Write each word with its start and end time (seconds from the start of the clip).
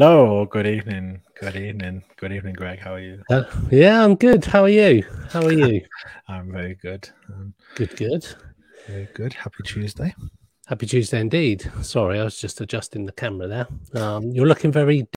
Hello, 0.00 0.44
good 0.44 0.68
evening, 0.68 1.20
good 1.40 1.56
evening, 1.56 2.04
good 2.18 2.30
evening, 2.30 2.54
Greg. 2.54 2.78
How 2.78 2.94
are 2.94 3.00
you? 3.00 3.20
Uh, 3.28 3.42
yeah, 3.68 4.04
I'm 4.04 4.14
good. 4.14 4.44
How 4.44 4.62
are 4.62 4.68
you? 4.68 5.02
How 5.32 5.42
are 5.42 5.52
you? 5.52 5.80
I'm 6.28 6.52
very 6.52 6.76
good. 6.76 7.10
Um, 7.28 7.52
good, 7.74 7.96
good. 7.96 8.24
Very 8.86 9.08
good. 9.12 9.32
Happy 9.32 9.64
Tuesday. 9.64 10.14
Happy 10.68 10.86
Tuesday 10.86 11.20
indeed. 11.20 11.68
Sorry, 11.82 12.20
I 12.20 12.22
was 12.22 12.38
just 12.38 12.60
adjusting 12.60 13.06
the 13.06 13.12
camera 13.12 13.48
there. 13.48 14.00
Um, 14.00 14.30
you're 14.30 14.46
looking 14.46 14.70
very. 14.70 15.08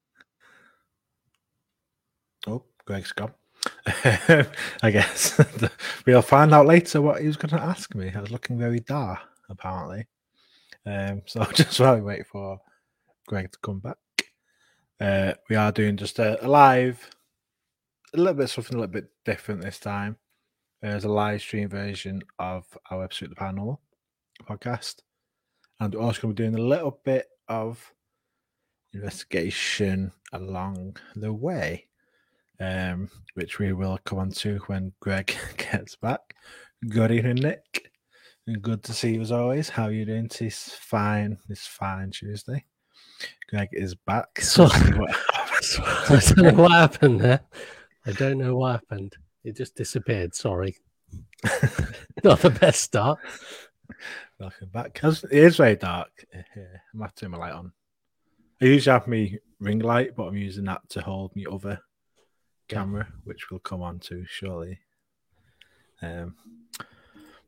Oh, 2.47 2.63
Greg's 2.85 3.11
gone. 3.11 3.35
I 3.85 4.89
guess 4.91 5.39
we'll 6.07 6.23
find 6.23 6.55
out 6.55 6.65
later 6.65 7.03
what 7.03 7.21
he 7.21 7.27
was 7.27 7.37
going 7.37 7.55
to 7.55 7.61
ask 7.61 7.93
me. 7.93 8.11
I 8.15 8.19
was 8.19 8.31
looking 8.31 8.57
very 8.57 8.79
dark, 8.79 9.19
apparently. 9.47 10.07
Um, 10.87 11.21
so 11.27 11.43
just 11.53 11.79
while 11.79 11.97
we 11.97 12.01
wait 12.01 12.25
for 12.25 12.59
Greg 13.27 13.51
to 13.51 13.59
come 13.59 13.77
back, 13.77 13.97
uh, 15.01 15.33
we 15.49 15.55
are 15.55 15.71
doing 15.71 15.97
just 15.97 16.19
a, 16.19 16.43
a, 16.45 16.47
live, 16.47 17.09
a 18.13 18.17
little 18.17 18.33
bit 18.33 18.49
something 18.49 18.75
a 18.75 18.79
little 18.79 18.93
bit 18.93 19.09
different 19.25 19.61
this 19.61 19.79
time. 19.79 20.17
There's 20.81 21.05
a 21.05 21.09
live 21.09 21.41
stream 21.41 21.69
version 21.69 22.21
of 22.39 22.65
our 22.89 23.03
episode 23.03 23.31
of 23.31 23.35
the 23.35 23.41
Paranormal 23.41 23.77
podcast, 24.43 25.01
and 25.79 25.93
we're 25.93 26.01
also 26.01 26.21
going 26.21 26.35
to 26.35 26.41
be 26.43 26.49
doing 26.49 26.63
a 26.63 26.67
little 26.67 26.99
bit 27.03 27.27
of 27.47 27.93
investigation 28.93 30.11
along 30.33 30.97
the 31.15 31.33
way 31.33 31.87
um, 32.61 33.09
which 33.33 33.59
we 33.59 33.73
will 33.73 33.97
come 34.05 34.19
on 34.19 34.31
to 34.31 34.59
when 34.67 34.93
Greg 34.99 35.35
gets 35.57 35.95
back. 35.95 36.35
Good 36.87 37.11
evening, 37.11 37.35
Nick. 37.35 37.91
Good 38.61 38.83
to 38.83 38.93
see 38.93 39.15
you 39.15 39.21
as 39.21 39.31
always. 39.31 39.69
How 39.69 39.85
are 39.85 39.91
you 39.91 40.05
doing 40.05 40.29
this 40.39 40.69
fine 40.69 41.37
It's 41.49 41.65
fine 41.65 42.11
Tuesday? 42.11 42.65
Greg 43.49 43.69
is 43.71 43.95
back. 43.95 44.41
So, 45.63 45.83
I 45.83 46.19
don't 46.25 46.37
know 46.37 46.63
what 46.63 46.71
happened 46.71 47.21
there. 47.21 47.41
I 48.07 48.13
don't 48.13 48.39
know 48.39 48.55
what 48.55 48.71
happened. 48.71 49.15
It 49.43 49.55
just 49.55 49.75
disappeared. 49.75 50.33
Sorry. 50.33 50.75
Not 52.23 52.39
the 52.39 52.49
best 52.49 52.81
start. 52.81 53.19
Welcome 54.39 54.69
back. 54.69 54.99
It 55.03 55.31
is 55.31 55.57
very 55.57 55.75
dark 55.75 56.09
here. 56.55 56.81
I'm 56.91 57.01
have 57.01 57.13
to 57.13 57.25
turn 57.25 57.31
my 57.31 57.37
light 57.37 57.53
on. 57.53 57.71
I 58.59 58.65
usually 58.65 58.91
have 58.91 59.07
my 59.07 59.37
ring 59.59 59.79
light, 59.79 60.15
but 60.15 60.23
I'm 60.23 60.37
using 60.37 60.65
that 60.65 60.81
to 60.89 61.01
hold 61.01 61.35
me 61.35 61.45
over 61.45 61.79
camera, 62.67 63.07
which 63.23 63.51
we'll 63.51 63.59
come 63.59 63.83
on 63.83 63.99
to 63.99 64.25
shortly. 64.27 64.79
Um, 66.01 66.35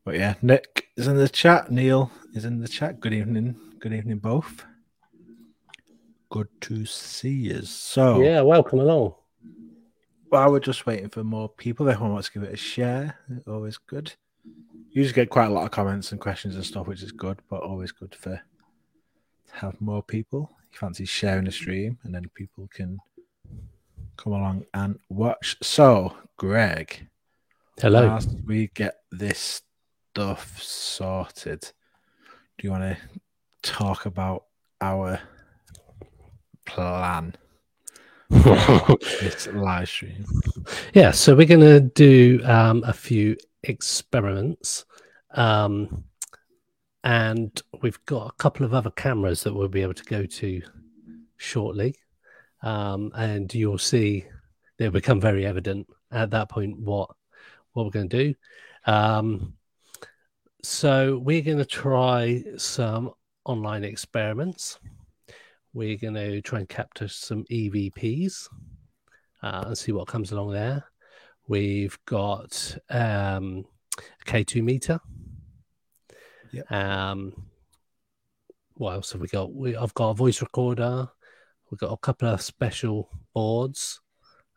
but 0.04 0.14
yeah, 0.14 0.34
Nick 0.42 0.88
is 0.96 1.08
in 1.08 1.16
the 1.16 1.28
chat. 1.28 1.70
Neil 1.70 2.12
is 2.32 2.44
in 2.44 2.60
the 2.60 2.68
chat. 2.68 3.00
Good 3.00 3.12
evening. 3.12 3.56
Good 3.80 3.92
evening, 3.92 4.18
both. 4.18 4.64
Good 6.34 6.60
to 6.62 6.84
see 6.84 7.30
you. 7.30 7.62
So 7.62 8.20
yeah, 8.20 8.40
welcome 8.40 8.80
along. 8.80 9.14
While 10.30 10.50
we're 10.50 10.58
just 10.58 10.84
waiting 10.84 11.08
for 11.08 11.22
more 11.22 11.48
people, 11.48 11.88
everyone 11.88 12.14
wants 12.14 12.26
to 12.26 12.34
give 12.34 12.42
it 12.42 12.52
a 12.52 12.56
share. 12.56 13.20
Always 13.46 13.78
good. 13.78 14.12
You 14.44 14.52
usually 14.90 15.14
get 15.14 15.30
quite 15.30 15.46
a 15.46 15.50
lot 15.50 15.62
of 15.62 15.70
comments 15.70 16.10
and 16.10 16.20
questions 16.20 16.56
and 16.56 16.66
stuff, 16.66 16.88
which 16.88 17.04
is 17.04 17.12
good, 17.12 17.38
but 17.48 17.62
always 17.62 17.92
good 17.92 18.16
for 18.16 18.30
to 18.30 19.54
have 19.54 19.80
more 19.80 20.02
people. 20.02 20.50
You 20.72 20.78
fancy 20.80 21.04
sharing 21.04 21.44
the 21.44 21.52
stream, 21.52 21.98
and 22.02 22.12
then 22.12 22.28
people 22.34 22.68
can 22.74 22.98
come 24.16 24.32
along 24.32 24.64
and 24.74 24.98
watch. 25.08 25.56
So, 25.62 26.16
Greg, 26.36 27.06
hello. 27.80 28.10
As 28.10 28.26
we 28.26 28.72
get 28.74 28.96
this 29.12 29.62
stuff 30.10 30.60
sorted, 30.60 31.60
do 32.58 32.66
you 32.66 32.72
want 32.72 32.82
to 32.82 33.20
talk 33.62 34.04
about 34.04 34.46
our 34.80 35.20
plan? 36.64 37.34
this 38.30 39.46
live 39.48 39.88
stream. 39.88 40.24
Yeah, 40.92 41.10
so 41.10 41.34
we're 41.34 41.46
going 41.46 41.60
to 41.60 41.80
do 41.80 42.40
um, 42.44 42.82
a 42.84 42.92
few 42.92 43.36
experiments. 43.62 44.84
Um, 45.32 46.04
and 47.02 47.62
we've 47.82 48.02
got 48.06 48.28
a 48.28 48.36
couple 48.36 48.64
of 48.64 48.72
other 48.72 48.90
cameras 48.90 49.42
that 49.42 49.54
we'll 49.54 49.68
be 49.68 49.82
able 49.82 49.94
to 49.94 50.04
go 50.04 50.24
to 50.24 50.62
shortly 51.36 51.94
um, 52.64 53.12
and 53.14 53.54
you'll 53.54 53.78
see 53.78 54.24
they'll 54.78 54.90
become 54.90 55.20
very 55.20 55.46
evident 55.46 55.86
at 56.10 56.30
that 56.30 56.48
point 56.48 56.78
what 56.80 57.10
what 57.72 57.84
we're 57.84 57.90
going 57.90 58.08
to 58.08 58.24
do. 58.24 58.34
Um, 58.90 59.54
so 60.62 61.18
we're 61.18 61.42
going 61.42 61.58
to 61.58 61.64
try 61.64 62.42
some 62.56 63.12
online 63.44 63.84
experiments. 63.84 64.78
We're 65.74 65.98
going 65.98 66.14
to 66.14 66.40
try 66.40 66.60
and 66.60 66.68
capture 66.68 67.08
some 67.08 67.44
EVPs 67.50 68.48
uh, 69.42 69.64
and 69.66 69.76
see 69.76 69.92
what 69.92 70.06
comes 70.06 70.32
along 70.32 70.52
there. 70.52 70.84
We've 71.48 71.98
got 72.06 72.78
um, 72.88 73.66
a 73.98 74.24
K2 74.24 74.62
meter. 74.62 75.00
Yep. 76.52 76.72
Um, 76.72 77.32
what 78.74 78.92
else 78.92 79.12
have 79.12 79.20
we 79.20 79.28
got? 79.28 79.52
We, 79.52 79.76
I've 79.76 79.94
got 79.94 80.10
a 80.10 80.14
voice 80.14 80.40
recorder. 80.40 81.08
We've 81.70 81.80
got 81.80 81.92
a 81.92 81.96
couple 81.98 82.28
of 82.28 82.40
special 82.40 83.10
boards. 83.34 84.00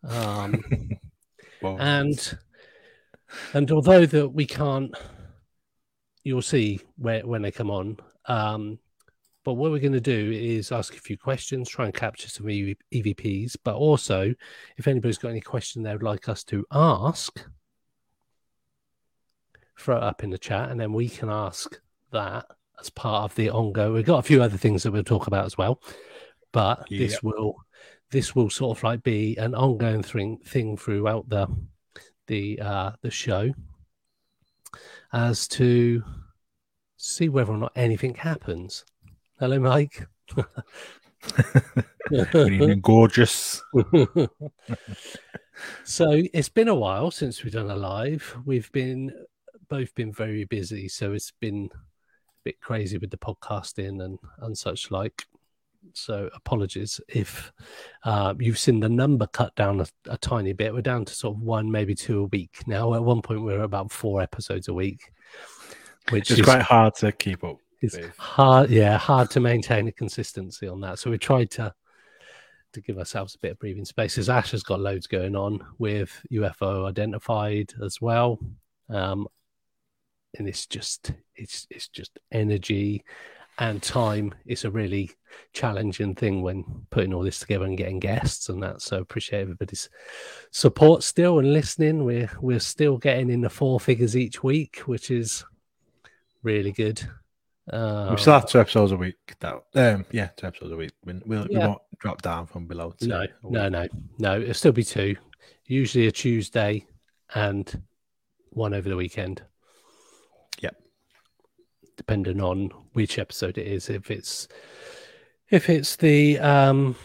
Um, 0.07 0.63
and 1.63 2.37
and 3.53 3.71
although 3.71 4.05
that 4.05 4.29
we 4.29 4.45
can't 4.45 4.95
you'll 6.23 6.41
see 6.41 6.79
where 6.97 7.25
when 7.25 7.41
they 7.41 7.51
come 7.51 7.71
on 7.71 7.97
um, 8.25 8.79
but 9.47 9.53
what 9.53 9.71
we're 9.71 9.79
going 9.79 9.93
to 9.93 10.01
do 10.01 10.29
is 10.33 10.73
ask 10.73 10.93
a 10.93 10.99
few 10.99 11.17
questions 11.17 11.69
try 11.69 11.85
and 11.85 11.93
capture 11.93 12.27
some 12.27 12.47
evps 12.47 13.55
but 13.63 13.75
also 13.75 14.33
if 14.75 14.89
anybody's 14.89 15.17
got 15.17 15.29
any 15.29 15.39
question 15.39 15.81
they 15.81 15.93
would 15.93 16.03
like 16.03 16.27
us 16.27 16.43
to 16.43 16.65
ask 16.69 17.45
throw 19.79 19.95
it 19.95 20.03
up 20.03 20.21
in 20.21 20.31
the 20.31 20.37
chat 20.37 20.69
and 20.69 20.77
then 20.77 20.91
we 20.91 21.07
can 21.07 21.29
ask 21.29 21.79
that 22.11 22.45
as 22.81 22.89
part 22.89 23.23
of 23.23 23.35
the 23.35 23.49
ongoing 23.49 23.93
we've 23.93 24.05
got 24.05 24.19
a 24.19 24.21
few 24.21 24.43
other 24.43 24.57
things 24.57 24.83
that 24.83 24.91
we'll 24.91 25.01
talk 25.01 25.27
about 25.27 25.45
as 25.45 25.57
well 25.57 25.81
but 26.51 26.79
yep. 26.91 26.99
this 26.99 27.23
will 27.23 27.55
this 28.11 28.35
will 28.35 28.49
sort 28.49 28.77
of 28.77 28.83
like 28.83 29.01
be 29.01 29.37
an 29.37 29.55
ongoing 29.55 30.03
thing 30.03 30.37
thing 30.45 30.75
throughout 30.75 31.29
the 31.29 31.47
the 32.27 32.59
uh 32.59 32.91
the 33.01 33.09
show 33.09 33.49
as 35.13 35.47
to 35.47 36.03
see 36.97 37.29
whether 37.29 37.53
or 37.53 37.57
not 37.57 37.71
anything 37.75 38.15
happens. 38.15 38.83
Hello, 39.39 39.59
Mike. 39.59 40.07
Good 42.09 42.35
evening, 42.35 42.81
gorgeous. 42.81 43.61
so 45.83 46.23
it's 46.33 46.49
been 46.49 46.69
a 46.69 46.73
while 46.73 47.11
since 47.11 47.43
we've 47.43 47.53
done 47.53 47.69
a 47.69 47.75
live. 47.75 48.35
We've 48.45 48.71
been 48.71 49.13
both 49.69 49.93
been 49.93 50.11
very 50.11 50.45
busy, 50.45 50.87
so 50.87 51.13
it's 51.13 51.33
been 51.39 51.69
a 51.73 51.77
bit 52.45 52.59
crazy 52.61 52.97
with 52.97 53.11
the 53.11 53.17
podcasting 53.17 54.03
and 54.03 54.17
and 54.39 54.57
such 54.57 54.89
like. 54.89 55.27
So 55.93 56.31
apologies 56.33 56.99
if 57.07 57.53
uh, 58.05 58.33
you've 58.39 58.57
seen 58.57 58.79
the 58.79 58.89
number 58.89 59.27
cut 59.27 59.53
down 59.55 59.81
a, 59.81 59.85
a, 60.09 60.17
tiny 60.17 60.53
bit. 60.53 60.73
We're 60.73 60.81
down 60.81 61.05
to 61.05 61.13
sort 61.13 61.37
of 61.37 61.43
one, 61.43 61.69
maybe 61.69 61.93
two 61.93 62.21
a 62.21 62.25
week 62.25 62.63
now. 62.65 62.95
At 62.95 63.03
one 63.03 63.21
point, 63.21 63.43
we 63.43 63.53
were 63.53 63.61
about 63.61 63.91
four 63.91 64.19
episodes 64.19 64.67
a 64.67 64.73
week, 64.73 65.11
which 66.09 66.31
is 66.31 66.41
quite 66.41 66.63
hard 66.63 66.95
to 66.95 67.11
keep 67.11 67.43
up. 67.43 67.57
It's 67.81 67.97
hard, 68.17 68.69
yeah, 68.69 68.97
hard 68.97 69.29
to 69.31 69.39
maintain 69.39 69.87
a 69.87 69.91
consistency 69.91 70.67
on 70.67 70.81
that. 70.81 70.99
So 70.99 71.11
we 71.11 71.17
tried 71.17 71.51
to 71.51 71.73
to 72.73 72.81
give 72.81 72.97
ourselves 72.97 73.35
a 73.35 73.39
bit 73.39 73.51
of 73.51 73.59
breathing 73.59 73.85
space. 73.85 74.17
As 74.17 74.29
Ash 74.29 74.51
has 74.51 74.63
got 74.63 74.79
loads 74.79 75.07
going 75.07 75.35
on 75.35 75.65
with 75.77 76.11
UFO 76.31 76.87
identified 76.87 77.73
as 77.83 78.01
well, 78.01 78.39
um, 78.89 79.27
and 80.37 80.47
it's 80.47 80.65
just 80.65 81.13
it's 81.35 81.67
it's 81.69 81.87
just 81.87 82.19
energy 82.31 83.03
and 83.59 83.81
time 83.81 84.33
is 84.45 84.65
a 84.65 84.71
really 84.71 85.09
challenging 85.53 86.13
thing 86.13 86.41
when 86.41 86.63
putting 86.91 87.13
all 87.13 87.23
this 87.23 87.39
together 87.39 87.65
and 87.65 87.77
getting 87.77 87.99
guests 87.99 88.49
and 88.49 88.61
that. 88.61 88.81
So 88.81 88.99
appreciate 88.99 89.41
everybody's 89.41 89.89
support 90.51 91.03
still 91.03 91.39
and 91.39 91.53
listening. 91.53 92.05
We're 92.05 92.29
we're 92.39 92.59
still 92.59 92.97
getting 92.97 93.29
in 93.29 93.41
the 93.41 93.49
four 93.49 93.79
figures 93.79 94.15
each 94.15 94.43
week, 94.43 94.79
which 94.85 95.09
is 95.09 95.43
really 96.43 96.71
good. 96.71 97.07
Um, 97.71 98.11
we 98.11 98.17
still 98.17 98.33
have 98.33 98.47
two 98.47 98.59
episodes 98.59 98.91
a 98.91 98.97
week. 98.97 99.35
That 99.39 99.61
um, 99.75 100.05
yeah, 100.11 100.27
two 100.37 100.47
episodes 100.47 100.71
a 100.71 100.77
week. 100.77 100.91
We'll, 101.05 101.21
we'll 101.25 101.47
yeah. 101.49 101.59
we 101.59 101.67
won't 101.67 101.81
drop 101.99 102.21
down 102.21 102.47
from 102.47 102.65
below. 102.65 102.93
Two 102.99 103.07
no, 103.07 103.25
no, 103.43 103.69
no, 103.69 103.87
no. 104.19 104.39
It'll 104.39 104.53
still 104.53 104.71
be 104.71 104.83
two. 104.83 105.15
Usually 105.65 106.07
a 106.07 106.11
Tuesday 106.11 106.85
and 107.35 107.81
one 108.51 108.73
over 108.73 108.87
the 108.87 108.95
weekend 108.95 109.41
Yep. 110.61 110.75
depending 111.97 112.41
on 112.41 112.71
which 112.93 113.19
episode 113.19 113.57
it 113.57 113.67
is. 113.67 113.89
If 113.89 114.09
it's 114.09 114.47
if 115.49 115.69
it's 115.69 115.97
the 115.97 116.39
um, 116.39 116.95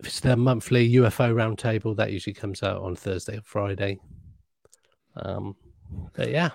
if 0.00 0.06
it's 0.06 0.20
the 0.20 0.36
monthly 0.36 0.94
UFO 0.94 1.34
roundtable, 1.34 1.96
that 1.96 2.12
usually 2.12 2.34
comes 2.34 2.62
out 2.62 2.82
on 2.82 2.96
Thursday 2.96 3.36
or 3.38 3.42
Friday. 3.42 4.00
Um, 5.16 5.56
but 6.14 6.30
yeah, 6.30 6.50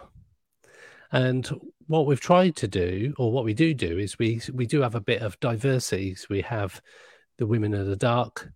and 1.11 1.49
what 1.89 2.05
we've 2.05 2.21
tried 2.21 2.55
to 2.57 2.67
do, 2.67 3.15
or 3.17 3.31
what 3.31 3.43
we 3.43 3.55
do 3.55 3.73
do, 3.73 3.97
is 3.97 4.19
we 4.19 4.39
we 4.53 4.67
do 4.67 4.81
have 4.81 4.93
a 4.93 5.01
bit 5.01 5.23
of 5.23 5.39
diversity. 5.39 6.13
So 6.13 6.27
we 6.29 6.41
have 6.41 6.79
the 7.39 7.47
Women 7.47 7.73
of 7.73 7.87
the 7.87 7.95
Dark 7.95 8.51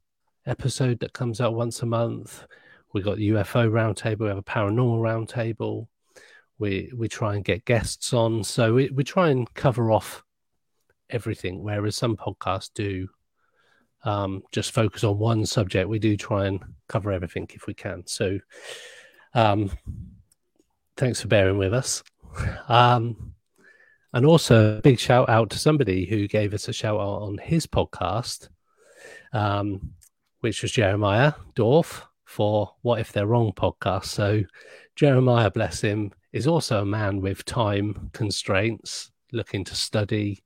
episode 0.45 0.99
that 0.99 1.13
comes 1.13 1.41
out 1.41 1.55
once 1.55 1.81
a 1.81 1.87
month. 1.87 2.45
We 2.93 3.01
got 3.01 3.17
the 3.17 3.29
UFO 3.29 3.71
roundtable. 3.71 4.19
We 4.19 4.27
have 4.27 4.37
a 4.37 4.43
paranormal 4.43 4.99
roundtable. 4.99 5.87
We 6.59 6.91
we 6.95 7.07
try 7.07 7.33
and 7.33 7.43
get 7.43 7.65
guests 7.65 8.13
on. 8.13 8.43
So 8.43 8.75
we, 8.75 8.91
we 8.91 9.03
try 9.03 9.29
and 9.29 9.51
cover 9.55 9.91
off 9.91 10.23
everything. 11.09 11.63
Whereas 11.63 11.97
some 11.97 12.15
podcasts 12.15 12.69
do 12.75 13.07
um, 14.03 14.43
just 14.51 14.73
focus 14.73 15.03
on 15.03 15.17
one 15.17 15.47
subject. 15.47 15.89
We 15.89 15.97
do 15.97 16.15
try 16.15 16.45
and 16.45 16.59
cover 16.87 17.11
everything 17.11 17.47
if 17.51 17.65
we 17.65 17.73
can. 17.73 18.03
So 18.05 18.37
um, 19.33 19.71
thanks 20.97 21.19
for 21.19 21.29
bearing 21.29 21.57
with 21.57 21.73
us. 21.73 22.03
Um, 22.67 23.33
and 24.13 24.25
also, 24.25 24.77
a 24.77 24.81
big 24.81 24.99
shout 24.99 25.27
out 25.27 25.49
to 25.51 25.59
somebody 25.59 26.05
who 26.05 26.27
gave 26.27 26.53
us 26.53 26.67
a 26.67 26.73
shout 26.73 26.99
out 26.99 27.23
on 27.23 27.39
his 27.39 27.65
podcast, 27.65 28.49
um, 29.33 29.93
which 30.41 30.61
was 30.61 30.71
Jeremiah 30.71 31.33
Dorf 31.55 32.05
for 32.25 32.75
What 32.83 32.99
If 32.99 33.11
They're 33.11 33.25
Wrong 33.25 33.51
podcast. 33.53 34.05
So, 34.05 34.43
Jeremiah, 34.95 35.49
bless 35.49 35.81
him, 35.81 36.11
is 36.31 36.45
also 36.45 36.81
a 36.81 36.85
man 36.85 37.21
with 37.21 37.43
time 37.45 38.11
constraints, 38.13 39.11
looking 39.31 39.63
to 39.65 39.75
study, 39.75 40.43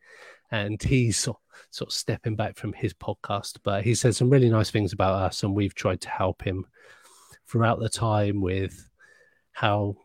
and 0.49 0.81
he's 0.81 1.17
sort 1.17 1.37
of 1.81 1.91
stepping 1.91 2.37
back 2.37 2.55
from 2.55 2.71
his 2.71 2.93
podcast. 2.93 3.57
But 3.63 3.83
he 3.83 3.95
said 3.95 4.15
some 4.15 4.29
really 4.29 4.49
nice 4.49 4.71
things 4.71 4.93
about 4.93 5.21
us, 5.23 5.43
and 5.43 5.53
we've 5.53 5.75
tried 5.75 5.99
to 6.01 6.09
help 6.09 6.41
him 6.41 6.65
throughout 7.47 7.79
the 7.79 7.89
time 7.89 8.41
with 8.41 8.89
how 9.51 9.97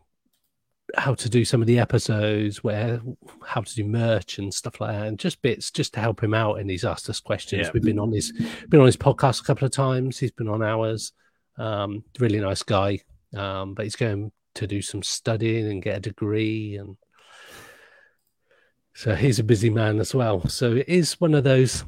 how 0.95 1.15
to 1.15 1.29
do 1.29 1.43
some 1.43 1.61
of 1.61 1.67
the 1.67 1.79
episodes, 1.79 2.63
where 2.63 3.01
how 3.45 3.61
to 3.61 3.75
do 3.75 3.83
merch 3.83 4.37
and 4.37 4.53
stuff 4.53 4.79
like 4.79 4.91
that, 4.91 5.07
and 5.07 5.17
just 5.17 5.41
bits 5.41 5.71
just 5.71 5.93
to 5.93 5.99
help 5.99 6.23
him 6.23 6.33
out. 6.33 6.59
And 6.59 6.69
he's 6.69 6.85
asked 6.85 7.09
us 7.09 7.19
questions. 7.19 7.67
Yeah. 7.67 7.71
We've 7.73 7.83
been 7.83 7.99
on 7.99 8.11
his 8.11 8.31
been 8.69 8.79
on 8.79 8.85
his 8.85 8.97
podcast 8.97 9.41
a 9.41 9.43
couple 9.43 9.65
of 9.65 9.71
times. 9.71 10.19
He's 10.19 10.31
been 10.31 10.49
on 10.49 10.61
ours. 10.61 11.13
Um, 11.57 12.03
really 12.19 12.39
nice 12.39 12.63
guy, 12.63 12.99
um, 13.35 13.73
but 13.73 13.85
he's 13.85 13.95
going 13.95 14.31
to 14.55 14.67
do 14.67 14.81
some 14.81 15.03
studying 15.03 15.69
and 15.69 15.81
get 15.81 15.97
a 15.97 16.01
degree, 16.01 16.77
and 16.77 16.97
so 18.93 19.15
he's 19.15 19.39
a 19.39 19.43
busy 19.43 19.69
man 19.69 19.99
as 19.99 20.13
well. 20.13 20.47
So 20.47 20.73
it 20.73 20.89
is 20.89 21.19
one 21.19 21.33
of 21.33 21.43
those 21.43 21.83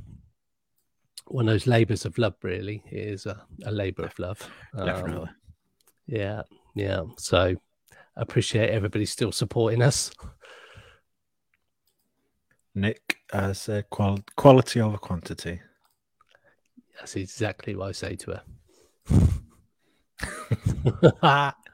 one 1.28 1.48
of 1.48 1.54
those 1.54 1.68
labors 1.68 2.06
of 2.06 2.18
love. 2.18 2.36
Really, 2.42 2.84
it 2.92 3.08
is 3.08 3.26
a, 3.28 3.46
a 3.66 3.72
labor 3.72 4.04
of 4.04 4.18
love. 4.18 4.50
Um, 4.76 4.86
Definitely. 4.86 5.30
yeah, 6.08 6.42
yeah. 6.76 7.02
So 7.18 7.56
appreciate 8.16 8.70
everybody 8.70 9.06
still 9.06 9.32
supporting 9.32 9.82
us. 9.82 10.12
Nick 12.74 13.18
as 13.32 13.70
uh, 13.70 13.82
qual- 13.90 14.20
quality 14.36 14.82
over 14.82 14.98
quantity. 14.98 15.62
That's 16.98 17.16
exactly 17.16 17.76
what 17.76 17.90
I 17.90 17.92
say 17.94 18.16
to 18.16 18.32
her. 18.32 18.42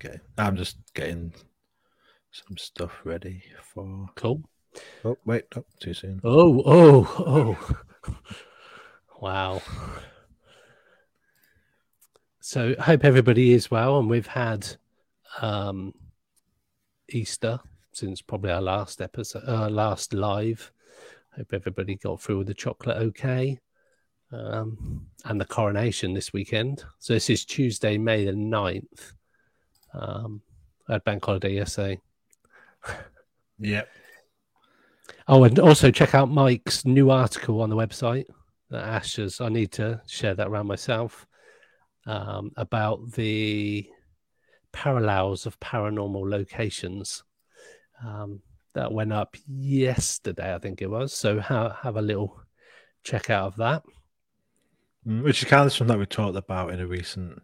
Get, 0.00 0.20
I'm 0.36 0.56
just 0.56 0.76
getting 0.94 1.32
some 2.30 2.56
stuff 2.56 3.00
ready 3.04 3.42
for. 3.62 4.06
cool. 4.14 4.42
Oh 5.04 5.16
wait, 5.24 5.44
too 5.80 5.94
soon. 5.94 6.20
Oh, 6.22 6.62
oh, 6.64 7.56
oh. 8.06 8.14
wow. 9.20 9.60
So 12.48 12.74
hope 12.80 13.04
everybody 13.04 13.52
is 13.52 13.70
well, 13.70 13.98
and 13.98 14.08
we've 14.08 14.26
had 14.26 14.66
um, 15.42 15.92
Easter 17.10 17.60
since 17.92 18.22
probably 18.22 18.52
our 18.52 18.62
last 18.62 19.02
episode, 19.02 19.42
uh, 19.46 19.68
last 19.68 20.14
live. 20.14 20.72
Hope 21.36 21.52
everybody 21.52 21.96
got 21.96 22.22
through 22.22 22.38
with 22.38 22.46
the 22.46 22.54
chocolate 22.54 22.96
okay, 22.96 23.58
um, 24.32 25.08
and 25.26 25.38
the 25.38 25.44
coronation 25.44 26.14
this 26.14 26.32
weekend. 26.32 26.84
So 27.00 27.12
this 27.12 27.28
is 27.28 27.44
Tuesday, 27.44 27.98
May 27.98 28.24
the 28.24 28.32
9th. 28.32 29.12
Um, 29.92 30.40
I 30.88 30.94
had 30.94 31.04
bank 31.04 31.26
holiday 31.26 31.52
yesterday. 31.52 32.00
Yep. 33.60 33.88
Oh, 35.26 35.44
and 35.44 35.58
also 35.58 35.90
check 35.90 36.14
out 36.14 36.30
Mike's 36.30 36.86
new 36.86 37.10
article 37.10 37.60
on 37.60 37.68
the 37.68 37.76
website 37.76 38.24
that 38.70 38.84
Ashes. 38.84 39.42
I 39.42 39.50
need 39.50 39.72
to 39.72 40.00
share 40.06 40.34
that 40.34 40.46
around 40.46 40.68
myself 40.68 41.26
um, 42.08 42.50
about 42.56 43.12
the 43.12 43.88
parallels 44.72 45.46
of 45.46 45.60
paranormal 45.60 46.28
locations. 46.28 47.22
Um, 48.04 48.42
that 48.74 48.92
went 48.92 49.12
up 49.12 49.34
yesterday, 49.48 50.54
I 50.54 50.58
think 50.58 50.82
it 50.82 50.90
was. 50.90 51.12
So 51.12 51.40
ha- 51.40 51.76
have 51.82 51.96
a 51.96 52.02
little 52.02 52.40
check 53.02 53.28
out 53.30 53.46
of 53.48 53.56
that. 53.56 53.82
Mm, 55.06 55.22
Which 55.24 55.42
is 55.42 55.48
kind 55.48 55.66
of 55.66 55.72
something 55.72 55.94
that 55.94 55.98
we 55.98 56.06
talked 56.06 56.36
about 56.36 56.72
in 56.72 56.80
a 56.80 56.86
recent 56.86 57.42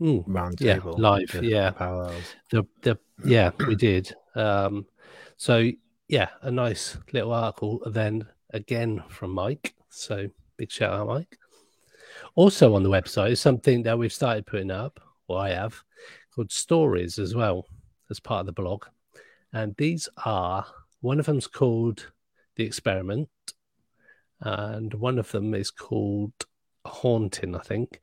Mm, 0.00 0.24
Yeah, 0.60 0.76
roundtable. 0.78 0.98
live, 0.98 1.32
the 1.32 1.44
yeah. 1.44 1.70
Parallels. 1.70 2.34
the 2.50 2.64
the 2.82 2.98
yeah 3.24 3.50
we 3.66 3.74
did 3.74 4.14
um 4.36 4.86
so 5.36 5.68
yeah 6.06 6.28
a 6.42 6.50
nice 6.50 6.96
little 7.12 7.32
article 7.32 7.82
then 7.86 8.24
again 8.54 9.02
from 9.08 9.32
mike 9.32 9.74
so 9.90 10.28
big 10.56 10.70
shout 10.70 10.92
out 10.92 11.08
mike 11.08 11.36
also 12.34 12.74
on 12.74 12.82
the 12.82 12.88
website 12.88 13.30
is 13.32 13.40
something 13.40 13.82
that 13.82 13.98
we've 13.98 14.12
started 14.12 14.46
putting 14.46 14.70
up 14.70 15.00
or 15.28 15.38
i 15.38 15.50
have 15.50 15.82
called 16.34 16.52
stories 16.52 17.18
as 17.18 17.34
well 17.34 17.66
as 18.10 18.20
part 18.20 18.40
of 18.40 18.46
the 18.46 18.52
blog 18.52 18.84
and 19.52 19.74
these 19.76 20.08
are 20.24 20.66
one 21.00 21.18
of 21.18 21.26
them's 21.26 21.46
called 21.46 22.10
the 22.56 22.64
experiment 22.64 23.28
and 24.40 24.94
one 24.94 25.18
of 25.18 25.30
them 25.32 25.54
is 25.54 25.70
called 25.70 26.32
haunting 26.84 27.54
i 27.54 27.60
think 27.60 28.00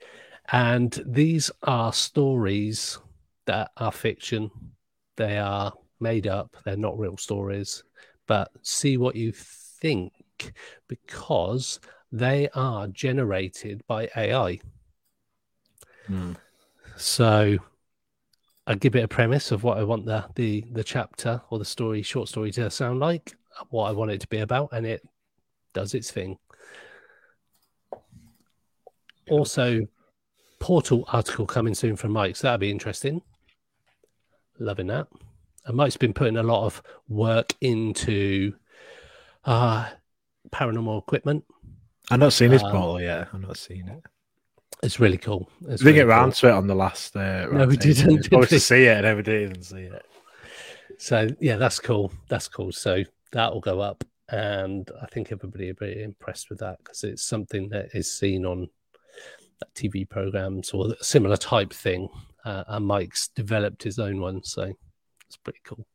and 0.51 1.01
these 1.05 1.49
are 1.63 1.91
stories 1.91 2.99
that 3.45 3.71
are 3.77 3.91
fiction. 3.91 4.51
They 5.17 5.37
are 5.37 5.73
made 5.99 6.27
up. 6.27 6.55
They're 6.63 6.77
not 6.77 6.99
real 6.99 7.17
stories. 7.17 7.83
But 8.27 8.51
see 8.61 8.97
what 8.97 9.15
you 9.15 9.31
think 9.31 10.13
because 10.87 11.79
they 12.15 12.47
are 12.55 12.87
generated 12.87 13.83
by 13.87 14.09
AI. 14.15 14.59
Mm. 16.09 16.37
So 16.95 17.57
I 18.65 18.75
give 18.75 18.95
it 18.95 19.03
a 19.03 19.07
premise 19.07 19.51
of 19.51 19.63
what 19.63 19.77
I 19.77 19.83
want 19.83 20.05
the, 20.05 20.25
the 20.35 20.63
the 20.71 20.83
chapter 20.83 21.41
or 21.49 21.59
the 21.59 21.65
story, 21.65 22.01
short 22.01 22.29
story 22.29 22.51
to 22.53 22.69
sound 22.69 22.99
like, 22.99 23.35
what 23.69 23.89
I 23.89 23.91
want 23.91 24.11
it 24.11 24.21
to 24.21 24.27
be 24.27 24.39
about, 24.39 24.69
and 24.71 24.85
it 24.85 25.05
does 25.73 25.93
its 25.93 26.09
thing. 26.09 26.37
Also, 29.29 29.85
portal 30.59 31.03
article 31.11 31.45
coming 31.45 31.75
soon 31.75 31.97
from 31.97 32.11
Mike, 32.11 32.37
so 32.37 32.47
that'll 32.47 32.59
be 32.59 32.71
interesting. 32.71 33.21
Loving 34.57 34.87
that. 34.87 35.07
And 35.65 35.75
Mike's 35.75 35.97
been 35.97 36.13
putting 36.13 36.37
a 36.37 36.43
lot 36.43 36.65
of 36.65 36.81
work 37.09 37.53
into 37.59 38.53
uh 39.43 39.89
paranormal 40.51 40.99
equipment. 40.99 41.43
I've 42.11 42.19
not 42.19 42.33
seen 42.33 42.51
his 42.51 42.63
Um, 42.63 42.71
portal 42.71 43.01
yet. 43.01 43.29
I've 43.33 43.41
not 43.41 43.57
seen 43.57 43.87
it. 43.87 44.03
It's 44.83 44.99
really 44.99 45.17
cool. 45.17 45.49
It's 45.61 45.61
We 45.61 45.67
didn't 45.69 45.85
really 45.85 45.95
get 45.97 46.07
round 46.07 46.33
cool. 46.33 46.39
to 46.41 46.47
it 46.49 46.57
on 46.57 46.67
the 46.67 46.75
last. 46.75 47.15
Uh, 47.15 47.47
No, 47.51 47.65
we 47.65 47.77
didn't, 47.77 48.07
We 48.07 48.15
were 48.17 48.23
supposed 48.23 48.49
did 48.49 48.55
we? 48.55 48.57
to 48.57 48.59
see 48.59 48.85
it, 48.85 48.97
and 48.97 49.03
never 49.03 49.21
did 49.21 49.41
even 49.49 49.61
see 49.63 49.81
it. 49.83 50.05
So 50.97 51.27
yeah, 51.39 51.55
that's 51.57 51.79
cool. 51.79 52.11
That's 52.29 52.47
cool. 52.47 52.71
So 52.71 53.03
that 53.31 53.51
will 53.53 53.61
go 53.61 53.79
up, 53.81 54.03
and 54.29 54.89
I 55.01 55.07
think 55.07 55.31
everybody 55.31 55.67
will 55.67 55.87
be 55.87 56.03
impressed 56.03 56.49
with 56.49 56.59
that 56.59 56.77
because 56.79 57.03
it's 57.03 57.23
something 57.23 57.69
that 57.69 57.89
is 57.93 58.11
seen 58.15 58.45
on 58.45 58.69
TV 59.73 60.07
programs 60.07 60.71
or 60.71 60.91
a 60.99 61.03
similar 61.03 61.37
type 61.37 61.73
thing. 61.73 62.07
Uh, 62.43 62.63
and 62.67 62.85
Mike's 62.85 63.29
developed 63.29 63.81
his 63.81 63.97
own 63.97 64.19
one, 64.21 64.43
so 64.43 64.71
it's 65.25 65.37
pretty 65.37 65.61
cool. 65.63 65.85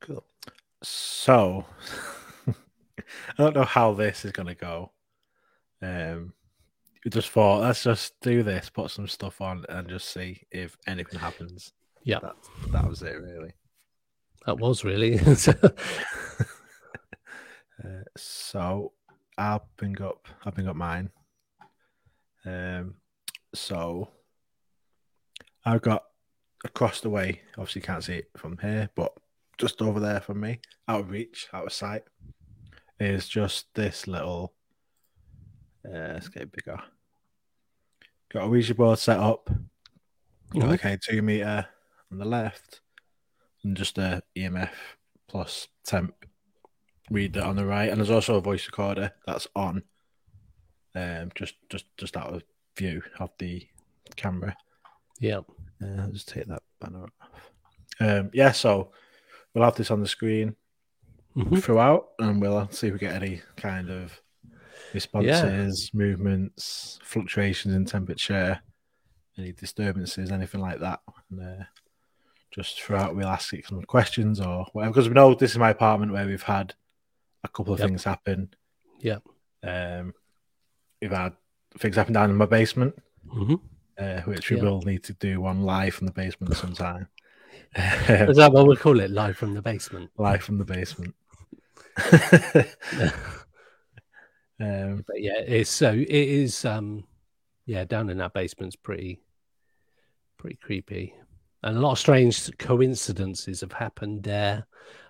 Cool. 0.00 0.22
So, 0.82 1.64
I 3.38 3.42
don't 3.42 3.54
know 3.54 3.64
how 3.64 3.92
this 3.92 4.24
is 4.24 4.32
going 4.32 4.48
to 4.48 4.54
go. 4.54 4.92
Um, 5.80 6.32
just 7.10 7.30
thought 7.30 7.62
let's 7.62 7.82
just 7.82 8.14
do 8.20 8.42
this, 8.42 8.70
put 8.70 8.90
some 8.90 9.08
stuff 9.08 9.40
on, 9.40 9.64
and 9.68 9.88
just 9.88 10.12
see 10.12 10.42
if 10.50 10.76
anything 10.86 11.18
happens. 11.18 11.72
Yeah. 12.04 12.20
that, 12.20 12.36
that 12.70 12.88
was 12.88 13.02
it, 13.02 13.20
really. 13.20 13.52
That 14.46 14.58
was 14.58 14.84
really. 14.84 15.20
Uh, 17.82 18.04
so, 18.16 18.92
I'll 19.36 19.66
bring 19.76 20.00
up. 20.00 20.28
I'll 20.44 20.52
bring 20.52 20.68
up 20.68 20.76
mine. 20.76 21.10
Um, 22.44 22.94
so 23.54 24.08
I've 25.64 25.82
got 25.82 26.04
across 26.64 27.00
the 27.00 27.10
way. 27.10 27.40
Obviously, 27.58 27.82
can't 27.82 28.04
see 28.04 28.16
it 28.16 28.30
from 28.36 28.58
here, 28.58 28.90
but 28.94 29.12
just 29.58 29.82
over 29.82 30.00
there 30.00 30.20
from 30.20 30.40
me, 30.40 30.60
out 30.88 31.00
of 31.00 31.10
reach, 31.10 31.48
out 31.52 31.66
of 31.66 31.72
sight, 31.72 32.02
is 33.02 33.28
just 33.28 33.66
this 33.74 34.06
little. 34.06 34.54
Uh, 35.84 36.14
let's 36.14 36.28
get 36.28 36.52
bigger. 36.52 36.80
Got 38.32 38.44
a 38.44 38.48
Ouija 38.48 38.74
board 38.74 38.98
set 38.98 39.18
up. 39.18 39.50
Got 40.50 40.68
like 40.68 40.80
K2 40.80 41.22
meter 41.22 41.66
on 42.10 42.18
the 42.18 42.24
left, 42.24 42.80
and 43.64 43.76
just 43.76 43.98
a 43.98 44.22
EMF 44.36 44.70
plus 45.28 45.68
temp 45.84 46.14
reader 47.10 47.42
on 47.42 47.56
the 47.56 47.66
right, 47.66 47.88
and 47.88 47.98
there's 47.98 48.10
also 48.10 48.36
a 48.36 48.40
voice 48.40 48.66
recorder 48.66 49.12
that's 49.26 49.48
on, 49.56 49.82
um, 50.94 51.30
just 51.34 51.54
just 51.68 51.86
just 51.96 52.16
out 52.16 52.34
of 52.34 52.42
view 52.76 53.02
of 53.18 53.30
the 53.38 53.66
camera. 54.16 54.56
Yeah. 55.20 55.40
Uh, 55.82 56.02
I'll 56.02 56.10
just 56.10 56.28
take 56.28 56.46
that 56.46 56.62
banner 56.80 57.04
off. 57.04 57.50
Um, 58.00 58.30
yeah, 58.32 58.52
so 58.52 58.92
we'll 59.54 59.64
have 59.64 59.76
this 59.76 59.90
on 59.90 60.00
the 60.00 60.08
screen 60.08 60.56
Mhm. 61.36 61.62
throughout, 61.62 62.08
and 62.18 62.40
we'll 62.40 62.68
see 62.70 62.88
if 62.88 62.92
we 62.92 62.98
get 62.98 63.14
any 63.14 63.40
kind 63.56 63.90
of 63.90 64.20
responses, 64.92 65.90
movements, 65.94 66.98
fluctuations 67.02 67.74
in 67.74 67.84
temperature, 67.86 68.60
any 69.38 69.52
disturbances, 69.52 70.30
anything 70.30 70.60
like 70.60 70.80
that. 70.80 71.00
And 71.30 71.40
uh, 71.40 71.64
just 72.50 72.80
throughout, 72.82 73.16
we'll 73.16 73.28
ask 73.28 73.52
it 73.54 73.66
some 73.66 73.82
questions 73.82 74.40
or 74.40 74.66
whatever. 74.72 74.92
Because 74.92 75.08
we 75.08 75.14
know 75.14 75.34
this 75.34 75.52
is 75.52 75.58
my 75.58 75.70
apartment 75.70 76.12
where 76.12 76.26
we've 76.26 76.42
had 76.42 76.74
a 77.44 77.48
couple 77.48 77.72
of 77.72 77.80
Yep. 77.80 77.88
things 77.88 78.04
happen. 78.04 78.50
Yep. 79.00 79.22
Um, 79.62 80.12
we've 81.00 81.10
had 81.10 81.32
things 81.78 81.96
happen 81.96 82.12
down 82.12 82.28
in 82.30 82.36
my 82.36 82.46
basement, 82.46 82.94
hmm 83.30 83.54
uh, 83.98 84.20
which 84.22 84.50
we 84.50 84.56
Yeah. 84.58 84.64
will 84.64 84.82
need 84.82 85.02
to 85.04 85.14
do 85.14 85.40
one 85.40 85.62
live 85.62 85.94
from 85.94 86.06
the 86.06 86.12
basement 86.12 86.54
sometime. 86.56 87.08
Is 87.74 88.36
that 88.36 88.52
what 88.52 88.66
we 88.68 88.76
call 88.76 89.00
it? 89.00 89.10
Live 89.10 89.36
from 89.38 89.54
the 89.54 89.62
basement. 89.62 90.10
live 90.18 90.42
from 90.42 90.58
the 90.58 90.64
basement. 90.64 91.14
Um, 94.60 95.04
But 95.06 95.20
yeah, 95.20 95.40
it's 95.46 95.70
so 95.70 95.92
it 95.92 96.08
is. 96.08 96.64
Um, 96.64 97.04
yeah, 97.66 97.84
down 97.84 98.10
in 98.10 98.18
that 98.18 98.34
basement's 98.34 98.76
pretty, 98.76 99.20
pretty 100.38 100.56
creepy, 100.56 101.14
and 101.62 101.76
a 101.76 101.80
lot 101.80 101.92
of 101.92 101.98
strange 101.98 102.50
coincidences 102.58 103.60
have 103.60 103.72
happened 103.72 104.24
there 104.24 104.66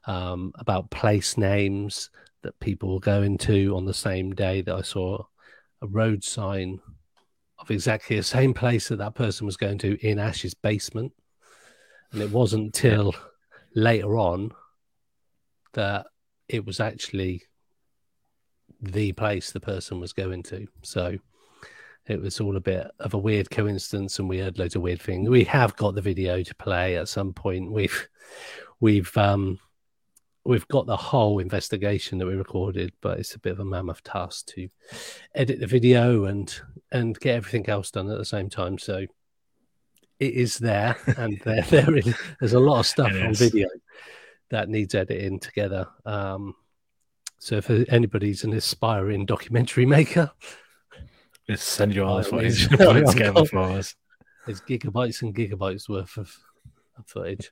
um, 0.07 0.53
about 0.57 0.91
place 0.91 1.37
names 1.37 2.11
that 2.43 2.59
people 2.61 2.93
were 2.95 3.01
going 3.01 3.39
to 3.39 3.75
on 3.77 3.85
the 3.85 3.95
same 3.95 4.35
day 4.35 4.61
that 4.63 4.75
I 4.75 4.83
saw 4.83 5.25
a 5.81 5.87
road 5.87 6.25
sign 6.25 6.81
of 7.59 7.71
exactly 7.71 8.17
the 8.17 8.23
same 8.23 8.53
place 8.53 8.89
that 8.89 8.99
that 8.99 9.15
person 9.15 9.47
was 9.47 9.57
going 9.57 9.79
to 9.79 9.97
in 10.07 10.19
Ash's 10.19 10.55
basement, 10.55 11.13
and 12.13 12.21
it 12.21 12.31
wasn't 12.31 12.75
till 12.75 13.15
later 13.75 14.19
on 14.19 14.51
that 15.73 16.07
it 16.49 16.67
was 16.67 16.81
actually 16.81 17.43
the 18.81 19.13
place 19.13 19.53
the 19.53 19.61
person 19.61 20.01
was 20.01 20.13
going 20.13 20.43
to. 20.45 20.67
So 20.83 21.17
it 22.07 22.21
was 22.21 22.41
all 22.41 22.57
a 22.57 22.61
bit 22.61 22.91
of 22.99 23.15
a 23.15 23.19
weird 23.19 23.51
coincidence, 23.51 24.19
and 24.19 24.29
we 24.29 24.39
heard 24.39 24.59
loads 24.59 24.77
of 24.77 24.83
weird 24.83 25.01
things. 25.01 25.29
We 25.29 25.45
have 25.45 25.77
got 25.77 25.95
the 25.95 26.03
video 26.03 26.43
to 26.43 26.55
play 26.57 26.97
at 26.97 27.09
some 27.09 27.33
point. 27.33 27.71
We've 27.71 28.09
we've 28.81 29.17
um 29.17 29.59
we've 30.45 30.67
got 30.69 30.87
the 30.87 30.97
whole 30.97 31.39
investigation 31.39 32.19
that 32.19 32.27
we 32.27 32.35
recorded, 32.35 32.93
but 33.01 33.21
it's 33.21 33.35
a 33.35 33.39
bit 33.39 33.53
of 33.53 33.61
a 33.61 33.65
mammoth 33.65 34.03
task 34.03 34.47
to 34.49 34.69
edit 35.35 35.61
the 35.61 35.67
video 35.67 36.25
and 36.25 36.55
and 36.91 37.19
get 37.21 37.37
everything 37.37 37.69
else 37.69 37.91
done 37.91 38.11
at 38.11 38.19
the 38.19 38.25
same 38.25 38.51
time. 38.51 38.79
So 38.79 39.07
it 40.19 40.35
is 40.35 40.59
there, 40.59 40.97
and 41.17 41.41
there 41.45 41.63
there 41.71 41.97
is 41.97 42.15
there's 42.41 42.55
a 42.55 42.61
lot 42.61 42.81
of 42.81 42.87
stuff 42.87 43.13
on 43.13 43.35
video 43.35 43.69
that 44.53 44.69
needs 44.69 44.95
editing 44.95 45.41
together. 45.41 45.89
Um, 46.05 46.55
so 47.39 47.57
if 47.57 47.69
anybody's 47.91 48.45
an 48.45 48.53
aspiring 48.53 49.27
documentary 49.27 49.87
maker, 49.87 50.31
just 51.51 51.67
send 51.69 51.95
you 51.95 52.05
all 52.05 52.19
the 52.19 52.23
footage, 52.23 52.69
put 52.71 52.97
it 52.97 53.09
together 53.09 53.45
for 53.47 53.59
us. 53.61 53.95
there's 54.47 54.61
gigabytes 54.61 55.23
and 55.23 55.35
gigabytes 55.35 55.89
worth 55.89 56.17
of, 56.17 56.33
of 56.99 57.07
footage. 57.07 57.51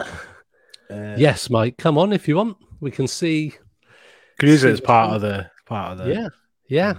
Uh, 0.00 1.14
Yes, 1.18 1.50
Mike, 1.50 1.76
come 1.76 1.98
on 1.98 2.12
if 2.12 2.26
you 2.26 2.36
want. 2.36 2.56
We 2.80 2.90
can 2.90 3.06
see. 3.06 3.54
could 4.38 4.48
use 4.48 4.64
it 4.64 4.72
as 4.72 4.80
part 4.80 5.14
of 5.14 5.20
the 5.20 5.50
part 5.66 5.92
of 5.92 5.98
the 5.98 6.12
Yeah, 6.14 6.28
yeah, 6.68 6.94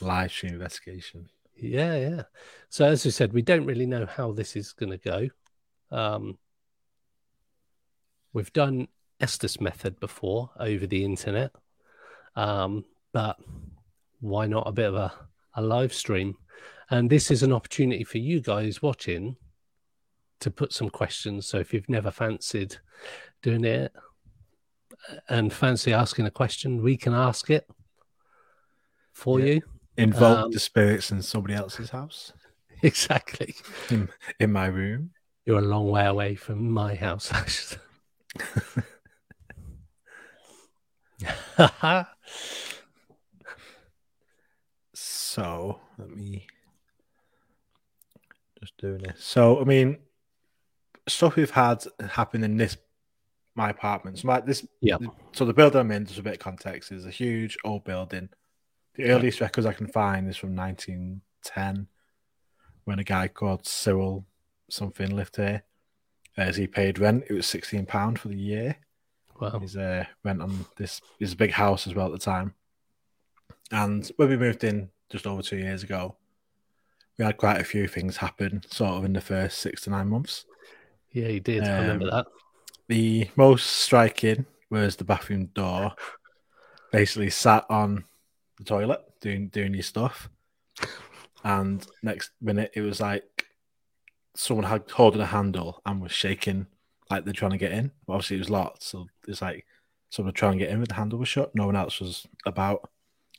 live 0.00 0.30
stream 0.30 0.52
investigation. 0.54 1.28
yeah, 1.56 1.96
yeah. 1.96 2.22
So 2.68 2.84
as 2.86 3.04
we 3.04 3.10
said, 3.10 3.32
we 3.32 3.42
don't 3.42 3.66
really 3.66 3.86
know 3.86 4.06
how 4.06 4.32
this 4.32 4.54
is 4.56 4.72
going 4.72 4.90
to 4.92 4.98
go. 4.98 5.28
Um, 5.90 6.38
we've 8.32 8.52
done 8.52 8.88
Estes 9.20 9.60
method 9.60 9.98
before 10.00 10.50
over 10.58 10.86
the 10.86 11.04
internet, 11.04 11.52
um, 12.36 12.84
but 13.12 13.36
why 14.20 14.46
not 14.46 14.66
a 14.68 14.72
bit 14.72 14.86
of 14.88 14.94
a, 14.94 15.12
a 15.54 15.62
live 15.62 15.92
stream? 15.92 16.34
And 16.90 17.08
this 17.08 17.30
is 17.30 17.42
an 17.42 17.52
opportunity 17.52 18.04
for 18.04 18.18
you 18.18 18.40
guys 18.40 18.82
watching 18.82 19.36
to 20.40 20.50
put 20.50 20.72
some 20.72 20.90
questions. 20.90 21.46
So 21.46 21.58
if 21.58 21.72
you've 21.72 21.88
never 21.88 22.10
fancied 22.10 22.76
doing 23.42 23.64
it 23.64 23.92
and 25.28 25.52
fancy 25.52 25.92
asking 25.92 26.26
a 26.26 26.30
question, 26.30 26.82
we 26.82 26.96
can 26.96 27.14
ask 27.14 27.48
it 27.50 27.66
for 29.12 29.40
Yeah. 29.40 29.54
you. 29.54 29.62
Invoke 29.98 30.38
Um, 30.38 30.50
the 30.50 30.58
spirits 30.60 31.10
in 31.12 31.22
somebody 31.22 31.54
else's 31.54 31.90
house 31.90 32.32
Exactly. 32.82 33.54
in, 33.90 34.08
in 34.40 34.50
my 34.52 34.66
room. 34.66 35.10
You're 35.44 35.58
a 35.58 35.62
long 35.62 35.88
way 35.90 36.06
away 36.06 36.34
from 36.34 36.70
my 36.70 36.94
house. 36.94 37.30
So 44.94 45.80
let 45.98 46.10
me 46.10 46.46
just 48.60 48.76
do 48.78 48.98
this. 48.98 49.22
So 49.24 49.60
I 49.60 49.64
mean, 49.64 49.98
stuff 51.08 51.36
we've 51.36 51.50
had 51.50 51.84
happen 52.10 52.44
in 52.44 52.56
this 52.56 52.76
my 53.54 53.70
apartment. 53.70 54.18
So 54.18 54.28
my 54.28 54.40
this 54.40 54.66
Yeah. 54.80 54.98
So 55.32 55.44
the 55.44 55.54
building 55.54 55.80
I'm 55.80 55.90
in, 55.90 56.06
just 56.06 56.18
a 56.18 56.22
bit 56.22 56.34
of 56.34 56.38
context, 56.38 56.92
is 56.92 57.06
a 57.06 57.10
huge 57.10 57.56
old 57.64 57.84
building. 57.84 58.28
The 58.94 59.04
earliest 59.04 59.40
records 59.40 59.66
I 59.66 59.72
can 59.72 59.86
find 59.86 60.28
is 60.28 60.36
from 60.36 60.54
1910, 60.54 61.86
when 62.84 62.98
a 62.98 63.04
guy 63.04 63.28
called 63.28 63.66
Cyril 63.66 64.26
something 64.70 65.14
lived 65.14 65.36
here. 65.36 65.64
As 66.36 66.56
he 66.56 66.66
paid 66.66 66.98
rent, 66.98 67.24
it 67.28 67.34
was 67.34 67.46
16 67.46 67.86
pound 67.86 68.18
for 68.18 68.28
the 68.28 68.36
year. 68.36 68.76
Wow. 69.40 69.58
His 69.58 69.76
uh, 69.76 70.04
rent 70.24 70.40
on 70.40 70.64
this 70.76 71.00
is 71.20 71.32
a 71.32 71.36
big 71.36 71.50
house 71.50 71.86
as 71.86 71.94
well 71.94 72.06
at 72.06 72.12
the 72.12 72.18
time. 72.18 72.54
And 73.70 74.10
when 74.16 74.28
we 74.28 74.36
moved 74.36 74.64
in 74.64 74.90
just 75.10 75.26
over 75.26 75.42
two 75.42 75.58
years 75.58 75.82
ago, 75.82 76.16
we 77.18 77.24
had 77.24 77.36
quite 77.36 77.60
a 77.60 77.64
few 77.64 77.86
things 77.88 78.16
happen 78.16 78.62
sort 78.70 78.92
of 78.92 79.04
in 79.04 79.12
the 79.12 79.20
first 79.20 79.58
six 79.58 79.82
to 79.82 79.90
nine 79.90 80.08
months. 80.08 80.46
Yeah, 81.10 81.28
you 81.28 81.40
did. 81.40 81.64
I 81.64 81.80
remember 81.80 82.04
Um, 82.06 82.10
that. 82.10 82.26
The 82.88 83.28
most 83.36 83.66
striking 83.66 84.46
was 84.70 84.96
the 84.96 85.04
bathroom 85.04 85.46
door. 85.46 85.92
Basically 86.90 87.30
sat 87.30 87.64
on 87.68 88.04
the 88.58 88.64
toilet 88.64 89.00
doing 89.20 89.48
doing 89.48 89.74
your 89.74 89.82
stuff. 89.82 90.28
And 91.44 91.86
next 92.02 92.30
minute 92.40 92.70
it 92.74 92.80
was 92.82 93.00
like 93.00 93.46
someone 94.34 94.64
had 94.66 94.90
holding 94.90 95.20
a 95.20 95.26
handle 95.26 95.80
and 95.86 96.00
was 96.00 96.12
shaking 96.12 96.66
like 97.10 97.24
they're 97.24 97.32
trying 97.34 97.50
to 97.52 97.58
get 97.58 97.72
in. 97.72 97.90
But 98.06 98.14
obviously 98.14 98.36
it 98.36 98.40
was 98.40 98.50
locked, 98.50 98.82
so 98.82 99.06
it's 99.28 99.42
like 99.42 99.66
someone 100.10 100.34
trying 100.34 100.52
to 100.52 100.58
get 100.64 100.70
in 100.70 100.80
with 100.80 100.88
the 100.88 100.94
handle 100.94 101.18
was 101.18 101.28
shut. 101.28 101.54
No 101.54 101.66
one 101.66 101.76
else 101.76 102.00
was 102.00 102.26
about. 102.46 102.88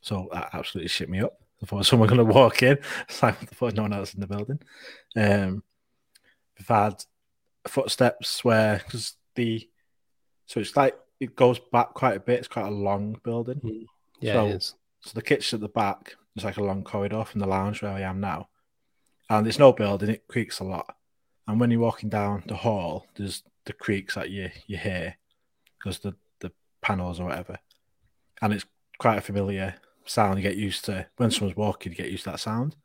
So 0.02 0.28
that 0.34 0.50
absolutely 0.54 0.90
shit 0.90 1.10
me 1.10 1.22
up. 1.22 1.40
I 1.62 1.66
thought 1.66 1.86
someone 1.86 2.10
gonna 2.10 2.24
walk 2.24 2.62
in. 2.64 2.78
It's 3.10 3.24
like 3.24 3.42
I 3.42 3.46
thought 3.46 3.74
no 3.74 3.84
one 3.84 3.94
else 3.94 4.14
in 4.14 4.20
the 4.22 4.28
building. 4.28 4.60
Um 5.16 5.64
we've 6.60 6.68
had 6.68 7.04
footsteps 7.68 8.44
where 8.44 8.82
because 8.86 9.14
the 9.36 9.68
so 10.46 10.60
it's 10.60 10.76
like 10.76 10.96
it 11.20 11.36
goes 11.36 11.60
back 11.72 11.94
quite 11.94 12.18
a 12.18 12.20
bit. 12.20 12.40
It's 12.40 12.48
quite 12.48 12.68
a 12.68 12.72
long 12.72 13.18
building. 13.24 13.88
Yeah, 14.20 14.34
so- 14.34 14.48
it 14.48 14.56
is. 14.56 14.76
So 15.06 15.12
the 15.16 15.22
kitchen 15.22 15.58
at 15.58 15.62
the 15.62 15.68
back 15.70 16.16
is 16.38 16.46
like 16.46 16.56
a 16.58 16.64
long 16.64 16.84
corridor 16.84 17.26
from 17.26 17.40
the 17.42 17.48
lounge 17.48 17.82
where 17.82 17.92
I 17.92 18.02
am 18.02 18.20
now. 18.22 18.48
And 19.30 19.48
it's 19.48 19.60
no 19.60 19.74
building, 19.74 20.10
it 20.10 20.28
creaks 20.28 20.60
a 20.60 20.64
lot. 20.64 20.96
And 21.48 21.60
when 21.60 21.72
you're 21.72 21.80
walking 21.80 22.10
down 22.10 22.44
the 22.48 22.56
hall, 22.56 23.08
there's 23.16 23.44
the 23.66 23.74
creaks 23.74 24.16
that 24.16 24.30
you 24.30 24.50
you 24.68 24.78
hear 24.78 25.16
because 25.78 26.00
the, 26.00 26.16
the 26.40 26.52
panels 26.82 27.20
or 27.20 27.26
whatever. 27.26 27.60
And 28.42 28.54
it's 28.54 28.66
quite 28.98 29.18
a 29.18 29.22
familiar 29.22 29.76
sound 30.06 30.38
you 30.38 30.44
get 30.44 30.58
used 30.58 30.86
to 30.86 31.08
when 31.18 31.32
someone's 31.32 31.58
walking, 31.58 31.92
you 31.92 31.98
get 31.98 32.12
used 32.12 32.26
to 32.26 32.32
that 32.32 32.40
sound. 32.40 32.76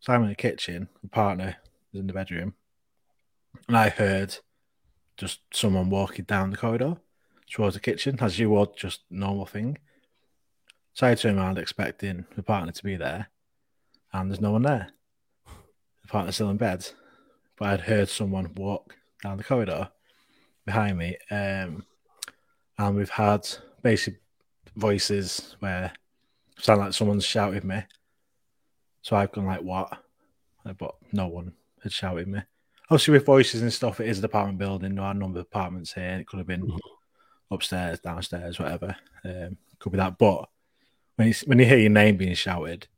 So 0.00 0.12
I'm 0.12 0.22
in 0.22 0.28
the 0.28 0.34
kitchen, 0.34 0.88
my 1.02 1.08
partner 1.10 1.56
is 1.92 2.00
in 2.00 2.06
the 2.06 2.12
bedroom, 2.12 2.54
and 3.68 3.76
I 3.76 3.88
heard 3.88 4.38
just 5.16 5.40
someone 5.52 5.90
walking 5.90 6.24
down 6.24 6.50
the 6.50 6.56
corridor 6.56 6.96
towards 7.50 7.74
the 7.74 7.80
kitchen, 7.80 8.18
as 8.20 8.38
you 8.38 8.50
would, 8.50 8.76
just 8.76 9.00
normal 9.10 9.46
thing. 9.46 9.78
So 10.92 11.06
I 11.06 11.14
turn 11.14 11.38
around 11.38 11.58
expecting 11.58 12.26
the 12.36 12.42
partner 12.42 12.72
to 12.72 12.84
be 12.84 12.96
there, 12.96 13.28
and 14.12 14.30
there's 14.30 14.40
no 14.40 14.52
one 14.52 14.62
there. 14.62 14.88
The 16.04 16.08
partner's 16.08 16.34
still 16.36 16.50
in 16.50 16.56
bed, 16.56 16.86
but 17.56 17.68
I'd 17.68 17.80
heard 17.80 18.08
someone 18.08 18.54
walk 18.54 18.94
down 19.22 19.38
the 19.38 19.44
corridor 19.44 19.90
behind 20.66 20.98
me, 20.98 21.16
um, 21.30 21.84
and 22.78 22.96
we've 22.96 23.08
had 23.10 23.48
basic 23.82 24.20
voices 24.76 25.56
where 25.60 25.92
sound 26.58 26.80
like 26.80 26.92
someone's 26.92 27.24
shouted 27.24 27.64
me. 27.64 27.82
So 29.02 29.16
I've 29.16 29.32
gone 29.32 29.46
like, 29.46 29.62
"What?" 29.62 29.92
Uh, 30.64 30.72
But 30.72 30.94
no 31.12 31.28
one 31.28 31.54
had 31.82 31.92
shouted 31.92 32.28
me. 32.28 32.40
obviously 32.90 33.12
with 33.12 33.24
voices 33.24 33.62
and 33.62 33.72
stuff, 33.72 33.98
it 34.00 34.08
is 34.08 34.18
an 34.18 34.24
apartment 34.26 34.58
building. 34.58 34.94
There 34.94 35.04
are 35.04 35.12
a 35.12 35.14
number 35.14 35.40
of 35.40 35.46
apartments 35.46 35.94
here. 35.94 36.18
It 36.18 36.26
could 36.26 36.36
have 36.38 36.46
been 36.46 36.66
Mhm. 36.66 36.78
upstairs, 37.50 37.98
downstairs, 38.00 38.58
whatever. 38.58 38.94
Um, 39.24 39.56
could 39.78 39.92
be 39.92 39.96
that. 39.98 40.18
But 40.18 40.50
when 41.16 41.28
you 41.28 41.34
when 41.46 41.58
you 41.58 41.64
hear 41.64 41.78
your 41.78 41.90
name 41.90 42.16
being 42.18 42.34
shouted, 42.34 42.88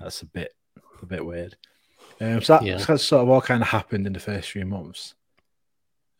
that's 0.00 0.22
a 0.22 0.26
bit 0.26 0.54
a 1.02 1.06
bit 1.06 1.24
weird. 1.24 1.56
Um, 2.20 2.40
so 2.42 2.54
that, 2.54 2.62
Yeah. 2.64 2.76
that's 2.78 3.04
sort 3.04 3.22
of 3.22 3.28
all 3.28 3.40
kind 3.40 3.62
of 3.62 3.68
happened 3.68 4.06
in 4.06 4.12
the 4.12 4.20
first 4.20 4.50
few 4.50 4.64
months. 4.64 5.14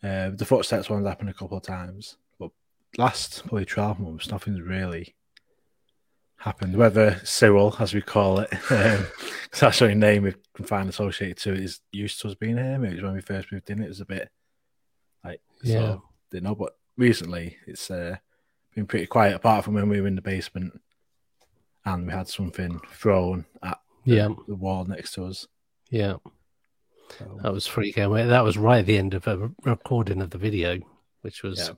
Uh, 0.03 0.31
the 0.31 0.45
footsteps 0.45 0.91
ones 0.91 1.07
happened 1.07 1.31
a 1.31 1.35
couple 1.35 1.57
of 1.57 1.63
times, 1.63 2.17
but 2.39 2.51
last 2.99 3.43
probably 3.47 3.65
twelve 3.65 3.99
months, 3.99 4.31
nothing's 4.31 4.61
really 4.61 5.15
happened. 6.39 6.77
Whether 6.77 7.21
Cyril, 7.25 7.75
as 7.79 7.95
we 7.95 8.03
call 8.03 8.41
it, 8.41 8.53
um, 8.71 9.07
that's 9.59 9.79
the 9.79 9.85
only 9.87 9.95
name 9.95 10.25
we 10.25 10.35
can 10.55 10.65
find 10.67 10.89
associated 10.89 11.39
to 11.39 11.53
it, 11.55 11.61
is 11.61 11.81
used 11.93 12.21
to 12.21 12.29
us 12.29 12.35
being 12.35 12.59
here. 12.59 12.79
Maybe 12.79 12.95
it 12.95 12.97
was 12.97 13.05
when 13.05 13.15
we 13.15 13.21
first 13.23 13.51
moved 13.51 13.71
in. 13.71 13.83
It 13.83 13.89
was 13.89 14.01
a 14.01 14.05
bit 14.07 14.29
like 15.25 15.41
Yeah. 15.63 15.79
so 15.79 16.03
didn't 16.31 16.45
know, 16.45 16.55
but 16.55 16.77
recently 16.99 17.57
it's 17.67 17.91
uh, 17.91 18.17
been 18.75 18.87
pretty 18.87 19.07
quiet. 19.07 19.37
Apart 19.37 19.65
from 19.65 19.75
when 19.75 19.89
we 19.89 20.01
were 20.01 20.07
in 20.09 20.17
the 20.17 20.23
basement 20.23 20.81
and 21.87 22.07
we 22.07 22.13
had 22.13 22.29
something 22.29 22.79
thrown 22.93 23.47
at 23.63 23.79
Yeah, 24.05 24.29
the 24.49 24.55
wall 24.57 24.85
next 24.85 25.13
to 25.15 25.25
us. 25.25 25.47
Yeah. 25.95 26.17
So, 27.19 27.39
That 27.43 27.53
was 27.53 27.69
freaking. 27.69 28.11
Well, 28.11 28.27
That 28.29 28.43
was 28.45 28.59
right 28.59 28.81
at 28.81 28.87
the 28.87 28.99
end 28.99 29.15
of 29.15 29.27
a 29.29 29.51
recording 29.63 30.21
of 30.21 30.31
the 30.31 30.39
video, 30.39 30.81
which 31.23 31.43
was 31.43 31.59
Yeah. 31.59 31.75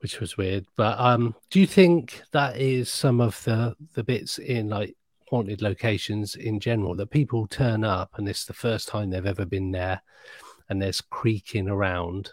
which 0.00 0.18
was 0.18 0.36
weird. 0.36 0.66
But 0.76 0.98
um, 0.98 1.36
do 1.50 1.60
you 1.60 1.66
think 1.66 2.22
that 2.32 2.56
is 2.56 2.90
some 2.90 3.20
of 3.20 3.42
the 3.44 3.76
the 3.94 4.02
bits 4.02 4.38
in 4.38 4.68
like 4.68 4.96
haunted 5.30 5.62
locations 5.62 6.34
in 6.34 6.58
general 6.60 6.94
that 6.96 7.10
people 7.10 7.46
turn 7.46 7.84
up 7.84 8.10
and 8.18 8.28
it's 8.28 8.44
the 8.44 8.52
first 8.52 8.88
time 8.88 9.10
they've 9.10 9.24
ever 9.34 9.46
been 9.46 9.70
there, 9.70 10.02
and 10.68 10.82
there's 10.82 11.00
creaking 11.00 11.68
around, 11.68 12.32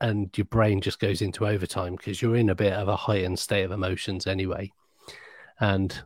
and 0.00 0.36
your 0.36 0.44
brain 0.44 0.80
just 0.82 1.00
goes 1.00 1.22
into 1.22 1.46
overtime 1.46 1.96
because 1.96 2.20
you're 2.20 2.36
in 2.36 2.50
a 2.50 2.54
bit 2.54 2.74
of 2.74 2.88
a 2.88 2.96
heightened 2.96 3.38
state 3.38 3.64
of 3.64 3.72
emotions 3.72 4.26
anyway, 4.26 4.70
and 5.60 6.02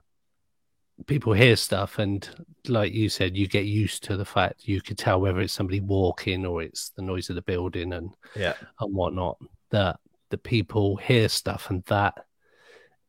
people 1.06 1.32
hear 1.32 1.56
stuff 1.56 1.98
and 1.98 2.28
like 2.68 2.92
you 2.92 3.08
said 3.08 3.36
you 3.36 3.48
get 3.48 3.64
used 3.64 4.04
to 4.04 4.16
the 4.16 4.24
fact 4.24 4.68
you 4.68 4.80
could 4.80 4.98
tell 4.98 5.20
whether 5.20 5.40
it's 5.40 5.52
somebody 5.52 5.80
walking 5.80 6.46
or 6.46 6.62
it's 6.62 6.90
the 6.90 7.02
noise 7.02 7.28
of 7.28 7.34
the 7.34 7.42
building 7.42 7.92
and 7.92 8.14
yeah, 8.36 8.54
and 8.80 8.94
whatnot 8.94 9.36
that 9.70 9.98
the 10.30 10.38
people 10.38 10.96
hear 10.96 11.28
stuff 11.28 11.70
and 11.70 11.82
that 11.84 12.24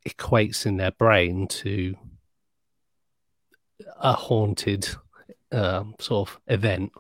equates 0.07 0.65
in 0.65 0.77
their 0.77 0.91
brain 0.91 1.47
to 1.47 1.95
a 4.01 4.13
haunted 4.13 4.87
um, 5.51 5.95
sort 5.99 6.29
of 6.29 6.39
event. 6.47 6.91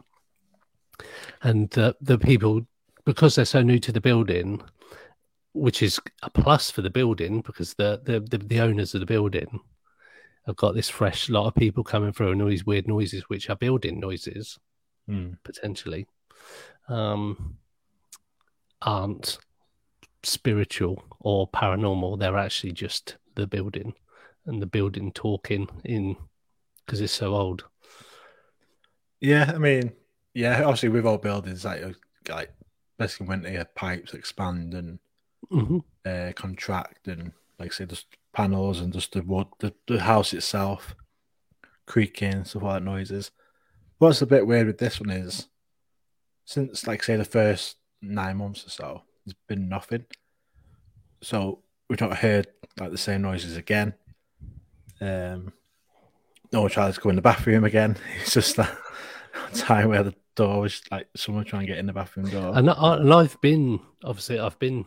And 1.41 1.69
the 1.71 1.95
the 2.01 2.17
people 2.17 2.65
because 3.03 3.35
they're 3.35 3.45
so 3.45 3.61
new 3.61 3.79
to 3.79 3.91
the 3.91 4.01
building 4.01 4.61
which 5.55 5.83
is 5.83 5.99
a 6.23 6.29
plus 6.29 6.71
for 6.71 6.81
the 6.81 6.89
building 6.89 7.41
because 7.41 7.73
the 7.73 8.01
the, 8.05 8.19
the, 8.21 8.37
the 8.37 8.59
owners 8.59 8.93
of 8.93 9.01
the 9.01 9.05
building 9.05 9.59
have 10.45 10.55
got 10.57 10.75
this 10.75 10.89
fresh 10.89 11.29
lot 11.29 11.47
of 11.47 11.55
people 11.55 11.83
coming 11.83 12.11
through 12.11 12.31
and 12.31 12.41
all 12.41 12.49
these 12.49 12.65
weird 12.65 12.87
noises 12.87 13.23
which 13.29 13.49
are 13.49 13.55
building 13.55 13.99
noises 13.99 14.59
Mm. 15.09 15.37
potentially 15.43 16.07
um, 16.87 17.57
aren't 18.81 19.37
spiritual 20.23 21.03
or 21.19 21.47
paranormal. 21.49 22.17
They're 22.19 22.37
actually 22.37 22.71
just 22.71 23.17
the 23.35 23.45
building 23.47 23.93
and 24.45 24.61
the 24.61 24.65
building 24.65 25.11
talking 25.11 25.67
in 25.83 26.15
because 26.85 27.01
it's 27.01 27.13
so 27.13 27.35
old. 27.35 27.65
yeah. 29.19 29.51
I 29.53 29.57
mean, 29.57 29.91
yeah. 30.33 30.61
Obviously, 30.63 30.89
with 30.89 31.05
all 31.05 31.17
buildings, 31.17 31.65
like 31.65 31.83
uh, 31.83 31.91
like 32.29 32.51
basically 32.97 33.27
when 33.27 33.41
the 33.41 33.67
pipes 33.75 34.13
expand 34.13 34.73
and 34.73 34.99
hmm 35.49 35.79
uh, 36.05 36.31
contract, 36.35 37.07
and 37.07 37.31
like 37.59 37.71
I 37.71 37.75
say, 37.75 37.85
just 37.85 38.07
panels 38.33 38.81
and 38.81 38.91
just 38.91 39.13
the 39.13 39.21
wood, 39.21 39.47
the, 39.59 39.73
the 39.87 40.01
house 40.01 40.33
itself 40.33 40.95
creaking, 41.85 42.45
stuff 42.45 42.63
like 42.63 42.83
noises. 42.83 43.31
What's 43.97 44.21
a 44.21 44.27
bit 44.27 44.47
weird 44.47 44.67
with 44.67 44.79
this 44.79 44.99
one 44.99 45.11
is 45.11 45.47
since, 46.45 46.87
like, 46.87 47.03
say, 47.03 47.15
the 47.15 47.25
first 47.25 47.77
nine 48.01 48.37
months 48.37 48.65
or 48.65 48.69
so, 48.69 49.01
there's 49.25 49.35
been 49.47 49.69
nothing. 49.69 50.05
So 51.21 51.59
we've 51.89 52.01
not 52.01 52.17
heard 52.17 52.47
like 52.79 52.91
the 52.91 52.97
same 52.97 53.21
noises 53.21 53.55
again. 53.55 53.93
Um, 54.99 55.53
no 56.51 56.61
one 56.61 56.69
tries 56.69 56.95
to 56.95 57.01
go 57.01 57.09
in 57.09 57.15
the 57.15 57.21
bathroom 57.21 57.63
again. 57.63 57.97
It's 58.21 58.33
just 58.33 58.55
that 58.57 58.77
time 59.53 59.89
where 59.89 60.03
the 60.03 60.15
door 60.35 60.61
was 60.61 60.81
like 60.91 61.07
someone 61.15 61.45
trying 61.45 61.61
to 61.61 61.67
get 61.67 61.77
in 61.77 61.85
the 61.85 61.93
bathroom 61.93 62.29
door. 62.29 62.53
And, 62.55 62.69
I, 62.69 62.95
and 62.95 63.13
I've 63.13 63.39
been 63.41 63.79
obviously 64.03 64.39
I've 64.39 64.59
been 64.59 64.85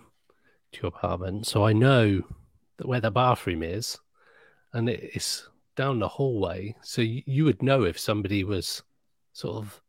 to 0.73 0.83
your 0.83 0.89
apartment, 0.89 1.47
so 1.47 1.65
I 1.65 1.73
know 1.73 2.23
where 2.83 3.01
the 3.01 3.11
bathroom 3.11 3.63
is, 3.63 3.99
and 4.73 4.89
it's 4.89 5.49
down 5.77 5.99
the 5.99 6.09
hallway. 6.09 6.75
So 6.83 7.03
you, 7.03 7.23
you 7.27 7.45
would 7.45 7.63
know 7.63 7.85
if 7.85 7.99
somebody 7.99 8.45
was 8.45 8.83
sort 9.33 9.57
of 9.57 9.81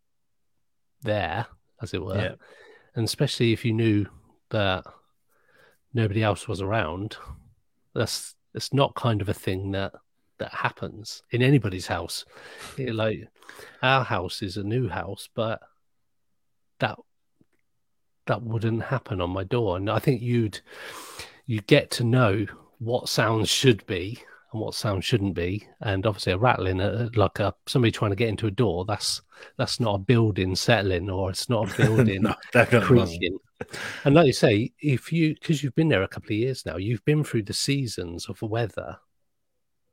there, 1.03 1.45
as 1.81 1.93
it 1.93 2.03
were. 2.03 2.17
Yeah. 2.17 2.35
and 2.95 3.05
especially 3.05 3.53
if 3.53 3.63
you 3.63 3.73
knew 3.73 4.05
that 4.49 4.83
nobody 5.93 6.23
else 6.23 6.47
was 6.47 6.61
around 6.61 7.17
that's 7.93 8.35
it's 8.53 8.73
not 8.73 8.93
kind 8.95 9.21
of 9.21 9.29
a 9.29 9.33
thing 9.33 9.71
that 9.71 9.93
that 10.37 10.53
happens 10.53 11.23
in 11.31 11.41
anybody's 11.41 11.87
house 11.87 12.25
It- 12.77 12.93
like 12.95 13.27
our 13.81 14.03
house 14.03 14.41
is 14.41 14.57
a 14.57 14.63
new 14.63 14.87
house 14.89 15.27
but 15.33 15.59
that 16.79 16.97
that 18.27 18.41
wouldn't 18.43 18.83
happen 18.83 19.21
on 19.21 19.29
my 19.31 19.43
door 19.43 19.77
and 19.77 19.89
i 19.89 19.99
think 19.99 20.21
you'd 20.21 20.61
you 21.45 21.61
get 21.61 21.89
to 21.91 22.03
know 22.03 22.45
what 22.79 23.09
sounds 23.09 23.49
should 23.49 23.85
be 23.85 24.19
and 24.51 24.61
what 24.61 24.75
sounds 24.75 25.03
shouldn't 25.03 25.33
be 25.33 25.67
and 25.81 26.05
obviously 26.05 26.31
a 26.33 26.37
rattling 26.37 26.79
uh, 26.79 27.09
like 27.15 27.39
a 27.39 27.53
somebody 27.67 27.91
trying 27.91 28.11
to 28.11 28.15
get 28.15 28.29
into 28.29 28.47
a 28.47 28.51
door 28.51 28.85
that's 28.85 29.21
that's 29.57 29.79
not 29.79 29.95
a 29.95 29.99
building 29.99 30.55
settling 30.55 31.09
or 31.09 31.29
it's 31.29 31.49
not 31.49 31.71
a 31.71 31.77
building 31.85 32.23
no, 32.23 32.35
creaking. 32.81 33.37
And 34.03 34.15
like 34.15 34.27
you 34.27 34.33
say, 34.33 34.71
if 34.79 35.11
you 35.11 35.33
because 35.33 35.63
you've 35.63 35.75
been 35.75 35.89
there 35.89 36.03
a 36.03 36.07
couple 36.07 36.27
of 36.27 36.37
years 36.37 36.65
now, 36.65 36.77
you've 36.77 37.03
been 37.05 37.23
through 37.23 37.43
the 37.43 37.53
seasons 37.53 38.27
of 38.29 38.41
weather 38.41 38.97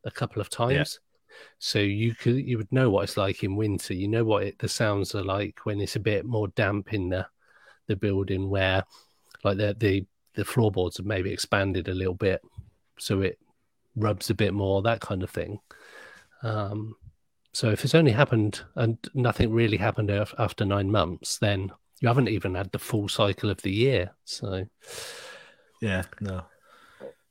a 0.05 0.11
couple 0.11 0.41
of 0.41 0.51
times. 0.51 1.01
So 1.59 1.79
you 1.79 2.15
could 2.15 2.37
you 2.37 2.59
would 2.59 2.71
know 2.71 2.91
what 2.91 3.05
it's 3.05 3.17
like 3.17 3.43
in 3.43 3.57
winter. 3.57 3.95
You 3.95 4.09
know 4.09 4.25
what 4.25 4.45
it, 4.45 4.59
the 4.59 4.69
sounds 4.69 5.15
are 5.15 5.25
like 5.25 5.65
when 5.65 5.81
it's 5.81 5.97
a 5.97 6.01
bit 6.01 6.25
more 6.25 6.49
damp 6.49 6.93
in 6.93 7.09
the 7.09 7.27
the 7.87 7.97
building 7.97 8.51
where 8.51 8.85
like 9.43 9.57
the 9.57 9.75
the 9.79 10.05
the 10.35 10.45
floorboards 10.45 10.99
have 10.99 11.07
maybe 11.07 11.33
expanded 11.33 11.89
a 11.89 11.95
little 11.95 12.15
bit 12.15 12.41
so 12.99 13.21
it 13.21 13.39
rubs 13.97 14.31
a 14.31 14.35
bit 14.35 14.55
more, 14.55 14.83
that 14.83 15.01
kind 15.01 15.23
of 15.23 15.31
thing. 15.31 15.61
Um 16.43 16.97
so 17.53 17.71
if 17.71 17.85
it's 17.85 17.95
only 17.95 18.11
happened 18.11 18.63
and 18.75 18.99
nothing 19.15 19.53
really 19.53 19.77
happened 19.77 20.11
after 20.11 20.65
nine 20.65 20.91
months, 20.91 21.39
then 21.39 21.71
you 22.01 22.09
haven't 22.09 22.29
even 22.29 22.57
had 22.57 22.73
the 22.73 22.79
full 22.81 23.09
cycle 23.09 23.49
of 23.49 23.63
the 23.63 23.71
year. 23.71 24.11
So 24.25 24.67
Yeah, 25.81 26.03
no, 26.21 26.43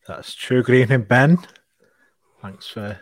that's 0.08 0.34
true. 0.34 0.64
Good 0.64 0.76
evening, 0.76 1.04
Ben. 1.04 1.40
Thanks 2.42 2.68
for 2.68 3.00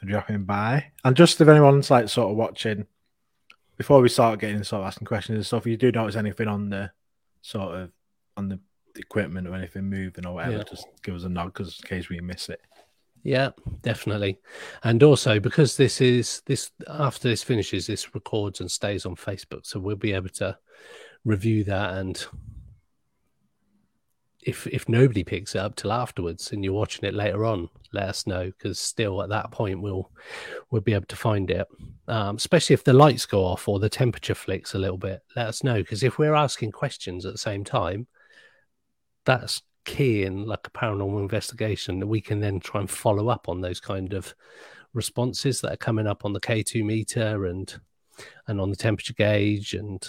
for 0.00 0.06
dropping 0.06 0.44
by. 0.44 0.92
And 1.04 1.16
just 1.16 1.40
if 1.40 1.48
anyone's 1.48 1.90
like 1.90 2.08
sort 2.08 2.30
of 2.30 2.36
watching, 2.36 2.86
before 3.76 4.00
we 4.00 4.08
start 4.08 4.40
getting 4.40 4.62
sort 4.64 4.80
of 4.80 4.86
asking 4.86 5.06
questions 5.06 5.36
and 5.36 5.46
stuff, 5.46 5.62
if 5.62 5.70
you 5.70 5.76
do 5.76 5.92
notice 5.92 6.16
anything 6.16 6.48
on 6.48 6.70
the 6.70 6.90
sort 7.42 7.74
of 7.74 7.90
on 8.36 8.48
the 8.48 8.58
equipment 8.96 9.46
or 9.46 9.54
anything 9.54 9.84
moving 9.90 10.26
or 10.26 10.34
whatever, 10.34 10.58
Yeah. 10.58 10.62
just 10.64 10.86
give 11.02 11.14
us 11.14 11.24
a 11.24 11.28
nod 11.28 11.46
because 11.46 11.78
in 11.82 11.88
case 11.88 12.08
we 12.08 12.20
miss 12.20 12.48
it. 12.48 12.60
yeah, 13.22 13.50
definitely. 13.82 14.38
And 14.82 15.02
also 15.02 15.38
because 15.40 15.76
this 15.76 16.00
is 16.00 16.42
this 16.46 16.70
after 16.88 17.28
this 17.28 17.42
finishes, 17.42 17.86
this 17.86 18.14
records 18.14 18.60
and 18.60 18.70
stays 18.70 19.04
on 19.06 19.16
Facebook, 19.16 19.66
so 19.66 19.78
we'll 19.80 19.96
be 19.96 20.12
able 20.12 20.30
to 20.30 20.56
review 21.24 21.64
that 21.64 21.94
and 21.98 22.24
if 24.42 24.66
if 24.68 24.88
nobody 24.88 25.22
picks 25.22 25.54
it 25.54 25.58
up 25.58 25.76
till 25.76 25.92
afterwards 25.92 26.50
and 26.52 26.64
you're 26.64 26.72
watching 26.72 27.04
it 27.06 27.12
later 27.14 27.44
on, 27.44 27.68
let 27.92 28.08
us 28.08 28.26
know 28.26 28.46
because 28.46 28.78
still 28.80 29.22
at 29.22 29.28
that 29.28 29.50
point 29.50 29.82
we'll 29.82 30.10
we'll 30.70 30.80
be 30.80 30.94
able 30.94 31.04
to 31.06 31.16
find 31.16 31.50
it. 31.50 31.66
Um, 32.08 32.36
especially 32.36 32.72
if 32.74 32.82
the 32.84 32.94
lights 32.94 33.26
go 33.26 33.44
off 33.44 33.68
or 33.68 33.78
the 33.78 33.90
temperature 33.90 34.34
flicks 34.34 34.72
a 34.72 34.78
little 34.78 34.96
bit, 34.96 35.20
let 35.36 35.46
us 35.48 35.62
know 35.62 35.74
because 35.76 36.02
if 36.02 36.16
we're 36.16 36.34
asking 36.34 36.72
questions 36.72 37.26
at 37.26 37.32
the 37.32 37.38
same 37.38 37.64
time, 37.64 38.06
that's 39.24 39.62
key 39.84 40.24
in 40.24 40.44
like 40.44 40.66
a 40.66 40.70
paranormal 40.70 41.20
investigation 41.20 42.00
that 42.00 42.06
we 42.06 42.20
can 42.20 42.40
then 42.40 42.60
try 42.60 42.80
and 42.80 42.90
follow 42.90 43.28
up 43.28 43.48
on 43.48 43.60
those 43.60 43.80
kind 43.80 44.12
of 44.12 44.34
responses 44.92 45.60
that 45.60 45.72
are 45.72 45.76
coming 45.76 46.06
up 46.06 46.24
on 46.24 46.32
the 46.32 46.40
K2 46.40 46.84
meter 46.84 47.46
and 47.46 47.80
and 48.46 48.60
on 48.60 48.70
the 48.70 48.76
temperature 48.76 49.14
gauge 49.14 49.74
and 49.74 50.06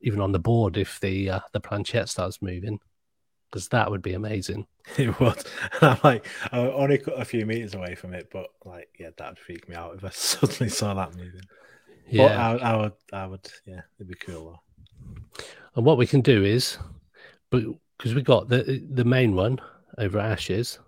even 0.00 0.20
on 0.20 0.32
the 0.32 0.38
board 0.38 0.76
if 0.76 0.98
the 1.00 1.28
uh, 1.30 1.40
the 1.52 1.60
planchette 1.60 2.08
starts 2.08 2.40
moving 2.40 2.78
because 3.50 3.68
that 3.68 3.90
would 3.90 4.02
be 4.02 4.14
amazing. 4.14 4.66
It 4.98 5.20
would. 5.20 5.44
And 5.80 5.90
I'm 5.90 5.98
like, 6.02 6.26
I 6.50 6.58
only 6.58 7.00
a 7.16 7.24
few 7.24 7.46
meters 7.46 7.74
away 7.74 7.94
from 7.94 8.14
it, 8.14 8.30
but 8.32 8.48
like, 8.64 8.88
yeah, 8.98 9.10
that'd 9.16 9.38
freak 9.38 9.68
me 9.68 9.76
out 9.76 9.94
if 9.94 10.04
I 10.04 10.08
suddenly 10.12 10.70
saw 10.70 10.94
that 10.94 11.14
moving. 11.14 11.42
But 12.06 12.10
Yeah. 12.10 12.48
I, 12.48 12.56
I 12.56 12.76
would, 12.76 12.92
I 13.12 13.26
would, 13.26 13.48
yeah, 13.64 13.82
it'd 13.96 14.08
be 14.08 14.14
cool. 14.14 14.60
And 15.76 15.84
what 15.84 15.98
we 15.98 16.06
can 16.06 16.20
do 16.20 16.42
is, 16.44 16.78
but 17.50 17.62
because 17.96 18.14
we 18.14 18.22
got 18.22 18.48
the 18.48 18.84
the 18.90 19.04
main 19.04 19.34
one 19.34 19.60
over 19.98 20.18
Ashes, 20.18 20.78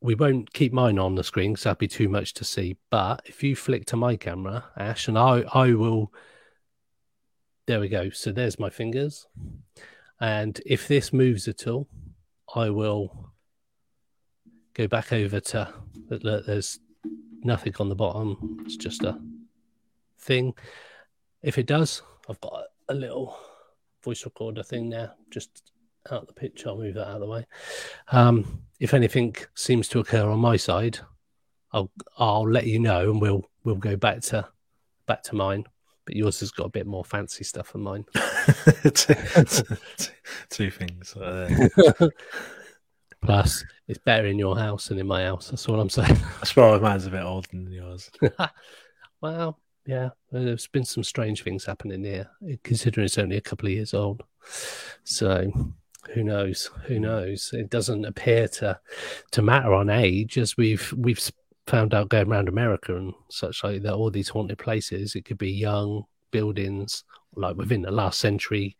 we 0.00 0.14
won't 0.14 0.52
keep 0.52 0.72
mine 0.72 0.98
on 0.98 1.14
the 1.14 1.24
screen 1.24 1.52
because 1.52 1.64
that'd 1.64 1.78
be 1.78 1.88
too 1.88 2.08
much 2.08 2.34
to 2.34 2.44
see. 2.44 2.76
But 2.90 3.22
if 3.26 3.42
you 3.42 3.54
flick 3.54 3.86
to 3.86 3.96
my 3.96 4.16
camera, 4.16 4.64
Ash, 4.76 5.08
and 5.08 5.18
I, 5.18 5.44
I 5.54 5.72
will. 5.74 6.12
There 7.66 7.80
we 7.80 7.88
go. 7.88 8.10
So 8.10 8.32
there's 8.32 8.58
my 8.58 8.70
fingers, 8.70 9.26
and 10.20 10.60
if 10.66 10.88
this 10.88 11.12
moves 11.12 11.46
at 11.46 11.66
all, 11.66 11.88
I 12.54 12.70
will 12.70 13.32
go 14.74 14.88
back 14.88 15.12
over 15.12 15.38
to. 15.40 15.72
Look, 16.10 16.46
there's 16.46 16.80
nothing 17.44 17.74
on 17.78 17.88
the 17.88 17.94
bottom. 17.94 18.58
It's 18.64 18.76
just 18.76 19.04
a 19.04 19.18
thing. 20.18 20.54
If 21.42 21.58
it 21.58 21.66
does, 21.66 22.02
I've 22.28 22.40
got 22.40 22.64
a 22.88 22.94
little 22.94 23.36
voice 24.02 24.24
recorder 24.24 24.62
thing 24.62 24.90
there, 24.90 25.12
just 25.30 25.72
out 26.10 26.22
of 26.22 26.26
the 26.28 26.34
picture. 26.34 26.68
I'll 26.68 26.78
move 26.78 26.94
that 26.94 27.08
out 27.08 27.16
of 27.16 27.20
the 27.20 27.26
way. 27.26 27.46
Um, 28.10 28.62
if 28.80 28.94
anything 28.94 29.36
seems 29.54 29.88
to 29.88 30.00
occur 30.00 30.28
on 30.28 30.38
my 30.38 30.56
side, 30.56 30.98
I'll 31.72 31.90
I'll 32.18 32.48
let 32.48 32.66
you 32.66 32.78
know, 32.78 33.10
and 33.10 33.20
we'll 33.20 33.48
we'll 33.64 33.76
go 33.76 33.96
back 33.96 34.20
to 34.22 34.48
back 35.06 35.22
to 35.24 35.34
mine. 35.34 35.64
But 36.04 36.16
yours 36.16 36.40
has 36.40 36.50
got 36.50 36.66
a 36.66 36.70
bit 36.70 36.86
more 36.86 37.04
fancy 37.04 37.44
stuff 37.44 37.72
than 37.72 37.82
mine. 37.82 38.04
two, 38.94 39.14
two 40.50 40.70
things. 40.70 41.14
Uh, 41.16 42.08
Plus, 43.22 43.64
it's 43.86 44.00
better 44.00 44.26
in 44.26 44.38
your 44.38 44.58
house 44.58 44.88
than 44.88 44.98
in 44.98 45.06
my 45.06 45.22
house. 45.22 45.48
That's 45.48 45.68
all 45.68 45.80
I'm 45.80 45.88
saying. 45.88 46.16
I 46.40 46.44
suppose 46.44 46.82
mine's 46.82 47.06
a 47.06 47.10
bit 47.10 47.22
older 47.22 47.46
than 47.52 47.70
yours. 47.70 48.10
well, 49.20 49.60
yeah, 49.86 50.10
there's 50.30 50.66
been 50.68 50.84
some 50.84 51.02
strange 51.04 51.42
things 51.42 51.64
happening 51.64 52.04
here, 52.04 52.30
considering 52.62 53.04
it's 53.04 53.18
only 53.18 53.36
a 53.36 53.40
couple 53.40 53.66
of 53.66 53.72
years 53.72 53.94
old. 53.94 54.22
So, 55.04 55.50
who 56.14 56.22
knows? 56.24 56.70
Who 56.86 56.98
knows? 57.00 57.50
It 57.52 57.70
doesn't 57.70 58.04
appear 58.04 58.48
to 58.48 58.78
to 59.32 59.42
matter 59.42 59.72
on 59.74 59.90
age, 59.90 60.38
as 60.38 60.56
we've 60.56 60.92
we've 60.96 61.20
found 61.66 61.94
out 61.94 62.08
going 62.08 62.28
around 62.30 62.48
America 62.48 62.96
and 62.96 63.12
such 63.30 63.62
like 63.64 63.82
that. 63.82 63.94
All 63.94 64.10
these 64.10 64.28
haunted 64.28 64.58
places, 64.58 65.14
it 65.14 65.24
could 65.24 65.38
be 65.38 65.50
young 65.50 66.04
buildings, 66.30 67.04
like 67.36 67.56
within 67.56 67.82
the 67.82 67.90
last 67.90 68.18
century, 68.18 68.76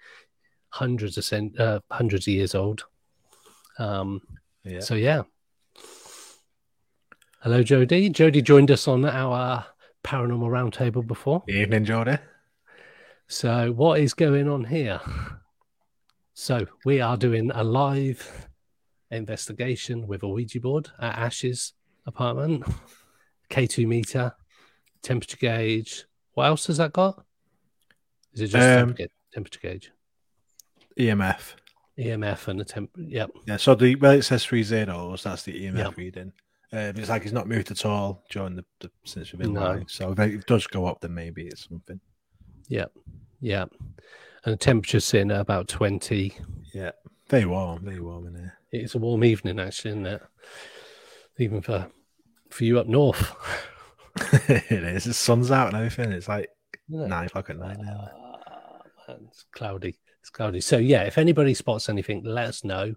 hundreds 0.71 1.17
of 1.19 1.25
cent- 1.25 1.59
uh, 1.61 1.81
hundreds 1.91 2.27
of 2.27 2.35
years 2.35 2.55
old. 2.55 2.85
Um, 3.79 4.21
Yeah. 4.65 4.81
so 4.81 4.95
yeah. 4.95 5.23
Hello, 7.41 7.63
Jody. 7.63 8.09
Jody 8.09 8.41
joined 8.43 8.71
us 8.71 8.87
on 8.87 9.05
our 9.05 9.67
paranormal 10.05 10.49
roundtable 10.51 11.07
before. 11.07 11.43
Evening, 11.49 11.85
Jordan. 11.85 12.19
So 13.29 13.73
what 13.73 14.01
is 14.01 14.15
going 14.15 14.49
on 14.49 14.65
here? 14.65 15.01
So 16.35 16.67
we 16.85 17.01
are 17.01 17.17
doing 17.17 17.51
a 17.55 17.63
live 17.65 18.49
investigation 19.11 20.07
with 20.07 20.23
a 20.23 20.29
Ouija 20.29 20.61
board 20.61 20.91
at 20.99 21.17
Ash's 21.19 21.73
apartment. 22.07 22.65
K2 23.51 23.87
meter, 23.87 24.35
temperature 25.03 25.37
gauge. 25.37 26.05
What 26.33 26.47
else 26.47 26.67
has 26.67 26.79
that 26.79 26.93
got? 26.93 27.25
Is 28.33 28.41
it 28.41 28.49
just 28.49 28.67
Um, 28.67 28.97
temperature, 29.33 29.61
gauge? 29.61 29.93
EMF. 30.99 31.55
EMF 31.99 32.49
and 32.49 32.59
the 32.61 32.65
temp. 32.65 32.91
Yep. 32.97 33.31
Yeah, 33.47 33.59
so 33.59 33.75
the 33.75 33.95
well, 33.97 34.13
it 34.13 34.23
says 34.23 34.45
three 34.45 34.63
zeros. 34.63 35.23
That's 35.25 35.43
the 35.43 35.53
EMF 35.67 35.77
Yeah. 35.79 35.91
reading. 35.97 36.33
Um, 36.73 36.97
it's 36.97 37.09
like 37.11 37.25
it's 37.25 37.33
not 37.33 37.49
moved 37.49 37.71
at 37.71 37.85
all 37.85 38.25
during 38.31 38.57
the, 38.57 38.65
the 38.81 38.91
since 39.05 39.33
we've 39.33 39.41
been 39.43 39.53
No. 39.53 39.61
live. 39.61 39.85
So 39.89 40.13
if 40.13 40.19
it 40.19 40.47
does 40.47 40.67
go 40.67 40.87
up, 40.87 41.01
then 41.01 41.15
maybe 41.15 41.47
it's 41.47 41.69
something. 41.69 42.01
Yeah, 42.69 42.87
yeah. 43.41 43.67
And 44.45 44.55
the 44.55 44.57
temperature's 44.57 45.05
sitting 45.05 45.31
at 45.31 45.41
about 45.41 45.69
20. 45.69 46.35
Yeah, 46.73 46.93
very 47.29 47.45
warm, 47.45 47.85
very 47.85 48.01
warm 48.01 48.27
in 48.29 48.35
here. 48.37 48.59
It's 48.73 48.95
a 48.95 48.99
warm 48.99 49.23
evening, 49.23 49.61
actually, 49.61 49.91
isn't 49.91 50.07
it? 50.07 50.23
Even 51.39 51.61
for 51.61 51.89
for 52.51 52.65
you 52.65 52.79
up 52.79 52.87
north. 52.87 53.35
it 54.49 54.71
is. 54.71 55.05
The 55.05 55.15
sun's 55.15 55.51
out 55.51 55.69
and 55.69 55.77
everything. 55.77 56.13
It's 56.13 56.29
like 56.29 56.49
Isn't 56.91 57.09
nine 57.09 57.27
o'clock 57.27 57.51
at 57.51 57.59
night 57.59 57.79
now. 57.81 58.09
Ah, 58.47 58.79
man, 59.09 59.27
it's 59.29 59.45
cloudy. 59.53 59.99
It's 60.21 60.31
cloudy. 60.31 60.61
So 60.61 60.79
yeah, 60.79 61.03
if 61.03 61.19
anybody 61.19 61.53
spots 61.55 61.89
anything, 61.89 62.23
let 62.25 62.47
us 62.47 62.65
know. 62.65 62.95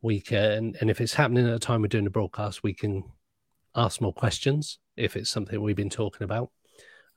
We 0.00 0.20
can, 0.20 0.74
and 0.80 0.90
if 0.90 1.00
it's 1.00 1.14
happening 1.14 1.46
at 1.46 1.52
the 1.52 1.58
time 1.58 1.82
we're 1.82 1.88
doing 1.88 2.04
the 2.04 2.10
broadcast, 2.10 2.62
we 2.62 2.72
can 2.72 3.02
ask 3.74 4.00
more 4.00 4.12
questions 4.12 4.78
if 4.96 5.16
it's 5.16 5.30
something 5.30 5.60
we've 5.60 5.76
been 5.76 5.90
talking 5.90 6.24
about, 6.24 6.50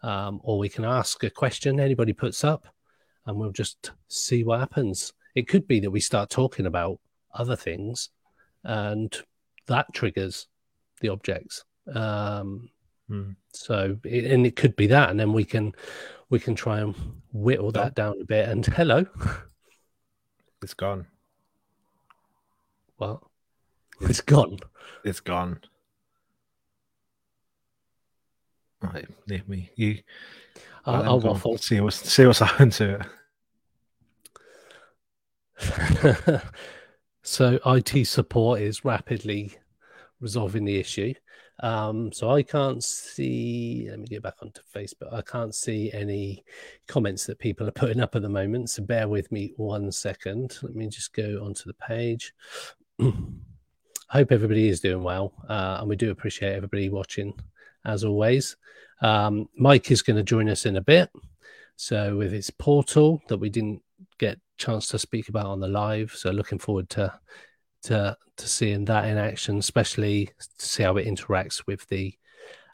um, 0.04 0.40
or 0.44 0.58
we 0.58 0.70
can 0.70 0.86
ask 0.86 1.24
a 1.24 1.30
question 1.30 1.80
anybody 1.80 2.14
puts 2.14 2.44
up, 2.44 2.68
and 3.26 3.38
we'll 3.38 3.52
just 3.52 3.92
see 4.08 4.44
what 4.44 4.60
happens. 4.60 5.14
It 5.36 5.48
could 5.48 5.68
be 5.68 5.80
that 5.82 5.92
we 5.92 6.00
start 6.00 6.30
talking 6.30 6.66
about 6.66 7.00
other 7.34 7.56
things, 7.56 8.10
and 8.64 9.16
that 9.68 9.94
triggers 9.94 10.48
the 11.02 11.10
objects. 11.10 11.64
Um, 11.94 12.70
Hmm. 13.08 13.32
so, 13.52 13.98
it, 14.06 14.26
and 14.32 14.48
it 14.48 14.56
could 14.56 14.78
be 14.78 14.88
that, 14.88 15.10
and 15.10 15.20
then 15.20 15.34
we 15.34 15.44
can 15.44 15.74
we 16.30 16.40
can 16.40 16.56
try 16.56 16.80
and 16.80 16.96
whittle 17.34 17.72
that 17.74 17.94
down 17.94 18.22
a 18.22 18.26
bit. 18.26 18.48
And 18.48 18.66
hello, 18.78 19.06
It's 20.64 20.74
gone. 20.74 21.08
Well, 23.02 23.32
it's 24.02 24.22
gone. 24.22 24.60
It's 25.04 25.20
gone. 25.20 25.60
Right, 28.80 29.08
leave 29.28 29.50
me. 29.50 29.72
You. 29.76 29.98
I'll, 30.86 31.04
I'll 31.04 31.20
go. 31.20 31.32
waffle. 31.32 31.58
See 31.58 31.82
what's 31.82 31.98
see 31.98 32.28
what's 32.28 32.40
happened 32.48 32.74
to 32.74 33.08
it. 35.60 36.42
so, 37.24 37.60
IT 37.66 38.06
support 38.06 38.62
is 38.62 38.86
rapidly 38.86 39.56
resolving 40.20 40.64
the 40.66 40.80
issue. 40.80 41.16
Um, 41.62 42.12
so 42.12 42.30
I 42.32 42.44
can't 42.44 42.84
see. 42.84 43.88
Let 43.90 44.00
me 44.00 44.06
get 44.06 44.24
back 44.24 44.36
onto 44.42 44.62
Facebook. 44.76 45.12
I 45.12 45.22
can't 45.22 45.54
see 45.56 45.92
any 45.92 46.44
comments 46.88 47.26
that 47.26 47.40
people 47.40 47.68
are 47.68 47.72
putting 47.72 48.00
up 48.00 48.16
at 48.16 48.22
the 48.22 48.30
moment. 48.30 48.70
So 48.70 48.84
bear 48.84 49.08
with 49.08 49.32
me 49.32 49.54
one 49.58 49.92
second. 49.92 50.58
Let 50.62 50.76
me 50.76 50.88
just 50.88 51.14
go 51.14 51.44
onto 51.44 51.66
the 51.66 51.76
page. 51.76 52.34
Hope 54.10 54.32
everybody 54.32 54.68
is 54.68 54.80
doing 54.80 55.04
well, 55.04 55.34
uh, 55.50 55.78
and 55.80 55.90
we 55.90 55.96
do 55.96 56.12
appreciate 56.12 56.54
everybody 56.54 56.90
watching 56.90 57.34
as 57.84 58.04
always. 58.04 58.58
Um, 59.02 59.50
Mike 59.56 59.90
is 59.90 60.04
going 60.04 60.18
to 60.18 60.24
join 60.24 60.48
us 60.50 60.66
in 60.66 60.76
a 60.76 60.82
bit. 60.82 61.10
So 61.78 62.18
with 62.18 62.32
his 62.32 62.52
portal 62.52 63.22
that 63.28 63.40
we 63.40 63.50
didn't 63.50 63.82
get 64.20 64.40
chance 64.58 64.88
to 64.90 65.00
speak 65.00 65.30
about 65.30 65.48
on 65.48 65.60
the 65.60 65.68
live, 65.68 66.12
so 66.12 66.30
looking 66.30 66.60
forward 66.60 66.90
to 66.92 67.12
to 67.84 68.16
to 68.38 68.48
seeing 68.48 68.86
that 68.86 69.06
in 69.06 69.18
action, 69.18 69.58
especially 69.58 70.30
to 70.60 70.66
see 70.66 70.84
how 70.84 70.98
it 70.98 71.08
interacts 71.08 71.66
with 71.66 71.88
the 71.88 72.14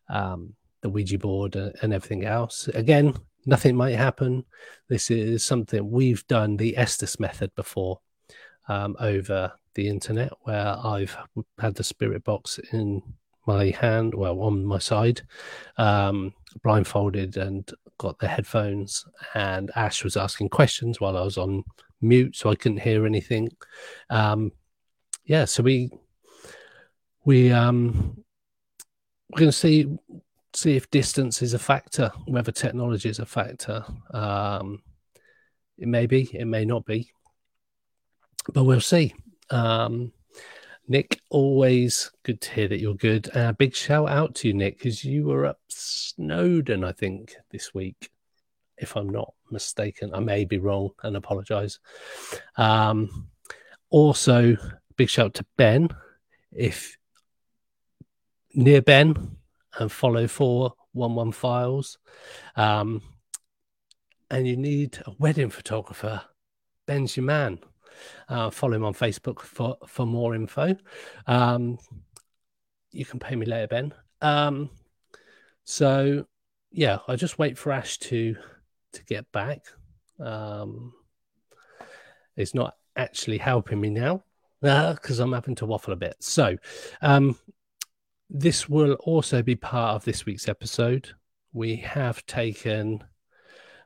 um, 0.10 0.56
the 0.82 0.90
Ouija 0.90 1.20
board 1.20 1.56
and, 1.56 1.74
and 1.82 1.94
everything 1.94 2.26
else. 2.26 2.68
Again, 2.70 3.14
nothing 3.46 3.78
might 3.78 3.96
happen. 3.96 4.44
This 4.90 5.10
is 5.10 5.44
something 5.46 5.90
we've 5.90 6.28
done 6.28 6.58
the 6.58 6.76
Estes 6.76 7.18
method 7.18 7.56
before 7.56 8.02
um, 8.68 8.98
over 9.00 9.54
the 9.78 9.88
internet, 9.88 10.34
where 10.42 10.76
I've 10.84 11.16
had 11.60 11.76
the 11.76 11.84
spirit 11.84 12.26
box 12.26 12.60
in 12.74 13.02
my 13.46 13.70
hand, 13.70 14.14
well, 14.14 14.42
on 14.42 14.66
my 14.66 14.80
side, 14.80 15.22
um, 15.78 16.34
blindfolded 16.64 17.38
and 17.38 17.72
got 17.98 18.20
the 18.20 18.28
headphones. 18.28 19.06
And 19.36 19.72
Ash 19.76 20.04
was 20.04 20.18
asking 20.18 20.50
questions 20.50 21.00
while 21.00 21.16
I 21.16 21.22
was 21.22 21.38
on 21.38 21.64
mute, 22.02 22.36
so 22.36 22.50
I 22.50 22.56
couldn't 22.56 22.82
hear 22.82 23.06
anything. 23.06 23.50
Um, 24.10 24.52
yeah, 25.26 25.46
so 25.46 25.64
we 25.64 25.92
we 27.24 27.52
um 27.52 28.24
we're 29.30 29.40
going 29.40 29.52
to 29.52 29.58
see 29.58 29.98
see 30.54 30.76
if 30.76 30.90
distance 30.90 31.42
is 31.42 31.54
a 31.54 31.60
factor, 31.60 32.12
whether 32.26 32.52
technology 32.52 33.10
is 33.10 33.20
a 33.20 33.26
factor. 33.26 33.86
Um, 34.12 34.82
it 35.78 35.88
may 35.88 36.08
be, 36.08 36.30
it 36.34 36.46
may 36.46 36.66
not 36.66 36.86
be, 36.86 37.12
but 38.54 38.64
we'll 38.64 38.82
see. 38.82 39.14
Um, 39.50 40.12
Nick, 40.88 41.20
always 41.30 42.12
good 42.24 42.40
to 42.42 42.52
hear 42.52 42.68
that 42.70 42.80
you're 42.80 42.96
good. 42.96 43.30
Uh, 43.36 43.52
big 43.52 43.76
shout 43.76 44.10
out 44.10 44.36
to 44.36 44.48
you, 44.48 44.54
Nick, 44.54 44.78
because 44.78 45.04
you 45.04 45.26
were 45.26 45.46
up 45.46 45.60
Snowdon, 45.68 46.84
I 46.84 46.94
think, 46.94 47.36
this 47.52 47.74
week, 47.74 48.10
if 48.78 48.96
I'm 48.96 49.10
not 49.10 49.34
mistaken. 49.52 50.14
I 50.14 50.20
may 50.20 50.46
be 50.46 50.60
wrong 50.60 50.92
and 51.04 51.18
apologize. 51.18 51.80
Um, 52.56 53.28
also, 53.90 54.56
big 54.96 55.10
shout 55.10 55.26
out 55.28 55.34
to 55.36 55.46
Ben. 55.58 55.90
If 56.52 56.98
near 58.54 58.82
Ben 58.82 59.38
and 59.78 59.92
follow 59.92 60.28
for 60.28 60.74
files, 61.34 61.98
um, 62.56 63.02
and 64.32 64.48
you 64.48 64.58
need 64.58 65.00
a 65.06 65.12
wedding 65.20 65.50
photographer, 65.50 66.22
Ben's 66.86 67.18
your 67.18 67.26
man. 67.26 67.60
Uh, 68.30 68.50
follow 68.50 68.74
him 68.74 68.86
on 68.86 68.94
Facebook 68.94 69.42
for 69.42 69.78
for 69.88 70.06
more 70.06 70.36
info. 70.36 70.76
Um, 71.26 71.78
you 72.92 73.06
can 73.06 73.20
pay 73.20 73.36
me 73.36 73.46
later, 73.46 73.68
Ben. 73.68 73.94
Um, 74.22 74.70
so 75.64 76.26
yeah, 76.72 77.00
I 77.08 77.16
just 77.16 77.40
wait 77.40 77.58
for 77.58 77.72
Ash 77.72 77.98
to 78.00 78.36
to 78.94 79.04
get 79.06 79.32
back. 79.32 79.66
Um, 80.20 80.94
it's 82.36 82.54
not 82.54 82.76
actually 82.96 83.38
helping 83.38 83.80
me 83.80 83.90
now 83.90 84.24
because 84.62 85.20
uh, 85.20 85.24
I'm 85.24 85.34
having 85.34 85.56
to 85.56 85.66
waffle 85.66 85.94
a 85.94 85.98
bit. 85.98 86.16
So, 86.20 86.58
um, 87.02 87.38
this 88.30 88.68
will 88.68 88.94
also 88.94 89.42
be 89.42 89.56
part 89.56 89.96
of 89.96 90.04
this 90.04 90.26
week's 90.26 90.48
episode. 90.48 91.10
We 91.54 91.78
have 91.78 92.26
taken 92.26 93.04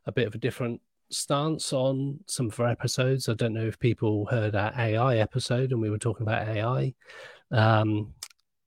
a 0.06 0.12
bit 0.12 0.28
of 0.28 0.36
a 0.36 0.40
different 0.40 0.82
stance 1.12 1.74
on 1.74 2.20
some 2.28 2.48
of 2.48 2.60
our 2.60 2.68
episodes. 2.68 3.30
I 3.30 3.34
don't 3.34 3.54
know 3.54 3.66
if 3.66 3.80
people 3.80 4.26
heard 4.26 4.56
our 4.56 4.74
AI 4.78 5.18
episode 5.18 5.72
and 5.72 5.82
we 5.82 5.90
were 5.90 5.98
talking 5.98 6.26
about 6.26 6.48
AI. 6.48 6.94
Um, 7.52 8.14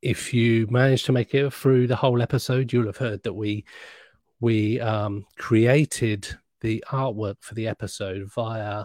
if 0.02 0.34
you 0.34 0.66
managed 0.70 1.06
to 1.06 1.12
make 1.12 1.34
it 1.34 1.52
through 1.52 1.86
the 1.86 1.96
whole 1.96 2.20
episode, 2.20 2.72
you'll 2.72 2.86
have 2.86 2.96
heard 2.96 3.22
that 3.22 3.32
we 3.32 3.64
we 4.40 4.78
um, 4.80 5.24
created 5.38 6.28
the 6.60 6.84
artwork 6.88 7.36
for 7.40 7.54
the 7.54 7.66
episode 7.68 8.30
via 8.32 8.84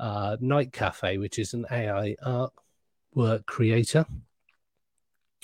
uh, 0.00 0.36
Night 0.40 0.72
Cafe, 0.72 1.18
which 1.18 1.38
is 1.38 1.54
an 1.54 1.66
AI 1.70 2.16
artwork 2.24 3.46
creator, 3.46 4.04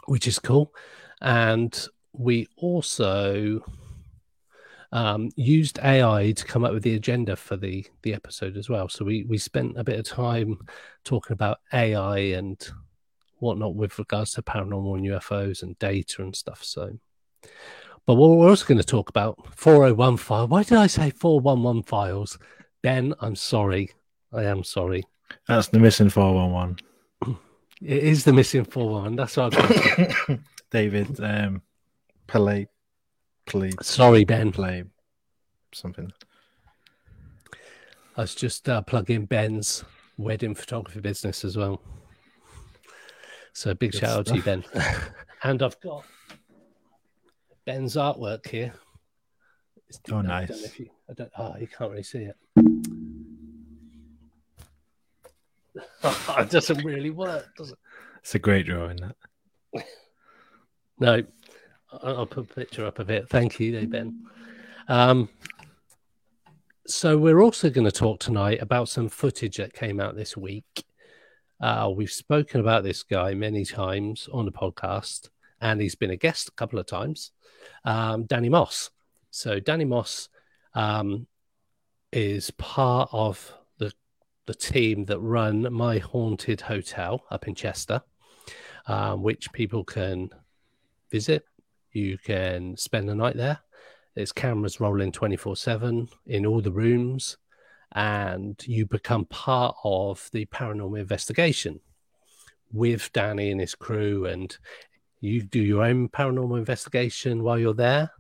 which 0.07 0.27
is 0.27 0.39
cool. 0.39 0.73
And 1.21 1.87
we 2.13 2.49
also 2.57 3.61
um, 4.95 5.29
used 5.35 5.81
AI 5.81 6.31
to 6.31 6.45
come 6.45 6.65
up 6.65 6.73
with 6.73 6.85
the 6.85 6.95
agenda 6.95 7.35
for 7.35 7.57
the 7.57 7.85
the 8.03 8.15
episode 8.15 8.57
as 8.57 8.71
well. 8.71 8.89
So 8.89 9.05
we 9.05 9.25
we 9.25 9.37
spent 9.37 9.77
a 9.77 9.85
bit 9.85 9.99
of 9.99 10.07
time 10.07 10.57
talking 11.03 11.35
about 11.35 11.59
AI 11.73 12.19
and 12.19 12.57
whatnot 13.41 13.75
with 13.75 13.99
regards 13.99 14.33
to 14.33 14.43
paranormal 14.43 14.97
and 14.97 15.07
UFOs 15.07 15.63
and 15.65 15.77
data 15.81 16.23
and 16.23 16.35
stuff. 16.35 16.63
So, 16.63 16.97
but 18.07 18.15
what 18.15 18.31
we're 18.31 18.49
also 18.49 18.67
going 18.67 18.79
to 18.79 18.85
talk 18.85 19.09
about 19.09 19.37
401 19.57 20.17
file. 20.17 20.47
Why 20.47 20.63
did 20.63 20.79
I 20.79 20.87
say 20.87 21.11
411 21.11 21.83
files? 21.83 22.39
Ben, 22.81 23.15
I'm 23.21 23.35
sorry. 23.35 23.91
I 24.33 24.45
am 24.45 24.63
sorry. 24.63 25.03
That's 25.49 25.69
the 25.69 25.81
missing 25.81 26.09
411. 26.09 26.79
It 27.83 28.03
is 28.05 28.23
the 28.23 28.33
missing 28.33 28.65
411. 28.65 29.17
That's 29.17 29.37
what 29.37 29.55
i 29.57 30.39
David 30.71 31.21
um, 31.21 31.63
Please. 33.47 33.75
Sorry, 33.83 34.25
Ben. 34.25 34.53
Play 34.53 34.85
something. 35.73 36.13
I 38.17 38.21
was 38.21 38.35
just 38.35 38.69
uh, 38.69 38.83
plugging 38.83 39.27
Ben's 39.27 39.85
wedding 40.17 40.55
photography 40.55 41.01
business 41.01 41.45
as 41.45 41.57
well. 41.57 41.83
So 43.53 43.75
big 43.75 43.93
Good 43.93 44.01
shout 44.01 44.19
out 44.19 44.27
to 44.27 44.37
you, 44.37 44.43
Ben. 44.43 44.65
and 45.43 45.63
I've 45.63 45.81
got 45.81 46.05
Ben's 47.65 47.97
artwork 47.97 48.47
here. 48.49 48.73
It's, 49.89 50.01
oh, 50.11 50.21
nice. 50.21 50.51
I 50.51 50.55
don't, 50.55 50.79
you, 50.79 50.91
I 51.09 51.13
don't, 51.13 51.31
oh, 51.39 51.57
you 51.59 51.67
can't 51.67 51.91
really 51.91 52.03
see 52.03 52.29
it. 52.31 52.37
it 56.05 56.51
doesn't 56.51 56.85
really 56.85 57.11
work, 57.11 57.47
does 57.57 57.73
it? 57.73 57.79
It's 58.21 58.35
a 58.35 58.39
great 58.39 58.67
drawing, 58.67 58.99
that. 58.99 59.87
no, 60.99 61.23
I'll 62.03 62.27
put 62.27 62.51
a 62.51 62.55
picture 62.55 62.87
up 62.87 62.99
of 62.99 63.11
it. 63.11 63.29
Thank 63.29 63.61
you, 63.61 63.87
Ben. 63.87 64.27
Um, 64.89 65.29
so 66.87 67.17
we're 67.17 67.41
also 67.41 67.71
going 67.71 67.87
to 67.87 67.93
talk 67.93 68.21
tonight 68.21 68.61
about 68.61 68.89
some 68.89 69.09
footage 69.09 69.57
that 69.57 69.73
came 69.73 70.01
out 70.01 70.17
this 70.17 70.37
week. 70.37 70.85
Uh, 71.61 71.91
we've 71.95 72.11
spoken 72.11 72.61
about 72.61 72.85
this 72.85 73.03
guy 73.03 73.33
many 73.33 73.65
times 73.65 74.29
on 74.33 74.45
the 74.45 74.53
podcast, 74.53 75.31
and 75.61 75.81
he's 75.81 75.95
been 75.95 76.11
a 76.11 76.17
guest 76.17 76.49
a 76.49 76.53
couple 76.53 76.79
of 76.79 76.87
times. 76.87 77.31
Um, 77.85 78.25
Danny 78.25 78.49
Moss. 78.49 78.91
So 79.31 79.61
Danny 79.61 79.85
Moss 79.85 80.29
um, 80.75 81.27
is 82.13 82.51
part 82.53 83.09
of 83.13 83.53
the 83.79 83.93
the 84.47 84.55
team 84.55 85.07
that 85.07 85.19
run 85.21 85.73
my 85.73 85.99
haunted 85.99 86.61
hotel 86.61 87.25
up 87.31 87.49
in 87.49 87.55
Chester, 87.55 88.03
um, 88.87 89.23
which 89.23 89.53
people 89.53 89.85
can 89.85 90.29
visit 91.11 91.47
you 91.95 92.19
can 92.19 92.77
spend 92.77 93.09
the 93.09 93.15
night 93.15 93.37
there. 93.37 93.61
There's 94.15 94.33
cameras 94.33 94.81
rolling 94.81 95.13
24 95.13 95.57
7 95.57 96.09
in 96.27 96.47
all 96.47 96.61
the 96.61 96.73
rooms, 96.73 97.37
and 97.93 98.61
you 98.67 98.87
become 98.87 99.25
part 99.27 99.77
of 99.85 100.29
the 100.33 100.47
paranormal 100.47 101.01
investigation 101.01 101.81
with 102.73 103.13
Danny 103.13 103.51
and 103.51 103.61
his 103.61 103.75
crew. 103.75 104.27
And 104.27 104.57
you 105.21 105.43
do 105.43 105.61
your 105.61 105.85
own 105.85 106.09
paranormal 106.09 106.59
investigation 106.59 107.43
while 107.43 107.59
you're 107.59 107.75
there. 107.75 108.11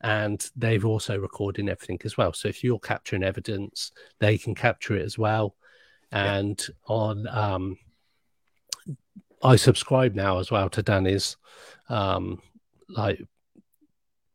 And 0.00 0.48
they've 0.56 0.84
also 0.84 1.18
recording 1.18 1.68
everything 1.68 2.00
as 2.04 2.16
well. 2.16 2.32
So 2.32 2.48
if 2.48 2.62
you're 2.62 2.78
capturing 2.78 3.22
evidence, 3.22 3.92
they 4.20 4.38
can 4.38 4.54
capture 4.54 4.96
it 4.96 5.02
as 5.02 5.18
well. 5.18 5.56
And 6.12 6.62
yeah. 6.68 6.74
on, 6.94 7.28
um, 7.28 7.78
I 9.42 9.56
subscribe 9.56 10.14
now 10.14 10.38
as 10.38 10.50
well 10.50 10.68
to 10.70 10.82
Danny's 10.82 11.36
um, 11.88 12.40
like 12.88 13.22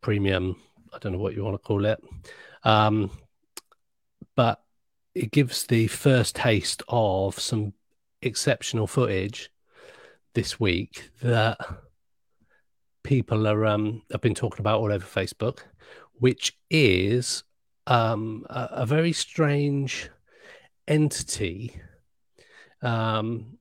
premium. 0.01 0.55
I 0.93 0.99
don't 0.99 1.13
know 1.13 1.19
what 1.19 1.35
you 1.35 1.43
want 1.43 1.55
to 1.55 1.67
call 1.67 1.85
it, 1.85 1.99
um, 2.63 3.09
but 4.35 4.61
it 5.15 5.31
gives 5.31 5.65
the 5.65 5.87
first 5.87 6.35
taste 6.35 6.83
of 6.87 7.39
some 7.39 7.73
exceptional 8.21 8.87
footage 8.87 9.49
this 10.33 10.59
week 10.59 11.09
that 11.21 11.57
people 13.03 13.47
are 13.47 13.65
um 13.65 14.01
have 14.11 14.21
been 14.21 14.35
talking 14.35 14.61
about 14.61 14.79
all 14.79 14.91
over 14.91 15.05
Facebook, 15.05 15.59
which 16.13 16.57
is 16.69 17.43
um 17.87 18.45
a, 18.49 18.69
a 18.71 18.85
very 18.85 19.13
strange 19.13 20.09
entity 20.87 21.79
um 22.81 23.57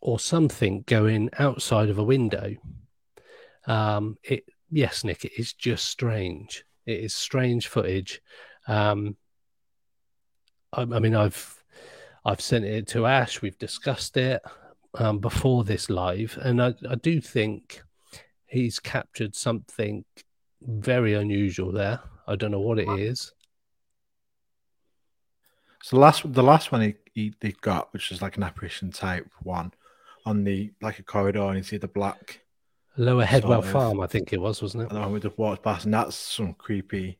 or 0.00 0.18
something 0.18 0.84
going 0.86 1.30
outside 1.38 1.88
of 1.88 1.98
a 1.98 2.04
window 2.04 2.54
um, 3.66 4.18
it 4.22 4.44
yes, 4.70 5.04
Nick, 5.04 5.24
it 5.24 5.32
is 5.38 5.52
just 5.52 5.86
strange. 5.86 6.64
It 6.86 7.00
is 7.00 7.14
strange 7.14 7.68
footage. 7.68 8.20
Um, 8.66 9.16
I, 10.72 10.82
I 10.82 10.98
mean, 10.98 11.14
I've 11.14 11.62
I've 12.24 12.40
sent 12.40 12.64
it 12.64 12.86
to 12.88 13.06
Ash. 13.06 13.42
We've 13.42 13.58
discussed 13.58 14.16
it 14.16 14.42
um, 14.94 15.18
before 15.18 15.64
this 15.64 15.90
live, 15.90 16.38
and 16.42 16.62
I, 16.62 16.74
I 16.88 16.94
do 16.96 17.20
think 17.20 17.82
he's 18.46 18.78
captured 18.78 19.34
something 19.34 20.04
very 20.62 21.14
unusual 21.14 21.72
there. 21.72 22.00
I 22.26 22.36
don't 22.36 22.50
know 22.50 22.60
what 22.60 22.78
it 22.78 22.88
is. 22.88 23.32
So 25.82 25.96
the 25.96 26.00
last 26.00 26.32
the 26.32 26.42
last 26.42 26.72
one 26.72 26.80
he, 26.80 26.94
he 27.12 27.34
they 27.40 27.52
got, 27.60 27.92
which 27.92 28.10
is 28.10 28.22
like 28.22 28.36
an 28.36 28.42
apparition 28.42 28.90
type 28.90 29.30
one, 29.42 29.72
on 30.24 30.44
the 30.44 30.72
like 30.80 30.98
a 30.98 31.02
corridor, 31.02 31.42
and 31.42 31.58
you 31.58 31.62
see 31.62 31.76
the 31.76 31.88
black 31.88 32.40
Lower 32.96 33.24
Headwell 33.24 33.62
sort 33.62 33.66
of, 33.66 33.72
Farm, 33.72 34.00
I 34.00 34.06
think 34.06 34.32
it 34.32 34.40
was, 34.40 34.62
wasn't 34.62 34.84
it? 34.84 34.88
The 34.90 35.00
one 35.00 35.12
we 35.12 35.20
just 35.20 35.38
walked 35.38 35.64
past, 35.64 35.84
and 35.84 35.94
that's 35.94 36.16
some 36.16 36.54
creepy. 36.54 37.18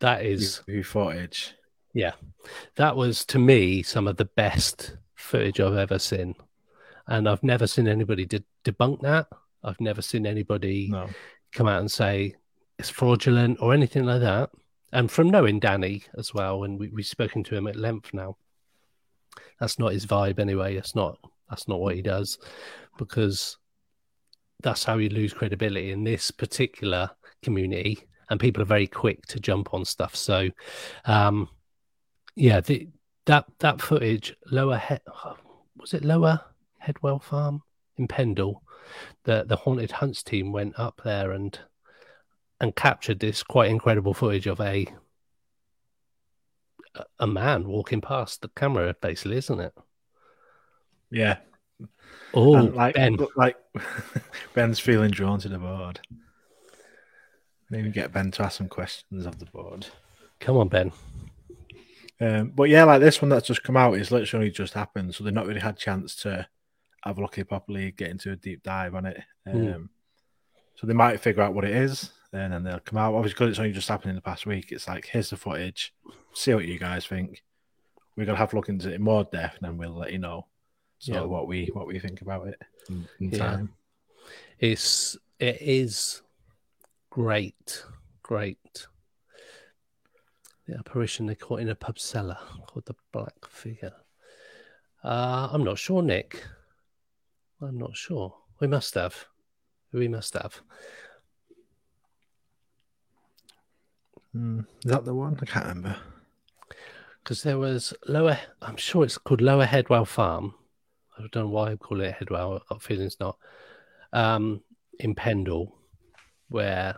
That 0.00 0.24
is 0.24 0.58
creepy 0.60 0.82
footage. 0.82 1.54
Yeah, 1.94 2.12
that 2.74 2.96
was 2.96 3.24
to 3.26 3.38
me 3.38 3.82
some 3.82 4.06
of 4.06 4.18
the 4.18 4.26
best 4.26 4.96
footage 5.14 5.58
I've 5.58 5.76
ever 5.76 5.98
seen, 5.98 6.34
and 7.06 7.28
I've 7.28 7.42
never 7.42 7.66
seen 7.66 7.88
anybody 7.88 8.26
de- 8.26 8.44
debunk 8.64 9.00
that. 9.00 9.28
I've 9.64 9.80
never 9.80 10.02
seen 10.02 10.26
anybody 10.26 10.88
no. 10.90 11.08
come 11.52 11.66
out 11.66 11.80
and 11.80 11.90
say 11.90 12.34
it's 12.78 12.90
fraudulent 12.90 13.58
or 13.60 13.72
anything 13.72 14.04
like 14.04 14.20
that. 14.20 14.50
And 14.92 15.10
from 15.10 15.30
knowing 15.30 15.58
Danny 15.58 16.04
as 16.16 16.34
well, 16.34 16.62
and 16.64 16.78
we, 16.78 16.88
we've 16.88 17.06
spoken 17.06 17.42
to 17.44 17.56
him 17.56 17.66
at 17.66 17.76
length 17.76 18.12
now, 18.12 18.36
that's 19.58 19.78
not 19.78 19.92
his 19.92 20.06
vibe 20.06 20.38
anyway. 20.38 20.74
That's 20.74 20.94
not 20.94 21.18
that's 21.48 21.68
not 21.68 21.80
what 21.80 21.94
he 21.94 22.02
does, 22.02 22.38
because 22.98 23.56
that's 24.62 24.84
how 24.84 24.96
you 24.96 25.08
lose 25.08 25.32
credibility 25.32 25.90
in 25.90 26.04
this 26.04 26.30
particular 26.30 27.10
community 27.42 28.06
and 28.30 28.40
people 28.40 28.62
are 28.62 28.66
very 28.66 28.86
quick 28.86 29.24
to 29.26 29.40
jump 29.40 29.72
on 29.74 29.84
stuff. 29.84 30.16
So 30.16 30.50
um 31.04 31.48
yeah 32.34 32.60
the, 32.60 32.88
that 33.26 33.46
that 33.58 33.80
footage 33.80 34.34
lower 34.50 34.76
head 34.76 35.00
was 35.76 35.94
it 35.94 36.04
lower 36.04 36.40
headwell 36.78 37.18
farm 37.18 37.62
in 37.96 38.06
pendle 38.06 38.62
the 39.24 39.44
the 39.44 39.56
haunted 39.56 39.90
hunts 39.90 40.22
team 40.22 40.52
went 40.52 40.78
up 40.78 41.00
there 41.04 41.32
and 41.32 41.58
and 42.60 42.74
captured 42.76 43.20
this 43.20 43.42
quite 43.42 43.70
incredible 43.70 44.14
footage 44.14 44.46
of 44.46 44.60
a 44.60 44.86
a 47.18 47.26
man 47.26 47.68
walking 47.68 48.00
past 48.00 48.40
the 48.40 48.48
camera 48.48 48.94
basically 49.02 49.36
isn't 49.36 49.60
it? 49.60 49.74
Yeah 51.10 51.38
Oh, 52.34 52.50
like 52.50 52.94
Ben. 52.94 53.18
like 53.36 53.56
Ben's 54.54 54.78
feeling 54.78 55.10
drawn 55.10 55.38
to 55.40 55.48
the 55.48 55.58
board. 55.58 56.00
Maybe 57.70 57.90
get 57.90 58.12
Ben 58.12 58.30
to 58.32 58.44
ask 58.44 58.58
some 58.58 58.68
questions 58.68 59.26
of 59.26 59.38
the 59.38 59.46
board. 59.46 59.86
Come 60.40 60.56
on, 60.56 60.68
Ben. 60.68 60.92
Um, 62.20 62.52
but 62.54 62.64
yeah, 62.64 62.84
like 62.84 63.00
this 63.00 63.20
one 63.20 63.28
that's 63.28 63.46
just 63.46 63.62
come 63.62 63.76
out 63.76 63.94
is 63.94 64.10
literally 64.10 64.50
just 64.50 64.74
happened, 64.74 65.14
so 65.14 65.24
they've 65.24 65.32
not 65.32 65.46
really 65.46 65.60
had 65.60 65.76
chance 65.76 66.14
to 66.16 66.46
have 67.04 67.18
a 67.18 67.20
look 67.20 67.34
at 67.34 67.42
it 67.42 67.48
properly, 67.48 67.92
get 67.92 68.10
into 68.10 68.32
a 68.32 68.36
deep 68.36 68.62
dive 68.62 68.94
on 68.94 69.06
it. 69.06 69.20
Hmm. 69.46 69.56
Um, 69.56 69.66
mm. 69.66 69.88
So 70.76 70.86
they 70.86 70.94
might 70.94 71.20
figure 71.20 71.42
out 71.42 71.54
what 71.54 71.64
it 71.64 71.74
is. 71.74 72.10
and 72.32 72.52
then 72.52 72.62
they'll 72.62 72.80
come 72.80 72.98
out. 72.98 73.14
Obviously, 73.14 73.34
because 73.34 73.50
it's 73.50 73.58
only 73.58 73.72
just 73.72 73.88
happened 73.88 74.10
in 74.10 74.16
the 74.16 74.22
past 74.22 74.46
week, 74.46 74.72
it's 74.72 74.88
like 74.88 75.06
here's 75.06 75.30
the 75.30 75.36
footage. 75.36 75.94
See 76.34 76.54
what 76.54 76.66
you 76.66 76.78
guys 76.78 77.06
think. 77.06 77.42
We're 78.16 78.26
gonna 78.26 78.38
have 78.38 78.50
to 78.50 78.56
look 78.56 78.68
into 78.68 78.90
it 78.90 78.94
in 78.94 79.02
more 79.02 79.24
depth, 79.24 79.56
and 79.56 79.68
then 79.68 79.78
we'll 79.78 79.96
let 79.96 80.12
you 80.12 80.18
know. 80.18 80.46
So 80.98 81.12
Yeah. 81.12 81.20
what 81.22 81.46
we 81.46 81.66
what 81.74 81.86
we 81.86 81.98
think 81.98 82.22
about 82.22 82.48
it 82.48 82.60
in, 82.88 83.08
in 83.20 83.30
Yeah. 83.30 83.38
time. 83.38 83.74
It's 84.58 85.16
it 85.38 85.58
is 85.60 86.22
great, 87.10 87.84
great. 88.22 88.86
The 90.66 90.78
apparition 90.78 91.26
they 91.26 91.34
caught 91.34 91.60
in 91.60 91.68
a 91.68 91.74
pub 91.74 91.98
cellar 91.98 92.38
called 92.66 92.86
the 92.86 92.96
Black 93.12 93.46
Figure. 93.46 93.94
Uh, 95.04 95.48
I'm 95.52 95.62
not 95.62 95.78
sure, 95.78 96.02
Nick. 96.02 96.44
I'm 97.60 97.78
not 97.78 97.96
sure. 97.96 98.36
We 98.60 98.66
must 98.66 98.94
have. 98.94 99.26
We 99.92 100.08
must 100.08 100.34
have. 100.34 100.60
Hmm, 104.32 104.60
is 104.84 104.90
that 104.90 105.04
the 105.04 105.14
one? 105.14 105.38
I 105.40 105.44
can't 105.46 105.66
remember. 105.66 105.96
Because 107.22 107.42
there 107.42 107.58
was 107.58 107.94
lower, 108.06 108.38
I'm 108.62 108.76
sure 108.76 109.04
it's 109.04 109.18
called 109.18 109.40
Lower 109.40 109.66
Headwell 109.66 110.04
Farm. 110.04 110.54
I 111.18 111.22
don't 111.32 111.44
know 111.44 111.48
why 111.48 111.72
I 111.72 111.76
call 111.76 112.00
it 112.00 112.14
Headwell. 112.14 112.54
I've 112.54 112.66
got 112.68 112.90
it's 112.90 113.20
not. 113.20 113.38
Um, 114.12 114.62
in 114.98 115.14
Pendle, 115.14 115.74
where 116.48 116.96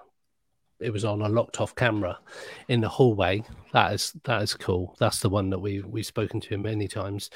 it 0.81 0.92
was 0.92 1.04
on 1.04 1.22
a 1.22 1.28
locked 1.28 1.61
off 1.61 1.74
camera 1.74 2.18
in 2.68 2.81
the 2.81 2.88
hallway. 2.88 3.42
That 3.72 3.92
is 3.92 4.12
that 4.24 4.42
is 4.42 4.54
cool. 4.54 4.96
That's 4.98 5.20
the 5.20 5.28
one 5.28 5.50
that 5.50 5.59
we 5.59 5.81
we've 5.81 6.07
spoken 6.07 6.40
to 6.42 6.59
many 6.59 6.88
times. 6.88 7.31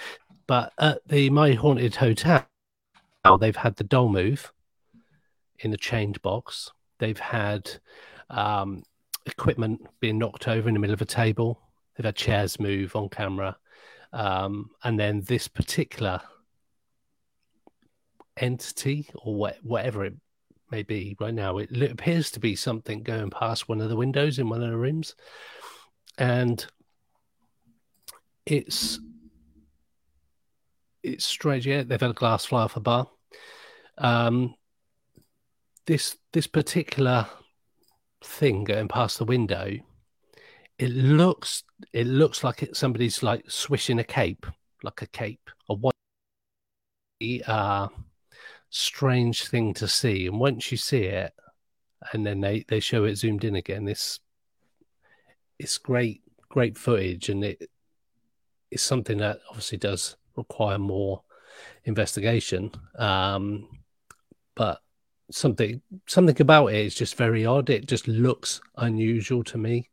But 0.46 0.72
at 0.78 1.06
the 1.08 1.30
My 1.30 1.52
Haunted 1.52 1.96
Hotel, 1.96 2.46
they've 3.40 3.56
had 3.56 3.76
the 3.76 3.84
doll 3.84 4.08
move 4.08 4.52
in 5.60 5.70
the 5.70 5.76
change 5.76 6.20
box. 6.22 6.70
They've 6.98 7.18
had 7.18 7.70
um, 8.30 8.84
equipment 9.26 9.86
being 10.00 10.18
knocked 10.18 10.48
over 10.48 10.68
in 10.68 10.74
the 10.74 10.80
middle 10.80 10.94
of 10.94 11.02
a 11.02 11.06
table. 11.06 11.60
They've 11.96 12.04
had 12.04 12.16
chairs 12.16 12.60
move 12.60 12.94
on 12.96 13.08
camera. 13.08 13.56
Um, 14.12 14.70
and 14.84 14.98
then 14.98 15.22
this 15.22 15.48
particular 15.48 16.20
entity 18.36 19.08
or 19.14 19.34
what, 19.34 19.56
whatever 19.62 20.04
it 20.04 20.14
may 20.70 20.82
be 20.82 21.16
right 21.20 21.34
now, 21.34 21.58
it 21.58 21.70
appears 21.90 22.30
to 22.32 22.40
be 22.40 22.56
something 22.56 23.02
going 23.02 23.30
past 23.30 23.68
one 23.68 23.80
of 23.80 23.88
the 23.88 23.96
windows 23.96 24.38
in 24.38 24.48
one 24.48 24.62
of 24.62 24.70
the 24.70 24.76
rooms. 24.76 25.14
And 26.18 26.64
it's 28.46 28.98
it's 31.02 31.24
strange. 31.24 31.66
Yeah, 31.66 31.82
they've 31.82 32.00
had 32.00 32.10
a 32.10 32.14
glass 32.14 32.44
fly 32.44 32.62
off 32.62 32.76
a 32.76 32.80
bar. 32.80 33.08
Um, 33.98 34.54
this 35.86 36.16
this 36.32 36.46
particular 36.46 37.26
thing 38.24 38.64
going 38.64 38.88
past 38.88 39.18
the 39.18 39.24
window, 39.24 39.72
it 40.78 40.90
looks 40.90 41.64
it 41.92 42.06
looks 42.06 42.44
like 42.44 42.62
it, 42.62 42.76
somebody's 42.76 43.22
like 43.22 43.50
swishing 43.50 43.98
a 43.98 44.04
cape, 44.04 44.46
like 44.82 45.02
a 45.02 45.06
cape, 45.06 45.50
a 45.68 45.74
white 45.74 45.92
uh 47.46 47.88
strange 48.72 49.46
thing 49.46 49.74
to 49.74 49.86
see. 49.86 50.26
And 50.26 50.40
once 50.40 50.72
you 50.72 50.78
see 50.78 51.04
it, 51.04 51.32
and 52.12 52.26
then 52.26 52.40
they 52.40 52.64
they 52.66 52.80
show 52.80 53.04
it 53.04 53.16
zoomed 53.16 53.44
in 53.44 53.54
again, 53.54 53.84
this 53.84 54.18
it's 55.58 55.78
great 55.78 56.22
great 56.48 56.76
footage, 56.76 57.28
and 57.28 57.44
it 57.44 57.70
it's 58.70 58.82
something 58.82 59.18
that 59.18 59.38
obviously 59.48 59.78
does 59.78 60.16
require 60.36 60.78
more 60.78 61.22
investigation. 61.84 62.72
Um, 62.98 63.68
but 64.56 64.80
something 65.30 65.80
something 66.08 66.40
about 66.40 66.68
it 66.68 66.86
is 66.86 66.94
just 66.94 67.16
very 67.16 67.46
odd. 67.46 67.70
It 67.70 67.86
just 67.86 68.08
looks 68.08 68.60
unusual 68.76 69.44
to 69.44 69.58
me, 69.58 69.90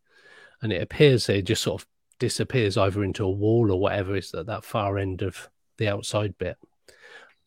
and 0.62 0.72
it 0.72 0.82
appears 0.82 1.30
it 1.30 1.44
just 1.44 1.62
sort 1.62 1.82
of 1.82 1.88
disappears 2.18 2.78
either 2.78 3.04
into 3.04 3.24
a 3.24 3.30
wall 3.30 3.72
or 3.72 3.80
whatever 3.80 4.16
is 4.16 4.34
at 4.34 4.46
that 4.48 4.66
far 4.66 4.98
end 4.98 5.22
of 5.22 5.50
the 5.78 5.88
outside 5.88 6.38
bit. 6.38 6.58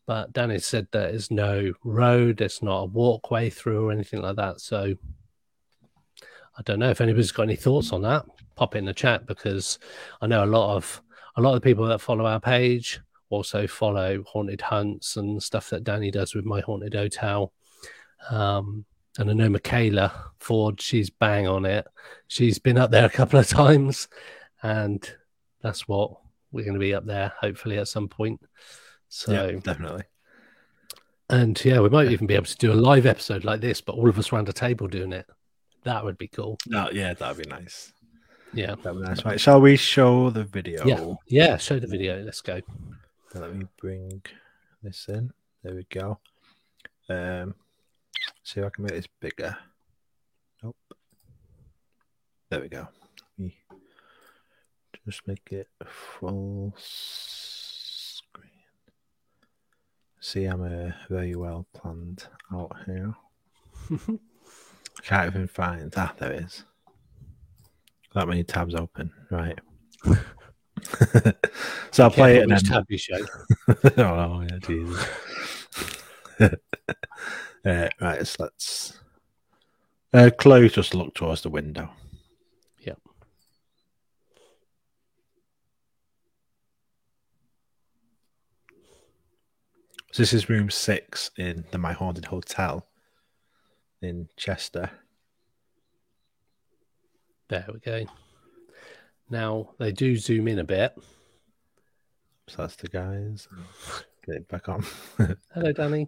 But 0.05 0.33
Danny 0.33 0.59
said 0.59 0.87
there's 0.91 1.31
no 1.31 1.73
road, 1.83 2.41
it's 2.41 2.61
not 2.61 2.81
a 2.81 2.85
walkway 2.85 3.49
through 3.49 3.87
or 3.87 3.91
anything 3.91 4.21
like 4.21 4.35
that. 4.35 4.59
So 4.59 4.95
I 6.57 6.61
don't 6.63 6.79
know 6.79 6.89
if 6.89 7.01
anybody's 7.01 7.31
got 7.31 7.43
any 7.43 7.55
thoughts 7.55 7.91
on 7.91 8.01
that. 8.01 8.25
Pop 8.55 8.75
it 8.75 8.79
in 8.79 8.85
the 8.85 8.93
chat 8.93 9.25
because 9.25 9.79
I 10.21 10.27
know 10.27 10.43
a 10.43 10.45
lot 10.45 10.75
of 10.75 11.01
a 11.35 11.41
lot 11.41 11.55
of 11.55 11.61
the 11.61 11.67
people 11.67 11.87
that 11.87 12.01
follow 12.01 12.25
our 12.25 12.39
page 12.39 12.99
also 13.29 13.65
follow 13.65 14.23
haunted 14.27 14.61
hunts 14.61 15.17
and 15.17 15.41
stuff 15.41 15.69
that 15.71 15.83
Danny 15.83 16.11
does 16.11 16.35
with 16.35 16.45
my 16.45 16.61
haunted 16.61 16.93
hotel. 16.93 17.51
Um, 18.29 18.85
and 19.17 19.29
I 19.29 19.33
know 19.33 19.49
Michaela 19.49 20.31
Ford, 20.39 20.79
she's 20.79 21.09
bang 21.09 21.47
on 21.47 21.65
it. 21.65 21.85
She's 22.27 22.59
been 22.59 22.77
up 22.77 22.91
there 22.91 23.05
a 23.05 23.09
couple 23.09 23.39
of 23.39 23.47
times, 23.47 24.07
and 24.61 25.07
that's 25.61 25.87
what 25.87 26.11
we're 26.51 26.65
going 26.65 26.75
to 26.75 26.79
be 26.79 26.93
up 26.93 27.05
there 27.05 27.33
hopefully 27.39 27.79
at 27.79 27.87
some 27.87 28.07
point. 28.07 28.39
So, 29.15 29.31
yeah, 29.31 29.59
definitely. 29.59 30.05
and 31.29 31.63
yeah, 31.63 31.79
we 31.81 31.89
might 31.89 32.09
even 32.09 32.25
be 32.25 32.33
able 32.33 32.47
to 32.47 32.57
do 32.57 32.73
a 32.73 32.73
live 32.73 33.05
episode 33.05 33.43
like 33.45 33.61
this, 33.61 33.79
but 33.79 33.93
all 33.93 34.09
of 34.09 34.17
us 34.17 34.33
around 34.33 34.49
a 34.49 34.53
table 34.53 34.87
doing 34.87 35.13
it. 35.13 35.27
That 35.83 36.03
would 36.03 36.17
be 36.17 36.27
cool. 36.27 36.57
No, 36.65 36.89
yeah, 36.91 37.13
that'd 37.13 37.37
be 37.37 37.47
nice. 37.47 37.93
Yeah. 38.53 38.73
That'd 38.81 38.99
be 39.01 39.07
nice. 39.07 39.23
Right, 39.23 39.39
shall 39.39 39.61
we 39.61 39.75
show 39.75 40.31
the 40.31 40.43
video? 40.45 40.83
Yeah. 40.83 41.13
Yeah. 41.27 41.57
Show 41.57 41.77
the 41.77 41.85
video. 41.85 42.23
Let's 42.23 42.41
go. 42.41 42.59
Let 43.35 43.55
me 43.55 43.67
bring 43.79 44.23
this 44.81 45.07
in. 45.07 45.31
There 45.61 45.75
we 45.75 45.85
go. 45.91 46.19
Um, 47.07 47.53
see 48.43 48.61
if 48.61 48.65
I 48.65 48.69
can 48.71 48.85
make 48.85 48.93
this 48.93 49.07
bigger. 49.19 49.55
Nope. 50.63 50.75
There 52.49 52.61
we 52.61 52.67
go. 52.67 52.87
Just 55.05 55.27
make 55.27 55.51
it 55.51 55.67
full. 55.85 56.73
See, 60.25 60.45
I'm 60.45 60.63
uh, 60.63 60.93
very 61.09 61.35
well 61.35 61.67
planned 61.73 62.27
out 62.53 62.71
here. 62.85 63.13
Can't 65.03 65.27
even 65.27 65.49
find 65.49 65.91
that. 65.91 66.15
There 66.17 66.31
it 66.31 66.43
is. 66.45 66.63
That 68.15 68.29
many 68.29 68.45
tabs 68.45 68.73
open. 68.73 69.11
Right. 69.29 69.59
so 71.91 72.05
I'll 72.05 72.09
play 72.09 72.37
it 72.37 72.47
which 72.47 72.63
tab 72.63 72.85
you 72.87 72.97
show. 72.97 73.19
oh 73.97 74.45
yeah, 74.49 74.59
Jesus. 74.65 75.07
uh, 77.65 77.89
right, 77.99 78.25
so 78.25 78.43
let's 78.43 78.97
uh, 80.13 80.29
Chloe 80.37 80.69
just 80.69 80.95
look 80.95 81.13
towards 81.15 81.41
the 81.41 81.49
window. 81.49 81.89
Yep. 82.79 82.97
So 90.13 90.21
this 90.21 90.33
is 90.33 90.47
room 90.47 90.69
six 90.69 91.31
in 91.39 91.65
the 91.71 91.79
My 91.79 91.91
Haunted 91.91 92.25
Hotel 92.25 92.85
in 93.99 94.29
Chester. 94.37 94.91
There 97.49 97.65
we 97.73 97.79
go. 97.79 98.05
Now 99.31 99.71
they 99.79 99.91
do 99.91 100.15
zoom 100.15 100.47
in 100.47 100.59
a 100.59 100.63
bit. 100.63 100.93
So 102.47 102.61
that's 102.61 102.75
the 102.75 102.89
guys. 102.89 103.47
Get 104.27 104.35
it 104.35 104.47
back 104.47 104.69
on. 104.69 104.85
Hello, 105.51 105.71
Danny. 105.71 106.07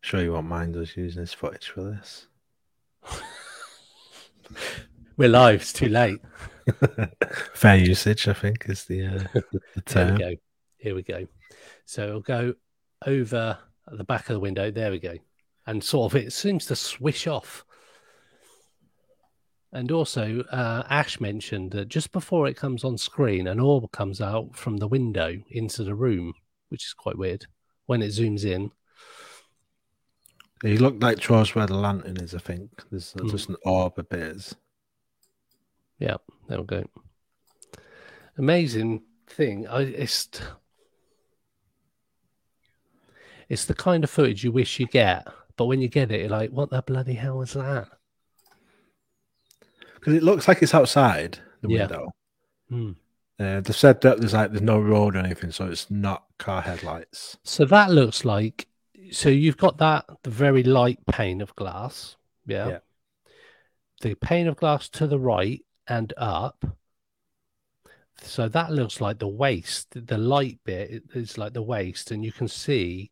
sure 0.00 0.22
you 0.22 0.32
won't 0.32 0.46
mind 0.46 0.74
us 0.78 0.96
using 0.96 1.20
this 1.20 1.34
footage 1.34 1.68
for 1.68 1.82
this. 1.82 2.26
We're 5.18 5.28
live. 5.28 5.60
It's 5.60 5.74
too 5.74 5.90
late. 5.90 6.22
Fair 7.54 7.76
usage, 7.76 8.28
I 8.28 8.32
think, 8.32 8.66
is 8.68 8.84
the, 8.84 9.06
uh, 9.06 9.10
the 9.34 9.42
Here 9.74 9.82
term. 9.86 10.14
we 10.14 10.18
go. 10.20 10.34
Here 10.78 10.94
we 10.94 11.02
go. 11.02 11.26
So 11.84 12.06
it'll 12.08 12.20
go 12.20 12.54
over 13.06 13.58
the 13.90 14.04
back 14.04 14.28
of 14.28 14.34
the 14.34 14.40
window. 14.40 14.70
There 14.70 14.90
we 14.90 14.98
go. 14.98 15.14
And 15.66 15.82
sort 15.82 16.12
of 16.12 16.16
it 16.22 16.32
seems 16.32 16.66
to 16.66 16.76
swish 16.76 17.26
off. 17.26 17.64
And 19.72 19.92
also, 19.92 20.40
uh, 20.50 20.82
Ash 20.88 21.20
mentioned 21.20 21.72
that 21.72 21.88
just 21.88 22.10
before 22.12 22.46
it 22.48 22.56
comes 22.56 22.84
on 22.84 22.96
screen, 22.96 23.46
an 23.46 23.60
orb 23.60 23.90
comes 23.92 24.20
out 24.20 24.56
from 24.56 24.78
the 24.78 24.88
window 24.88 25.36
into 25.50 25.84
the 25.84 25.94
room, 25.94 26.32
which 26.70 26.86
is 26.86 26.94
quite 26.94 27.18
weird. 27.18 27.46
When 27.86 28.00
it 28.02 28.08
zooms 28.08 28.44
in, 28.44 28.70
He 30.62 30.76
looked 30.78 31.02
like 31.02 31.20
towards 31.20 31.54
where 31.54 31.66
the 31.66 31.76
lantern 31.76 32.16
is, 32.16 32.34
I 32.34 32.38
think. 32.38 32.70
There's 32.90 33.12
Hmm. 33.12 33.28
just 33.28 33.48
an 33.50 33.56
orb 33.64 33.98
appears. 33.98 34.54
yeah, 35.98 36.16
there 36.48 36.58
we 36.58 36.64
go. 36.66 36.84
Amazing 38.36 39.02
thing. 39.26 39.66
I, 39.66 39.82
it's 39.82 40.28
it's 43.48 43.64
the 43.64 43.74
kind 43.74 44.04
of 44.04 44.10
footage 44.10 44.44
you 44.44 44.52
wish 44.52 44.78
you 44.78 44.86
get, 44.86 45.26
but 45.56 45.66
when 45.66 45.80
you 45.80 45.88
get 45.88 46.10
it, 46.12 46.20
you're 46.20 46.28
like, 46.28 46.50
"What 46.50 46.70
the 46.70 46.82
bloody 46.82 47.14
hell 47.14 47.38
was 47.38 47.52
that?" 47.54 47.88
Because 49.94 50.14
it 50.14 50.22
looks 50.22 50.46
like 50.46 50.62
it's 50.62 50.74
outside 50.74 51.38
the 51.62 51.68
Yeah. 51.68 51.80
window. 51.86 52.12
Hmm. 52.68 52.92
Uh, 53.40 53.60
they've 53.60 53.74
said 53.76 54.00
that 54.00 54.18
there's 54.18 54.34
like 54.34 54.50
there's 54.50 54.62
no 54.62 54.80
road 54.80 55.16
or 55.16 55.20
anything, 55.20 55.50
so 55.52 55.66
it's 55.66 55.90
not 55.90 56.24
car 56.38 56.62
headlights. 56.62 57.36
So 57.44 57.64
that 57.66 57.90
looks 57.90 58.24
like 58.24 58.68
so 59.10 59.28
you've 59.28 59.56
got 59.56 59.78
that 59.78 60.04
the 60.22 60.30
very 60.30 60.62
light 60.62 60.98
pane 61.06 61.40
of 61.40 61.54
glass. 61.56 62.16
Yeah. 62.46 62.68
Yeah. 62.68 62.78
The 64.00 64.14
pane 64.14 64.46
of 64.48 64.56
glass 64.56 64.88
to 64.90 65.06
the 65.06 65.18
right 65.18 65.64
and 65.88 66.12
up. 66.16 66.64
So 68.22 68.48
that 68.48 68.72
looks 68.72 69.00
like 69.00 69.18
the 69.18 69.28
waist. 69.28 69.88
The 70.06 70.18
light 70.18 70.58
bit 70.64 71.04
is 71.14 71.38
like 71.38 71.52
the 71.52 71.62
waist, 71.62 72.10
and 72.10 72.24
you 72.24 72.32
can 72.32 72.48
see 72.48 73.10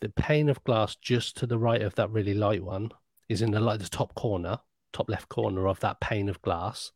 the 0.00 0.08
pane 0.08 0.48
of 0.48 0.62
glass 0.64 0.96
just 0.96 1.36
to 1.38 1.46
the 1.46 1.58
right 1.58 1.82
of 1.82 1.94
that 1.94 2.10
really 2.10 2.34
light 2.34 2.62
one 2.62 2.90
is 3.28 3.42
in 3.42 3.52
the 3.52 3.60
like 3.60 3.80
the 3.80 3.88
top 3.88 4.14
corner, 4.14 4.58
top 4.92 5.08
left 5.08 5.28
corner 5.28 5.66
of 5.66 5.80
that 5.80 6.00
pane 6.00 6.28
of 6.28 6.42
glass. 6.42 6.92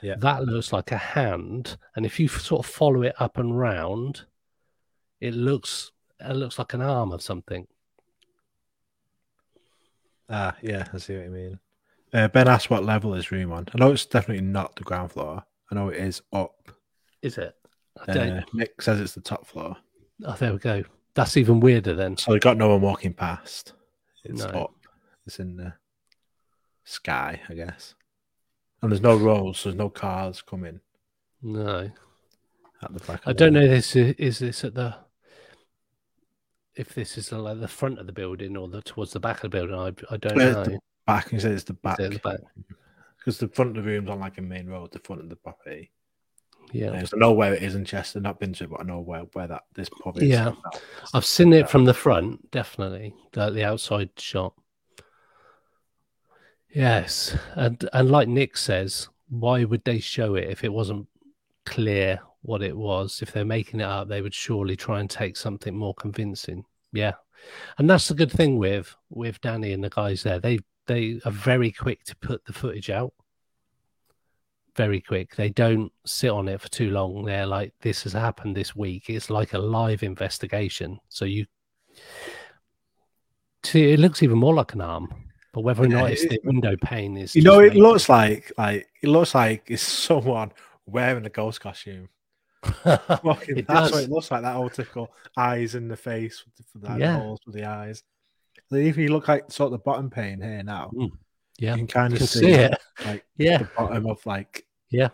Yeah. 0.00 0.16
That 0.18 0.44
looks 0.44 0.72
like 0.72 0.92
a 0.92 0.98
hand, 0.98 1.76
and 1.96 2.04
if 2.04 2.20
you 2.20 2.28
sort 2.28 2.66
of 2.66 2.72
follow 2.72 3.02
it 3.02 3.14
up 3.18 3.38
and 3.38 3.58
round, 3.58 4.26
it 5.20 5.34
looks 5.34 5.92
it 6.20 6.34
looks 6.34 6.58
like 6.58 6.74
an 6.74 6.82
arm 6.82 7.12
of 7.12 7.22
something. 7.22 7.66
Ah, 10.28 10.56
yeah, 10.62 10.88
I 10.92 10.98
see 10.98 11.16
what 11.16 11.24
you 11.24 11.30
mean. 11.30 11.58
Uh, 12.12 12.28
ben 12.28 12.46
asked 12.48 12.68
what 12.70 12.84
level 12.84 13.14
is 13.14 13.30
room 13.30 13.52
on. 13.52 13.66
I 13.74 13.78
know 13.78 13.92
it's 13.92 14.04
definitely 14.06 14.44
not 14.44 14.76
the 14.76 14.84
ground 14.84 15.12
floor. 15.12 15.42
I 15.70 15.74
know 15.74 15.88
it 15.88 15.96
is 15.98 16.20
up. 16.32 16.70
Is 17.22 17.38
it? 17.38 17.54
I 18.06 18.12
don't. 18.12 18.30
Uh, 18.30 18.42
Nick 18.52 18.82
says 18.82 19.00
it's 19.00 19.14
the 19.14 19.20
top 19.22 19.46
floor. 19.46 19.76
oh, 20.24 20.36
there 20.38 20.52
we 20.52 20.58
go. 20.58 20.82
That's 21.14 21.36
even 21.36 21.60
weirder 21.60 21.94
then. 21.94 22.16
So 22.16 22.32
they 22.32 22.38
got 22.38 22.56
no 22.56 22.68
one 22.70 22.80
walking 22.82 23.14
past. 23.14 23.72
It's 24.24 24.40
No. 24.40 24.46
up. 24.62 24.74
It's 25.26 25.38
in 25.38 25.56
the 25.56 25.72
sky, 26.84 27.40
I 27.48 27.54
guess. 27.54 27.94
And 28.82 28.90
there's 28.90 29.00
no 29.02 29.16
roads, 29.16 29.60
so 29.60 29.68
there's 29.70 29.78
no 29.78 29.88
cars 29.88 30.42
coming 30.42 30.80
No, 31.42 31.90
at 32.82 32.92
the 32.92 32.98
back. 33.00 33.22
of 33.22 33.28
I 33.28 33.32
don't 33.32 33.52
know. 33.52 33.66
This 33.68 33.94
is, 33.94 34.14
is 34.18 34.38
this 34.40 34.64
at 34.64 34.74
the 34.74 34.96
if 36.74 36.94
this 36.94 37.16
is 37.18 37.30
like 37.30 37.60
the 37.60 37.68
front 37.68 37.98
of 37.98 38.06
the 38.06 38.12
building 38.12 38.56
or 38.56 38.66
the 38.68 38.82
towards 38.82 39.12
the 39.12 39.20
back 39.20 39.36
of 39.36 39.42
the 39.42 39.48
building. 39.50 39.76
I 39.76 39.92
I 40.14 40.16
don't 40.16 40.40
Uh, 40.40 40.52
know. 40.52 40.64
the 40.64 40.78
Back, 41.06 41.32
you 41.32 41.40
said 41.40 41.52
it's 41.52 41.64
the 41.64 41.72
back. 41.74 41.98
the 41.98 42.20
back? 42.22 42.40
Because 43.18 43.38
the 43.38 43.48
front 43.48 43.76
of 43.76 43.84
the 43.84 43.90
room's 43.90 44.08
on 44.10 44.20
like 44.20 44.38
a 44.38 44.42
main 44.42 44.68
road, 44.68 44.92
the 44.92 44.98
front 45.00 45.22
of 45.22 45.28
the 45.28 45.36
property. 45.36 45.90
Yeah, 46.72 46.90
Uh, 46.90 47.04
so 47.04 47.16
I 47.16 47.20
know 47.20 47.32
where 47.32 47.54
it 47.54 47.62
is 47.62 47.74
in 47.74 47.84
Chester. 47.84 48.20
Not 48.20 48.40
been 48.40 48.52
to 48.54 48.64
it, 48.64 48.70
but 48.70 48.80
I 48.80 48.84
know 48.84 49.00
where, 49.00 49.22
where 49.32 49.46
that 49.48 49.64
this 49.74 49.88
pub 49.88 50.16
is. 50.18 50.24
Yeah. 50.24 50.52
I've 51.12 51.26
seen 51.26 51.52
it 51.52 51.68
from 51.68 51.84
the 51.84 51.94
front, 51.94 52.50
definitely. 52.50 53.14
The, 53.32 53.50
the 53.50 53.64
outside 53.64 54.10
shot. 54.16 54.54
Yes, 56.74 57.36
and 57.54 57.86
and 57.92 58.10
like 58.10 58.28
Nick 58.28 58.56
says, 58.56 59.08
why 59.28 59.64
would 59.64 59.84
they 59.84 59.98
show 59.98 60.36
it 60.36 60.48
if 60.48 60.64
it 60.64 60.72
wasn't 60.72 61.06
clear 61.66 62.20
what 62.40 62.62
it 62.62 62.76
was? 62.76 63.20
If 63.20 63.32
they're 63.32 63.44
making 63.44 63.80
it 63.80 63.86
up, 63.86 64.08
they 64.08 64.22
would 64.22 64.32
surely 64.32 64.74
try 64.74 65.00
and 65.00 65.10
take 65.10 65.36
something 65.36 65.76
more 65.76 65.94
convincing. 65.94 66.64
Yeah, 66.92 67.12
and 67.76 67.90
that's 67.90 68.08
the 68.08 68.14
good 68.14 68.32
thing 68.32 68.56
with 68.56 68.96
with 69.10 69.38
Danny 69.42 69.74
and 69.74 69.84
the 69.84 69.90
guys 69.90 70.22
there. 70.22 70.38
They 70.40 70.60
they 70.92 71.20
are 71.24 71.32
very 71.32 71.72
quick 71.72 72.04
to 72.04 72.16
put 72.16 72.44
the 72.44 72.52
footage 72.52 72.90
out. 72.90 73.12
Very 74.76 75.00
quick. 75.00 75.36
They 75.36 75.50
don't 75.50 75.92
sit 76.06 76.30
on 76.30 76.48
it 76.48 76.60
for 76.60 76.68
too 76.68 76.90
long. 76.90 77.24
They're 77.24 77.46
like, 77.46 77.74
this 77.80 78.04
has 78.04 78.12
happened 78.12 78.56
this 78.56 78.74
week. 78.74 79.10
It's 79.10 79.28
like 79.30 79.52
a 79.52 79.58
live 79.58 80.02
investigation. 80.02 80.98
So 81.08 81.24
you 81.24 81.46
see, 83.64 83.92
it 83.92 84.00
looks 84.00 84.22
even 84.22 84.38
more 84.38 84.54
like 84.54 84.72
an 84.74 84.80
arm. 84.80 85.12
But 85.52 85.60
whether 85.62 85.82
or 85.82 85.88
Yeah, 85.88 86.00
not 86.00 86.10
it's 86.10 86.22
it- 86.22 86.30
the 86.30 86.40
window 86.44 86.76
pane 86.82 87.16
is, 87.18 87.36
You 87.36 87.42
know, 87.42 87.60
it 87.60 87.74
looks 87.74 88.08
like 88.08 88.50
like 88.56 88.88
it 89.02 89.08
looks 89.08 89.34
like 89.34 89.64
it's 89.68 89.82
someone 89.82 90.52
wearing 90.86 91.26
a 91.26 91.30
ghost 91.30 91.60
costume. 91.60 92.08
Fucking, 92.62 93.64
that's 93.66 93.66
does. 93.66 93.92
what 93.92 94.04
it 94.04 94.10
looks 94.10 94.30
like. 94.30 94.42
That 94.42 94.56
old 94.56 94.72
typical 94.72 95.12
eyes 95.36 95.74
in 95.74 95.88
the 95.88 95.96
face 95.96 96.44
with 96.44 96.54
the, 96.56 96.62
for 96.72 96.78
the 96.78 96.98
Yeah. 96.98 97.18
holes 97.18 97.40
with 97.44 97.54
the 97.56 97.64
eyes. 97.66 98.02
Like, 98.72 98.82
if 98.86 98.96
you 98.96 99.08
look 99.08 99.28
like 99.28 99.50
sort 99.52 99.66
of 99.66 99.72
the 99.72 99.78
bottom 99.84 100.10
pane 100.10 100.40
here 100.40 100.62
now, 100.62 100.88
hmm. 100.94 101.06
yeah, 101.58 101.72
you 101.72 101.78
can 101.78 101.86
kind 101.86 102.12
of 102.12 102.18
can 102.18 102.26
see, 102.26 102.40
see 102.40 102.50
it. 102.52 102.74
like 103.04 103.24
Yeah, 103.36 103.58
the 103.58 103.68
bottom 103.76 104.06
of 104.06 104.24
like 104.26 104.66
Yeah. 104.90 105.08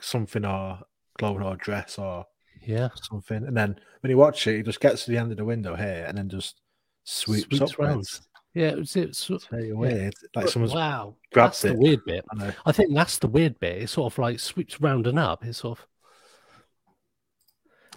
something 0.00 0.44
or 0.44 0.80
clothing 1.18 1.42
or 1.46 1.56
dress 1.56 1.98
or 1.98 2.24
yeah. 2.62 2.88
something. 3.02 3.44
And 3.46 3.56
then 3.56 3.78
when 4.00 4.10
you 4.10 4.16
watch 4.16 4.46
it, 4.46 4.56
it 4.60 4.64
just 4.64 4.80
gets 4.80 5.04
to 5.04 5.10
the 5.10 5.18
end 5.18 5.30
of 5.30 5.36
the 5.36 5.44
window 5.44 5.76
here 5.76 6.06
and 6.08 6.16
then 6.16 6.28
just 6.28 6.60
sweeps, 7.04 7.46
Sweeps 7.56 7.72
up 7.72 7.78
round. 7.78 8.06
Yeah, 8.54 8.68
it 8.68 8.78
was, 8.78 8.96
it's 8.96 9.28
It's 9.30 9.46
very 9.46 9.72
weird. 9.72 10.14
Like 10.34 10.48
someone's 10.48 10.74
wow. 10.74 11.16
grabbed 11.32 11.52
That's 11.54 11.62
the 11.62 11.74
weird 11.74 12.04
bit. 12.04 12.24
I 12.32 12.34
know. 12.36 12.52
I 12.66 12.72
think 12.72 12.94
that's 12.94 13.18
the 13.18 13.28
weird 13.28 13.58
bit. 13.60 13.82
It 13.82 13.88
sort 13.88 14.12
of 14.12 14.18
like 14.18 14.40
sweeps 14.40 14.80
round 14.80 15.06
and 15.06 15.18
up. 15.18 15.44
It's 15.44 15.58
sort 15.58 15.78
of, 15.78 15.86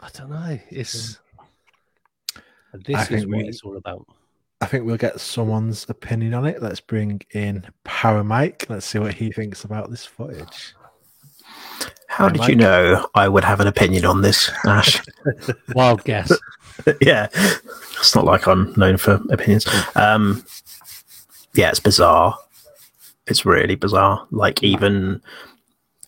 I 0.01 0.09
don't 0.17 0.29
know. 0.29 0.59
It's 0.69 1.19
this 2.85 2.95
I 2.95 3.01
is 3.01 3.07
think 3.07 3.27
what 3.29 3.37
we- 3.37 3.47
it's 3.47 3.61
all 3.63 3.77
about. 3.77 4.05
I 4.61 4.67
think 4.67 4.85
we'll 4.85 4.97
get 4.97 5.19
someone's 5.19 5.85
opinion 5.89 6.33
on 6.33 6.45
it. 6.45 6.61
Let's 6.61 6.79
bring 6.79 7.21
in 7.31 7.65
Para 7.83 8.23
Mike. 8.23 8.65
Let's 8.69 8.85
see 8.85 8.99
what 8.99 9.13
he 9.13 9.31
thinks 9.31 9.63
about 9.63 9.89
this 9.89 10.05
footage. 10.05 10.73
How 12.07 12.27
Hey, 12.27 12.33
did 12.33 12.39
Mike. 12.39 12.49
you 12.49 12.55
know 12.55 13.07
I 13.13 13.27
would 13.27 13.43
have 13.43 13.59
an 13.59 13.67
opinion 13.67 14.05
on 14.05 14.21
this, 14.21 14.49
Ash? 14.65 15.01
Wild 15.75 16.03
guess. 16.05 16.31
yeah, 17.01 17.27
it's 17.33 18.15
not 18.15 18.25
like 18.25 18.47
I'm 18.47 18.73
known 18.77 18.97
for 18.97 19.19
opinions. 19.29 19.65
Um, 19.95 20.45
yeah, 21.53 21.69
it's 21.69 21.79
bizarre. 21.81 22.37
It's 23.27 23.45
really 23.45 23.75
bizarre. 23.75 24.25
Like 24.31 24.63
even 24.63 25.21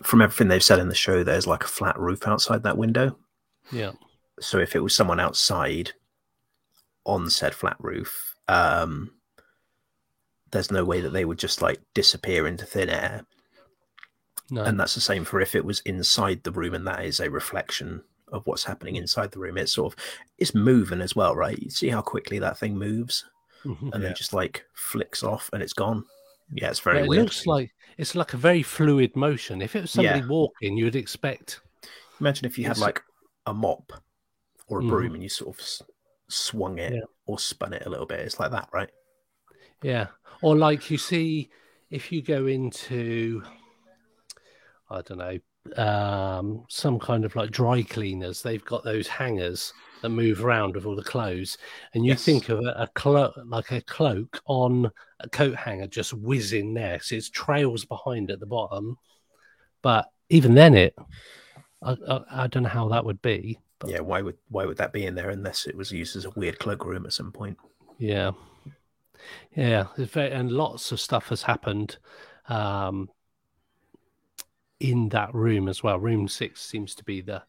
from 0.04 0.22
everything 0.22 0.48
they've 0.48 0.64
said 0.64 0.80
in 0.80 0.88
the 0.89 0.95
show, 0.95 1.24
there's 1.24 1.48
like 1.48 1.64
a 1.64 1.68
flat 1.68 2.00
roof 2.00 2.26
outside 2.28 2.64
that 2.64 2.78
window. 2.78 3.18
Yeah. 3.72 3.91
So 4.39 4.60
if 4.60 4.76
it 4.76 4.80
was 4.84 4.95
someone 4.95 5.20
outside 5.20 5.91
on 7.06 7.30
said 7.30 7.54
flat 7.54 7.76
roof, 7.80 8.36
um, 8.48 9.12
there's 10.52 10.72
no 10.72 10.84
way 10.86 11.02
that 11.02 11.10
they 11.12 11.26
would 11.26 11.38
just 11.39 11.62
like 11.62 11.80
disappear 11.93 12.48
into 12.48 12.66
thin 12.66 12.89
air. 12.89 13.26
No. 14.50 14.64
and 14.64 14.80
that's 14.80 14.95
the 14.95 15.02
same 15.02 15.26
for 15.26 15.41
if 15.41 15.56
it 15.56 15.66
was 15.66 15.82
inside 15.82 16.43
the 16.43 16.54
room 16.54 16.74
and 16.74 16.88
that 16.88 17.04
is 17.04 17.20
a 17.20 17.30
reflection 17.30 18.02
of 18.32 18.48
what's 18.48 18.64
happening 18.64 18.95
inside 18.95 19.32
the 19.32 19.39
room 19.39 19.58
it's 19.58 19.74
sort 19.74 19.91
of 19.93 20.00
it's 20.38 20.56
moving 20.56 21.02
as 21.02 21.18
well 21.18 21.36
right 21.36 21.60
you 21.62 21.70
see 21.70 21.89
how 21.89 22.02
quickly 22.02 22.39
that 22.39 22.58
thing 22.58 22.78
moves 22.78 23.26
Mhm. 23.66 23.82
and 23.82 23.93
Yeah. 23.95 24.00
then 24.00 24.16
just 24.16 24.32
like 24.32 24.64
flicks 24.74 25.22
off 25.22 25.50
and 25.52 25.62
it's 25.62 25.74
gone 25.74 26.06
yeah 26.54 26.70
it's 26.70 26.80
very 26.80 27.00
Yeah, 27.00 27.04
it 27.04 27.10
weird 27.10 27.24
looks 27.24 27.45
like 27.45 27.72
it's 27.98 28.16
like 28.16 28.34
a 28.34 28.38
very 28.38 28.64
fluid 28.64 29.18
motion. 29.18 29.62
If 29.62 29.76
it 29.76 29.82
was 29.82 29.91
somebody 29.91 30.20
Yeah. 30.22 30.28
walking, 30.28 30.78
you'd 30.78 30.95
expect. 30.95 31.60
imagine 32.22 32.45
if 32.45 32.58
you 32.58 32.68
had 32.68 32.78
like 32.78 33.02
a 33.48 33.54
mop 33.54 33.91
or 34.68 34.80
a 34.80 34.84
Mhm. 34.84 34.89
broom 34.89 35.14
and 35.16 35.24
you 35.24 35.30
sort 35.30 35.56
of 35.56 35.60
s- 35.60 35.82
swung 36.30 36.80
it 36.80 36.93
Yeah. 36.93 37.01
or 37.25 37.39
spun 37.39 37.73
it 37.73 37.86
a 37.86 37.89
little 37.89 38.05
bit 38.05 38.19
it's 38.21 38.39
like 38.39 38.51
that 38.51 38.69
right 38.73 38.89
Yeah. 39.82 40.07
Or 40.41 40.55
like 40.55 40.89
you 40.91 40.97
see, 40.97 41.49
if 41.89 42.11
you 42.11 42.21
go 42.21 42.45
into, 42.47 43.43
I 44.89 45.01
don't 45.01 45.17
know, 45.17 45.84
um, 45.84 46.63
some 46.69 46.97
kind 46.99 47.25
of 47.25 47.36
like 47.36 47.51
dry 47.51 47.82
cleaners, 47.84 48.41
they've 48.41 48.63
got 48.63 48.84
those 48.84 49.07
hangers 49.07 49.73
that 50.01 50.09
move 50.09 50.43
around 50.43 50.75
with 50.75 50.86
all 50.86 50.95
the 50.95 51.03
clothes, 51.03 51.57
and 51.93 52.05
you 52.05 52.13
Yes. 52.13 52.23
think 52.23 52.49
of 52.49 52.59
a, 52.59 52.73
a 52.84 52.88
cloak 52.95 53.34
like 53.45 53.71
a 53.71 53.82
cloak 53.82 54.39
on 54.45 54.89
a 55.19 55.30
coat 55.30 55.55
hanger 55.55 55.88
just 55.88 56.13
whizzing 56.13 56.73
there, 56.73 56.99
so 57.01 57.15
it's 57.15 57.30
trails 57.30 57.84
behind 57.86 58.32
at 58.32 58.39
the 58.39 58.45
bottom. 58.45 58.97
But 59.82 60.07
even 60.30 60.55
then, 60.55 60.75
it, 60.75 60.95
I, 61.84 61.97
I, 62.09 62.43
I 62.43 62.47
don't 62.47 62.63
know 62.63 62.69
how 62.69 62.89
that 62.89 63.05
would 63.05 63.21
be. 63.21 63.59
But 63.80 63.89
yeah 63.91 63.99
why 63.99 64.21
would 64.21 64.38
why 64.49 64.65
would 64.65 64.78
that 64.78 64.93
be 64.93 65.05
in 65.05 65.15
there 65.15 65.30
unless 65.30 65.67
it 65.67 65.75
was 65.78 65.91
used 65.91 66.15
as 66.15 66.25
a 66.25 66.32
weird 66.32 66.57
cloakroom 66.59 67.05
at 67.05 67.13
some 67.13 67.32
point 67.32 67.57
Yeah, 67.99 68.32
yeah, 69.55 69.88
very, 69.97 70.32
and 70.32 70.51
lots 70.51 70.91
of 70.91 70.99
stuff 70.99 71.30
has 71.30 71.43
happened 71.43 71.97
um, 72.49 73.09
in 74.80 75.09
that 75.09 75.34
room 75.34 75.67
as 75.67 75.82
well. 75.84 75.99
Room 75.99 76.28
six 76.28 76.61
seems 76.61 76.95
to 76.95 77.03
be 77.03 77.21
the 77.21 77.43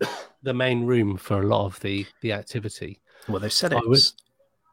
the 0.42 0.54
main 0.54 0.84
room 0.84 1.16
for 1.16 1.40
a 1.40 1.46
lot 1.46 1.66
of 1.66 1.80
the 1.80 2.06
the 2.20 2.32
activity. 2.32 3.00
well 3.28 3.40
they've 3.40 3.52
said 3.52 3.72
I 3.72 3.80
would- 3.86 3.98
it's 3.98 4.14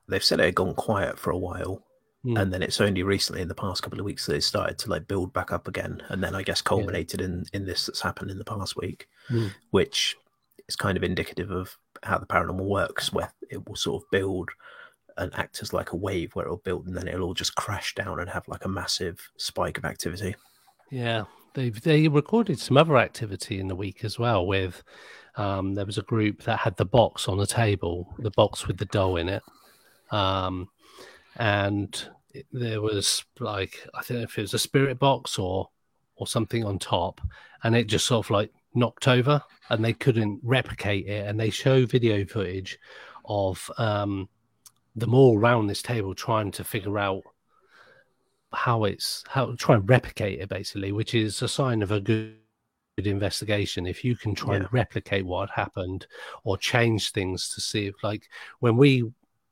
they've 0.07 0.23
said 0.23 0.39
it 0.39 0.45
had 0.45 0.55
gone 0.55 0.73
quiet 0.75 1.19
for 1.19 1.31
a 1.31 1.37
while 1.37 1.83
Hmm. 2.23 2.35
and 2.35 2.51
then 2.53 2.61
it's 2.61 2.81
only 2.81 3.01
recently 3.01 3.41
in 3.41 3.47
the 3.47 3.55
past 3.55 3.81
couple 3.81 3.97
of 3.97 4.03
weeks 4.05 4.25
that 4.25 4.35
it 4.35 4.43
started 4.43 4.77
to 4.79 4.89
like 4.89 5.07
build 5.07 5.31
back 5.31 5.53
up 5.53 5.69
again 5.69 6.03
and 6.09 6.21
then 6.21 6.35
i 6.35 6.43
guess 6.43 6.61
culminated 6.61 7.21
in 7.21 7.45
in 7.53 7.65
this 7.65 7.85
that's 7.85 8.01
happened 8.01 8.29
in 8.29 8.37
the 8.37 8.43
past 8.43 8.75
week 8.75 9.07
Mm. 9.29 9.51
which 9.71 10.17
is 10.69 10.75
kind 10.77 10.97
of 10.97 11.03
indicative 11.03 11.51
of 11.51 11.75
how 12.03 12.17
the 12.17 12.25
paranormal 12.25 12.65
works 12.65 13.11
where 13.11 13.33
it 13.49 13.67
will 13.67 13.75
sort 13.75 14.01
of 14.01 14.09
build 14.11 14.49
and 15.17 15.35
act 15.35 15.61
as 15.61 15.73
like 15.73 15.91
a 15.91 15.97
wave 15.97 16.33
where 16.33 16.45
it'll 16.45 16.57
build 16.57 16.87
and 16.87 16.95
then 16.95 17.07
it'll 17.09 17.23
all 17.23 17.33
just 17.33 17.55
crash 17.55 17.93
down 17.95 18.19
and 18.19 18.29
have 18.29 18.47
like 18.47 18.63
a 18.63 18.69
massive 18.69 19.19
spike 19.37 19.77
of 19.77 19.83
activity 19.83 20.33
Yeah, 20.91 21.25
they 21.53 21.69
they 21.69 22.07
recorded 22.07 22.59
some 22.59 22.77
other 22.77 22.97
activity 22.97 23.59
in 23.59 23.67
the 23.67 23.75
week 23.75 24.03
as 24.03 24.17
well. 24.17 24.45
With 24.45 24.81
um, 25.35 25.75
there 25.75 25.85
was 25.85 25.97
a 25.97 26.03
group 26.03 26.43
that 26.43 26.59
had 26.59 26.77
the 26.77 26.85
box 26.85 27.27
on 27.27 27.37
the 27.37 27.47
table, 27.47 28.13
the 28.19 28.31
box 28.31 28.67
with 28.67 28.77
the 28.77 28.85
doll 28.85 29.17
in 29.17 29.29
it, 29.29 29.43
um, 30.11 30.69
and 31.35 32.09
there 32.51 32.81
was 32.81 33.23
like 33.39 33.87
I 33.93 34.01
don't 34.07 34.17
know 34.17 34.23
if 34.23 34.37
it 34.37 34.41
was 34.41 34.53
a 34.53 34.59
spirit 34.59 34.99
box 34.99 35.37
or 35.37 35.69
or 36.15 36.27
something 36.27 36.65
on 36.65 36.79
top, 36.79 37.21
and 37.63 37.75
it 37.75 37.87
just 37.87 38.05
sort 38.05 38.25
of 38.25 38.31
like 38.31 38.51
knocked 38.73 39.07
over, 39.07 39.41
and 39.69 39.83
they 39.83 39.93
couldn't 39.93 40.39
replicate 40.43 41.07
it, 41.07 41.27
and 41.27 41.39
they 41.39 41.49
show 41.49 41.85
video 41.85 42.25
footage 42.25 42.77
of 43.25 43.69
um, 43.77 44.29
them 44.95 45.13
all 45.13 45.37
around 45.37 45.67
this 45.67 45.81
table 45.81 46.15
trying 46.15 46.51
to 46.51 46.63
figure 46.63 46.97
out 46.97 47.23
how 48.51 48.83
it's 48.83 49.23
how 49.27 49.53
try 49.57 49.75
and 49.75 49.87
replicate 49.89 50.39
it 50.39 50.49
basically, 50.49 50.91
which 50.91 51.13
is 51.13 51.41
a 51.41 51.47
sign 51.47 51.81
of 51.83 51.91
a 51.91 51.99
good 51.99 52.35
investigation. 52.97 53.85
If 53.85 54.03
you 54.03 54.15
can 54.15 54.33
try 54.35 54.55
Yeah. 54.55 54.61
and 54.61 54.73
replicate 54.73 55.25
what 55.25 55.49
happened 55.51 56.07
or 56.43 56.57
change 56.57 57.11
things 57.11 57.49
to 57.49 57.61
see 57.61 57.85
if 57.87 57.95
like 58.03 58.27
when 58.59 58.75
we 58.75 59.09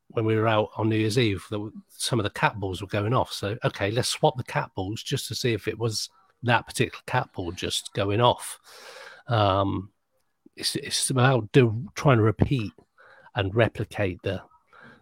when 0.09 0.25
we 0.25 0.35
were 0.35 0.47
out 0.47 0.69
on 0.77 0.89
new 0.89 0.95
year's 0.95 1.19
eve 1.19 1.43
were, 1.51 1.69
some 1.89 2.19
of 2.19 2.23
the 2.23 2.29
cat 2.29 2.59
balls 2.59 2.81
were 2.81 2.87
going 2.87 3.13
off. 3.13 3.31
So 3.31 3.57
okay 3.63 3.91
let's 3.91 4.09
swap 4.09 4.35
the 4.37 4.43
cat 4.43 4.71
balls 4.75 5.03
just 5.03 5.27
to 5.27 5.35
see 5.35 5.53
if 5.53 5.67
it 5.67 5.77
was 5.77 6.09
that 6.43 6.65
particular 6.65 7.01
cat 7.05 7.29
ball 7.33 7.51
just 7.51 7.93
going 7.93 8.21
off 8.21 8.59
um 9.29 9.89
it's, 10.55 10.75
it's 10.75 11.09
about 11.09 11.51
do, 11.51 11.87
trying 11.95 12.17
to 12.17 12.23
repeat 12.23 12.71
and 13.35 13.53
replicate 13.55 14.19
the 14.23 14.41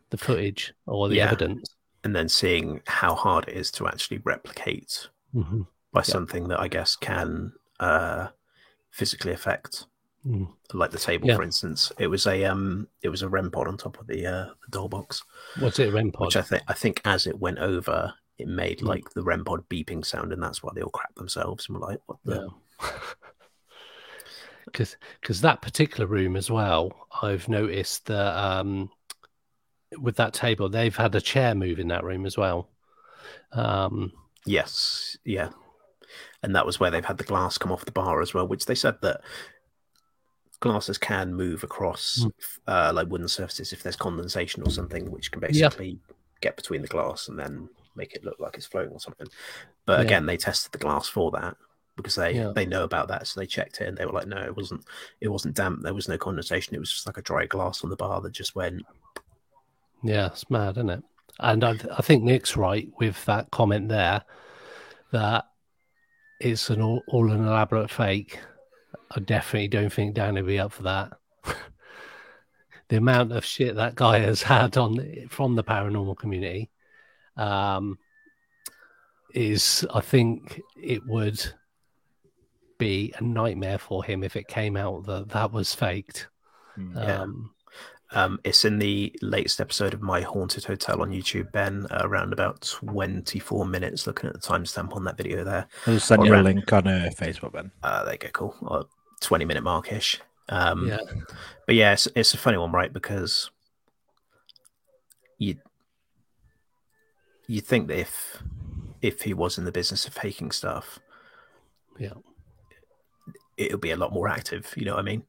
the 0.10 0.18
footage 0.18 0.74
or 0.86 1.08
the 1.10 1.16
Yeah. 1.16 1.28
evidence 1.28 1.70
and 2.04 2.16
then 2.16 2.30
seeing 2.30 2.82
how 2.88 3.16
hard 3.16 3.48
it 3.48 3.56
is 3.56 3.72
to 3.72 3.88
actually 3.88 4.20
replicate 4.24 5.08
hmm 5.34 5.62
by 5.92 6.00
Yeah. 6.02 6.04
something 6.04 6.48
that 6.50 6.60
I 6.60 6.68
guess 6.68 6.96
can 6.98 7.54
uh, 7.80 8.28
physically 8.92 9.32
affect, 9.32 9.86
Mm. 10.26 10.48
like 10.74 10.92
the 10.92 10.98
table, 10.98 11.28
Yeah. 11.28 11.36
for 11.38 11.44
instance. 11.44 11.92
It 11.98 12.08
was 12.08 12.26
a 12.28 12.44
um, 12.46 12.88
it 13.02 13.10
was 13.10 13.22
a 13.22 13.30
REM 13.30 13.50
pod 13.52 13.68
on 13.68 13.78
top 13.78 14.00
of 14.00 14.08
the 14.08 14.26
uh, 14.26 14.46
the 14.64 14.72
doll 14.72 14.90
box, 14.90 15.22
what's 15.60 15.80
it 15.80 15.88
a 15.90 15.92
REM 15.92 16.12
pod? 16.12 16.28
which 16.28 16.36
I 16.36 16.42
think 16.42 16.64
I 16.68 16.74
think 16.74 17.02
as 17.06 17.28
it 17.28 17.40
went 17.40 17.60
over, 17.60 18.14
it 18.38 18.48
made 18.48 18.80
Mm. 18.80 18.88
like 18.88 19.10
the 19.12 19.24
REM 19.24 19.46
pod 19.46 19.68
beeping 19.70 20.06
sound, 20.06 20.34
and 20.34 20.42
that's 20.44 20.62
why 20.64 20.72
they 20.76 20.82
all 20.82 20.92
crapped 20.92 21.16
themselves 21.16 21.68
and 21.70 21.78
were 21.78 21.88
like, 21.88 22.00
"What 22.08 22.20
the?" 22.26 22.50
Yeah. 24.66 24.72
Because 24.72 24.98
because 25.22 25.42
that 25.42 25.62
particular 25.62 26.08
room 26.08 26.36
as 26.36 26.50
well, 26.50 27.08
I've 27.22 27.48
noticed 27.48 28.06
that 28.08 28.36
um, 28.38 28.90
with 30.00 30.16
that 30.18 30.34
table, 30.34 30.70
they've 30.70 30.96
had 30.96 31.16
a 31.16 31.22
chair 31.22 31.56
move 31.56 31.80
in 31.80 31.88
that 31.90 32.04
room 32.04 32.26
as 32.26 32.38
well. 32.38 32.70
Um, 33.52 34.12
Yes, 34.48 35.18
yeah, 35.26 35.50
and 36.44 36.56
that 36.56 36.68
was 36.68 36.80
where 36.80 36.92
they've 36.92 37.04
had 37.04 37.18
the 37.18 37.24
glass 37.24 37.58
come 37.58 37.72
off 37.72 37.84
the 37.86 37.92
bar 37.92 38.22
as 38.22 38.32
well, 38.32 38.48
which 38.48 38.68
they 38.68 38.76
said 38.76 38.96
that 39.02 39.22
glasses 40.60 41.00
can 41.00 41.34
move 41.34 41.64
across 41.64 42.20
Mm. 42.20 42.32
uh, 42.68 42.92
like 42.94 43.08
wooden 43.08 43.28
surfaces 43.28 43.74
if 43.74 43.82
there's 43.82 43.96
condensation 43.96 44.62
or 44.62 44.70
something, 44.70 45.10
which 45.10 45.32
can 45.32 45.42
Yeah. 45.42 45.48
basically 45.48 46.00
get 46.42 46.56
between 46.58 46.84
the 46.84 46.88
glass 46.88 47.28
and 47.28 47.40
then 47.40 47.70
make 47.96 48.14
it 48.14 48.24
look 48.24 48.40
like 48.40 48.56
it's 48.56 48.68
floating 48.68 48.94
or 48.94 49.00
something. 49.00 49.28
But 49.88 50.00
Yeah. 50.00 50.06
again, 50.06 50.26
they 50.28 50.38
tested 50.38 50.72
the 50.72 50.78
glass 50.78 51.08
for 51.08 51.32
that 51.32 51.58
because 51.96 52.16
they 52.16 52.34
Yeah. 52.36 52.52
they 52.54 52.66
know 52.66 52.84
about 52.84 53.08
that, 53.10 53.28
so 53.28 53.40
they 53.40 53.46
checked 53.46 53.82
it 53.82 53.88
and 53.88 53.98
they 53.98 54.06
were 54.06 54.12
like, 54.12 54.28
no, 54.28 54.38
it 54.42 54.56
wasn't 54.56 54.86
it 55.22 55.30
wasn't 55.30 55.56
damp. 55.56 55.82
There 55.82 55.94
was 55.94 56.08
no 56.10 56.18
condensation. 56.18 56.76
It 56.76 56.80
was 56.80 56.92
just 56.92 57.08
like 57.08 57.18
a 57.18 57.22
dry 57.22 57.46
glass 57.46 57.84
on 57.84 57.90
the 57.90 57.96
bar 57.96 58.22
that 58.22 58.34
just 58.34 58.56
went. 58.56 58.82
yeah, 60.04 60.28
it's 60.28 60.50
mad, 60.50 60.78
isn't 60.78 60.90
it? 60.90 61.04
And 61.40 61.64
I, 61.64 61.76
I 61.98 62.02
think 62.02 62.24
Nick's 62.24 62.56
right 62.56 62.88
with 63.00 63.24
that 63.26 63.52
comment 63.52 63.90
there 63.90 64.24
that 65.12 65.46
it's 66.40 66.70
an 66.70 66.82
all, 66.82 67.02
all 67.08 67.32
an 67.32 67.46
elaborate 67.46 67.90
fake. 67.90 68.40
I 69.12 69.20
definitely 69.20 69.68
don't 69.68 69.92
think 69.92 70.16
Dan 70.16 70.36
would 70.36 70.46
be 70.48 70.60
up 70.60 70.72
for 70.72 70.84
that. 70.84 71.14
the 72.90 72.98
amount 72.98 73.32
of 73.32 73.44
shit 73.46 73.76
that 73.76 73.96
guy 73.96 74.20
has 74.20 74.42
had 74.42 74.78
on 74.78 75.28
from 75.30 75.56
the 75.56 75.64
paranormal 75.64 76.18
community 76.18 76.70
um, 77.38 77.98
is, 79.34 79.86
I 79.94 80.02
think, 80.02 80.62
it 80.82 81.06
would 81.06 81.44
be 82.78 83.14
a 83.18 83.24
nightmare 83.24 83.78
for 83.78 84.04
him 84.04 84.24
if 84.24 84.36
it 84.36 84.48
came 84.48 84.76
out 84.78 85.06
that 85.06 85.30
that 85.30 85.52
was 85.52 85.74
faked. 85.74 86.28
Hmm. 86.76 86.98
Yeah. 86.98 87.22
Um, 87.22 87.52
Um, 88.12 88.40
it's 88.44 88.64
in 88.64 88.78
the 88.78 89.14
latest 89.22 89.60
episode 89.60 89.94
of 89.94 90.02
My 90.02 90.22
Haunted 90.22 90.64
Hotel 90.64 91.02
on 91.02 91.12
YouTube, 91.12 91.52
Ben, 91.52 91.88
uh, 91.90 92.02
around 92.04 92.32
about 92.34 92.62
24 92.62 93.66
minutes, 93.66 94.06
looking 94.08 94.30
at 94.30 94.34
the 94.34 94.40
timestamp 94.40 94.96
on 94.96 95.04
that 95.06 95.18
video 95.18 95.44
there. 95.44 95.68
I'll 95.88 96.00
send 96.00 96.24
you 96.26 96.34
a 96.34 96.38
link 96.38 96.72
on 96.72 96.88
uh, 96.88 97.10
Facebook, 97.14 97.52
Ben. 97.52 97.72
Uh, 97.84 98.04
there 98.06 98.14
you 98.14 98.20
go, 98.20 98.30
cool. 98.30 98.56
Uh, 98.66 98.84
20 99.22 99.44
minute 99.46 99.64
markish. 99.64 100.22
Um, 100.50 100.88
yeah, 100.88 101.00
But 101.66 101.76
yeah, 101.76 101.94
it's, 101.94 102.08
it's 102.16 102.34
a 102.34 102.38
funny 102.38 102.58
one, 102.58 102.72
right? 102.72 102.94
Because 102.94 103.50
you 105.40 105.58
you 107.48 107.60
think 107.62 107.88
that 107.88 108.00
if 108.00 108.44
if 109.02 109.24
he 109.24 109.34
was 109.34 109.58
in 109.58 109.66
the 109.66 109.72
business 109.72 110.06
of 110.06 110.14
faking 110.14 110.52
stuff, 110.52 111.00
yeah. 112.00 112.14
It 113.58 113.72
would 113.72 113.82
be 113.82 113.92
a 113.92 113.98
lot 113.98 114.14
more 114.14 114.28
active. 114.28 114.74
You 114.78 114.86
know 114.86 114.94
what 114.94 115.02
I 115.02 115.04
mean? 115.04 115.24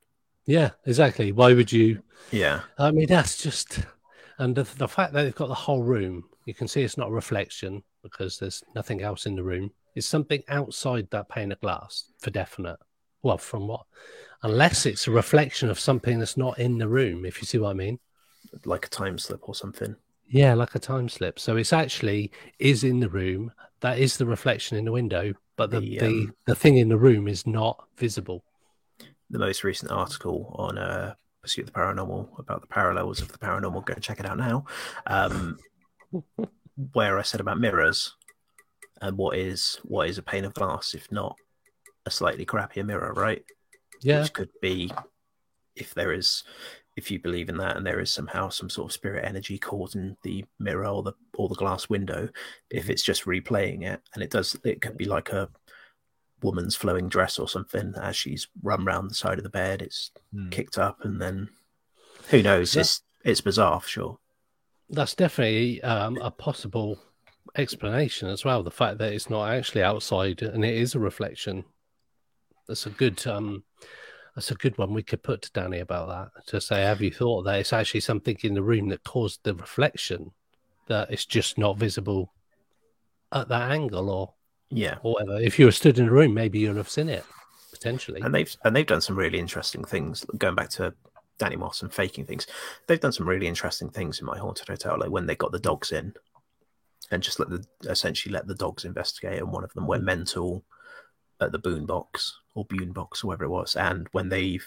Yeah, 0.47 0.71
exactly. 0.85 1.33
Why 1.33 1.55
would 1.55 1.73
you? 1.73 2.03
Yeah, 2.31 2.63
I 2.79 2.91
mean, 2.91 3.07
that's 3.07 3.37
just, 3.43 3.81
and 4.39 4.55
the, 4.55 4.65
the 4.65 4.89
fact 4.89 5.13
that 5.13 5.23
they've 5.23 5.35
got 5.35 5.49
the 5.49 5.55
whole 5.55 5.83
room, 5.83 6.25
you 6.45 6.55
can 6.55 6.69
see 6.69 6.83
it's 6.83 6.99
not 6.99 7.09
a 7.09 7.13
reflection 7.13 7.83
because 8.03 8.39
there's 8.39 8.63
nothing 8.75 9.03
else 9.03 9.27
in 9.27 9.37
the 9.37 9.43
room. 9.43 9.71
It's 9.95 10.07
something 10.07 10.43
outside 10.49 11.09
that 11.11 11.29
pane 11.29 11.53
of 11.53 11.61
glass 11.61 12.11
for 12.19 12.31
definite. 12.31 12.79
Well, 13.23 13.39
from 13.39 13.67
what? 13.67 13.87
Unless 14.43 14.87
it's 14.87 15.07
a 15.07 15.11
reflection 15.11 15.71
of 15.71 15.81
something 15.81 16.19
that's 16.19 16.37
not 16.37 16.59
in 16.59 16.79
the 16.79 16.89
room, 16.89 17.25
if 17.25 17.41
you 17.41 17.47
see 17.47 17.59
what 17.59 17.71
I 17.71 17.75
mean. 17.75 17.99
like 18.65 18.87
a 18.87 18.91
time 18.91 19.19
slip 19.19 19.49
or 19.49 19.55
something. 19.55 19.97
Yeah, 20.29 20.55
like 20.55 20.75
a 20.75 20.79
time 20.79 21.09
slip. 21.09 21.39
So 21.39 21.57
it's 21.57 21.73
actually 21.73 22.31
is 22.59 22.85
in 22.85 23.01
the 23.01 23.09
room. 23.09 23.53
That 23.81 23.99
is 23.99 24.17
the 24.17 24.27
reflection 24.27 24.77
in 24.77 24.85
the 24.85 24.93
window, 24.93 25.35
but 25.57 25.71
the 25.71 25.81
The, 25.81 25.99
the, 25.99 26.07
um, 26.07 26.35
the 26.47 26.55
thing 26.55 26.77
in 26.79 26.89
the 26.89 26.99
room 26.99 27.29
is 27.29 27.47
not 27.47 27.85
visible. 27.97 28.45
the 29.31 29.39
most 29.39 29.65
recent 29.65 29.91
article 29.91 30.55
on 30.59 30.79
uh, 30.79 31.15
Pursuit 31.43 31.67
of 31.69 31.73
the 31.73 31.79
Paranormal 31.79 32.39
about 32.39 32.61
the 32.61 32.67
parallels 32.67 33.21
of 33.21 33.31
the 33.33 33.39
paranormal. 33.39 33.85
Go 33.85 33.95
check 33.95 34.21
it 34.21 34.27
out 34.27 34.39
now. 34.39 34.65
Um, 35.07 35.59
where 36.93 37.19
I 37.19 37.23
said 37.23 37.41
about 37.41 37.59
mirrors 37.59 38.15
and 39.01 39.17
what 39.17 39.37
is 39.37 39.79
what 39.83 40.09
is 40.09 40.19
a 40.19 40.23
pane 40.23 40.45
of 40.45 40.55
glass 40.55 40.95
if 40.95 41.11
not 41.11 41.37
a 42.05 42.11
slightly 42.11 42.45
crappier 42.47 42.85
mirror, 42.85 43.13
right? 43.15 43.45
Yeah, 44.03 44.23
Which 44.23 44.33
could 44.33 44.51
be 44.61 44.93
if 45.75 45.95
there 45.95 46.13
is 46.13 46.45
if 46.97 47.11
you 47.11 47.19
believe 47.19 47.49
in 47.49 47.59
that 47.59 47.77
and 47.77 47.87
there 47.87 48.01
is 48.01 48.11
somehow 48.11 48.49
some 48.49 48.71
sort 48.71 48.89
of 48.91 48.93
spirit 48.93 49.25
energy 49.25 49.59
causing 49.59 50.17
the 50.23 50.45
mirror 50.59 50.87
or 50.87 51.03
the 51.03 51.13
or 51.35 51.49
the 51.49 51.55
glass 51.55 51.89
window, 51.89 52.29
if 52.71 52.89
it's 52.91 53.03
just 53.03 53.25
replaying 53.27 53.83
it 53.85 54.01
and 54.15 54.23
it 54.23 54.31
does 54.31 54.57
it 54.65 54.81
could 54.81 54.97
be 54.97 55.05
like 55.05 55.29
a 55.31 55.49
woman's 56.43 56.77
flowing 56.77 57.09
dress 57.09 57.39
or 57.39 57.49
something 57.49 57.95
as 58.01 58.17
she's 58.17 58.49
run 58.63 58.85
round 58.85 59.11
the 59.11 59.15
side 59.15 59.39
of 59.39 59.45
the 59.45 59.51
bed. 59.51 59.83
It's 59.83 60.11
Hmm. 60.33 60.49
kicked 60.51 60.79
up, 60.79 61.05
and 61.05 61.21
then 61.21 61.49
who 62.31 62.43
knows? 62.43 62.75
Yeah. 62.75 62.81
It's 62.81 63.03
it's 63.25 63.41
bizarre 63.41 63.81
for 63.81 63.89
sure. 63.89 64.19
that's 64.89 65.15
definitely 65.17 65.83
um, 65.83 66.17
a 66.19 66.31
possible 66.31 66.99
explanation 67.57 68.29
as 68.29 68.45
well. 68.45 68.63
The 68.63 68.71
fact 68.71 68.99
that 68.99 69.13
it's 69.13 69.29
not 69.29 69.51
actually 69.51 69.83
outside 69.83 70.43
and 70.43 70.65
it 70.65 70.75
is 70.75 70.95
a 70.95 70.99
reflection. 71.01 71.65
That's 72.69 72.87
a 72.87 72.91
good 72.91 73.27
um, 73.27 73.65
that's 74.37 74.51
a 74.51 74.55
good 74.55 74.77
one 74.79 74.93
we 74.93 75.03
could 75.03 75.23
put 75.23 75.43
to 75.43 75.53
Danny 75.53 75.81
about 75.81 76.09
that. 76.09 76.47
To 76.49 76.61
say, 76.61 76.83
have 76.83 77.01
you 77.01 77.11
thought 77.11 77.43
that 77.45 77.59
it's 77.59 77.73
actually 77.73 78.01
something 78.01 78.37
in 78.43 78.55
the 78.55 78.63
room 78.63 78.89
that 78.91 79.03
caused 79.03 79.41
the 79.43 79.55
reflection 79.55 80.31
that 80.89 81.11
it's 81.11 81.25
just 81.25 81.59
not 81.59 81.79
visible 81.79 82.33
at 83.33 83.49
that 83.49 83.73
angle 83.73 84.11
or 84.11 84.35
Yeah, 84.71 84.99
or 85.03 85.15
whatever. 85.15 85.41
If 85.41 85.59
you 85.59 85.65
were 85.65 85.73
stood 85.73 85.99
in 85.99 86.09
a 86.09 86.13
room, 86.13 86.35
maybe 86.35 86.59
you'd 86.59 86.77
have 86.77 86.89
seen 86.89 87.09
it 87.09 87.25
potentially. 87.73 88.21
and 88.21 88.35
they've 88.35 88.55
and 88.65 88.77
they've 88.77 88.87
done 88.87 89.01
some 89.01 89.17
really 89.17 89.39
interesting 89.39 89.85
things. 89.85 90.25
Going 90.39 90.55
back 90.55 90.71
to 90.71 90.95
Danny 91.39 91.57
Moss 91.57 91.83
and 91.83 91.93
faking 91.93 92.27
things, 92.27 92.47
they've 92.87 93.01
done 93.01 93.13
some 93.13 93.29
really 93.29 93.47
interesting 93.47 93.91
things 93.91 94.21
in 94.21 94.27
my 94.27 94.39
haunted 94.39 94.69
hotel. 94.69 94.99
Like 94.99 95.11
when 95.11 95.27
they 95.27 95.35
got 95.35 95.53
the 95.53 95.59
dogs 95.59 95.93
in, 95.93 96.15
and 97.11 97.23
just 97.23 97.41
let 97.41 97.49
the 97.49 97.65
essentially 97.89 98.33
let 98.33 98.47
the 98.47 98.55
dogs 98.55 98.85
investigate, 98.85 99.39
and 99.39 99.51
one 99.51 99.65
of 99.65 99.73
them 99.73 99.87
went 99.87 100.05
mental 100.05 100.63
at 101.41 101.53
the 101.53 101.59
Boon 101.59 101.87
Box 101.87 102.39
or 102.55 102.65
Boon 102.65 102.93
Box 102.93 103.23
or 103.23 103.29
whatever 103.29 103.45
it 103.45 103.51
was. 103.51 103.77
And 103.77 104.09
when 104.13 104.29
they've 104.29 104.67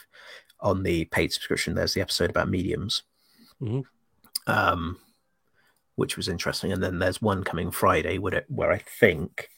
on 0.61 0.83
the 0.83 1.05
paid 1.05 1.31
subscription, 1.31 1.75
there's 1.75 1.93
the 1.93 2.01
episode 2.01 2.29
about 2.29 2.49
mediums, 2.49 3.03
Mhm. 3.61 3.85
um, 4.47 4.99
which 5.95 6.17
was 6.17 6.27
interesting. 6.27 6.71
And 6.71 6.83
then 6.83 6.99
there's 6.99 7.21
one 7.21 7.43
coming 7.43 7.71
Friday 7.71 8.17
where 8.17 8.35
it, 8.35 8.45
where 8.49 8.71
I 8.71 8.77
think 8.79 9.49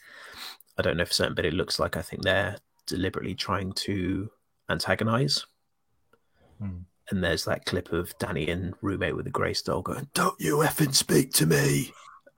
I 0.78 0.82
don't 0.82 0.97
know 0.97 1.05
for 1.05 1.14
certain, 1.14 1.36
but 1.36 1.45
it 1.45 1.53
looks 1.53 1.80
like 1.80 1.97
I 1.97 2.01
think 2.01 2.24
they're 2.24 2.57
deliberately 2.88 3.36
trying 3.36 3.74
to 3.74 4.32
antagonize. 4.70 5.45
Hmm. 6.59 6.80
And 7.09 7.24
there's 7.24 7.43
that 7.45 7.66
clip 7.66 7.91
of 7.91 8.18
Danny 8.20 8.47
and 8.49 8.74
roommate 8.82 9.16
with 9.16 9.26
the 9.26 9.32
grey 9.32 9.53
doll 9.66 9.82
going, 9.82 10.09
"Don't 10.14 10.39
you 10.39 10.57
effing 10.57 10.95
speak 10.95 11.34
to 11.34 11.45
me!" 11.45 11.93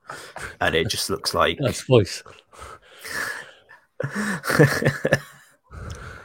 And 0.60 0.74
it 0.74 0.88
just 0.88 1.08
looks 1.08 1.32
like 1.32 1.58
That's 1.60 1.82
voice. 1.82 2.22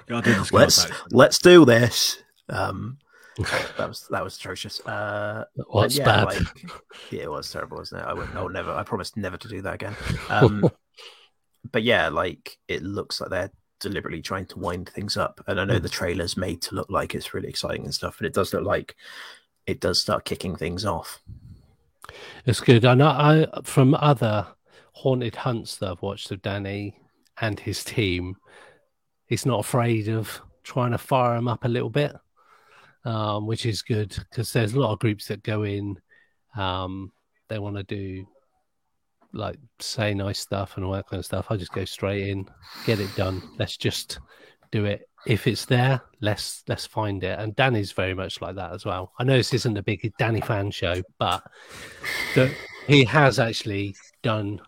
Gotta 0.07 0.23
do 0.23 0.33
the 0.39 0.45
Scots 0.45 0.51
let's 0.51 0.87
let's 1.11 1.39
do 1.39 1.65
this. 1.65 2.21
Um, 2.49 2.97
that 3.77 3.87
was 3.87 4.07
that 4.09 4.23
was 4.23 4.37
atrocious. 4.37 4.79
Uh, 4.85 5.45
What's 5.67 5.97
yeah, 5.97 6.05
bad? 6.05 6.25
like- 6.25 6.71
yeah, 7.11 7.23
it 7.23 7.31
was 7.31 7.51
terrible, 7.51 7.77
wasn't 7.77 8.01
it? 8.01 8.05
I 8.07 8.13
would, 8.13 8.29
I 8.35 8.41
will 8.41 8.49
never. 8.49 8.71
I 8.73 8.83
promised 8.83 9.17
never 9.17 9.37
to 9.37 9.47
do 9.47 9.61
that 9.61 9.75
again. 9.75 9.95
Um, 10.29 10.69
but 11.71 11.83
yeah, 11.83 12.09
like 12.09 12.57
it 12.67 12.81
looks 12.81 13.21
like 13.21 13.29
they're 13.29 13.51
deliberately 13.79 14.21
trying 14.21 14.45
to 14.47 14.59
wind 14.59 14.89
things 14.89 15.15
up, 15.15 15.41
and 15.47 15.59
I 15.59 15.65
know 15.65 15.77
Hmm. 15.77 15.83
the 15.83 15.89
trailer's 15.89 16.35
made 16.37 16.61
to 16.63 16.75
look 16.75 16.89
like 16.89 17.13
it's 17.13 17.33
really 17.33 17.49
exciting 17.49 17.83
and 17.85 17.93
stuff, 17.93 18.15
but 18.17 18.25
it 18.25 18.33
does 18.33 18.53
look 18.53 18.63
like 18.65 18.95
it 19.67 19.79
does 19.79 20.01
start 20.01 20.25
kicking 20.25 20.55
things 20.55 20.85
off. 20.85 21.21
It's 22.45 22.59
good. 22.61 22.83
I 22.85 22.95
know 22.95 23.07
I 23.07 23.45
from 23.63 23.93
other 23.93 24.47
haunted 24.93 25.35
hunts 25.35 25.77
that 25.77 25.91
I've 25.91 26.01
watched 26.01 26.31
of 26.31 26.41
Danny 26.41 26.95
and 27.41 27.59
his 27.59 27.83
team, 27.83 28.35
he's 29.27 29.45
not 29.45 29.59
afraid 29.59 30.09
of 30.09 30.41
trying 30.63 30.91
to 30.91 30.97
fire 30.97 31.35
them 31.35 31.47
up 31.47 31.65
a 31.65 31.69
little 31.69 31.89
bit, 31.89 32.15
um, 33.05 33.47
which 33.47 33.65
is 33.65 33.81
good 33.81 34.15
because 34.29 34.51
there's 34.53 34.73
a 34.73 34.79
lot 34.79 34.93
of 34.93 34.99
groups 34.99 35.27
that 35.27 35.43
go 35.43 35.63
in, 35.63 35.99
um, 36.55 37.11
they 37.47 37.59
want 37.59 37.75
to 37.75 37.83
do 37.83 38.25
like 39.33 39.57
say 39.79 40.13
nice 40.13 40.39
stuff 40.39 40.75
and 40.75 40.85
all 40.85 40.93
that 40.93 41.07
kind 41.07 41.19
of 41.19 41.25
stuff. 41.25 41.47
I 41.49 41.57
just 41.57 41.73
go 41.73 41.85
straight 41.85 42.27
in, 42.29 42.47
get 42.85 42.99
it 42.99 43.15
done. 43.15 43.41
Let's 43.57 43.77
just 43.77 44.19
do 44.71 44.85
it. 44.85 45.07
If 45.27 45.47
it's 45.47 45.65
there, 45.65 46.01
let's 46.21 46.63
let's 46.67 46.85
find 46.85 47.23
it. 47.23 47.37
And 47.39 47.55
Danny's 47.55 47.91
very 47.91 48.13
much 48.13 48.41
like 48.41 48.55
that 48.55 48.73
as 48.73 48.85
well. 48.85 49.11
I 49.19 49.23
know 49.23 49.37
this 49.37 49.53
isn't 49.53 49.77
a 49.77 49.83
big 49.83 50.11
Danny 50.17 50.41
fan 50.41 50.71
show, 50.71 51.01
but 51.17 51.43
the, 52.35 52.53
he 52.87 53.03
has 53.03 53.37
actually 53.37 53.95
done 54.23 54.61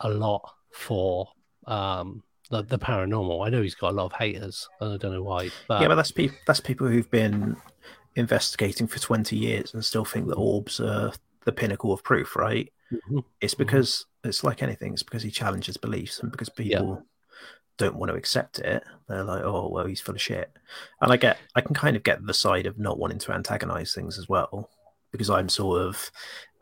a 0.00 0.08
lot 0.08 0.50
for 0.72 1.28
um 1.66 2.22
the, 2.50 2.62
the 2.62 2.78
paranormal. 2.78 3.46
I 3.46 3.48
know 3.50 3.62
he's 3.62 3.74
got 3.74 3.92
a 3.92 3.96
lot 3.96 4.06
of 4.06 4.12
haters, 4.12 4.68
and 4.80 4.92
I 4.92 4.96
don't 4.98 5.12
know 5.12 5.22
why. 5.22 5.50
But 5.66 5.80
yeah, 5.80 5.88
but 5.88 5.94
that's 5.94 6.12
people 6.12 6.36
that's 6.46 6.60
people 6.60 6.86
who've 6.86 7.10
been 7.10 7.56
investigating 8.16 8.86
for 8.86 8.98
twenty 8.98 9.36
years 9.36 9.74
and 9.74 9.84
still 9.84 10.04
think 10.04 10.28
that 10.28 10.36
orbs 10.36 10.80
are 10.80 11.12
the 11.44 11.52
pinnacle 11.52 11.92
of 11.92 12.02
proof, 12.02 12.36
right? 12.36 12.70
Mhm. 12.92 13.24
It's 13.40 13.54
because 13.54 14.06
it's 14.24 14.44
like 14.44 14.62
anything. 14.62 14.92
It's 14.92 15.02
because 15.02 15.22
he 15.22 15.30
challenges 15.30 15.76
beliefs, 15.76 16.20
and 16.20 16.30
because 16.30 16.48
people 16.48 17.02
don't 17.76 17.96
want 17.96 18.10
to 18.10 18.16
accept 18.16 18.60
it, 18.60 18.84
they're 19.08 19.24
like, 19.24 19.42
"Oh, 19.42 19.68
well, 19.68 19.86
he's 19.86 20.00
full 20.00 20.14
of 20.14 20.22
shit." 20.22 20.52
And 21.00 21.12
I 21.12 21.16
get, 21.16 21.38
I 21.56 21.60
can 21.60 21.74
kind 21.74 21.96
of 21.96 22.04
get 22.04 22.24
the 22.24 22.34
side 22.34 22.66
of 22.66 22.78
not 22.78 22.98
wanting 22.98 23.18
to 23.20 23.32
antagonize 23.32 23.92
things 23.94 24.18
as 24.18 24.28
well, 24.28 24.70
because 25.12 25.30
I'm 25.30 25.48
sort 25.48 25.82
of. 25.82 26.10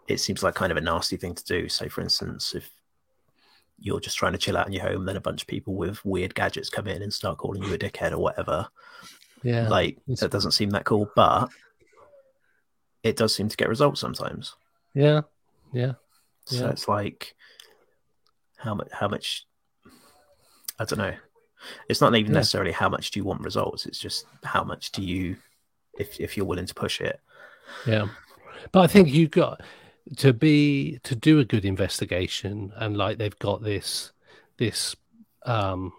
It 0.09 0.18
seems 0.18 0.42
like 0.42 0.55
kind 0.55 0.72
of 0.72 0.78
a 0.78 0.80
nasty 0.80 1.16
thing 1.16 1.34
to 1.34 1.44
do. 1.44 1.68
So, 1.68 1.88
for 1.88 2.00
instance, 2.00 2.55
if 2.55 2.70
you're 3.85 4.01
just 4.01 4.16
trying 4.16 4.33
to 4.33 4.39
chill 4.39 4.57
out 4.57 4.66
in 4.66 4.72
your 4.72 4.83
home, 4.89 5.05
then 5.05 5.16
a 5.16 5.20
bunch 5.20 5.43
of 5.43 5.49
people 5.49 5.74
with 5.74 6.05
weird 6.05 6.35
gadgets 6.35 6.70
come 6.70 6.87
in 6.87 7.03
and 7.03 7.12
start 7.12 7.39
calling 7.39 7.62
you 7.62 7.74
a 7.74 7.78
dickhead 7.78 8.12
or 8.12 8.18
whatever. 8.18 8.68
yeah, 9.43 9.68
like 9.68 9.95
it's- 10.07 10.20
that 10.20 10.30
doesn't 10.30 10.53
seem 10.53 10.70
that 10.70 10.85
cool, 10.85 11.11
but 11.16 11.49
it 13.03 13.16
does 13.16 13.35
seem 13.35 13.49
to 13.49 13.57
get 13.57 13.68
results 13.68 14.01
sometimes. 14.01 14.55
yeah, 14.95 15.22
yeah, 15.72 15.95
So 16.47 16.64
Yeah. 16.66 16.70
it's 16.70 16.87
like 16.89 17.35
how 18.57 18.74
much 18.74 18.89
how 18.93 19.09
much 19.09 19.47
I 20.78 20.85
don't 20.85 20.99
know. 20.99 21.16
It's 21.89 22.01
not 22.01 22.14
even 22.16 22.33
Yeah. 22.33 22.39
necessarily 22.39 22.72
how 22.72 22.89
much 22.89 23.11
do 23.11 23.18
you 23.20 23.24
want 23.24 23.41
results, 23.43 23.87
it's 23.87 23.99
just 23.99 24.26
how 24.45 24.62
much 24.64 24.93
do 24.93 25.03
you 25.03 25.37
if 25.99 26.20
if 26.20 26.37
you're 26.37 26.47
willing 26.47 26.66
to 26.66 26.74
push 26.74 27.01
it. 27.01 27.20
yeah. 27.87 28.07
But 28.70 28.80
I 28.80 28.87
think 28.87 29.09
you 29.09 29.28
got 29.28 29.61
to 30.16 30.32
be 30.32 30.98
to 31.05 31.14
do 31.14 31.38
a 31.38 31.44
good 31.44 31.64
investigation, 31.64 32.72
and 32.76 32.96
like 32.96 33.18
they've 33.18 33.38
got 33.38 33.62
this 33.62 34.12
this 34.59 34.94
um 35.44 35.92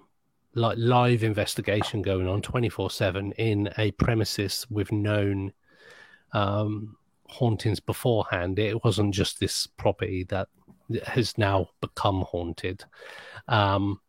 like 0.55 0.77
live 0.77 1.23
investigation 1.23 2.01
going 2.01 2.27
on 2.27 2.41
24 2.41 2.91
7 2.91 3.31
in 3.33 3.69
a 3.77 3.91
premises 3.91 4.67
with 4.69 4.91
known 4.91 5.51
um 6.33 6.95
hauntings 7.27 7.79
beforehand. 7.79 8.59
It 8.59 8.83
wasn't 8.83 9.13
just 9.13 9.39
this 9.39 9.67
property 9.67 10.23
that 10.25 10.49
has 11.05 11.37
now 11.37 11.69
become 11.81 12.21
haunted. 12.21 12.83
Um 13.47 13.99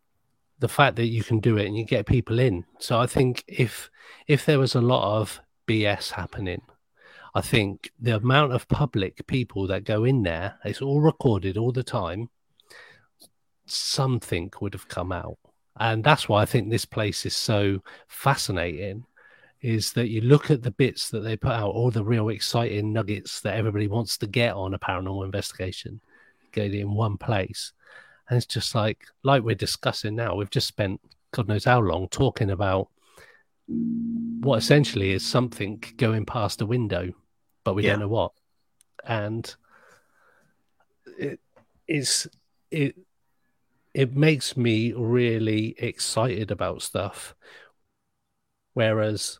the 0.59 0.69
fact 0.69 0.95
that 0.95 1.07
you 1.07 1.23
can 1.23 1.39
do 1.39 1.57
it 1.57 1.65
and 1.65 1.77
you 1.77 1.83
get 1.83 2.05
people 2.05 2.39
in. 2.39 2.65
So 2.79 2.99
i 2.99 3.07
think 3.07 3.43
if 3.47 3.89
if 4.27 4.45
there 4.45 4.59
was 4.59 4.75
a 4.75 4.81
lot 4.81 5.19
of 5.19 5.41
bs 5.67 6.11
happening 6.11 6.61
i 7.35 7.41
think 7.41 7.91
the 7.99 8.15
amount 8.15 8.51
of 8.51 8.67
public 8.67 9.25
people 9.27 9.67
that 9.67 9.83
go 9.83 10.03
in 10.03 10.23
there 10.23 10.57
it's 10.65 10.81
all 10.81 11.01
recorded 11.01 11.57
all 11.57 11.71
the 11.71 11.83
time 11.83 12.29
something 13.65 14.51
would 14.61 14.73
have 14.73 14.87
come 14.87 15.11
out. 15.11 15.37
And 15.77 16.03
that's 16.03 16.29
why 16.29 16.41
i 16.41 16.45
think 16.45 16.69
this 16.69 16.85
place 16.85 17.25
is 17.25 17.35
so 17.35 17.81
fascinating 18.07 19.05
is 19.61 19.93
that 19.93 20.09
you 20.09 20.21
look 20.21 20.51
at 20.51 20.61
the 20.61 20.71
bits 20.71 21.09
that 21.09 21.21
they 21.21 21.35
put 21.35 21.51
out 21.51 21.71
all 21.71 21.89
the 21.89 22.03
real 22.03 22.29
exciting 22.29 22.93
nuggets 22.93 23.41
that 23.41 23.55
everybody 23.55 23.87
wants 23.87 24.17
to 24.17 24.27
get 24.27 24.53
on 24.53 24.73
a 24.73 24.79
paranormal 24.79 25.25
investigation 25.25 25.99
get 26.51 26.73
it 26.73 26.79
in 26.79 26.93
one 26.93 27.17
place. 27.17 27.73
And 28.29 28.37
it's 28.37 28.45
just 28.45 28.73
like 28.73 29.05
like 29.23 29.43
we're 29.43 29.55
discussing 29.55 30.15
now 30.15 30.35
we've 30.35 30.49
just 30.49 30.67
spent 30.67 31.01
god 31.31 31.47
knows 31.49 31.65
how 31.65 31.81
long 31.81 32.07
talking 32.07 32.51
about 32.51 32.87
what 33.67 34.57
essentially 34.57 35.11
is 35.11 35.25
something 35.25 35.83
going 35.97 36.25
past 36.25 36.61
a 36.61 36.65
window 36.65 37.11
but 37.65 37.75
we 37.75 37.83
Yeah. 37.83 37.91
don't 37.91 37.99
know 37.99 38.07
what 38.07 38.31
and 39.03 39.55
it 41.19 41.39
is 41.87 42.27
it 42.71 42.95
it 43.93 44.15
makes 44.15 44.55
me 44.55 44.93
really 44.93 45.75
excited 45.77 46.51
about 46.51 46.81
stuff 46.81 47.35
whereas 48.73 49.39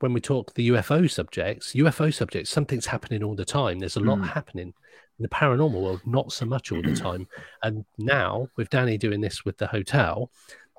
when 0.00 0.12
we 0.12 0.20
talk 0.20 0.52
the 0.52 0.68
UFO 0.68 1.10
subjects, 1.10 1.72
UFO 1.74 2.12
subjects, 2.12 2.50
something's 2.50 2.84
happening 2.84 3.22
all 3.22 3.34
the 3.34 3.46
time. 3.46 3.78
There's 3.78 3.96
a 3.96 4.00
lot 4.00 4.18
Mm. 4.18 4.28
happening. 4.28 4.74
In 5.18 5.22
the 5.22 5.28
paranormal 5.30 5.80
world, 5.80 6.02
not 6.04 6.32
so 6.32 6.44
much 6.44 6.70
all 6.70 6.82
the 6.82 6.92
time. 7.08 7.26
And 7.62 7.86
now, 7.96 8.48
with 8.56 8.68
Danny 8.68 8.98
doing 8.98 9.22
this 9.22 9.46
with 9.46 9.56
the 9.56 9.66
hotel, 9.66 10.30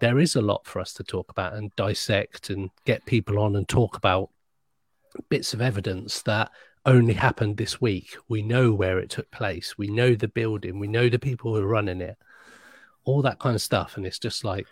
there 0.02 0.20
is 0.20 0.36
a 0.36 0.42
lot 0.42 0.68
for 0.68 0.80
us 0.80 0.94
to 0.94 1.04
talk 1.04 1.32
about 1.32 1.54
and 1.54 1.76
dissect 1.76 2.52
and 2.52 2.70
get 2.86 3.04
people 3.08 3.40
on 3.40 3.56
and 3.56 3.68
talk 3.68 3.98
about 3.98 4.30
bits 5.30 5.56
of 5.56 5.62
evidence 5.62 6.22
that 6.22 6.52
only 6.88 7.14
happened 7.14 7.58
this 7.58 7.80
week. 7.80 8.18
We 8.28 8.42
know 8.42 8.74
where 8.74 8.98
it 8.98 9.12
took 9.12 9.30
place. 9.30 9.78
We 9.78 9.88
know 9.88 10.16
the 10.16 10.28
building. 10.28 10.80
We 10.80 10.88
know 10.88 11.10
the 11.10 11.20
people 11.20 11.54
who 11.54 11.62
are 11.62 11.68
running 11.68 12.02
it. 12.02 12.18
All 13.04 13.22
that 13.22 13.40
kind 13.40 13.56
of 13.56 13.62
stuff. 13.62 13.98
And 13.98 14.06
it's 14.06 14.20
just 14.20 14.44
like, 14.44 14.66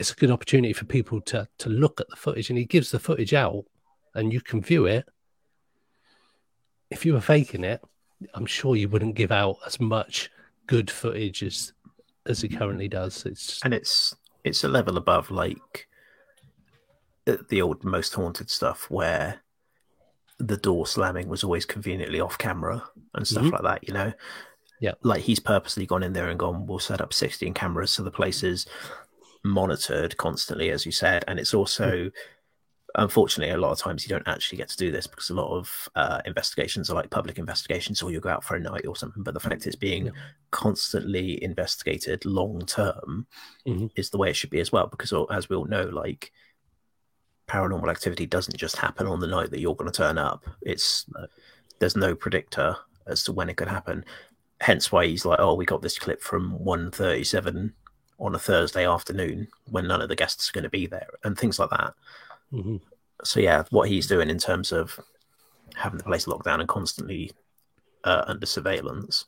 it's 0.00 0.12
a 0.12 0.16
good 0.16 0.30
opportunity 0.30 0.72
for 0.72 0.86
people 0.86 1.20
to 1.20 1.46
to 1.58 1.68
look 1.68 2.00
at 2.00 2.08
the 2.08 2.16
footage 2.16 2.48
and 2.48 2.58
he 2.58 2.64
gives 2.64 2.90
the 2.90 2.98
footage 2.98 3.34
out 3.34 3.64
and 4.14 4.32
you 4.32 4.40
can 4.40 4.62
view 4.62 4.86
it 4.86 5.06
if 6.90 7.04
you 7.04 7.12
were 7.12 7.20
faking 7.20 7.62
it 7.62 7.82
i'm 8.34 8.46
sure 8.46 8.74
you 8.74 8.88
wouldn't 8.88 9.14
give 9.14 9.30
out 9.30 9.58
as 9.66 9.78
much 9.78 10.30
good 10.66 10.90
footage 10.90 11.42
as 11.42 11.74
as 12.26 12.40
he 12.40 12.48
currently 12.48 12.88
does 12.88 13.26
it's 13.26 13.60
And 13.62 13.74
it's 13.74 14.16
it's 14.42 14.64
a 14.64 14.68
level 14.68 14.96
above 14.96 15.30
like 15.30 15.86
the 17.26 17.60
old 17.60 17.84
most 17.84 18.14
haunted 18.14 18.48
stuff 18.48 18.90
where 18.90 19.42
the 20.40 20.56
door 20.56 20.86
slamming 20.86 21.28
was 21.28 21.44
always 21.44 21.64
conveniently 21.66 22.18
off 22.20 22.38
camera 22.38 22.82
and 23.14 23.26
stuff 23.28 23.44
Mhm. 23.44 23.52
like 23.52 23.62
that, 23.62 23.86
you 23.88 23.94
know? 23.94 24.12
Yeah. 24.80 24.92
Like 25.02 25.20
he's 25.22 25.38
purposely 25.40 25.86
gone 25.86 26.02
in 26.02 26.14
there 26.14 26.30
and 26.30 26.38
gone, 26.38 26.66
we'll 26.66 26.78
set 26.78 27.00
up 27.00 27.12
16 27.12 27.52
cameras 27.54 27.90
so 27.90 28.02
the 28.02 28.10
place 28.10 28.42
is 28.42 28.66
monitored 29.44 30.16
constantly, 30.16 30.70
as 30.70 30.86
you 30.86 30.92
said. 30.92 31.24
And 31.28 31.38
it's 31.38 31.52
also, 31.54 32.10
unfortunately, 32.94 33.52
a 33.54 33.58
lot 33.58 33.72
of 33.72 33.78
times 33.78 34.02
you 34.04 34.08
don't 34.08 34.26
actually 34.26 34.58
get 34.58 34.68
to 34.70 34.76
do 34.76 34.90
this 34.90 35.06
because 35.06 35.30
a 35.30 35.34
lot 35.34 35.54
of 35.56 35.88
uh, 35.94 36.20
investigations 36.24 36.90
are 36.90 36.94
like 36.94 37.10
public 37.10 37.38
investigations 37.38 38.02
or 38.02 38.10
you 38.10 38.20
go 38.20 38.30
out 38.30 38.44
for 38.44 38.56
a 38.56 38.60
night 38.60 38.86
or 38.86 38.96
something. 38.96 39.22
But 39.22 39.34
the 39.34 39.40
fact 39.40 39.66
it's 39.66 39.76
being 39.76 40.06
Yeah. 40.06 40.12
constantly 40.50 41.42
investigated 41.44 42.24
long 42.24 42.64
term 42.66 43.26
Mhm. 43.66 43.90
is 43.96 44.10
the 44.10 44.18
way 44.18 44.30
it 44.30 44.36
should 44.36 44.50
be 44.50 44.60
as 44.60 44.72
well. 44.72 44.86
Because 44.86 45.12
as 45.30 45.48
we 45.48 45.56
all 45.56 45.66
know, 45.66 45.84
like 45.84 46.32
paranormal 47.50 47.90
activity 47.90 48.26
doesn't 48.26 48.56
just 48.56 48.76
happen 48.76 49.06
on 49.08 49.18
the 49.18 49.26
night 49.26 49.50
that 49.50 49.60
you're 49.60 49.74
going 49.74 49.90
to 49.90 49.96
turn 49.96 50.18
up. 50.18 50.44
It's 50.62 51.04
there's 51.80 51.96
no 51.96 52.14
predictor 52.14 52.76
as 53.06 53.24
to 53.24 53.32
when 53.32 53.48
it 53.50 53.56
could 53.56 53.68
happen. 53.68 54.04
Hence 54.60 54.92
why 54.92 55.06
he's 55.06 55.24
like, 55.24 55.40
oh, 55.40 55.54
we 55.54 55.64
got 55.64 55.82
this 55.82 55.98
clip 55.98 56.22
from 56.22 56.58
1.37 56.58 57.72
on 58.18 58.34
a 58.34 58.38
Thursday 58.38 58.86
afternoon 58.86 59.48
when 59.70 59.88
none 59.88 60.02
of 60.02 60.08
the 60.08 60.16
guests 60.16 60.48
are 60.48 60.52
going 60.52 60.64
to 60.64 60.70
be 60.70 60.86
there 60.86 61.08
and 61.24 61.36
things 61.36 61.58
like 61.58 61.70
that. 61.70 61.94
Mhm. 62.52 62.80
So 63.24 63.40
yeah, 63.40 63.64
what 63.70 63.88
he's 63.88 64.06
doing 64.06 64.30
in 64.30 64.38
terms 64.38 64.70
of 64.70 65.00
having 65.74 65.98
the 65.98 66.04
place 66.04 66.26
locked 66.26 66.44
down 66.44 66.60
and 66.60 66.68
constantly 66.68 67.32
uh, 68.04 68.24
under 68.26 68.46
surveillance 68.46 69.24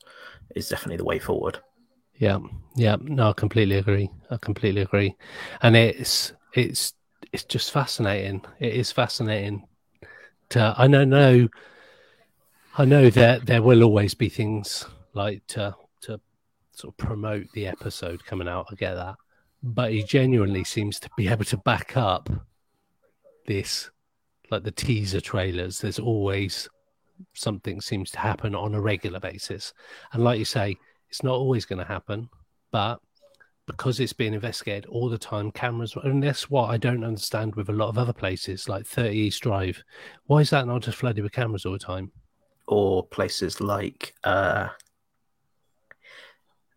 is 0.55 0.69
definitely 0.69 0.97
the 0.97 1.03
way 1.03 1.19
forward. 1.19 1.59
Yeah, 2.15 2.39
yeah, 2.75 2.95
no, 3.01 3.29
I 3.29 3.33
completely 3.33 3.77
agree. 3.77 4.09
I 4.29 4.37
completely 4.37 4.81
agree, 4.81 5.15
and 5.61 5.75
it's 5.75 6.31
it's 6.53 6.93
it's 7.33 7.43
just 7.43 7.71
fascinating. 7.71 8.45
It 8.59 8.75
is 8.75 8.91
fascinating. 8.91 9.67
To 10.49 10.73
I 10.77 10.85
know, 10.87 11.03
know, 11.03 11.49
I 12.77 12.85
know 12.85 13.09
that 13.09 13.47
there 13.47 13.63
will 13.63 13.83
always 13.83 14.13
be 14.13 14.29
things 14.29 14.85
like 15.13 15.45
to 15.47 15.75
to 16.01 16.21
sort 16.71 16.93
of 16.93 16.97
promote 16.97 17.47
the 17.53 17.67
episode 17.67 18.23
coming 18.25 18.47
out. 18.47 18.67
I 18.71 18.75
get 18.75 18.93
that, 18.93 19.15
but 19.63 19.91
he 19.91 20.03
genuinely 20.03 20.63
seems 20.63 20.99
to 20.99 21.09
be 21.17 21.27
able 21.27 21.45
to 21.45 21.57
back 21.57 21.97
up 21.97 22.29
this, 23.47 23.89
like 24.51 24.63
the 24.63 24.71
teaser 24.71 25.19
trailers. 25.19 25.79
There's 25.79 25.99
always 25.99 26.69
something 27.33 27.81
seems 27.81 28.11
to 28.11 28.19
happen 28.19 28.53
on 28.53 28.75
a 28.75 28.81
regular 28.81 29.19
basis, 29.19 29.73
and 30.13 30.23
like 30.23 30.37
you 30.37 30.45
say, 30.45 30.77
it's 31.09 31.23
not 31.23 31.33
always 31.33 31.65
going 31.65 31.79
to 31.79 31.85
happen, 31.85 32.29
but 32.71 32.99
because 33.65 33.99
it's 33.99 34.13
being 34.13 34.33
investigated 34.33 34.85
all 34.87 35.09
the 35.09 35.17
time, 35.17 35.51
cameras, 35.51 35.95
and 36.03 36.21
that's 36.21 36.49
what 36.49 36.69
I 36.69 36.77
don't 36.77 37.03
understand 37.03 37.55
with 37.55 37.69
a 37.69 37.73
lot 37.73 37.89
of 37.89 37.97
other 37.97 38.13
places 38.13 38.67
like 38.67 38.85
30 38.85 39.15
East 39.17 39.41
Drive. 39.41 39.83
Why 40.25 40.39
is 40.39 40.49
that 40.49 40.67
not 40.67 40.81
just 40.81 40.97
flooded 40.97 41.23
with 41.23 41.31
cameras 41.31 41.65
all 41.65 41.73
the 41.73 41.79
time? 41.79 42.11
or 42.67 43.05
places 43.05 43.59
like 43.59 44.15
uh, 44.23 44.69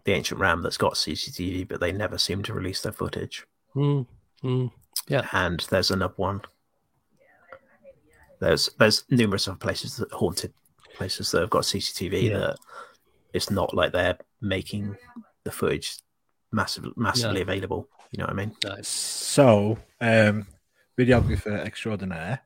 the 0.05 0.13
Ancient 0.13 0.41
Ram 0.41 0.61
that's 0.61 0.77
got 0.77 0.95
CCTV, 0.95 1.69
but 1.69 1.79
they 1.79 1.93
never 1.93 2.19
seem 2.19 2.43
to 2.43 2.53
release 2.53 2.83
their 2.83 2.91
footage. 2.93 3.47
Mm, 3.77 4.05
mm. 4.43 4.71
And 5.33 5.61
there's 5.71 5.93
another 5.93 6.15
one. 6.17 6.43
There's 8.41 8.69
there's 8.79 9.05
numerous 9.11 9.47
other 9.47 9.57
places 9.57 9.97
that 9.97 10.11
haunted 10.11 10.53
places 10.97 11.31
that 11.31 11.41
have 11.41 11.51
got 11.51 11.63
CCTV 11.63 12.23
Yeah. 12.31 12.39
that 12.39 12.57
it's 13.33 13.51
not 13.51 13.73
like 13.73 13.93
they're 13.93 14.19
making 14.41 14.97
the 15.45 15.53
footage 15.53 15.99
massive, 16.57 16.87
massively 16.97 17.37
Yeah. 17.41 17.43
available. 17.49 17.89
You 18.11 18.19
know 18.19 18.25
what 18.25 18.33
I 18.33 18.37
mean? 18.37 18.57
Nice. 18.65 18.89
So, 18.89 19.79
um, 20.01 20.47
videographer 20.99 21.59
extraordinaire 21.65 22.41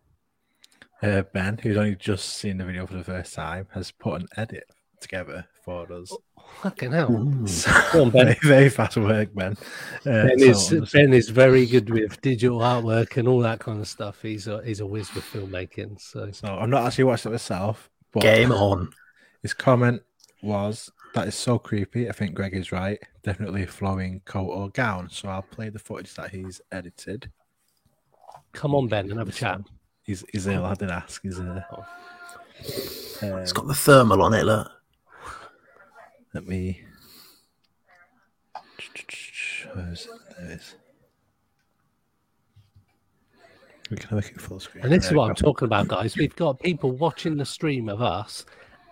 uh, 1.03 1.23
Ben, 1.33 1.57
who's 1.63 1.77
only 1.79 1.95
just 1.97 2.29
seen 2.35 2.59
the 2.59 2.65
video 2.65 2.87
for 2.87 2.95
the 2.95 3.05
first 3.05 3.33
time, 3.35 3.67
has 3.73 3.91
put 3.91 4.21
an 4.21 4.29
edit 4.37 4.65
together 5.01 5.47
for 5.65 5.91
us. 5.93 6.15
Fucking 6.63 6.93
hell. 6.93 7.47
So, 7.47 7.71
on, 8.03 8.11
Ben. 8.11 8.27
very, 8.27 8.39
very 8.43 8.69
fast 8.69 8.97
work, 8.99 9.35
Ben. 9.35 9.53
Uh, 10.05 10.27
Ben 10.27 10.39
so 10.39 10.45
is 10.45 10.73
I'm 10.73 10.81
just- 10.81 10.93
Ben 10.93 11.13
is 11.15 11.29
very 11.31 11.65
good 11.65 11.89
with 11.89 12.21
digital 12.21 12.59
artwork 12.59 13.17
and 13.17 13.27
all 13.29 13.41
that 13.41 13.61
kind 13.61 13.81
of 13.81 13.89
stuff. 13.89 14.21
He's 14.21 14.47
a 14.47 14.63
he's 14.65 14.81
a 14.81 14.87
whiz 14.87 15.15
with 15.15 15.25
filmmaking. 15.25 16.01
So 16.01 16.31
so 16.33 16.49
I'm 16.49 16.69
not 16.71 16.85
actually 16.87 17.05
watching 17.05 17.31
it 17.31 17.35
myself, 17.35 17.89
but 18.13 18.23
Game 18.23 18.53
on. 18.53 18.91
his 19.43 19.55
comment 19.55 20.03
was 20.43 20.91
that 21.15 21.29
is 21.29 21.35
so 21.35 21.59
creepy. 21.59 22.09
I 22.09 22.13
think 22.13 22.35
Greg 22.35 22.55
is 22.55 22.73
right. 22.73 22.99
Definitely 23.23 23.65
a 23.65 23.67
flowing 23.67 24.21
coat 24.25 24.49
or 24.49 24.69
gown. 24.71 25.09
So 25.11 25.29
I'll 25.29 25.43
play 25.43 25.69
the 25.69 25.79
footage 25.79 26.15
that 26.15 26.31
he's 26.31 26.61
edited. 26.73 27.31
come 28.53 28.75
on, 28.75 28.89
Ben, 28.89 29.11
and 29.11 29.19
have 29.19 29.29
a 29.29 29.33
chat. 29.33 29.61
He's, 30.03 30.25
he's 30.33 30.47
ill. 30.47 30.65
I 30.65 30.75
did 30.75 30.91
ask. 30.91 31.23
He's 31.23 31.39
uh, 31.39 31.63
um, 31.69 31.85
It's 33.39 33.53
got 33.53 33.67
the 33.67 33.75
thermal 33.75 34.23
on 34.23 34.35
it. 34.35 34.45
Look. 34.45 34.71
Let 36.35 36.47
me. 36.47 36.83
Where 39.75 39.93
is 39.93 40.07
it? 40.07 40.37
There 40.39 40.51
it 40.51 40.53
is. 40.55 40.75
We 43.91 43.97
can 43.97 44.17
make 44.17 44.29
it 44.29 44.41
full 44.41 44.61
screen. 44.61 44.85
And 44.85 44.93
this 44.93 45.07
is 45.07 45.13
what 45.13 45.29
I'm 45.29 45.35
talking 45.35 45.67
about, 45.67 45.89
guys. 45.89 46.17
We've 46.17 46.35
got 46.37 46.61
people 46.61 46.93
watching 46.93 47.37
the 47.37 47.45
stream 47.45 47.89
of 47.89 48.01
us, 48.01 48.47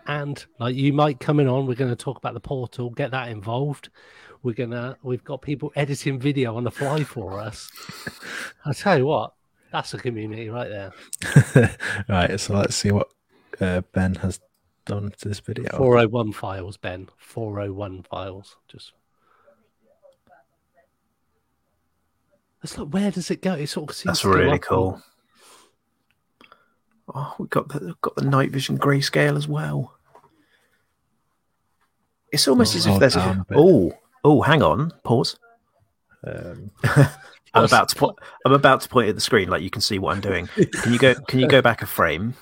and 0.08 0.44
like 0.58 0.74
you 0.74 0.92
might 0.92 1.20
come 1.20 1.38
in 1.38 1.46
on. 1.46 1.66
We're 1.66 1.74
going 1.74 1.94
to 1.94 1.96
talk 1.96 2.16
about 2.16 2.34
the 2.34 2.40
portal, 2.40 2.90
get 2.90 3.12
that 3.12 3.28
involved. 3.28 3.90
We're 4.42 4.54
gonna. 4.54 4.96
We've 5.02 5.24
got 5.24 5.42
people 5.42 5.72
editing 5.76 6.18
video 6.18 6.56
on 6.56 6.64
the 6.64 6.70
fly 6.70 7.04
for 7.04 7.38
us. 7.40 7.70
I 8.64 8.72
tell 8.72 8.96
you 8.98 9.06
what, 9.06 9.34
that's 9.72 9.94
a 9.94 9.98
community 9.98 10.48
right 10.48 10.68
there. 10.68 11.76
right, 12.08 12.38
so 12.38 12.54
let's 12.54 12.76
see 12.76 12.92
what 12.92 13.08
uh, 13.60 13.82
Ben 13.92 14.14
has 14.16 14.40
done 14.86 15.10
to 15.18 15.28
this 15.28 15.40
video. 15.40 15.76
401 15.76 16.32
files, 16.32 16.76
Ben. 16.76 17.08
401 17.16 18.04
files. 18.04 18.56
Just. 18.68 18.92
Let's 22.62 22.78
look. 22.78 22.92
Where 22.94 23.10
does 23.10 23.30
it 23.30 23.42
go? 23.42 23.54
It 23.54 23.66
sort 23.66 23.90
of 23.90 23.96
seems 23.96 24.20
That's 24.20 24.24
really 24.24 24.46
up 24.46 24.52
and- 24.52 24.62
cool. 24.62 25.02
Oh, 27.14 27.34
we've 27.38 27.50
got 27.50 27.68
the 27.70 27.86
we've 27.86 28.00
got 28.02 28.14
the 28.16 28.24
night 28.24 28.50
vision 28.50 28.78
grayscale 28.78 29.36
as 29.36 29.48
well. 29.48 29.97
It's 32.32 32.46
almost 32.48 32.74
as 32.74 32.86
if 32.86 32.98
there's 32.98 33.16
a 33.16 33.20
down 33.20 33.40
a 33.40 33.44
bit. 33.44 33.56
oh 33.58 33.92
oh 34.24 34.42
hang 34.42 34.62
on 34.62 34.92
pause. 35.04 35.38
Um, 36.26 36.70
I'm 37.54 37.64
about 37.64 37.88
to 37.90 37.96
put 37.96 38.16
I'm 38.44 38.52
about 38.52 38.80
to 38.82 38.88
point 38.88 39.08
at 39.08 39.14
the 39.14 39.20
screen 39.20 39.48
like 39.48 39.62
you 39.62 39.70
can 39.70 39.80
see 39.82 39.98
what 39.98 40.14
I'm 40.14 40.20
doing. 40.20 40.46
Can 40.82 40.92
you 40.92 40.98
go 40.98 41.14
can 41.14 41.38
you 41.40 41.48
go 41.48 41.62
back 41.62 41.82
a 41.82 41.86
frame? 41.86 42.34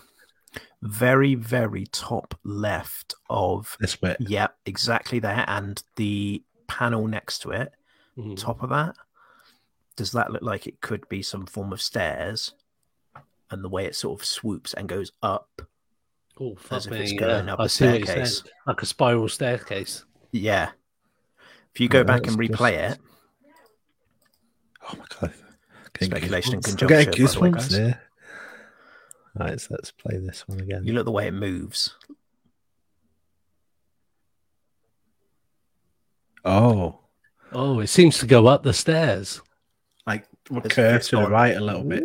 Very 0.83 1.35
very 1.35 1.87
top 1.87 2.39
left 2.45 3.15
of 3.31 3.77
this 3.81 3.97
bit. 3.97 4.17
yeah 4.21 4.49
exactly 4.67 5.19
there 5.19 5.45
and 5.49 5.83
the 5.97 6.43
panel 6.67 7.07
next 7.07 7.41
to 7.41 7.51
it 7.51 7.73
Mhm. 8.19 8.37
top 8.37 8.63
of 8.63 8.71
that 8.71 8.95
does 9.97 10.13
that 10.13 10.31
look 10.33 10.43
like 10.43 10.67
it 10.67 10.81
could 10.81 11.09
be 11.09 11.23
some 11.23 11.47
form 11.47 11.73
of 11.73 11.81
stairs 11.83 12.53
and 13.51 13.63
the 13.63 13.69
way 13.69 13.85
it 13.87 13.95
sort 13.95 14.19
of 14.21 14.25
swoops 14.27 14.75
and 14.75 14.89
goes 14.89 15.13
up 15.23 15.63
Oh, 16.39 16.55
fuck 16.57 16.87
if 16.87 16.93
it's 16.93 17.13
me. 17.13 17.17
going 17.19 17.47
yeah. 17.47 17.53
up 17.55 17.61
I 17.61 17.65
a 17.65 17.69
see 17.69 17.87
what 17.87 17.99
you're 17.99 18.07
staircase. 18.07 18.39
saying. 18.43 18.53
Like 18.67 18.83
a 18.83 18.87
spiral 18.87 19.29
staircase. 19.29 20.05
yeah 20.33 20.71
if 21.75 21.81
you 21.81 21.89
go 21.89 21.99
Yeah, 21.99 22.05
back 22.05 22.27
and 22.27 22.37
replay 22.39 22.77
just- 22.89 22.99
it 22.99 23.01
Oh 24.89 24.95
my 24.99 25.05
god. 25.21 25.33
Getting 25.95 26.11
Speculation 26.11 26.55
and 26.55 26.63
goosebumps. 26.63 26.73
I'm 26.73 26.77
conjecture, 26.89 27.11
getting 27.11 27.27
the 27.27 27.41
way, 27.41 27.51
goosebumps 27.51 27.71
guys. 27.71 27.95
Right, 29.39 29.61
so 29.61 29.67
let's 29.71 29.91
play 29.91 30.19
this 30.19 30.47
one 30.49 30.61
again. 30.61 30.85
you 30.87 30.93
look 30.93 31.05
the 31.07 31.11
way 31.13 31.27
it 31.27 31.33
moves 31.35 31.95
Oh, 36.45 37.01
Oh, 37.53 37.81
it 37.81 37.87
seems 37.89 38.19
to 38.19 38.27
go 38.27 38.47
up 38.47 38.63
the 38.63 38.73
stairs. 38.73 39.41
like 40.07 40.27
we're 40.51 40.59
It's- 40.67 41.09
to 41.09 41.17
the 41.17 41.29
right 41.29 41.57
a 41.57 41.61
little 41.61 41.83
bit. 41.83 42.05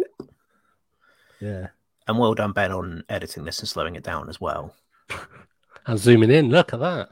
Yeah. 1.39 1.67
And 2.11 2.19
well 2.19 2.33
done 2.35 2.51
ben 2.51 2.71
on 2.71 3.03
editing 3.09 3.43
this 3.43 3.59
and 3.59 3.67
slowing 3.67 3.95
it 3.95 4.03
down 4.03 4.29
as 4.29 4.39
well 4.39 4.75
And 5.87 5.97
zooming 5.97 6.29
in, 6.29 6.49
look 6.51 6.73
at 6.73 6.79
that. 6.79 7.09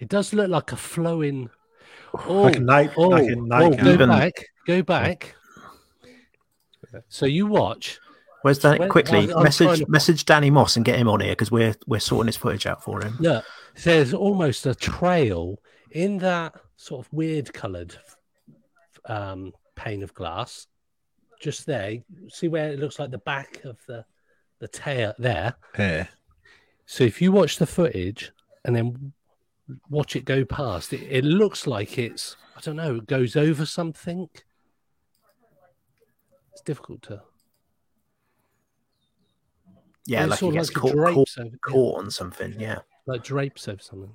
It 0.00 0.08
does 0.08 0.32
look 0.34 0.50
like 0.50 0.72
a 0.72 0.76
flowing. 0.76 1.50
Oh, 2.26 2.42
like 2.42 2.56
a 2.56 2.60
night, 2.60 2.90
oh, 2.96 3.08
like 3.08 3.28
a 3.30 3.36
oh, 3.38 3.70
go 3.70 3.92
Even- 3.92 4.08
back, 4.08 4.32
go 4.66 4.82
back. 4.82 5.36
So 7.08 7.26
you 7.26 7.46
watch. 7.46 8.00
where's 8.42 8.58
that 8.60 8.78
When- 8.80 8.88
quickly 8.88 9.18
I'm- 9.28 9.36
I'm 9.36 9.42
message 9.44 9.78
to- 9.78 9.86
message 9.88 10.24
danny 10.24 10.50
moss 10.50 10.74
and 10.76 10.84
get 10.84 10.98
him 10.98 11.08
on 11.08 11.20
here 11.20 11.30
because 11.32 11.50
we're 11.52 11.74
we're 11.86 12.00
sorting 12.00 12.26
his 12.26 12.36
footage 12.36 12.66
out 12.66 12.82
for 12.82 13.00
him 13.02 13.16
Look, 13.20 13.44
there's 13.84 14.12
almost 14.12 14.66
a 14.66 14.74
trail 14.74 15.58
in 15.92 16.18
that 16.18 16.54
sort 16.76 17.06
of 17.06 17.12
weird 17.12 17.52
coloured 17.54 17.94
um, 19.06 19.52
pane 19.76 20.02
of 20.02 20.12
glass. 20.14 20.66
Just 21.44 21.66
there, 21.66 21.98
see 22.28 22.48
where 22.48 22.70
it 22.72 22.78
looks 22.78 22.98
like 22.98 23.10
the 23.10 23.18
back 23.18 23.62
of 23.64 23.76
the 23.86 24.06
the 24.60 24.68
tail 24.68 25.12
there. 25.18 25.52
Yeah. 25.78 26.06
So 26.86 27.04
if 27.04 27.20
you 27.20 27.32
watch 27.32 27.58
the 27.58 27.66
footage 27.66 28.32
and 28.64 28.74
then 28.74 29.12
watch 29.90 30.16
it 30.16 30.24
go 30.24 30.46
past, 30.46 30.94
it, 30.94 31.02
it 31.02 31.22
looks 31.22 31.66
like 31.66 31.98
it's 31.98 32.36
I 32.56 32.60
don't 32.62 32.76
know, 32.76 32.94
it 32.96 33.06
goes 33.06 33.36
over 33.36 33.66
something. 33.66 34.30
It's 36.52 36.62
difficult 36.64 37.02
to. 37.02 37.20
yeah 40.06 40.22
it's 40.24 40.30
like 40.30 40.36
it 40.36 40.40
sort 40.40 40.54
of 40.54 40.58
gets 40.60 40.70
it 40.70 40.74
caught, 40.74 40.92
caught, 40.92 41.14
drapes 41.14 41.38
over, 41.38 41.48
yeah, 41.48 41.56
caught 41.72 41.98
on 41.98 42.10
something 42.10 42.54
yeah 42.60 42.78
like 43.06 43.22
drapes 43.22 43.68
over 43.68 43.82
something. 43.82 44.14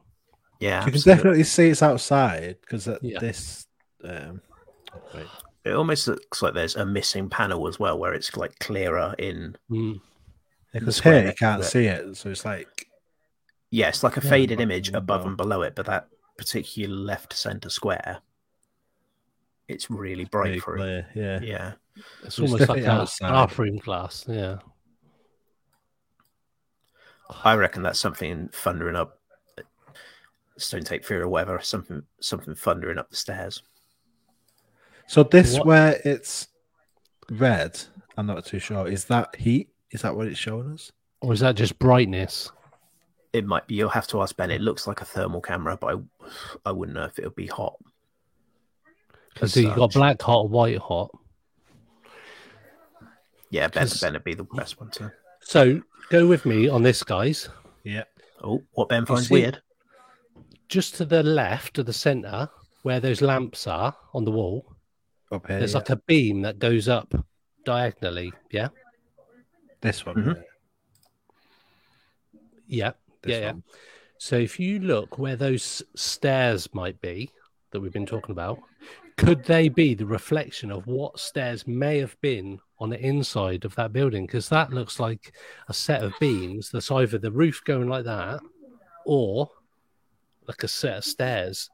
yeah 0.60 0.84
You 0.86 0.92
can 0.94 1.02
definitely 1.02 1.44
see 1.44 1.68
it's 1.70 1.84
outside 1.84 2.58
because 2.62 2.88
at 2.88 3.04
Yeah. 3.04 3.20
this. 3.20 3.68
Um, 4.04 4.42
wait. 5.14 5.28
It 5.66 5.72
almost 5.74 6.08
looks 6.08 6.42
like 6.42 6.54
there's 6.54 6.76
a 6.76 6.86
missing 6.86 7.30
panel 7.30 7.68
as 7.68 7.80
well, 7.80 8.00
where 8.00 8.14
it's 8.14 8.36
like 8.38 8.58
clearer 8.60 9.14
in. 9.18 9.56
Mm. 9.70 10.00
Because 10.74 10.98
square 10.98 11.20
here 11.22 11.28
you 11.30 11.34
can't 11.36 11.62
to 11.64 11.68
see 11.68 11.86
it, 11.86 12.16
so 12.16 12.30
it's 12.30 12.46
like 12.46 12.88
Yeah, 13.72 13.90
it's 13.90 14.04
like 14.04 14.18
a 14.18 14.22
Yeah, 14.24 14.30
faded 14.30 14.60
above 14.60 14.64
image 14.64 14.88
and 14.88 14.98
above 14.98 15.26
and 15.26 15.36
below 15.38 15.62
it, 15.64 15.76
but 15.76 15.86
that 15.88 16.08
particular 16.38 16.94
left 16.96 17.34
center 17.34 17.70
square, 17.70 18.20
it's 19.68 19.90
really 19.90 20.26
bright 20.26 20.48
very 20.48 20.60
for 20.60 20.76
it. 20.76 20.78
clear. 20.78 21.08
Yeah. 21.16 21.40
Yeah, 21.42 21.72
It's 22.24 22.28
it's 22.28 22.40
almost 22.40 22.54
like 22.62 22.68
definitely 22.68 22.86
a 22.86 22.92
outside. 22.92 23.30
bathroom 23.32 23.78
glass. 23.78 24.26
Yeah. 24.28 24.60
I 27.44 27.54
reckon 27.56 27.84
that's 27.84 28.00
something 28.00 28.50
thundering 28.54 28.96
up. 28.96 29.20
Stone 30.58 30.84
Tape 30.84 31.06
Theory 31.06 31.22
or 31.22 31.30
whatever, 31.30 31.60
something 31.62 32.04
something 32.20 32.54
thundering 32.56 32.98
up 32.98 33.10
the 33.10 33.16
stairs. 33.16 33.64
So 35.10 35.24
this 35.24 35.56
What- 35.56 35.66
where 35.66 36.02
it's 36.06 36.50
red, 37.32 37.80
I'm 38.16 38.28
not 38.28 38.46
too 38.46 38.60
sure. 38.60 38.88
Is 38.88 39.06
that 39.06 39.36
heat? 39.38 39.70
Is 39.90 40.04
that 40.04 40.16
what 40.16 40.28
it's 40.28 40.38
showing 40.38 40.72
us? 40.72 40.92
Or 41.22 41.34
is 41.34 41.40
that 41.40 41.56
just 41.56 41.80
brightness? 41.80 42.52
It 43.34 43.44
might 43.44 43.66
be. 43.66 43.74
You'll 43.74 43.90
have 43.90 44.06
to 44.10 44.22
ask 44.22 44.38
Ben. 44.38 44.52
It 44.52 44.62
looks 44.62 44.86
like 44.86 45.02
a 45.02 45.06
thermal 45.06 45.42
camera, 45.42 45.78
but 45.78 45.96
I, 45.96 46.30
I 46.70 46.72
wouldn't 46.72 46.96
know 46.96 47.06
if 47.06 47.18
it 47.18 47.26
would 47.26 47.36
be 47.36 47.48
hot. 47.48 47.76
Because 49.34 49.58
as 49.58 49.64
you've 49.64 49.76
got 49.76 49.94
black 49.94 50.22
hot, 50.22 50.48
white 50.52 50.78
hot. 50.78 51.10
Yeah, 53.50 53.68
Ben, 53.68 53.88
Ben 54.00 54.14
would 54.14 54.24
be 54.24 54.36
the 54.36 54.44
best 54.44 54.80
one 54.80 54.92
to. 54.92 55.12
So 55.42 55.82
go 56.12 56.28
with 56.28 56.46
me 56.46 56.70
on 56.70 56.84
this, 56.84 57.02
guys. 57.02 57.50
Yeah. 57.84 58.04
Oh, 58.44 58.62
what 58.74 58.90
Ben 58.90 59.08
finds 59.08 59.28
see- 59.28 59.34
weird. 59.34 59.64
Just 60.68 60.94
to 60.96 61.06
the 61.06 61.24
left 61.24 61.80
of 61.80 61.88
the 61.88 61.94
center, 61.94 62.48
where 62.84 63.00
those 63.00 63.22
lamps 63.24 63.66
are 63.66 63.96
on 64.14 64.24
the 64.24 64.32
wall, 64.32 64.76
Up 65.32 65.48
here. 65.48 65.60
there's 65.60 65.74
yeah. 65.74 65.78
like 65.78 65.90
a 65.90 65.96
beam 65.96 66.42
that 66.42 66.60
goes 66.60 66.88
up 66.88 67.14
diagonally. 67.66 68.34
Yeah. 68.52 68.70
this 69.82 70.06
one. 70.06 70.16
Mhm. 70.16 70.44
Yeah. 72.68 72.92
this 73.22 73.32
yeah, 73.32 73.40
yeah. 73.40 73.54
So 74.18 74.36
if 74.36 74.60
you 74.60 74.80
look 74.80 75.18
where 75.18 75.36
those 75.36 75.82
stairs 75.96 76.74
might 76.74 77.00
be 77.00 77.32
that 77.72 77.80
we've 77.80 77.94
been 77.94 78.06
talking 78.06 78.32
about, 78.32 78.60
could 79.18 79.44
they 79.46 79.70
be 79.70 79.94
the 79.94 80.06
reflection 80.06 80.72
of 80.72 80.88
what 80.88 81.20
stairs 81.20 81.68
may 81.68 82.00
have 82.00 82.20
been 82.22 82.60
on 82.80 82.90
the 82.90 83.00
inside 83.00 83.66
of 83.66 83.76
that 83.76 83.94
building? 83.94 84.26
Because 84.26 84.50
that 84.50 84.72
looks 84.72 85.00
like 85.00 85.34
a 85.68 85.74
set 85.74 86.04
of 86.04 86.14
beams 86.20 86.70
that's 86.70 86.92
either 86.92 87.18
the 87.18 87.32
roof 87.32 87.62
going 87.66 87.88
like 87.88 88.06
that 88.06 88.40
or 89.06 89.50
like 90.48 90.64
a 90.64 90.68
set 90.68 90.98
of 90.98 91.06
stairs. 91.06 91.70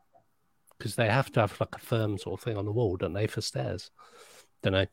Because 0.78 0.96
they 0.96 1.08
have 1.08 1.32
to 1.34 1.42
have 1.42 1.60
like 1.60 1.76
a 1.76 1.80
firm 1.80 2.18
sort 2.18 2.40
of 2.40 2.44
thing 2.44 2.58
on 2.58 2.66
the 2.66 2.72
wall, 2.72 2.98
don't 2.98 3.14
they, 3.14 3.28
for 3.28 3.42
stairs? 3.42 3.92
Don't 4.62 4.74
know. 4.74 4.86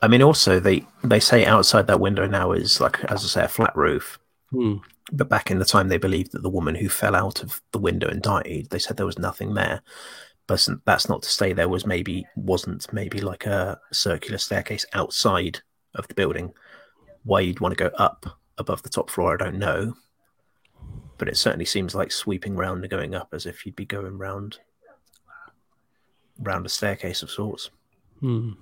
I 0.00 0.08
mean, 0.08 0.22
also 0.22 0.58
they 0.58 0.86
they 1.04 1.20
say 1.20 1.44
outside 1.44 1.86
that 1.86 2.00
window 2.00 2.26
now 2.26 2.52
is 2.52 2.80
like, 2.80 3.04
as 3.04 3.24
I 3.24 3.28
say, 3.28 3.44
a 3.44 3.48
flat 3.48 3.76
roof. 3.76 4.18
Hmm. 4.50 4.76
But 5.12 5.28
back 5.28 5.50
in 5.50 5.58
the 5.58 5.64
time, 5.64 5.88
they 5.88 5.98
believed 5.98 6.32
that 6.32 6.42
the 6.42 6.50
woman 6.50 6.74
who 6.74 6.88
fell 6.88 7.14
out 7.14 7.42
of 7.42 7.60
the 7.72 7.78
window 7.78 8.08
and 8.08 8.22
died, 8.22 8.68
they 8.70 8.78
said 8.78 8.96
there 8.96 9.06
was 9.06 9.18
nothing 9.18 9.54
there. 9.54 9.82
But 10.46 10.66
that's 10.86 11.08
not 11.08 11.22
to 11.22 11.28
say 11.28 11.52
there 11.52 11.68
was 11.68 11.86
maybe 11.86 12.26
wasn't 12.36 12.92
maybe 12.92 13.20
like 13.20 13.46
a 13.46 13.80
circular 13.92 14.38
staircase 14.38 14.84
outside 14.92 15.60
of 15.94 16.08
the 16.08 16.14
building. 16.14 16.52
Why 17.24 17.40
you'd 17.40 17.60
want 17.60 17.76
to 17.76 17.84
go 17.84 17.94
up 17.96 18.26
above 18.58 18.82
the 18.82 18.88
top 18.88 19.10
floor, 19.10 19.34
I 19.34 19.44
don't 19.44 19.58
know. 19.58 19.94
But 21.18 21.28
it 21.28 21.36
certainly 21.36 21.64
seems 21.64 21.94
like 21.94 22.10
sweeping 22.10 22.56
round 22.56 22.82
and 22.82 22.90
going 22.90 23.14
up 23.14 23.28
as 23.32 23.46
if 23.46 23.64
you'd 23.64 23.76
be 23.76 23.84
going 23.84 24.18
round 24.18 24.58
round 26.38 26.66
a 26.66 26.68
staircase 26.68 27.22
of 27.22 27.30
sorts. 27.30 27.70
Hmm. 28.20 28.52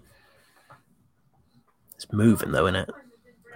It's 1.95 2.11
moving 2.13 2.53
though, 2.53 2.67
isn't 2.67 2.77
it? 2.77 2.91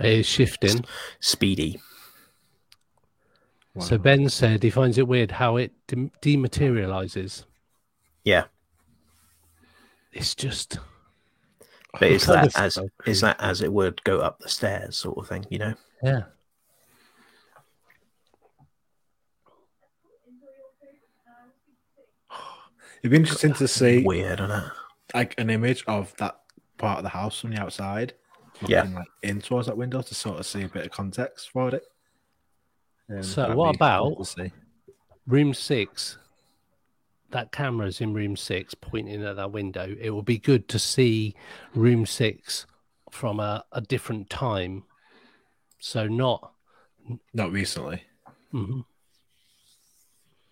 It 0.01 0.19
is 0.21 0.27
shifting. 0.27 0.85
Speedy. 1.21 1.81
So 3.81 3.99
Ben 3.99 4.29
said 4.29 4.62
he 4.62 4.71
finds 4.71 4.99
it 4.99 5.09
weird 5.09 5.33
how 5.33 5.57
it 5.57 5.73
de- 5.89 6.11
dematerializes. 6.23 7.45
Yeah. 8.23 8.45
It's 10.12 10.35
just 10.35 10.79
But 11.99 12.12
is 12.12 12.27
that 12.27 12.57
as 12.57 12.79
is 13.05 13.21
that 13.23 13.37
as 13.41 13.62
it 13.62 13.73
would 13.73 14.03
go 14.05 14.21
up 14.21 14.39
the 14.39 14.49
stairs, 14.49 14.97
sort 14.97 15.19
of 15.19 15.27
thing? 15.27 15.45
You 15.51 15.59
know? 15.59 15.75
yeah. 16.03 16.23
It'd 23.05 23.11
be 23.11 23.19
interesting 23.19 23.53
to 23.53 23.69
see 23.69 24.03
Weird, 24.03 24.41
isn't 24.41 24.51
it? 24.51 24.65
like 25.13 25.35
an 25.37 25.51
image 25.51 25.85
of 25.87 26.17
that 26.17 26.41
part 26.79 26.97
of 26.97 27.03
the 27.03 27.11
house 27.11 27.39
from 27.39 27.51
the 27.51 27.61
outside, 27.61 28.15
Yeah. 28.67 28.85
like 28.95 29.07
in 29.23 29.43
towards 29.43 29.67
that 29.67 29.77
window 29.77 30.01
to 30.01 30.15
sort 30.15 30.41
of 30.41 30.47
see 30.47 30.63
a 30.63 30.69
bit 30.69 30.87
of 30.87 30.91
context 30.91 31.51
for 31.51 31.69
it. 31.75 31.85
Um, 33.11 33.23
So 33.23 33.55
what 33.55 33.73
be 33.73 33.79
cool 33.79 34.13
about- 34.15 34.27
see. 34.27 34.53
Room 35.27 35.53
six. 35.53 36.17
That 37.29 37.53
camera's 37.53 38.01
in 38.01 38.15
room 38.15 38.37
six, 38.39 38.73
pointing 38.75 39.23
at 39.23 39.37
that 39.37 39.53
window. 39.53 39.95
It 40.01 40.09
would 40.09 40.25
be 40.25 40.39
good 40.39 40.67
to 40.71 40.79
see 40.79 41.35
room 41.75 42.07
six 42.07 42.65
from 43.11 43.39
a, 43.39 43.67
a 43.73 43.83
different 43.83 44.31
time. 44.31 44.85
So 45.79 46.07
not 46.09 46.53
Not 47.35 47.53
recently. 47.53 48.03
mhm. 48.51 48.87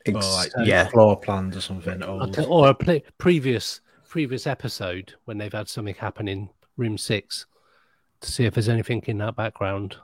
Or 0.09 0.17
Ex- 0.17 0.35
like 0.57 0.67
yeah. 0.67 0.89
floor 0.89 1.19
plans 1.19 1.57
or 1.57 1.61
something. 1.61 2.03
Old. 2.03 2.39
Or 2.49 2.69
a 2.71 2.75
pl- 2.75 3.01
previous 3.19 3.81
previous 4.09 4.47
episode 4.47 5.15
when 5.25 5.39
they've 5.39 5.53
had 5.53 5.69
something 5.69 5.95
happen 5.95 6.29
in 6.29 6.49
room 6.77 6.99
six 6.99 7.47
to 8.21 8.31
see 8.31 8.45
if 8.45 8.53
there's 8.55 8.69
anything 8.69 9.03
in 9.07 9.19
that 9.19 9.35
background. 9.37 9.97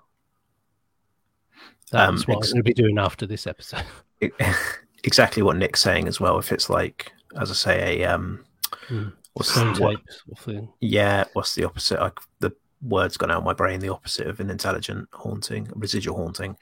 That's 1.90 2.08
Um, 2.08 2.34
what 2.34 2.38
ex- 2.38 2.48
I'm 2.48 2.54
going 2.54 2.64
to 2.64 2.68
be 2.70 2.74
doing 2.74 2.98
after 2.98 3.26
this 3.26 3.46
episode. 3.46 3.84
exactly 5.04 5.42
what 5.42 5.56
Nick's 5.56 5.80
saying 5.80 6.08
as 6.08 6.20
well. 6.20 6.38
If 6.38 6.52
it's 6.52 6.68
like, 6.70 7.12
as 7.40 7.50
I 7.50 7.54
say, 7.54 8.02
a 8.02 8.14
um, 8.14 8.44
Hmm. 8.88 9.08
what's 9.34 9.54
the, 9.54 9.64
what, 9.78 9.96
tape 9.96 10.38
thing. 10.38 10.68
yeah, 10.80 11.24
what's 11.32 11.54
the 11.54 11.64
opposite? 11.64 12.00
Like 12.00 12.18
the 12.40 12.52
word's 12.82 13.16
gone 13.16 13.30
out 13.30 13.38
of 13.38 13.44
my 13.44 13.54
brain. 13.54 13.80
The 13.80 13.88
opposite 13.92 14.26
of 14.26 14.40
an 14.40 14.50
intelligent 14.50 15.08
haunting, 15.12 15.68
residual 15.74 16.16
haunting. 16.16 16.56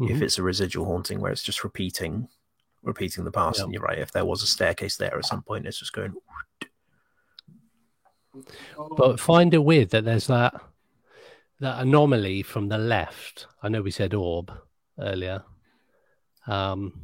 If 0.00 0.18
Mhm. 0.18 0.22
it's 0.22 0.38
a 0.38 0.42
residual 0.42 0.84
haunting 0.86 1.20
where 1.20 1.32
it's 1.32 1.42
just 1.42 1.64
repeating, 1.64 2.28
repeating 2.82 3.24
the 3.24 3.30
past, 3.30 3.58
Yeah. 3.58 3.64
and 3.64 3.72
you're 3.72 3.82
right. 3.82 3.98
If 3.98 4.12
there 4.12 4.24
was 4.24 4.42
a 4.42 4.46
staircase 4.46 4.96
there 4.96 5.16
at 5.18 5.24
some 5.26 5.42
point, 5.42 5.66
it's 5.66 5.78
just 5.78 5.92
going. 5.92 6.14
But 8.96 9.18
find 9.18 9.52
it 9.54 9.58
weird 9.64 9.90
that 9.90 10.04
there's 10.04 10.26
that 10.28 10.54
that 11.60 11.80
anomaly 11.82 12.42
from 12.42 12.68
the 12.68 12.78
left. 12.78 13.46
I 13.62 13.68
know 13.68 13.82
we 13.82 13.90
said 13.90 14.14
orb 14.14 14.52
earlier. 14.98 15.42
Um, 16.46 17.02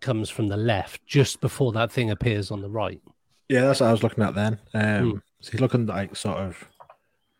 comes 0.00 0.30
from 0.30 0.46
the 0.46 0.56
left 0.56 1.04
just 1.04 1.40
before 1.40 1.72
that 1.72 1.90
thing 1.90 2.10
appears 2.10 2.50
on 2.52 2.60
the 2.62 2.70
right. 2.70 3.02
Yeah, 3.48 3.62
that's 3.62 3.80
what 3.80 3.88
I 3.88 3.92
was 3.92 4.02
looking 4.04 4.22
at 4.22 4.34
then. 4.36 4.60
Um, 4.72 5.10
Hmm. 5.10 5.18
So 5.40 5.50
he's 5.52 5.60
looking 5.60 5.86
like 5.86 6.14
sort 6.16 6.38
of 6.38 6.68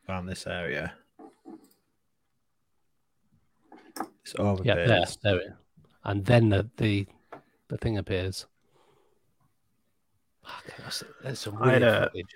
around 0.09 0.27
this 0.27 0.47
area. 0.47 0.93
It's 4.23 4.35
over 4.39 4.63
Yeah, 4.65 4.75
there, 4.75 5.05
there 5.23 5.37
it. 5.39 5.53
And 6.05 6.25
then 6.25 6.49
the 6.49 6.69
the, 6.77 7.07
the 7.69 7.77
thing 7.79 7.99
appears. 7.99 8.47
Fuck, 10.45 10.65
That's, 10.79 11.05
that's 11.23 11.41
some 11.41 11.63
I 11.63 11.73
had 11.75 11.83
a- 11.83 12.09
footage. 12.11 12.35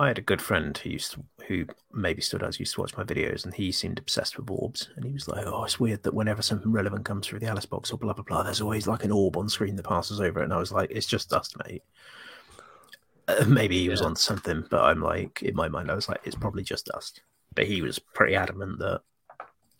I 0.00 0.06
had 0.06 0.18
a 0.18 0.22
good 0.22 0.40
friend 0.40 0.78
who 0.78 0.90
used 0.90 1.14
to, 1.14 1.24
who 1.48 1.64
maybe 1.92 2.22
still 2.22 2.38
does 2.38 2.60
used 2.60 2.74
to 2.74 2.80
watch 2.82 2.96
my 2.96 3.02
videos, 3.02 3.44
and 3.44 3.52
he 3.52 3.72
seemed 3.72 3.98
obsessed 3.98 4.36
with 4.38 4.48
orbs. 4.48 4.90
And 4.94 5.04
he 5.04 5.12
was 5.12 5.26
like, 5.26 5.44
"Oh, 5.44 5.64
it's 5.64 5.80
weird 5.80 6.04
that 6.04 6.14
whenever 6.14 6.40
something 6.40 6.70
relevant 6.70 7.04
comes 7.04 7.26
through 7.26 7.40
the 7.40 7.46
Alice 7.48 7.66
box 7.66 7.90
or 7.90 7.98
blah 7.98 8.12
blah 8.12 8.22
blah, 8.22 8.44
there's 8.44 8.60
always 8.60 8.86
like 8.86 9.02
an 9.02 9.10
orb 9.10 9.36
on 9.36 9.48
screen 9.48 9.74
that 9.74 9.82
passes 9.86 10.20
over 10.20 10.38
it." 10.40 10.44
And 10.44 10.52
I 10.52 10.58
was 10.58 10.70
like, 10.70 10.92
"It's 10.92 11.06
just 11.06 11.30
dust, 11.30 11.56
mate." 11.66 11.82
Uh, 13.26 13.44
maybe 13.48 13.76
he 13.76 13.88
was 13.88 14.00
on 14.00 14.14
something, 14.14 14.64
but 14.70 14.84
I'm 14.84 15.00
like, 15.02 15.42
in 15.42 15.56
my 15.56 15.68
mind, 15.68 15.90
I 15.90 15.94
was 15.96 16.08
like, 16.08 16.20
"It's 16.22 16.36
probably 16.36 16.62
just 16.62 16.86
dust." 16.86 17.22
But 17.56 17.66
he 17.66 17.82
was 17.82 17.98
pretty 17.98 18.36
adamant 18.36 18.78
that 18.78 19.00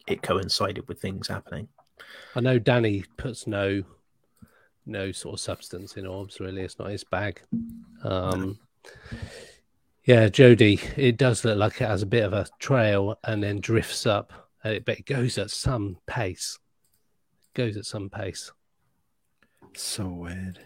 it 0.08 0.22
coincided 0.22 0.88
with 0.88 1.00
things 1.00 1.28
happening. 1.28 1.68
I 2.34 2.40
know 2.40 2.58
Danny 2.58 3.04
puts 3.18 3.46
no 3.46 3.84
no 4.88 5.12
sort 5.12 5.34
of 5.34 5.40
substance 5.40 5.96
in 5.96 6.06
orbs. 6.06 6.40
Really, 6.40 6.62
it's 6.62 6.78
not 6.78 6.90
his 6.90 7.04
bag. 7.04 7.40
Um, 8.02 8.58
yeah, 10.04 10.28
Jody, 10.28 10.80
it 10.96 11.18
does 11.18 11.44
look 11.44 11.58
like 11.58 11.80
it 11.80 11.86
has 11.88 12.02
a 12.02 12.06
bit 12.06 12.24
of 12.24 12.32
a 12.32 12.46
trail 12.58 13.18
and 13.24 13.42
then 13.42 13.60
drifts 13.60 14.06
up, 14.06 14.32
uh, 14.64 14.76
but 14.84 15.00
it 15.00 15.06
goes 15.06 15.36
at 15.38 15.50
some 15.50 15.98
pace. 16.06 16.58
goes 17.54 17.76
at 17.76 17.84
some 17.84 18.08
pace. 18.08 18.50
So 19.74 20.06
weird. 20.06 20.58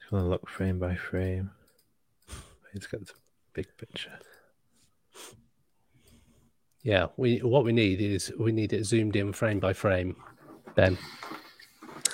Just 0.00 0.10
gonna 0.10 0.28
look 0.28 0.48
frame 0.48 0.78
by 0.78 0.94
frame. 0.94 1.50
Let's 2.72 2.86
get 2.86 3.06
the 3.06 3.12
big 3.52 3.66
picture. 3.76 4.18
Yeah, 6.82 7.08
we 7.16 7.38
what 7.38 7.64
we 7.64 7.72
need 7.72 8.00
is 8.00 8.32
we 8.38 8.50
need 8.50 8.72
it 8.72 8.84
zoomed 8.84 9.14
in 9.14 9.32
frame 9.32 9.60
by 9.60 9.72
frame. 9.72 10.16
Ben, 10.74 10.96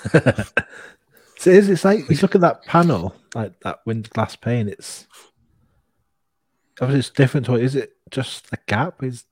So 0.13 1.49
it 1.51 1.55
is, 1.55 1.69
it's 1.69 1.85
like 1.85 2.09
you 2.09 2.17
look 2.21 2.35
at 2.35 2.41
that 2.41 2.65
panel, 2.65 3.15
like 3.33 3.57
that 3.61 3.79
wind 3.85 4.09
glass 4.09 4.35
pane. 4.35 4.67
It's 4.67 5.07
obviously 6.81 6.99
it's 6.99 7.09
different 7.11 7.45
to 7.45 7.55
it. 7.55 7.63
Is 7.63 7.75
it 7.75 7.93
just 8.11 8.49
the 8.51 8.57
gap? 8.67 9.01
Is 9.03 9.23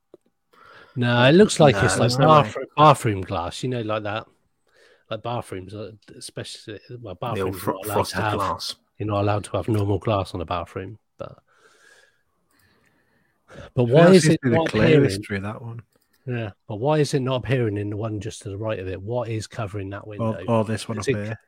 no, 0.96 1.24
it 1.26 1.34
looks 1.34 1.60
like 1.60 1.76
No, 1.76 1.82
it's 1.84 1.94
like 1.94 2.00
there's 2.00 2.20
no 2.20 2.28
way. 2.30 2.42
bathroom, 2.44 2.66
bathroom 2.78 3.22
glass. 3.22 3.62
You 3.64 3.70
know, 3.70 3.82
like 3.82 4.04
that, 4.04 4.26
like 5.10 5.22
bathrooms, 5.22 5.74
uh, 5.74 5.92
especially 6.18 6.80
well, 7.02 7.16
The 7.22 7.28
old 7.28 7.36
bathrooms. 7.36 7.60
fro- 7.60 7.74
not 7.84 7.94
frosted 7.94 8.20
have- 8.22 8.34
glass. 8.36 8.76
You're 8.98 9.08
not 9.08 9.22
allowed 9.22 9.44
to 9.44 9.52
have 9.52 9.68
normal 9.68 10.00
glass 10.00 10.34
on 10.34 10.42
a 10.42 10.46
bathroom, 10.46 10.98
but 11.20 11.38
but 13.76 13.84
why 13.84 14.08
is 14.12 14.28
it 14.28 14.40
the 14.42 14.50
clear 14.70 14.86
appearing? 14.86 15.04
history 15.04 15.38
of 15.38 15.44
that 15.44 15.62
one? 15.62 15.82
Yeah, 16.28 16.50
but 16.68 16.76
why 16.76 16.98
is 17.00 17.14
it 17.14 17.22
not 17.22 17.38
appearing 17.38 17.78
in 17.78 17.90
the 17.90 17.96
one 17.98 18.20
just 18.20 18.42
to 18.42 18.50
the 18.50 18.58
right 18.58 18.80
of 18.80 18.88
it? 18.90 19.02
What 19.02 19.30
is 19.30 19.48
covering 19.48 19.90
that 19.92 20.06
window? 20.06 20.38
Or, 20.48 20.58
or 20.58 20.66
this 20.66 20.88
one 20.90 21.00
Is 21.00 21.08
up 21.08 21.16
it- 21.16 21.26
here? 21.26 21.40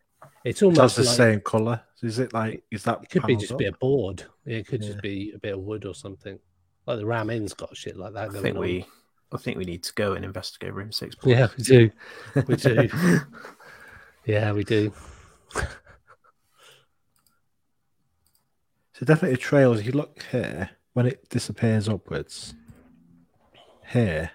it's 0.46 0.60
That's 0.62 0.64
almost 0.78 0.96
the 0.96 1.04
like 1.04 1.16
same 1.18 1.42
color. 1.42 1.82
Is 2.02 2.18
it 2.20 2.34
like 2.34 2.64
is 2.72 2.84
that? 2.84 3.00
it 3.04 3.10
could 3.10 3.24
be 3.26 3.36
just 3.36 3.52
up? 3.52 3.58
be 3.58 3.66
a 3.66 3.74
board. 3.74 4.24
It 4.46 4.68
could 4.68 4.82
Yeah. 4.82 4.90
just 4.90 5.02
be 5.02 5.34
a 5.36 5.38
bit 5.40 5.54
of 5.54 5.60
wood 5.60 5.86
or 5.86 5.94
something. 5.94 6.40
Like 6.86 6.98
the 6.98 7.06
Ram 7.06 7.30
Inn's 7.30 7.54
got 7.54 7.76
shit 7.76 7.98
like 7.98 8.14
that. 8.14 8.30
I 8.34 8.42
think 8.42 8.56
on. 8.56 8.62
we, 8.62 8.86
I 9.34 9.38
think 9.38 9.58
we 9.58 9.66
need 9.66 9.84
to 9.84 9.94
go 9.94 10.14
and 10.14 10.24
investigate 10.24 10.74
room 10.74 10.92
six. 10.94 11.16
Yeah, 11.24 11.48
we 11.58 11.64
do. 11.64 11.92
We 12.48 12.56
do. 12.56 12.90
yeah, 14.26 14.52
we 14.54 14.64
do. 14.64 14.94
So 18.94 19.06
definitely 19.06 19.38
trails. 19.38 19.80
If 19.82 19.86
you 19.88 19.92
look 19.94 20.24
here, 20.32 20.70
when 20.94 21.06
it 21.06 21.30
disappears 21.30 21.88
upwards, 21.88 22.54
here 23.88 24.32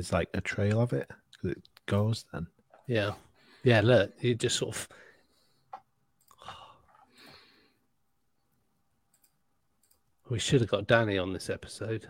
is 0.00 0.12
like 0.12 0.28
a 0.34 0.40
trail 0.40 0.80
of 0.80 0.92
it 0.92 1.08
because 1.30 1.56
it 1.56 1.62
goes 1.86 2.24
then. 2.32 2.48
Yeah, 2.88 3.12
yeah. 3.62 3.82
Look, 3.82 4.10
you 4.20 4.34
just 4.34 4.56
sort 4.56 4.74
of. 4.74 4.88
We 10.28 10.38
should 10.38 10.60
have 10.60 10.70
got 10.70 10.86
Danny 10.86 11.18
on 11.18 11.32
this 11.32 11.50
episode. 11.50 12.06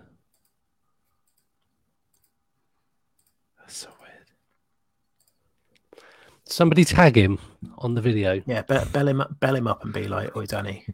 That's 3.58 3.76
so 3.76 3.88
weird. 4.02 6.04
Somebody 6.44 6.84
tag 6.84 7.16
him 7.16 7.38
on 7.78 7.94
the 7.94 8.02
video. 8.02 8.42
Yeah, 8.46 8.62
be- 8.62 8.84
bell 8.92 9.08
him 9.08 9.20
up, 9.22 9.40
bell 9.40 9.56
him 9.56 9.66
up, 9.66 9.84
and 9.84 9.92
be 9.92 10.06
like, 10.06 10.36
"Oi, 10.36 10.44
Danny, 10.44 10.86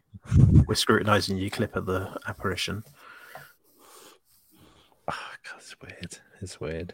we're 0.67 0.75
scrutinising 0.75 1.37
you. 1.37 1.51
clip 1.51 1.75
of 1.75 1.85
the 1.85 2.17
apparition." 2.27 2.83
Oh, 5.09 5.31
God, 5.43 5.55
it's 5.57 5.75
weird. 5.81 6.17
It's 6.41 6.59
weird. 6.59 6.93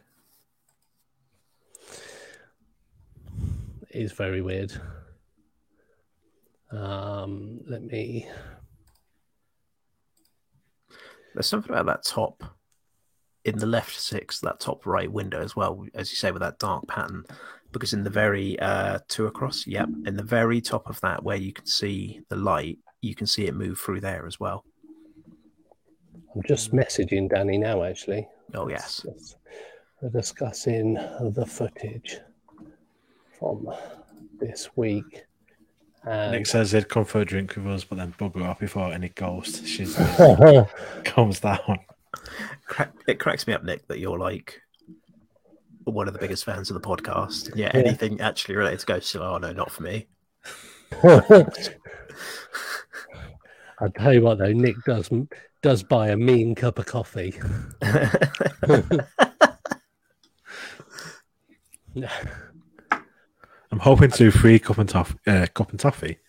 It 3.90 4.02
is 4.02 4.12
very 4.14 4.42
weird. 4.42 4.74
Um, 6.72 7.62
let 7.68 7.84
me. 7.84 8.28
There's 11.34 11.48
something 11.48 11.72
about 11.72 11.86
that 11.88 12.04
top 12.04 12.44
in 13.44 13.58
the 13.58 13.66
left 13.66 14.00
six, 14.00 14.40
that 14.40 14.60
top 14.60 14.86
right 14.86 15.12
window 15.12 15.42
as 15.42 15.56
well, 15.56 15.86
as 15.94 16.10
you 16.10 16.16
say, 16.16 16.32
with 16.32 16.42
that 16.42 16.60
dark 16.60 16.88
pattern. 16.88 17.26
Because 17.72 17.94
in 17.94 18.04
the 18.04 18.10
very 18.10 18.58
uh, 18.60 19.00
two 19.08 19.26
across, 19.26 19.66
yep, 19.68 19.90
in 20.06 20.16
the 20.16 20.24
very 20.24 20.62
top 20.62 20.90
of 20.90 21.02
that, 21.02 21.24
where 21.24 21.38
you 21.38 21.52
can 21.52 21.66
see 21.66 22.22
the 22.30 22.36
light, 22.36 22.78
you 23.02 23.16
can 23.16 23.28
see 23.28 23.46
it 23.48 23.56
move 23.56 23.80
through 23.80 24.02
there 24.02 24.26
as 24.28 24.40
well. 24.40 24.64
I'm 26.36 26.44
just 26.48 26.72
messaging 26.72 27.30
Danny 27.30 27.58
now, 27.58 27.84
actually. 27.84 28.28
Oh 28.54 28.68
yes, 28.70 29.06
Yes. 29.08 29.36
We're 30.02 30.10
discussing 30.10 30.96
the 30.96 31.46
footage 31.48 32.18
from 33.40 33.70
this 34.40 34.70
week. 34.76 35.26
And 36.06 36.34
Nick 36.34 36.46
says 36.46 36.74
he'd 36.74 36.90
come 36.90 37.06
for 37.06 37.22
a 37.22 37.26
drink 37.26 37.56
with 37.56 37.66
us, 37.68 37.86
but 37.86 37.98
then 37.98 38.14
bugger 38.20 38.44
off 38.44 38.60
before 38.60 38.92
any 38.92 39.10
ghost 39.10 39.66
she's 39.66 39.96
comes 41.06 41.40
down. 41.40 41.80
It 43.08 43.20
cracks 43.20 43.48
me 43.48 43.54
up, 43.54 43.64
Nick, 43.64 43.88
that 43.88 44.00
you're 44.00 44.20
like 44.20 44.60
one 45.86 46.08
of 46.08 46.14
the 46.14 46.20
biggest 46.20 46.44
fans 46.44 46.70
of 46.70 46.74
the 46.74 46.86
podcast. 46.88 47.56
Yeah, 47.56 47.72
Yeah. 47.74 47.80
anything 47.86 48.20
actually 48.20 48.56
related 48.56 48.80
to 48.82 48.86
ghosts, 48.86 49.14
you're 49.14 49.24
oh 49.24 49.38
no, 49.38 49.54
not 49.54 49.72
for 49.72 49.84
me. 49.84 50.08
I'll 53.80 53.90
tell 53.98 54.14
you 54.14 54.22
what, 54.22 54.38
though, 54.38 54.52
Nick 54.52 54.76
does 54.86 55.10
does 55.64 55.82
buy 55.82 56.10
a 56.10 56.18
mean 56.18 56.54
cup 56.54 56.78
of 56.78 56.86
coffee. 56.86 57.34
I'm 63.72 63.80
hoping 63.80 64.12
to 64.12 64.18
do 64.18 64.30
free 64.30 64.60
cup 64.60 64.78
and 64.78 64.88
toffee, 64.90 65.18
uh, 65.26 65.48
cup 65.48 65.72
and 65.72 65.80
toffee, 65.80 66.20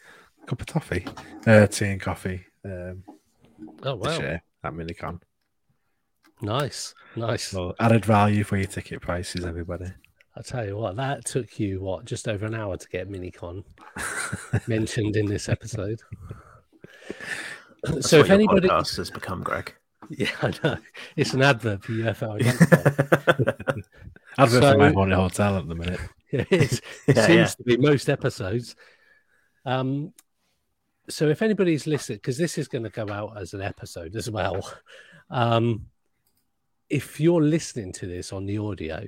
cup 0.46 0.60
of 0.60 0.66
toffee, 0.66 1.04
uh, 1.46 1.66
tea 1.66 1.86
and 1.86 2.00
coffee 2.00 2.46
um, 2.64 3.02
Oh 3.82 3.96
this 3.96 4.18
wow, 4.18 4.20
year 4.20 4.42
at 4.62 4.72
Minicon. 4.72 5.20
nice, 6.40 6.94
nice. 7.16 7.48
So 7.48 7.74
added 7.80 8.04
value 8.04 8.44
for 8.44 8.56
your 8.56 8.66
ticket 8.66 9.00
prices, 9.02 9.44
everybody. 9.44 9.86
I'll 10.36 10.42
tell 10.42 10.66
you 10.66 10.76
what, 10.76 10.96
that 10.96 11.24
took 11.24 11.58
you 11.60 11.80
what 11.80 12.04
just 12.04 12.28
over 12.28 12.46
an 12.46 12.54
hour 12.54 12.76
to 12.76 12.88
get 12.88 13.10
Minicon 13.10 13.64
mentioned 14.66 15.16
in 15.16 15.26
this 15.26 15.48
episode. 15.48 16.00
That's 17.84 18.08
so 18.08 18.20
if 18.20 18.30
anybody, 18.30 18.68
podcast 18.68 18.96
has 18.96 19.10
become, 19.10 19.42
Greg. 19.42 19.74
yeah, 20.10 20.30
I 20.42 20.52
know 20.62 20.76
it's 21.16 21.34
an 21.34 21.42
advert 21.42 21.82
for 21.84 21.92
UFO. 21.92 22.38
So- 24.36 24.60
for 24.72 24.78
my 24.78 24.90
haunted 24.92 25.16
hotel 25.16 25.56
at 25.58 25.68
the 25.68 25.74
minute. 25.76 26.00
it 26.32 26.50
is. 26.50 26.80
It 27.06 27.16
Yeah, 27.16 27.26
seems 27.26 27.36
yeah. 27.36 27.46
to 27.46 27.62
be 27.62 27.76
most 27.76 28.08
episodes. 28.08 28.74
Um, 29.64 30.12
so 31.08 31.28
if 31.28 31.40
anybody's 31.42 31.86
listening, 31.86 32.18
because 32.18 32.36
this 32.38 32.58
is 32.58 32.66
going 32.66 32.84
to 32.84 32.90
go 32.90 33.08
out 33.10 33.38
as 33.40 33.54
an 33.54 33.62
episode 33.62 34.16
as 34.16 34.28
well, 34.28 34.68
um, 35.30 35.86
if 36.90 37.20
you're 37.20 37.42
listening 37.42 37.92
to 37.92 38.06
this 38.06 38.32
on 38.32 38.46
the 38.46 38.58
audio, 38.58 39.06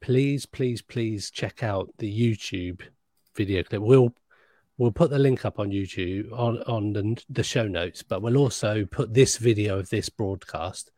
please, 0.00 0.44
please, 0.44 0.82
please 0.82 1.30
check 1.30 1.62
out 1.62 1.88
the 1.98 2.10
YouTube 2.36 2.82
video 3.34 3.62
clip. 3.62 3.80
We'll 3.80 4.12
we'll 4.78 4.90
put 4.92 5.10
the 5.10 5.18
link 5.18 5.44
up 5.44 5.58
on 5.58 5.70
YouTube 5.70 6.32
on 6.32 6.62
on 6.62 6.92
the, 6.92 7.22
the 7.28 7.42
show 7.42 7.66
notes, 7.68 8.02
but 8.02 8.22
we'll 8.22 8.36
also 8.38 8.84
put 8.86 9.14
this 9.14 9.36
video 9.36 9.78
of 9.78 9.88
this 9.90 10.08
broadcast 10.08 10.90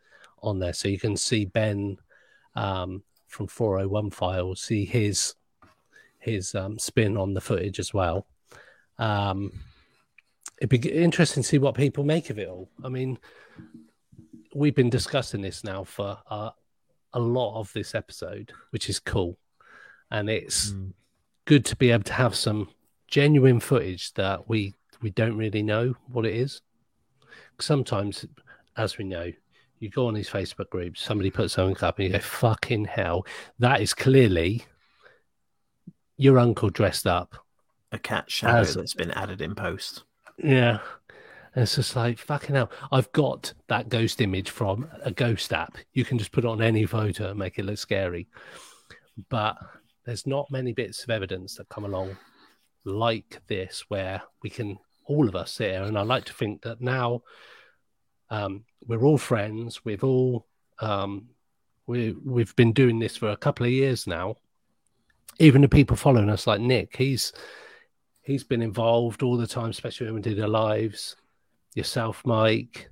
on 0.43 0.59
there 0.59 0.72
so 0.72 0.89
you 0.89 0.99
can 0.99 1.16
see 1.16 1.45
Ben 1.45 1.97
um, 2.55 3.03
from 3.27 3.47
401 3.47 4.11
files, 4.11 4.61
see 4.61 4.85
his 4.85 5.35
his 6.18 6.55
um, 6.55 6.79
spin 6.79 7.16
on 7.16 7.35
the 7.35 7.41
footage 7.41 7.79
as 7.79 7.93
well. 7.93 8.27
Um, 8.99 9.53
it'd 10.59 10.70
be 10.70 10.89
interesting 10.91 11.43
to 11.43 11.49
see 11.49 11.59
what 11.59 11.75
people 11.75 12.05
make 12.05 12.31
of 12.31 12.39
it 12.39 12.49
all. 12.49 12.70
I 12.83 12.89
mean, 12.89 13.18
we've 14.55 14.75
been 14.75 14.89
discussing 14.91 15.43
this 15.43 15.64
now 15.64 15.85
for 15.85 16.18
uh, 16.31 16.51
a 17.12 17.18
lot 17.18 17.59
of 17.59 17.72
this 17.72 17.95
episode, 17.95 18.53
which 18.70 18.89
is 18.89 19.01
cool, 19.01 19.37
and 20.11 20.31
it's 20.31 20.70
Mm. 20.72 20.93
good 21.45 21.64
to 21.66 21.77
be 21.77 21.91
able 21.91 22.05
to 22.05 22.12
have 22.14 22.35
some 22.35 22.68
genuine 23.09 23.61
footage 23.61 24.13
that 24.15 24.49
we 24.49 24.75
we 25.01 25.11
don't 25.11 25.37
really 25.37 25.63
know 25.63 25.95
what 26.09 26.25
it 26.27 26.35
is. 26.35 26.63
Sometimes, 27.61 28.25
as 28.77 28.97
we 28.99 29.05
know, 29.05 29.31
you 29.79 29.91
go 29.91 30.07
on 30.07 30.15
these 30.15 30.31
Facebook 30.31 30.71
groups, 30.71 31.03
somebody 31.03 31.31
puts 31.31 31.55
something 31.55 31.83
up, 31.85 31.99
and 31.99 32.07
you 32.07 32.13
go, 32.13 32.19
"Fucking 32.21 32.87
hell, 32.87 33.27
that 33.59 33.81
is 33.81 33.93
clearly 33.95 34.65
your 36.17 36.39
uncle 36.39 36.71
dressed 36.71 37.07
up." 37.07 37.35
A 37.93 37.99
cat 37.99 38.31
shadow 38.31 38.61
As- 38.61 38.75
that's 38.75 38.95
been 38.95 39.11
added 39.13 39.41
in 39.41 39.55
post. 39.55 40.05
Yeah. 40.43 40.81
And 41.55 41.63
it's 41.63 41.77
just 41.77 41.95
like, 41.95 42.19
fucking 42.19 42.57
hell. 42.57 42.71
I've 42.91 43.13
got 43.13 43.53
that 43.69 43.89
ghost 43.89 44.21
image 44.21 44.51
from 44.51 44.91
a 45.05 45.13
ghost 45.13 45.53
app. 45.53 45.77
You 45.93 46.05
can 46.05 46.19
just 46.19 46.33
put 46.33 46.45
it 46.45 46.49
on 46.49 46.61
any 46.61 46.85
photo 46.85 47.31
and 47.31 47.39
make 47.39 47.61
it 47.61 47.65
look 47.65 47.79
scary. 47.79 48.27
But 49.29 49.57
there's 50.05 50.27
not 50.27 50.51
many 50.51 50.73
bits 50.73 51.05
of 51.05 51.11
evidence 51.11 51.55
that 51.57 51.69
come 51.69 51.85
along 51.85 52.17
like 52.85 53.41
this 53.47 53.85
where 53.89 54.22
we 54.43 54.51
can, 54.51 54.78
all 55.07 55.28
of 55.28 55.35
us, 55.35 55.59
here. 55.59 55.82
And 55.82 55.99
I 55.99 56.03
like 56.03 56.24
to 56.26 56.32
think 56.32 56.62
that 56.62 56.80
now 56.80 57.22
um, 58.30 58.64
we're 58.87 59.05
all 59.05 59.18
friends. 59.18 59.85
We've 59.85 60.05
all, 60.05 60.47
um, 60.78 61.28
we, 61.87 62.12
we've 62.24 62.55
been 62.57 62.72
doing 62.72 62.99
this 62.99 63.16
for 63.16 63.30
a 63.30 63.37
couple 63.37 63.66
of 63.66 63.72
years 63.72 64.07
now. 64.07 64.37
Even 65.39 65.62
the 65.62 65.68
people 65.68 65.97
following 65.97 66.30
us, 66.30 66.47
like 66.47 66.61
Nick, 66.61 66.97
he's 66.97 67.32
he's 68.22 68.45
been 68.45 68.62
involved 68.62 69.22
all 69.22 69.37
the 69.37 69.49
time, 69.49 69.70
especially 69.70 70.07
when 70.07 70.14
we 70.14 70.20
did 70.20 70.41
our 70.41 70.49
lives. 70.49 71.16
Yourself, 71.74 72.22
Mike. 72.24 72.89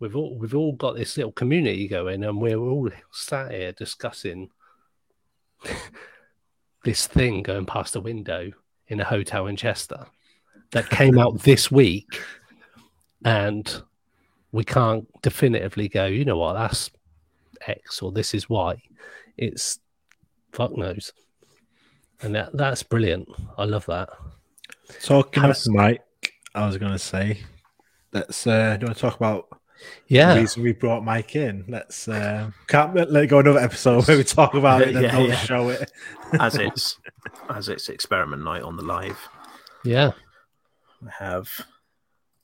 We've 0.00 0.16
all 0.16 0.38
we've 0.38 0.54
all 0.54 0.72
got 0.72 0.96
this 0.96 1.18
little 1.18 1.32
community 1.32 1.86
going, 1.88 2.24
and 2.24 2.40
we're 2.40 2.56
all 2.56 2.88
sat 3.12 3.50
here 3.50 3.72
discussing 3.72 4.48
this 6.84 7.06
thing 7.06 7.42
going 7.42 7.66
past 7.66 7.92
the 7.92 8.00
window 8.00 8.52
in 8.92 9.00
a 9.00 9.04
hotel 9.04 9.46
in 9.46 9.56
Chester 9.56 10.06
that 10.70 10.90
came 10.90 11.18
out 11.18 11.40
this 11.40 11.70
week, 11.70 12.20
and 13.24 13.82
we 14.52 14.64
can't 14.64 15.08
definitively 15.22 15.88
go. 15.88 16.04
You 16.04 16.26
know 16.26 16.36
what? 16.36 16.52
That's 16.52 16.90
X 17.66 18.02
or 18.02 18.12
this 18.12 18.34
is 18.34 18.50
Y. 18.50 18.80
It's 19.38 19.80
fuck 20.52 20.76
knows, 20.76 21.14
and 22.20 22.34
that 22.34 22.54
that's 22.54 22.82
brilliant. 22.82 23.28
I 23.56 23.64
love 23.64 23.86
that. 23.86 24.10
Talking 25.02 25.44
of 25.44 25.56
Mike, 25.68 26.02
I 26.54 26.66
was 26.66 26.76
going 26.76 26.92
to 26.92 26.98
say, 26.98 27.40
let's. 28.12 28.46
Uh, 28.46 28.76
do 28.76 28.82
you 28.82 28.86
want 28.88 28.96
to 28.96 29.00
talk 29.00 29.16
about 29.16 29.48
Yeah. 30.08 30.34
the 30.34 30.40
reason 30.40 30.62
we 30.62 30.72
brought 30.72 31.04
Mike 31.04 31.34
in? 31.36 31.64
Let's. 31.68 32.06
Uh, 32.08 32.50
can't 32.66 32.94
let 32.94 33.10
let 33.10 33.26
go 33.28 33.38
another 33.38 33.60
episode 33.60 34.06
where 34.06 34.16
we 34.16 34.24
talk 34.24 34.54
about 34.54 34.82
it 34.82 34.94
and 34.94 35.02
Yeah, 35.02 35.18
yeah. 35.18 35.34
show 35.36 35.68
it. 35.70 35.90
as 36.40 36.54
it's 36.58 36.98
as 37.48 37.68
it's 37.68 37.88
experiment 37.88 38.42
night 38.44 38.62
on 38.62 38.76
the 38.76 38.82
live. 38.84 39.18
Yeah. 39.84 40.12
I 41.04 41.24
have 41.24 41.48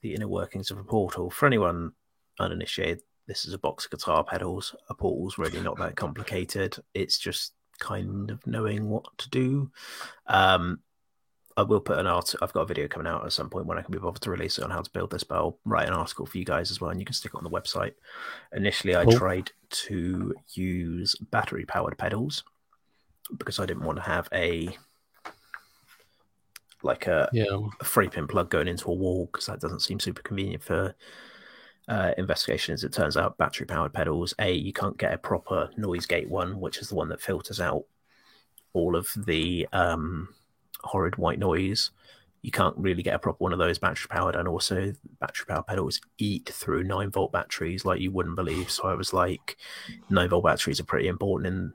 the 0.01 0.13
inner 0.15 0.27
workings 0.27 0.71
of 0.71 0.77
a 0.77 0.83
portal. 0.83 1.29
For 1.29 1.45
anyone 1.45 1.93
uninitiated, 2.39 3.01
this 3.27 3.45
is 3.45 3.53
a 3.53 3.57
box 3.59 3.85
of 3.85 3.91
guitar 3.91 4.23
pedals. 4.23 4.75
A 4.89 4.93
portal's 4.93 5.37
really 5.37 5.61
not 5.61 5.77
that 5.77 5.95
complicated. 5.95 6.77
It's 6.93 7.17
just 7.17 7.53
kind 7.79 8.29
of 8.29 8.45
knowing 8.45 8.89
what 8.89 9.05
to 9.19 9.29
do. 9.29 9.71
Um, 10.27 10.79
I 11.59 11.63
will 11.63 11.81
put 11.81 11.97
an 11.97 12.07
art. 12.07 12.33
I've 12.41 12.53
got 12.53 12.61
a 12.61 12.65
video 12.65 12.87
coming 12.87 13.05
out 13.05 13.25
at 13.25 13.33
some 13.33 13.49
point 13.49 13.65
when 13.65 13.77
I 13.77 13.81
can 13.81 13.91
be 13.91 13.99
bothered 13.99 14.21
to 14.21 14.31
release 14.31 14.57
it 14.57 14.63
on 14.63 14.69
how 14.69 14.81
to 14.81 14.89
build 14.91 15.11
this, 15.11 15.25
but 15.25 15.35
I'll 15.35 15.59
write 15.65 15.89
an 15.89 15.93
article 15.93 16.25
for 16.25 16.37
you 16.37 16.45
guys 16.45 16.71
as 16.71 16.79
well, 16.79 16.89
and 16.89 17.01
you 17.01 17.05
can 17.05 17.13
stick 17.13 17.33
it 17.33 17.37
on 17.37 17.43
the 17.43 17.49
website. 17.49 17.95
Initially, 18.53 18.95
I 18.95 19.03
tried 19.17 19.51
to 19.69 20.33
use 20.53 21.15
battery 21.31 21.65
powered 21.65 21.97
pedals 21.97 22.45
because 23.37 23.59
I 23.59 23.65
didn't 23.65 23.83
want 23.83 23.97
to 23.97 24.03
have 24.03 24.29
a 24.31 24.69
like 26.81 27.07
a, 27.07 27.29
Yeah. 27.33 27.67
a 27.81 27.83
free 27.83 28.07
pin 28.07 28.25
plug 28.25 28.49
going 28.49 28.69
into 28.69 28.89
a 28.89 28.93
wall 28.95 29.25
because 29.25 29.47
that 29.47 29.59
doesn't 29.59 29.81
seem 29.81 29.99
super 29.99 30.21
convenient 30.21 30.63
for 30.63 30.95
uh, 31.89 32.13
investigation. 32.17 32.73
As 32.73 32.85
it 32.85 32.93
turns 32.93 33.17
out, 33.17 33.37
battery 33.37 33.65
powered 33.65 33.93
pedals, 33.93 34.33
a 34.39 34.53
you 34.53 34.71
can't 34.71 34.97
get 34.97 35.13
a 35.13 35.17
proper 35.17 35.71
noise 35.75 36.05
gate 36.05 36.29
one, 36.29 36.61
which 36.61 36.77
is 36.77 36.87
the 36.87 36.95
one 36.95 37.09
that 37.09 37.21
filters 37.21 37.59
out 37.59 37.83
all 38.71 38.95
of 38.95 39.09
the 39.25 39.67
um, 39.73 40.29
horrid 40.83 41.17
white 41.17 41.39
noise. 41.39 41.91
You 42.41 42.51
can't 42.51 42.77
really 42.77 43.03
get 43.03 43.15
a 43.15 43.19
proper 43.19 43.43
one 43.43 43.51
of 43.51 43.59
those 43.59 43.79
battery 43.79 44.07
powered, 44.09 44.35
and 44.35 44.47
also 44.47 44.93
battery 45.19 45.45
powered 45.47 45.67
pedals 45.67 45.99
eat 46.17 46.49
through 46.49 46.83
nine 46.83 47.11
volt 47.11 47.33
batteries 47.33 47.83
like 47.83 47.99
you 47.99 48.11
wouldn't 48.11 48.37
believe. 48.37 48.71
So 48.71 48.87
I 48.87 48.93
was 48.93 49.13
like, 49.13 49.57
nine 50.09 50.29
volt 50.29 50.45
batteries 50.45 50.79
are 50.79 50.85
pretty 50.85 51.07
important 51.07 51.47
in 51.53 51.73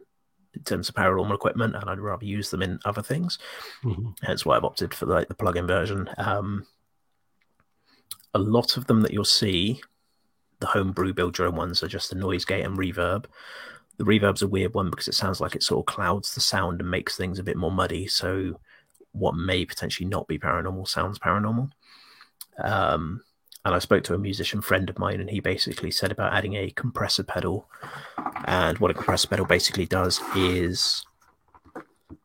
in 0.55 0.63
terms 0.63 0.89
of 0.89 0.95
paranormal 0.95 1.35
equipment, 1.35 1.75
and 1.75 1.91
I'd 1.91 1.99
rather 1.99 2.25
use 2.25 2.51
them 2.51 2.63
in 2.63 2.79
other 2.85 3.03
things. 3.03 3.39
Mhm. 3.83 4.17
Hence 4.23 4.47
why 4.47 4.57
I've 4.57 4.65
opted 4.65 4.95
for 4.95 5.07
like 5.07 5.29
the 5.29 5.35
plug-in 5.35 5.67
version. 5.67 6.09
Um, 6.17 6.67
a 8.33 8.39
lot 8.39 8.77
of 8.77 8.87
them 8.87 9.03
that 9.03 9.13
you'll 9.13 9.25
see, 9.25 9.83
the 10.61 10.67
homebrew 10.67 11.13
build 11.13 11.39
your 11.39 11.49
own 11.49 11.57
ones 11.57 11.83
are 11.83 11.89
just 11.89 12.11
the 12.11 12.17
noise 12.17 12.45
gate 12.45 12.65
and 12.65 12.79
reverb. 12.79 13.27
The 13.97 14.05
reverb's 14.05 14.43
a 14.43 14.49
weird 14.49 14.75
one 14.75 14.91
because 14.91 15.09
it 15.09 15.15
sounds 15.15 15.41
like 15.41 15.55
it 15.55 15.63
sort 15.63 15.81
of 15.81 15.93
clouds 15.93 16.35
the 16.35 16.41
sound 16.41 16.81
and 16.81 16.91
makes 16.91 17.17
things 17.17 17.39
a 17.39 17.45
bit 17.45 17.57
more 17.57 17.71
muddy. 17.71 18.07
So 18.07 18.61
what 19.15 19.37
may 19.37 19.65
potentially 19.65 20.09
not 20.09 20.27
be 20.27 20.39
paranormal 20.39 20.87
sounds 20.89 21.19
paranormal. 21.19 21.71
Um, 22.59 23.23
and 23.65 23.75
I 23.75 23.79
spoke 23.79 24.05
to 24.05 24.15
a 24.15 24.19
musician 24.19 24.61
friend 24.61 24.91
of 24.91 24.99
mine, 24.99 25.21
and 25.21 25.31
he 25.31 25.41
basically 25.41 25.91
said 25.91 26.13
about 26.13 26.35
adding 26.35 26.55
a 26.55 26.71
compressor 26.71 27.23
pedal. 27.23 27.67
And 28.45 28.77
what 28.79 28.91
a 28.91 28.95
compressor 28.95 29.29
pedal 29.29 29.47
basically 29.47 29.87
does 29.87 30.21
is 30.37 31.07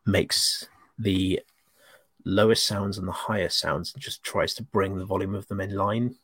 makes 0.04 0.68
the 0.98 1.40
lowest 2.26 2.66
sounds 2.66 2.98
and 2.98 3.08
the 3.08 3.12
highest 3.12 3.58
sounds 3.58 3.94
and 3.94 4.02
just 4.02 4.22
tries 4.22 4.52
to 4.54 4.62
bring 4.62 4.98
the 4.98 5.06
volume 5.06 5.34
of 5.34 5.48
them 5.48 5.60
in 5.60 5.74
line. 5.74 6.16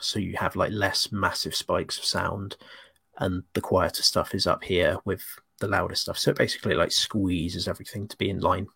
So 0.00 0.18
you 0.20 0.36
have 0.36 0.54
like 0.54 0.70
less 0.72 1.10
massive 1.10 1.56
spikes 1.56 1.98
of 1.98 2.04
sound, 2.04 2.56
and 3.18 3.42
the 3.54 3.60
quieter 3.60 4.02
stuff 4.02 4.34
is 4.34 4.46
up 4.46 4.62
here 4.62 4.98
with 5.04 5.24
the 5.58 5.68
louder 5.68 5.94
stuff. 5.94 6.18
So 6.18 6.30
it 6.30 6.38
basically 6.38 6.74
like 6.74 6.92
squeezes 6.92 7.66
everything 7.66 8.06
to 8.08 8.16
be 8.16 8.30
in 8.30 8.40
line. 8.40 8.68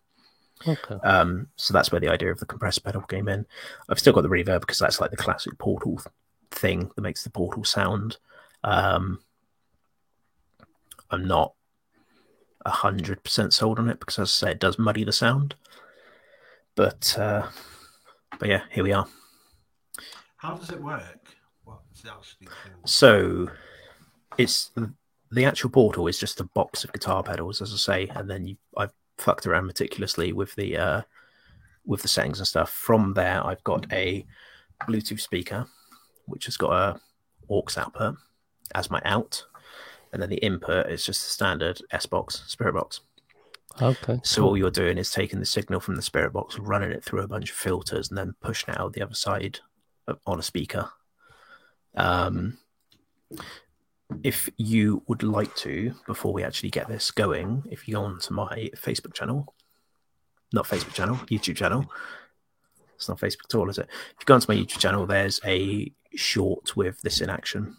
Okay. 0.65 0.95
Um, 1.03 1.47
so 1.55 1.73
that's 1.73 1.91
where 1.91 2.01
the 2.01 2.09
idea 2.09 2.31
of 2.31 2.39
the 2.39 2.45
compressor 2.45 2.81
pedal 2.81 3.01
came 3.01 3.27
in. 3.27 3.45
I've 3.89 3.99
still 3.99 4.13
got 4.13 4.21
the 4.21 4.29
reverb 4.29 4.61
because 4.61 4.79
that's 4.79 4.99
like 4.99 5.11
the 5.11 5.17
classic 5.17 5.57
portal 5.57 6.01
thing 6.51 6.91
that 6.95 7.01
makes 7.01 7.23
the 7.23 7.29
portal 7.29 7.63
sound. 7.63 8.17
Um, 8.63 9.19
I'm 11.11 11.27
not 11.27 11.53
a 12.65 12.69
hundred 12.71 13.23
percent 13.23 13.53
sold 13.53 13.79
on 13.79 13.89
it 13.89 13.99
because, 13.99 14.19
as 14.19 14.29
I 14.29 14.47
say, 14.47 14.51
it 14.51 14.59
does 14.59 14.79
muddy 14.79 15.03
the 15.03 15.13
sound. 15.13 15.55
But 16.75 17.17
uh, 17.17 17.47
but 18.39 18.49
yeah, 18.49 18.63
here 18.71 18.83
we 18.83 18.93
are. 18.93 19.07
How 20.37 20.55
does 20.55 20.69
it 20.69 20.81
work? 20.81 21.27
What's 21.63 22.03
it 22.03 22.11
actually 22.11 22.47
called? 22.47 22.89
So 22.89 23.49
it's 24.37 24.71
the 25.31 25.45
actual 25.45 25.69
portal 25.69 26.07
is 26.07 26.19
just 26.19 26.39
a 26.39 26.45
box 26.45 26.83
of 26.83 26.93
guitar 26.93 27.23
pedals, 27.23 27.61
as 27.61 27.73
I 27.73 27.77
say, 27.77 28.07
and 28.13 28.29
then 28.29 28.45
you 28.45 28.57
I've 28.75 28.93
fucked 29.17 29.45
around 29.45 29.65
meticulously 29.65 30.33
with 30.33 30.53
the 30.55 30.77
uh, 30.77 31.01
with 31.85 32.01
the 32.01 32.07
settings 32.07 32.39
and 32.39 32.47
stuff. 32.47 32.71
From 32.71 33.13
there, 33.13 33.45
I've 33.45 33.63
got 33.63 33.91
a 33.91 34.25
Bluetooth 34.83 35.19
speaker, 35.19 35.65
which 36.25 36.45
has 36.45 36.57
got 36.57 36.71
a 36.71 36.99
aux 37.49 37.63
output 37.77 38.15
as 38.75 38.91
my 38.91 39.01
out, 39.05 39.45
and 40.11 40.21
then 40.21 40.29
the 40.29 40.37
input 40.37 40.87
is 40.87 41.05
just 41.05 41.25
a 41.25 41.29
standard 41.29 41.81
S 41.91 42.05
box, 42.05 42.43
Spirit 42.47 42.73
box. 42.73 43.01
Okay. 43.81 44.19
So 44.23 44.43
all 44.43 44.57
you're 44.57 44.71
doing 44.71 44.97
is 44.97 45.11
taking 45.11 45.39
the 45.39 45.45
signal 45.45 45.79
from 45.79 45.95
the 45.95 46.01
Spirit 46.01 46.33
box, 46.33 46.57
running 46.57 46.91
it 46.91 47.03
through 47.03 47.21
a 47.21 47.27
bunch 47.27 47.51
of 47.51 47.57
filters, 47.57 48.09
and 48.09 48.17
then 48.17 48.35
pushing 48.41 48.73
it 48.73 48.79
out 48.79 48.93
the 48.93 49.03
other 49.03 49.13
side 49.13 49.59
on 50.25 50.39
a 50.39 50.43
speaker. 50.43 50.89
Um, 51.95 52.57
if 54.23 54.49
you 54.57 55.03
would 55.07 55.23
like 55.23 55.53
to, 55.57 55.93
before 56.05 56.33
we 56.33 56.43
actually 56.43 56.69
get 56.69 56.87
this 56.87 57.11
going, 57.11 57.63
if 57.69 57.87
you 57.87 57.95
go 57.95 58.03
onto 58.03 58.33
my 58.33 58.69
Facebook 58.75 59.13
channel, 59.13 59.53
not 60.53 60.65
Facebook 60.65 60.93
channel, 60.93 61.15
YouTube 61.27 61.57
channel. 61.57 61.85
It's 62.95 63.09
not 63.09 63.19
Facebook 63.19 63.45
at 63.49 63.55
all, 63.55 63.69
is 63.69 63.77
it? 63.77 63.87
If 63.89 64.21
you 64.21 64.25
go 64.25 64.33
onto 64.35 64.51
my 64.51 64.57
YouTube 64.57 64.79
channel, 64.79 65.05
there's 65.05 65.39
a 65.45 65.91
short 66.15 66.75
with 66.75 66.99
this 67.01 67.21
in 67.21 67.29
action. 67.29 67.75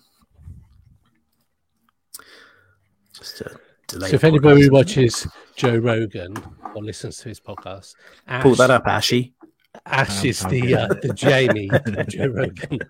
Just 3.13 3.39
to 3.39 3.59
delay. 3.89 4.11
So 4.11 4.15
if 4.17 4.25
anybody 4.25 4.63
podcast. 4.63 4.73
watches 4.73 5.27
Joe 5.57 5.77
Rogan 5.77 6.37
or 6.75 6.85
listens 6.85 7.17
to 7.19 7.31
his 7.31 7.41
podcast, 7.41 7.95
Ash, 8.29 8.43
pull 8.43 8.55
that 8.57 8.71
up, 8.71 8.87
Ashy. 8.87 9.35
Ash 9.87 10.21
Um, 10.21 10.27
is 10.27 10.41
the 10.41 10.75
uh, 10.75 10.89
the 11.03 11.13
Jamie 11.15 11.71
of 11.71 12.07
Joe 12.09 12.27
Rogan. 12.27 12.81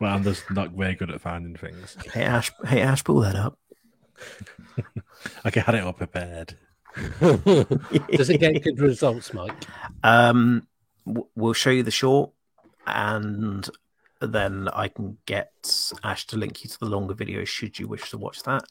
Well, 0.00 0.14
I'm 0.14 0.22
just 0.24 0.50
not 0.50 0.70
very 0.72 0.94
good 0.94 1.10
at 1.10 1.20
finding 1.20 1.54
things. 1.56 1.96
Hey 2.12 2.22
Ash, 2.22 2.50
hey 2.64 2.80
Ash, 2.80 3.04
pull 3.04 3.20
that 3.20 3.36
up. 3.36 3.58
Like 5.44 5.56
I 5.58 5.60
had 5.60 5.74
it 5.74 5.84
all 5.84 5.92
prepared. 5.92 6.56
Does 7.20 8.30
it 8.30 8.40
get 8.40 8.62
good 8.64 8.80
results, 8.80 9.32
Mike? 9.32 9.54
Um, 10.02 10.66
w- 11.06 11.26
we'll 11.36 11.52
show 11.52 11.70
you 11.70 11.82
the 11.82 11.90
short, 11.90 12.30
and 12.86 13.68
then 14.20 14.68
I 14.72 14.88
can 14.88 15.18
get 15.26 15.52
Ash 16.02 16.26
to 16.28 16.36
link 16.36 16.64
you 16.64 16.70
to 16.70 16.78
the 16.80 16.86
longer 16.86 17.14
video 17.14 17.44
should 17.44 17.78
you 17.78 17.86
wish 17.86 18.10
to 18.10 18.18
watch 18.18 18.42
that. 18.44 18.64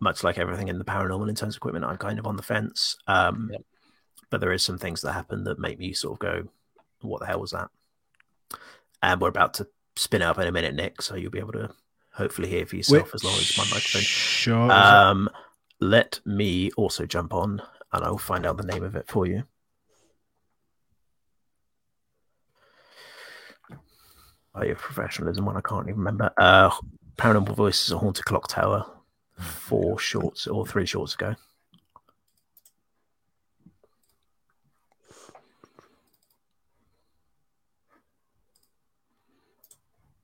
Much 0.00 0.22
like 0.24 0.38
everything 0.38 0.68
in 0.68 0.78
the 0.78 0.84
paranormal 0.84 1.28
in 1.28 1.34
terms 1.34 1.54
of 1.56 1.58
equipment, 1.58 1.84
I'm 1.84 1.96
kind 1.98 2.18
of 2.18 2.26
on 2.26 2.36
the 2.36 2.42
fence. 2.42 2.96
Um, 3.06 3.50
Yep. 3.52 3.62
but 4.30 4.40
there 4.40 4.52
is 4.52 4.62
some 4.62 4.78
things 4.78 5.00
that 5.02 5.12
happen 5.12 5.44
that 5.44 5.58
make 5.58 5.78
me 5.78 5.92
sort 5.92 6.14
of 6.14 6.18
go, 6.20 6.48
"What 7.02 7.20
the 7.20 7.26
hell 7.26 7.40
was 7.40 7.50
that?" 7.50 7.68
And 9.02 9.20
we're 9.20 9.28
about 9.28 9.54
to 9.54 9.66
spin 10.00 10.22
it 10.22 10.24
up 10.24 10.38
in 10.38 10.46
a 10.46 10.52
minute, 10.52 10.74
Nick, 10.74 11.02
so 11.02 11.14
you'll 11.14 11.30
be 11.30 11.38
able 11.38 11.52
to 11.52 11.70
hopefully 12.14 12.48
hear 12.48 12.64
for 12.64 12.76
yourself 12.76 13.14
as 13.14 13.22
long 13.22 13.34
as 13.34 13.56
my 13.58 13.64
microphone. 13.64 14.00
Sure. 14.00 14.72
Um, 14.72 15.28
let 15.78 16.20
me 16.24 16.70
also 16.76 17.04
jump 17.04 17.34
on, 17.34 17.60
and 17.92 18.04
I'll 18.04 18.16
find 18.16 18.46
out 18.46 18.56
the 18.56 18.64
name 18.64 18.82
of 18.82 18.96
it 18.96 19.06
for 19.06 19.26
you. 19.26 19.44
Oh, 24.54 24.64
your 24.64 24.74
professionalism 24.74 25.44
one 25.44 25.56
I 25.56 25.60
can't 25.60 25.86
even 25.86 25.98
remember. 25.98 26.32
Uh, 26.36 26.70
Paranormal 27.16 27.54
Voices, 27.54 27.92
a 27.92 27.98
haunted 27.98 28.24
clock 28.24 28.48
tower, 28.48 28.84
four 29.38 29.98
shorts 29.98 30.46
or 30.46 30.66
three 30.66 30.86
shorts 30.86 31.14
ago. 31.14 31.36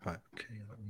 Right, 0.05 0.18
okay, 0.35 0.55
let 0.68 0.79
me. 0.79 0.85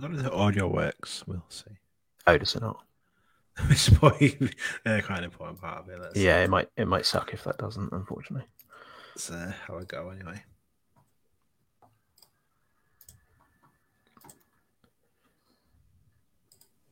As 0.00 0.04
long 0.04 0.14
as 0.14 0.22
the 0.22 0.32
audio 0.32 0.66
works, 0.66 1.24
we'll 1.26 1.44
see. 1.50 1.72
Oh, 2.26 2.38
does 2.38 2.56
it 2.56 2.62
not? 2.62 2.82
It's 3.68 3.90
probably 3.90 4.34
uh, 4.86 4.98
quite 5.04 5.18
an 5.18 5.24
important 5.24 5.60
part 5.60 5.76
of 5.80 5.90
it. 5.90 6.00
Let's, 6.00 6.16
Yeah, 6.18 6.42
it 6.42 6.48
might. 6.48 6.70
It 6.78 6.88
might 6.88 7.04
suck 7.04 7.34
if 7.34 7.44
that 7.44 7.58
doesn't. 7.58 7.92
Unfortunately. 7.92 8.48
Let's 9.14 9.30
uh, 9.30 9.52
how 9.66 9.76
I 9.76 9.84
go 9.84 10.08
anyway. 10.08 10.42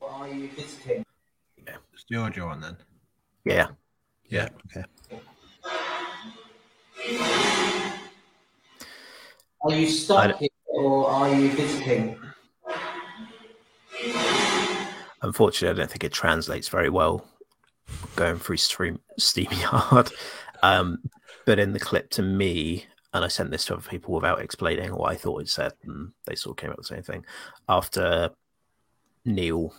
Are 0.02 0.28
you 0.28 0.50
visiting? 0.50 1.06
Yeah. 1.66 1.76
It's 1.94 2.04
the 2.10 2.16
audio 2.16 2.44
on 2.48 2.60
then. 2.60 2.76
Yeah. 3.46 3.68
Yeah. 4.28 4.48
Okay. 4.66 4.84
Are 9.62 9.72
you 9.72 9.88
stuck 9.88 10.28
don't- 10.28 10.38
here 10.40 10.48
or 10.66 11.08
are 11.08 11.34
you 11.34 11.50
visiting? 11.52 12.18
Unfortunately, 15.22 15.74
I 15.74 15.78
don't 15.78 15.90
think 15.90 16.04
it 16.04 16.12
translates 16.12 16.68
very 16.68 16.90
well 16.90 17.26
going 18.16 18.38
through 18.38 18.58
stream 18.58 19.00
StreamYard. 19.18 20.12
Um, 20.60 20.98
but 21.46 21.60
in 21.60 21.72
the 21.72 21.78
clip 21.78 22.10
to 22.10 22.22
me, 22.22 22.86
and 23.14 23.24
I 23.24 23.28
sent 23.28 23.52
this 23.52 23.64
to 23.66 23.74
other 23.74 23.88
people 23.88 24.12
without 24.12 24.40
explaining 24.40 24.92
what 24.92 25.12
I 25.12 25.14
thought 25.14 25.40
it 25.40 25.48
said, 25.48 25.72
and 25.84 26.10
they 26.26 26.34
sort 26.34 26.58
of 26.58 26.60
came 26.60 26.70
up 26.70 26.78
with 26.78 26.88
the 26.88 26.96
same 26.96 27.04
thing. 27.04 27.24
After 27.68 28.30
Neil, 29.24 29.72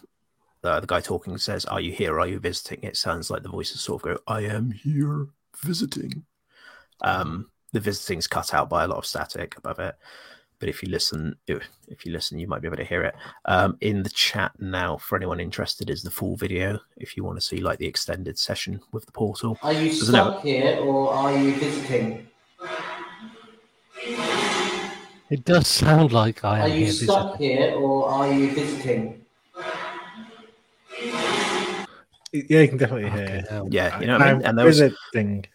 uh, 0.63 0.79
the 0.79 0.87
guy 0.87 1.01
talking, 1.01 1.37
says, 1.37 1.65
Are 1.65 1.81
you 1.81 1.91
here? 1.91 2.17
Are 2.17 2.27
you 2.27 2.39
visiting? 2.39 2.81
It 2.81 2.95
sounds 2.95 3.29
like 3.29 3.43
the 3.43 3.49
voices 3.49 3.81
sort 3.81 4.01
of 4.03 4.15
go, 4.15 4.21
I 4.25 4.41
am 4.41 4.71
here 4.71 5.27
visiting. 5.57 6.23
Um, 7.01 7.49
the 7.71 7.79
visiting's 7.79 8.27
cut 8.27 8.53
out 8.53 8.69
by 8.69 8.83
a 8.83 8.87
lot 8.87 8.99
of 8.99 9.05
static 9.05 9.57
above 9.57 9.79
it. 9.79 9.95
But 10.59 10.67
if 10.69 10.83
you 10.83 10.89
listen, 10.89 11.35
if 11.47 11.63
if 11.87 12.05
you 12.05 12.11
listen, 12.11 12.37
you 12.37 12.47
might 12.47 12.61
be 12.61 12.67
able 12.67 12.77
to 12.77 12.83
hear 12.83 13.03
it. 13.03 13.15
Um, 13.45 13.77
in 13.81 14.03
the 14.03 14.09
chat 14.09 14.51
now, 14.59 14.97
for 14.97 15.15
anyone 15.15 15.39
interested, 15.39 15.89
is 15.89 16.03
the 16.03 16.11
full 16.11 16.35
video. 16.35 16.79
If 16.97 17.15
you 17.15 17.23
want 17.23 17.37
to 17.37 17.41
see 17.41 17.57
like 17.61 17.79
the 17.79 17.87
extended 17.87 18.37
session 18.37 18.81
with 18.91 19.05
the 19.05 19.11
portal, 19.13 19.57
Are 19.63 19.71
you 19.73 19.89
Doesn't 19.89 20.13
have 20.15 20.25
stuck 20.33 20.43
here 20.43 20.77
or 20.81 21.13
are 21.13 21.35
you 21.37 21.53
visiting? 21.55 22.27
It 25.29 25.45
does 25.45 25.67
sound 25.67 26.11
like 26.11 26.43
I 26.43 26.61
Are 26.61 26.67
am 26.67 26.71
you 26.71 26.85
here 26.85 26.91
stuck 26.91 27.37
visiting. 27.37 27.57
here 27.57 27.75
or 27.75 28.09
are 28.09 28.33
you 28.33 28.51
visiting? 28.51 29.25
Yeah, 32.31 32.59
you 32.61 32.67
can 32.67 32.77
definitely 32.77 33.09
Fucking 33.09 33.27
hear. 33.27 33.45
hell. 33.49 33.67
yeah, 33.71 33.99
you 33.99 34.07
know 34.07 34.13
what 34.13 34.21
I 34.21 34.33
mean. 34.33 34.41
I'm 34.41 34.47
And 34.49 34.57
there 34.57 34.65
was 34.65 34.79
visiting. 34.79 35.45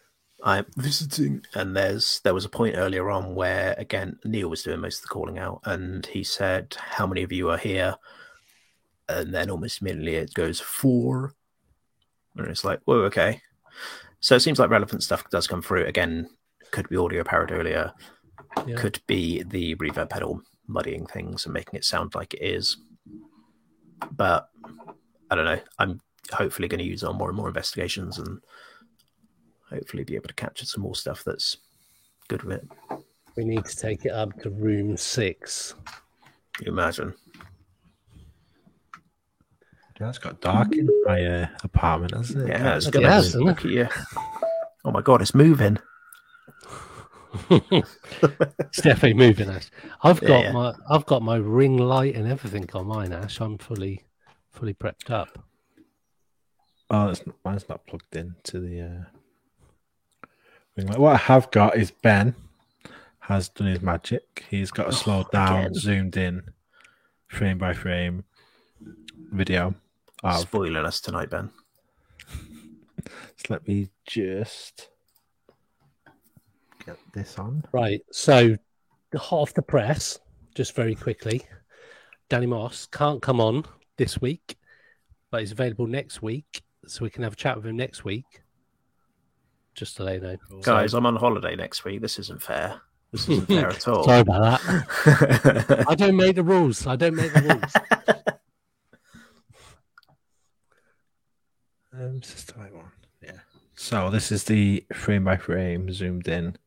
I'm 0.45 0.65
visiting, 0.77 1.43
and 1.55 1.75
there's 1.75 2.21
there 2.23 2.35
was 2.35 2.45
a 2.45 2.49
point 2.49 2.75
earlier 2.77 3.09
on 3.09 3.33
where 3.33 3.73
again 3.79 4.19
Neil 4.23 4.47
was 4.47 4.61
doing 4.61 4.79
most 4.79 4.97
of 4.97 5.01
the 5.01 5.07
calling 5.07 5.39
out, 5.39 5.61
and 5.65 6.05
he 6.05 6.23
said, 6.23 6.77
"How 6.79 7.07
many 7.07 7.23
of 7.23 7.31
you 7.31 7.49
are 7.49 7.57
here?" 7.57 7.95
And 9.09 9.33
then 9.33 9.49
almost 9.49 9.81
immediately 9.81 10.15
it 10.15 10.33
goes 10.35 10.59
four, 10.59 11.33
and 12.35 12.47
it's 12.47 12.63
like, 12.63 12.79
"Whoa, 12.85 13.01
okay." 13.05 13.41
So 14.19 14.35
it 14.35 14.41
seems 14.41 14.59
like 14.59 14.69
relevant 14.69 15.01
stuff 15.03 15.27
does 15.31 15.47
come 15.47 15.63
through. 15.63 15.85
Again, 15.85 16.29
could 16.71 16.89
be 16.89 16.97
audio 16.97 17.23
pareidolia, 17.23 17.93
Yeah. 18.67 18.75
could 18.75 19.01
be 19.07 19.41
the 19.43 19.75
reverb 19.75 20.09
pedal 20.09 20.41
muddying 20.67 21.07
things 21.07 21.45
and 21.45 21.53
making 21.53 21.77
it 21.77 21.85
sound 21.85 22.13
like 22.15 22.33
it 22.35 22.43
is. 22.43 22.77
But 24.11 24.49
I 25.31 25.35
don't 25.35 25.45
know. 25.45 25.61
I'm 25.79 26.01
hopefully 26.31 26.67
going 26.67 26.79
to 26.79 26.85
use 26.85 27.03
it 27.03 27.07
on 27.09 27.17
more 27.17 27.29
and 27.29 27.37
more 27.37 27.47
investigations 27.47 28.17
and 28.19 28.41
hopefully 29.69 30.03
be 30.03 30.15
able 30.15 30.27
to 30.27 30.33
capture 30.33 30.65
some 30.65 30.83
more 30.83 30.95
stuff 30.95 31.23
that's 31.23 31.57
good 32.27 32.43
with 32.43 32.57
it. 32.57 32.67
We 33.35 33.43
need 33.43 33.65
to 33.65 33.75
take 33.75 34.05
it 34.05 34.11
up 34.11 34.39
to 34.41 34.49
room 34.49 34.95
six. 34.97 35.75
You 36.61 36.71
imagine. 36.71 37.13
Yeah, 39.99 40.09
it's 40.09 40.17
got 40.17 40.41
dark 40.41 40.75
in 40.75 40.89
my 41.05 41.23
uh, 41.23 41.47
apartment, 41.63 42.13
hasn't 42.13 42.43
it? 42.43 42.49
Yeah, 42.49 42.75
it's 42.75 42.87
it 42.87 42.93
gonna 42.93 43.09
has, 43.09 43.35
look 43.35 43.61
hasn't 43.61 43.65
at 43.65 43.71
you. 43.71 44.21
Oh 44.83 44.91
my 44.91 45.01
god, 45.01 45.21
it's 45.21 45.35
moving. 45.35 45.77
It's 47.51 48.81
definitely 48.81 49.13
moving, 49.13 49.49
Ash. 49.49 49.69
I've 50.03 50.21
got 50.21 50.45
yeah. 50.45 50.51
my 50.51 50.73
I've 50.89 51.05
got 51.05 51.21
my 51.21 51.35
ring 51.35 51.77
light 51.77 52.15
and 52.15 52.27
everything 52.27 52.67
on 52.73 52.87
mine, 52.87 53.11
Ash. 53.11 53.39
I'm 53.41 53.57
fully 53.57 54.05
fully 54.51 54.73
prepped 54.73 55.09
up. 55.09 55.45
Oh, 56.89 57.09
it's 57.09 57.25
not, 57.25 57.35
mine's 57.43 57.69
not 57.69 57.85
plugged 57.87 58.15
into 58.15 58.59
the. 58.59 58.81
Uh... 58.81 59.14
ring 60.75 60.87
light. 60.87 60.99
What 60.99 61.13
I 61.13 61.17
have 61.17 61.51
got 61.51 61.77
is 61.77 61.91
Ben 61.91 62.35
has 63.19 63.49
done 63.49 63.67
his 63.67 63.81
magic. 63.81 64.45
He's 64.49 64.71
got 64.71 64.87
a 64.87 64.89
oh, 64.89 64.91
slowed 64.91 65.31
down, 65.31 65.59
again. 65.59 65.73
zoomed 65.73 66.17
in, 66.17 66.43
frame 67.27 67.57
by 67.57 67.73
frame 67.73 68.23
video. 69.31 69.75
Of, 70.23 70.41
Spoiling 70.41 70.85
us 70.85 71.01
tonight, 71.01 71.29
Ben. 71.29 71.49
so 72.29 73.45
let 73.49 73.67
me 73.67 73.89
just 74.05 74.89
get 76.85 76.97
this 77.13 77.37
on. 77.37 77.63
Right. 77.71 78.01
So 78.11 78.57
the 79.11 79.19
hot 79.19 79.37
off 79.37 79.53
the 79.53 79.61
press, 79.61 80.19
just 80.55 80.75
very 80.75 80.95
quickly. 80.95 81.43
Danny 82.29 82.47
Moss 82.47 82.87
can't 82.87 83.21
come 83.21 83.39
on 83.39 83.65
this 83.97 84.19
week, 84.19 84.57
but 85.31 85.41
he's 85.41 85.51
available 85.51 85.87
next 85.87 86.21
week, 86.21 86.63
so 86.87 87.03
we 87.03 87.09
can 87.09 87.23
have 87.23 87.33
a 87.33 87.35
chat 87.35 87.55
with 87.55 87.65
him 87.65 87.77
next 87.77 88.03
week. 88.03 88.41
Just 89.75 89.97
to 89.97 90.03
let 90.03 90.15
you 90.15 90.21
know. 90.21 90.37
Guys, 90.61 90.93
I'm 90.93 91.05
on 91.05 91.17
holiday 91.17 91.55
next 91.55 91.83
week. 91.83 92.01
This 92.01 92.17
isn't 92.17 92.41
fair. 92.41 92.81
This 93.11 93.27
isn't 93.29 93.47
fair 93.47 93.67
at 93.67 93.87
all. 93.87 94.05
Sorry 94.05 94.21
about 94.21 94.61
that. 94.61 95.85
I 95.89 95.95
don't 95.95 96.15
make 96.15 96.37
the 96.37 96.43
rules. 96.43 96.87
I 96.87 96.95
don't 96.95 97.15
make 97.15 97.33
the 97.33 97.41
rules. 97.41 98.05
Um, 101.97 102.19
is 102.21 102.43
the 102.43 102.59
right 102.59 102.75
one? 102.75 102.91
Yeah. 103.23 103.39
So 103.73 104.09
this 104.09 104.29
is 104.29 104.43
the 104.43 104.83
frame 104.93 105.23
by 105.23 105.37
frame 105.37 105.89
zoomed 105.93 106.27
in. 106.27 106.57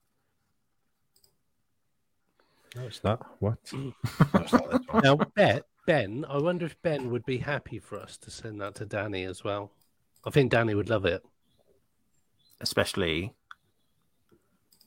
No, 2.74 2.86
it's 2.86 3.04
not. 3.04 3.26
What? 3.38 3.58
no, 3.74 3.92
it's 4.36 4.52
not 4.54 4.70
this 4.70 4.80
one. 4.88 5.02
now, 5.04 5.16
Ben, 5.36 5.60
Ben, 5.86 6.24
I 6.30 6.38
wonder 6.38 6.64
if 6.64 6.80
Ben 6.80 7.10
would 7.10 7.26
be 7.26 7.36
happy 7.36 7.78
for 7.78 8.00
us 8.00 8.16
to 8.16 8.30
send 8.30 8.62
that 8.62 8.76
to 8.76 8.86
Danny 8.86 9.24
as 9.24 9.44
well. 9.44 9.70
I 10.24 10.30
think 10.30 10.50
Danny 10.50 10.74
would 10.74 10.88
love 10.88 11.04
it 11.04 11.22
especially, 12.60 13.34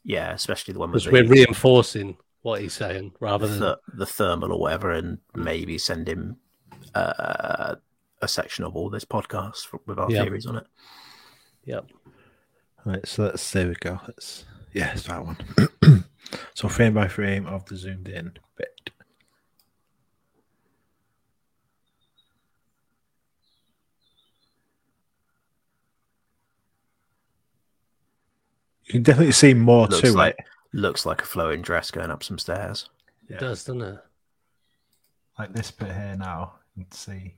yeah, 0.04 0.32
especially 0.34 0.74
the 0.74 0.80
one 0.80 0.92
because 0.92 1.08
we're 1.10 1.26
reinforcing 1.28 2.18
what 2.42 2.62
he's 2.62 2.74
saying 2.74 3.14
rather 3.20 3.48
the, 3.48 3.54
than 3.60 3.76
the 4.00 4.06
thermal 4.06 4.52
or 4.52 4.60
whatever, 4.60 4.92
and 4.92 5.20
maybe 5.36 5.78
send 5.78 6.08
him 6.08 6.38
uh, 6.96 7.76
a 8.22 8.28
section 8.28 8.64
of 8.66 8.76
all 8.76 8.90
this 8.90 9.06
podcast 9.06 9.68
with 9.86 10.00
our 10.00 10.10
Yeah. 10.12 10.24
theories 10.24 10.46
on 10.46 10.58
it. 10.58 10.68
Yep. 11.66 11.86
Right, 12.86 13.08
so 13.08 13.24
let's 13.24 13.52
there 13.52 13.68
we 13.68 13.76
go. 13.76 14.00
Let's 14.08 14.46
yeah, 14.74 14.92
it's 14.94 15.04
that 15.04 15.24
one. 15.26 15.38
so 16.56 16.68
frame 16.68 16.94
by 16.94 17.08
frame 17.08 17.46
of 17.46 17.66
the 17.66 17.76
zoomed 17.76 18.08
in 18.08 18.34
bit. 18.58 18.91
You 28.92 29.00
can 29.00 29.04
definitely 29.04 29.32
see 29.32 29.54
more 29.54 29.88
Looks 29.88 30.02
to 30.02 30.12
like 30.12 30.36
it. 30.38 30.46
looks 30.74 31.06
like 31.06 31.22
a 31.22 31.26
flowing 31.26 31.62
dress 31.62 31.92
going 31.92 32.12
up 32.12 32.24
some 32.24 32.38
stairs. 32.38 32.90
Yeah. 33.30 33.38
It 33.38 33.40
does, 33.40 33.64
doesn't 33.64 33.82
it? 33.82 34.00
Like 35.40 35.54
this 35.54 35.72
bit 35.72 35.88
here 35.88 36.16
now, 36.20 36.56
you 36.76 36.84
can 36.84 36.92
see 36.92 37.36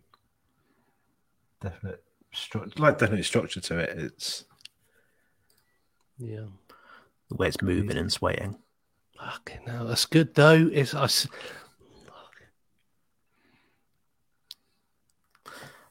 definite 1.61 2.03
structure, 2.33 2.81
like 2.81 2.97
definite 2.97 3.23
structure 3.23 3.61
to 3.61 3.77
it. 3.77 3.89
It's 3.97 4.45
Yeah. 6.17 6.45
The 7.29 7.35
way 7.35 7.47
it's 7.49 7.61
moving 7.61 7.97
and 7.97 8.11
swaying. 8.11 8.57
Okay, 9.41 9.59
no, 9.67 9.85
that's 9.87 10.05
good 10.07 10.33
though. 10.33 10.69
It's 10.73 10.95
I. 10.95 11.07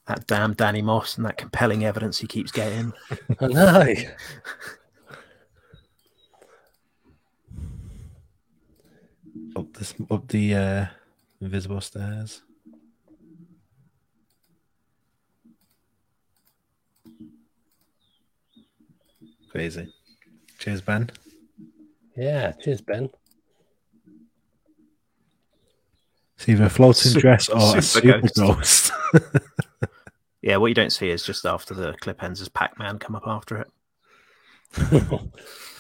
That 0.07 0.27
damn 0.27 0.55
Danny 0.55 0.83
Moss 0.83 1.17
and 1.17 1.25
that 1.27 1.37
compelling 1.39 1.85
evidence 1.85 2.19
he 2.19 2.27
keeps 2.27 2.51
getting. 2.51 2.93
I 3.41 3.47
know. 3.47 3.95
this 9.75 9.95
up 10.11 10.29
the 10.29 10.55
uh, 10.55 10.87
invisible 11.41 11.81
stairs. 11.81 12.43
Crazy. 19.51 19.93
Cheers, 20.59 20.81
Ben. 20.81 21.11
Yeah. 22.17 22.53
Cheers, 22.53 22.81
Ben. 22.81 23.11
It's 26.37 26.49
either 26.49 26.65
a 26.65 26.71
floating 26.71 27.13
Super- 27.13 27.21
dress 27.21 27.49
or 27.49 27.77
a 27.77 27.83
super 27.83 28.29
super 28.29 28.55
ghost. 28.55 28.93
Yeah, 30.43 30.57
what 30.57 30.67
you 30.67 30.75
don't 30.75 30.91
see 30.91 31.09
is 31.09 31.23
just 31.23 31.47
after 31.47 31.73
the 31.73 31.95
clip 32.01 32.21
ends, 32.23 32.41
is 32.41 32.49
Pac 32.49 32.77
Man 32.77 32.99
come 32.99 33.15
up 33.15 33.23
after 33.27 33.59
it. 33.59 33.69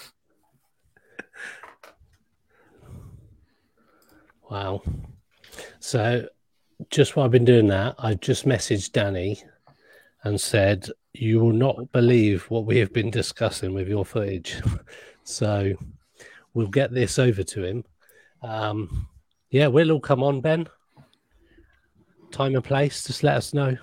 wow. 4.52 4.82
So, 5.80 6.28
just 6.90 7.16
while 7.16 7.24
I've 7.24 7.32
been 7.32 7.46
doing 7.46 7.68
that, 7.68 7.94
I've 7.98 8.20
just 8.20 8.44
messaged 8.44 8.92
Danny 8.92 9.42
and 10.24 10.38
said, 10.38 10.88
"You 11.14 11.40
will 11.40 11.54
not 11.54 11.90
believe 11.92 12.44
what 12.50 12.66
we 12.66 12.76
have 12.78 12.92
been 12.92 13.10
discussing 13.10 13.72
with 13.72 13.88
your 13.88 14.04
footage." 14.04 14.60
so, 15.24 15.72
we'll 16.52 16.66
get 16.66 16.92
this 16.92 17.18
over 17.18 17.42
to 17.42 17.64
him. 17.64 17.84
Um, 18.42 19.08
yeah, 19.50 19.68
we'll 19.68 19.90
all 19.90 20.00
come 20.00 20.22
on, 20.22 20.42
Ben. 20.42 20.68
Time 22.30 22.54
and 22.54 22.64
place, 22.64 23.04
just 23.04 23.22
let 23.22 23.36
us 23.36 23.54
know. 23.54 23.76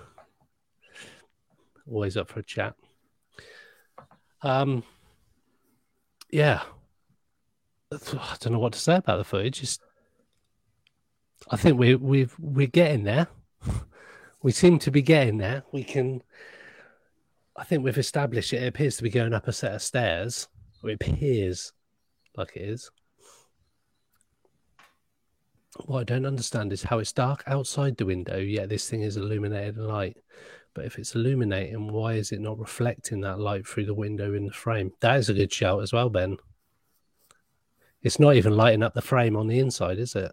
Always 1.90 2.16
up 2.16 2.28
for 2.28 2.40
a 2.40 2.44
chat. 2.44 2.74
Um, 4.42 4.84
yeah, 6.30 6.62
I 7.92 8.36
don't 8.38 8.52
know 8.52 8.60
what 8.60 8.74
to 8.74 8.78
say 8.78 8.94
about 8.94 9.18
the 9.18 9.24
footage. 9.24 9.64
It's, 9.64 9.80
I 11.48 11.56
think 11.56 11.78
we 11.78 11.94
we've 11.94 12.34
we're 12.38 12.66
getting 12.66 13.04
there. 13.04 13.28
We 14.42 14.52
seem 14.52 14.78
to 14.78 14.90
be 14.90 15.02
getting 15.02 15.36
there. 15.36 15.64
We 15.70 15.84
can. 15.84 16.22
I 17.56 17.64
think 17.64 17.84
we've 17.84 17.98
established 17.98 18.54
it. 18.54 18.62
It 18.62 18.68
appears 18.68 18.96
to 18.96 19.02
be 19.02 19.10
going 19.10 19.34
up 19.34 19.48
a 19.48 19.52
set 19.52 19.74
of 19.74 19.82
stairs. 19.82 20.48
It 20.82 20.92
appears 20.92 21.74
like 22.36 22.56
it 22.56 22.62
is. 22.62 22.90
What 25.84 26.00
I 26.00 26.04
don't 26.04 26.24
understand 26.24 26.72
is 26.72 26.84
how 26.84 26.98
it's 26.98 27.12
dark 27.12 27.44
outside 27.46 27.96
the 27.96 28.06
window, 28.06 28.38
yet 28.38 28.70
this 28.70 28.88
thing 28.88 29.02
is 29.02 29.18
illuminated 29.18 29.76
in 29.76 29.86
light. 29.86 30.16
But 30.72 30.84
if 30.84 30.98
it's 30.98 31.14
illuminating, 31.14 31.92
why 31.92 32.14
is 32.14 32.32
it 32.32 32.40
not 32.40 32.58
reflecting 32.58 33.20
that 33.20 33.40
light 33.40 33.66
through 33.66 33.86
the 33.86 33.94
window 33.94 34.34
in 34.34 34.46
the 34.46 34.52
frame? 34.52 34.92
That 35.00 35.18
is 35.18 35.28
a 35.28 35.34
good 35.34 35.52
shout 35.52 35.82
as 35.82 35.92
well, 35.92 36.08
Ben. 36.08 36.38
It's 38.02 38.18
not 38.18 38.36
even 38.36 38.56
lighting 38.56 38.82
up 38.82 38.94
the 38.94 39.02
frame 39.02 39.36
on 39.36 39.48
the 39.48 39.58
inside, 39.58 39.98
is 39.98 40.14
it? 40.16 40.32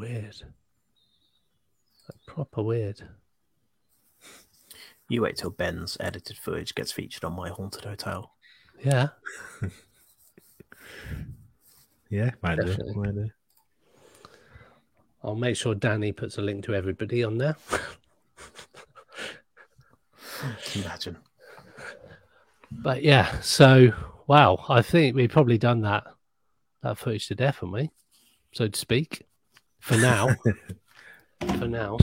Weird. 0.00 0.36
Like, 2.08 2.26
proper 2.26 2.62
weird. 2.62 3.02
You 5.10 5.20
wait 5.20 5.36
till 5.36 5.50
Ben's 5.50 5.98
edited 6.00 6.38
footage 6.38 6.74
gets 6.74 6.90
featured 6.90 7.22
on 7.22 7.34
my 7.34 7.50
haunted 7.50 7.84
hotel. 7.84 8.32
Yeah. 8.82 9.08
yeah, 12.08 12.30
might 12.42 12.56
do. 12.56 12.62
Definitely. 12.68 12.94
Might 12.94 13.14
do. 13.14 13.28
I'll 15.22 15.34
make 15.34 15.56
sure 15.56 15.74
Danny 15.74 16.12
puts 16.12 16.38
a 16.38 16.40
link 16.40 16.64
to 16.64 16.74
everybody 16.74 17.22
on 17.22 17.36
there. 17.36 17.56
Imagine. 20.76 21.18
But 22.70 23.02
yeah, 23.02 23.38
so 23.42 23.92
wow, 24.26 24.64
I 24.66 24.80
think 24.80 25.14
we've 25.14 25.30
probably 25.30 25.58
done 25.58 25.82
that 25.82 26.04
that 26.82 26.96
footage 26.96 27.28
to 27.28 27.34
death, 27.34 27.56
haven't 27.56 27.72
we? 27.72 27.90
So 28.52 28.66
to 28.66 28.78
speak. 28.78 29.26
For 29.80 29.96
now. 29.96 30.28
For 31.58 31.66
now. 31.68 31.98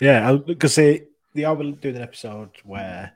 Yeah, 0.00 0.32
because 0.34 0.74
they 0.74 1.02
they 1.34 1.44
are 1.44 1.56
doing 1.56 1.96
an 1.96 2.02
episode 2.02 2.50
where 2.64 3.12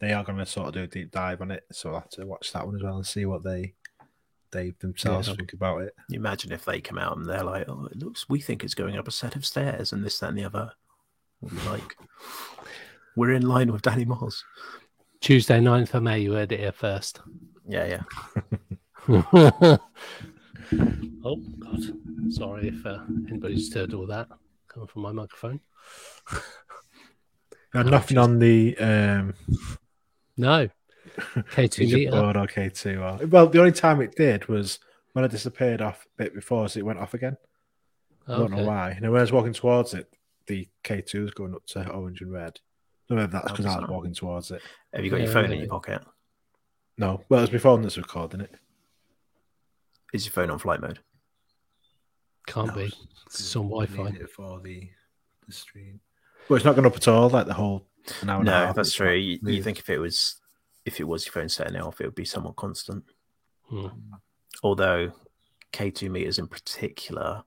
they 0.00 0.12
are 0.12 0.24
going 0.24 0.38
to 0.38 0.46
sort 0.46 0.68
of 0.68 0.74
do 0.74 0.82
a 0.82 0.86
deep 0.86 1.10
dive 1.10 1.40
on 1.40 1.50
it. 1.50 1.64
So 1.72 1.90
I'll 1.90 2.00
have 2.00 2.08
to 2.10 2.26
watch 2.26 2.52
that 2.52 2.66
one 2.66 2.76
as 2.76 2.82
well 2.82 2.96
and 2.96 3.06
see 3.06 3.26
what 3.26 3.42
they 3.42 3.74
they 4.50 4.70
themselves 4.80 5.28
Yeah. 5.28 5.34
think 5.34 5.52
about 5.52 5.82
it. 5.82 5.94
You 6.08 6.18
imagine 6.18 6.52
if 6.52 6.64
they 6.64 6.80
come 6.80 6.98
out 6.98 7.16
and 7.16 7.26
they're 7.28 7.42
like, 7.44 7.68
"Oh, 7.68 7.86
it 7.90 7.98
looks. 7.98 8.28
We 8.28 8.40
think 8.40 8.62
it's 8.64 8.74
going 8.74 8.96
up 8.96 9.08
a 9.08 9.12
set 9.12 9.34
of 9.36 9.44
stairs, 9.44 9.92
and 9.92 10.04
this, 10.04 10.18
that, 10.20 10.30
and 10.30 10.38
the 10.38 10.44
other." 10.44 10.72
We'll 11.40 11.64
like, 11.72 11.96
"We're 13.16 13.32
in 13.32 13.46
line 13.46 13.72
with 13.72 13.82
Danny 13.82 14.04
Moss." 14.04 14.44
Tuesday, 15.20 15.58
9th 15.58 15.94
of 15.94 16.02
May, 16.02 16.20
you 16.20 16.32
heard 16.34 16.52
it 16.52 16.60
here 16.60 16.72
first. 16.72 17.20
Yeah, 17.66 18.02
yeah. 19.08 19.76
oh, 21.24 21.36
God. 21.58 21.80
Sorry 22.32 22.68
if 22.68 22.84
uh, 22.86 22.98
anybody's 23.28 23.72
heard 23.72 23.94
all 23.94 24.06
that 24.06 24.28
coming 24.68 24.88
from 24.88 25.02
my 25.02 25.12
microphone. 25.12 25.60
We 26.32 27.78
had 27.78 27.86
nothing 27.86 28.18
on 28.18 28.38
the 28.38 28.76
um, 28.78 29.34
No. 30.36 30.68
K2 31.16 31.76
Vision 31.76 31.98
meter. 32.00 32.10
board 32.12 32.36
or 32.36 32.46
K2. 32.46 33.28
Well, 33.30 33.48
the 33.48 33.58
only 33.58 33.72
time 33.72 34.00
it 34.00 34.14
did 34.16 34.46
was 34.48 34.78
when 35.12 35.24
I 35.24 35.28
disappeared 35.28 35.82
off 35.82 36.06
a 36.18 36.22
bit 36.24 36.34
before, 36.34 36.68
so 36.68 36.78
it 36.78 36.84
went 36.86 36.98
off 36.98 37.14
again. 37.14 37.36
I 38.28 38.38
don't 38.38 38.52
know 38.52 38.64
why. 38.64 38.92
You 38.92 39.00
know, 39.00 39.10
when 39.10 39.20
I 39.20 39.22
was 39.24 39.32
walking 39.32 39.52
towards 39.52 39.92
it, 39.94 40.08
the 40.46 40.68
K2 40.82 41.22
was 41.22 41.30
going 41.32 41.54
up 41.54 41.66
to 41.68 41.88
orange 41.90 42.20
and 42.20 42.32
red. 42.32 42.58
I 43.10 43.14
don't 43.14 43.18
know 43.18 43.24
if 43.24 43.30
that's 43.32 43.50
Oh, 43.50 43.54
because 43.56 43.66
I 43.66 43.80
was 43.80 43.88
walking 43.88 44.14
towards 44.14 44.50
it. 44.50 44.62
Have 44.92 45.04
you 45.04 45.10
got 45.10 45.18
your 45.18 45.26
Yeah, 45.26 45.32
phone 45.32 45.52
in 45.52 45.58
your 45.58 45.68
pocket? 45.68 46.02
No, 46.96 47.20
well, 47.28 47.40
it 47.40 47.42
was 47.42 47.52
my 47.52 47.58
phone 47.58 47.82
that's 47.82 47.98
recording 47.98 48.40
it. 48.40 48.54
Is 50.14 50.24
your 50.24 50.32
phone 50.32 50.48
on 50.50 50.58
flight 50.58 50.80
mode? 50.80 51.00
Can't 52.46 52.68
No, 52.68 52.74
be. 52.74 52.92
It's 53.26 53.56
on 53.56 53.64
Wi 53.68 53.86
Fi. 53.86 54.08
It 54.20 54.30
for 54.30 54.60
the, 54.60 54.88
the 55.46 55.52
stream. 55.52 56.00
But 56.48 56.54
it's 56.56 56.64
not 56.64 56.76
going 56.76 56.86
up 56.86 56.96
at 56.96 57.08
all, 57.08 57.28
like 57.28 57.46
the 57.46 57.54
whole 57.54 57.86
an 58.22 58.30
hour 58.30 58.44
No, 58.44 58.52
half. 58.52 58.76
that's 58.76 58.92
true. 58.92 59.12
You, 59.14 59.38
you 59.42 59.62
think 59.62 59.78
if 59.78 59.90
it 59.90 59.98
was 59.98 60.36
if 60.84 61.00
it 61.00 61.04
was 61.04 61.26
your 61.26 61.32
phone 61.32 61.48
setting 61.48 61.74
it 61.74 61.82
off, 61.82 62.00
it 62.00 62.04
would 62.04 62.14
be 62.14 62.24
somewhat 62.24 62.56
constant. 62.56 63.02
Hmm. 63.68 63.88
Although 64.62 65.12
K2 65.72 66.10
meters 66.10 66.38
in 66.38 66.46
particular 66.46 67.42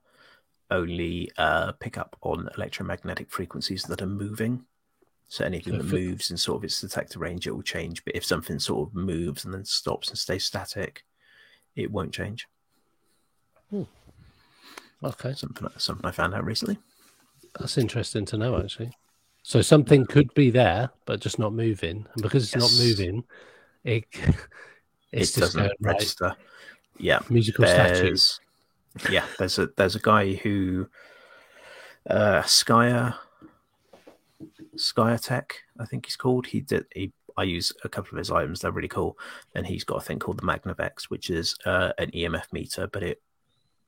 only 0.70 1.30
uh, 1.38 1.72
pick 1.72 1.96
up 1.96 2.16
on 2.20 2.48
electromagnetic 2.56 3.30
frequencies 3.30 3.84
that 3.84 4.02
are 4.02 4.06
moving. 4.06 4.64
So 5.28 5.44
anything 5.44 5.74
So 5.74 5.78
that 5.78 5.86
if 5.86 5.92
it- 5.92 5.96
moves 5.96 6.30
in 6.30 6.36
sort 6.36 6.58
of 6.58 6.64
its 6.64 6.80
detector 6.80 7.18
range, 7.20 7.46
it 7.46 7.52
will 7.52 7.62
change. 7.62 8.04
But 8.04 8.16
if 8.16 8.24
something 8.26 8.58
sort 8.58 8.88
of 8.88 8.94
moves 8.94 9.44
and 9.46 9.54
then 9.54 9.64
stops 9.64 10.08
and 10.10 10.18
stays 10.18 10.44
static, 10.44 11.04
it 11.76 11.90
won't 11.92 12.12
change. 12.12 12.46
Okay. 15.04 15.32
Something 15.34 15.68
something 15.76 16.04
I 16.04 16.10
found 16.10 16.34
out 16.34 16.44
recently. 16.44 16.78
That's 17.58 17.78
interesting 17.78 18.24
to 18.26 18.36
know, 18.38 18.58
actually. 18.58 18.90
So 19.42 19.62
something 19.62 20.04
could 20.06 20.32
be 20.34 20.50
there, 20.50 20.90
but 21.06 21.20
just 21.20 21.38
not 21.38 21.52
moving. 21.52 22.06
And 22.14 22.22
because 22.22 22.44
it's 22.44 22.54
Yes. 22.56 22.78
not 22.78 22.84
moving, 22.84 23.24
it, 23.84 24.04
it's 24.12 24.34
it 25.12 25.18
just 25.18 25.34
doesn't 25.38 25.60
going, 25.60 25.70
right, 25.80 25.94
register. 25.94 26.36
Yeah, 26.98 27.20
musical 27.30 27.64
statue. 27.66 28.08
there's 28.08 28.40
yeah 29.08 29.24
there's 29.38 29.58
a 29.58 29.68
there's 29.76 29.94
a 29.94 30.00
guy 30.00 30.34
who 30.34 30.88
uh 32.10 32.42
skya 32.42 33.14
skya 34.76 35.20
tech 35.22 35.54
i 35.78 35.84
think 35.84 36.06
he's 36.06 36.16
called 36.16 36.46
he 36.46 36.60
did 36.60 36.84
he 36.94 37.12
i 37.36 37.42
use 37.44 37.72
a 37.84 37.88
couple 37.88 38.12
of 38.12 38.18
his 38.18 38.30
items 38.30 38.60
they're 38.60 38.72
really 38.72 38.88
cool 38.88 39.16
and 39.54 39.66
he's 39.66 39.84
got 39.84 39.96
a 39.96 40.00
thing 40.00 40.18
called 40.18 40.38
the 40.38 40.42
magnavex 40.46 41.04
which 41.04 41.30
is 41.30 41.56
uh, 41.64 41.92
an 41.98 42.10
emf 42.12 42.52
meter 42.52 42.88
but 42.88 43.02
it 43.04 43.20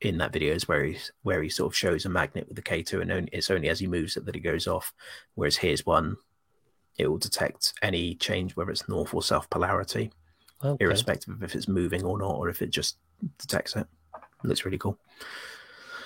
in 0.01 0.17
that 0.17 0.33
video 0.33 0.53
is 0.53 0.67
where 0.67 0.83
he 0.83 0.97
where 1.23 1.41
he 1.41 1.49
sort 1.49 1.71
of 1.71 1.77
shows 1.77 2.05
a 2.05 2.09
magnet 2.09 2.47
with 2.47 2.55
the 2.55 2.61
k2 2.61 3.01
and 3.01 3.11
only, 3.11 3.29
it's 3.31 3.51
only 3.51 3.69
as 3.69 3.79
he 3.79 3.87
moves 3.87 4.17
it 4.17 4.25
that 4.25 4.35
it 4.35 4.39
goes 4.39 4.67
off 4.67 4.93
whereas 5.35 5.57
here's 5.57 5.85
one 5.85 6.17
it 6.97 7.07
will 7.07 7.17
detect 7.17 7.73
any 7.81 8.15
change 8.15 8.55
whether 8.55 8.71
it's 8.71 8.89
north 8.89 9.13
or 9.13 9.21
south 9.21 9.49
polarity 9.49 10.11
Okay. 10.63 10.83
irrespective 10.83 11.33
of 11.33 11.43
if 11.43 11.55
it's 11.55 11.67
moving 11.67 12.03
or 12.03 12.19
not, 12.19 12.35
or 12.35 12.49
if 12.49 12.61
it 12.61 12.69
just 12.69 12.97
detects 13.39 13.75
it. 13.75 13.87
It 14.43 14.47
looks 14.47 14.65
really 14.65 14.77
cool. 14.77 14.97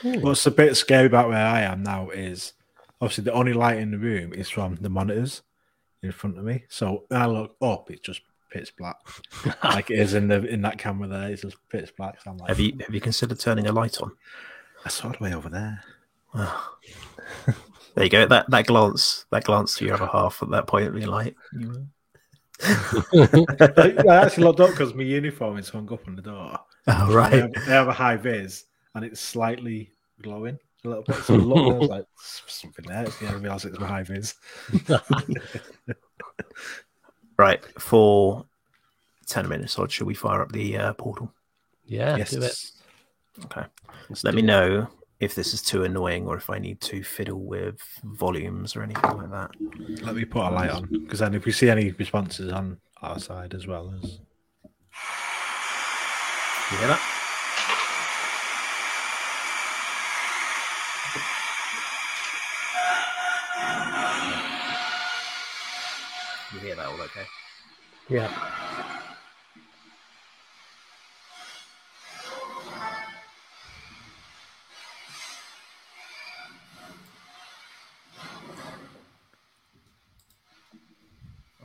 What's 0.01 0.45
a 0.45 0.51
bit 0.51 0.75
scary 0.75 1.07
about 1.07 1.29
where 1.29 1.45
I 1.45 1.61
am 1.61 1.83
now 1.83 2.09
is 2.09 2.53
obviously 3.01 3.23
the 3.23 3.33
only 3.33 3.53
light 3.53 3.79
in 3.79 3.91
the 3.91 3.97
room 3.97 4.33
is 4.33 4.49
from 4.49 4.75
the 4.75 4.89
monitors 4.89 5.41
in 6.03 6.11
front 6.11 6.37
of 6.37 6.45
me. 6.45 6.65
So 6.69 7.05
when 7.07 7.21
I 7.21 7.25
look 7.25 7.55
up, 7.61 7.89
it's 7.89 8.01
just 8.01 8.21
pitch 8.55 8.75
black, 8.77 8.97
like 9.63 9.91
it 9.91 9.99
is 9.99 10.13
in 10.13 10.27
the 10.27 10.45
in 10.45 10.61
that 10.61 10.77
camera 10.77 11.07
there. 11.07 11.29
It's 11.29 11.41
just 11.41 11.57
pitch 11.69 11.95
black. 11.97 12.21
So 12.21 12.31
I'm 12.31 12.37
like, 12.37 12.49
Have 12.49 12.59
you 12.59 12.77
have 12.79 12.93
you 12.93 13.01
considered 13.01 13.39
turning 13.39 13.67
a 13.67 13.71
light 13.71 14.01
on? 14.01 14.11
I 14.85 14.89
saw 14.89 15.09
the 15.09 15.17
way 15.19 15.33
over 15.33 15.49
there. 15.49 15.83
There 17.95 18.03
you 18.03 18.09
go. 18.09 18.25
That 18.25 18.49
that 18.51 18.65
glance 18.67 19.25
that 19.31 19.45
glance 19.45 19.77
to 19.77 19.85
your 19.85 19.93
other 19.93 20.07
half 20.07 20.43
at 20.43 20.49
that 20.49 20.67
point 20.67 20.93
being 20.93 21.07
like, 21.07 21.33
I 22.61 24.03
actually 24.09 24.43
looked 24.43 24.59
up 24.59 24.71
because 24.71 24.93
my 24.93 25.03
uniform 25.03 25.57
is 25.57 25.69
hung 25.69 25.91
up 25.91 26.05
on 26.05 26.17
the 26.17 26.21
door. 26.21 26.59
oh 26.87 27.07
They 27.07 27.15
right. 27.15 27.33
have, 27.33 27.53
they 27.53 27.71
have 27.71 27.87
a 27.87 27.93
high 27.93 28.17
vis 28.17 28.65
and 28.95 29.05
it's 29.05 29.21
slightly 29.21 29.91
glowing 30.21 30.59
a 30.83 30.87
little 30.89 31.03
bit. 31.03 31.15
So 31.23 31.35
I 31.35 31.37
looked 31.37 31.67
and 31.67 31.75
I 31.75 31.79
was 31.79 31.89
like, 31.89 32.05
something 32.17 32.85
there. 32.85 33.07
Yeah, 33.21 33.31
I 33.31 33.33
realised 33.35 33.65
it's 33.65 33.79
my 33.79 33.87
high 33.87 34.03
vis. 34.03 34.35
Right. 37.37 37.63
For 37.79 38.45
ten 39.27 39.47
minutes 39.49 39.77
odd, 39.77 39.91
should 39.91 40.07
we 40.07 40.13
fire 40.13 40.41
up 40.41 40.51
the 40.51 40.77
uh, 40.77 40.93
portal? 40.93 41.31
yeah, 41.85 42.15
yes. 42.17 42.31
do 42.31 42.41
it. 42.41 42.71
Okay. 43.45 43.65
Let's 44.09 44.23
Let 44.23 44.31
do 44.31 44.37
me 44.37 44.43
it. 44.43 44.45
know 44.45 44.87
if 45.19 45.35
this 45.35 45.53
is 45.53 45.61
too 45.61 45.83
annoying 45.83 46.25
or 46.27 46.35
if 46.37 46.49
I 46.49 46.57
need 46.59 46.81
to 46.81 47.03
fiddle 47.03 47.39
with 47.41 47.79
volumes 48.03 48.75
or 48.75 48.83
anything 48.83 49.17
like 49.17 49.31
that. 49.31 49.51
Let 50.03 50.15
me 50.15 50.25
put 50.25 50.45
a 50.45 50.49
light 50.49 50.69
on 50.71 50.87
because 50.87 51.19
then 51.19 51.33
if 51.33 51.45
we 51.45 51.51
see 51.51 51.69
any 51.69 51.91
responses 51.91 52.51
on 52.51 52.77
our 53.01 53.19
side 53.19 53.53
as 53.53 53.65
well 53.67 53.93
as 54.03 54.19
You 56.71 56.77
hear 56.79 56.87
that? 56.87 57.01
You 66.55 66.61
hear 66.61 66.75
that 66.77 66.85
all 66.85 67.01
okay? 67.01 67.25
Yeah. 68.07 68.31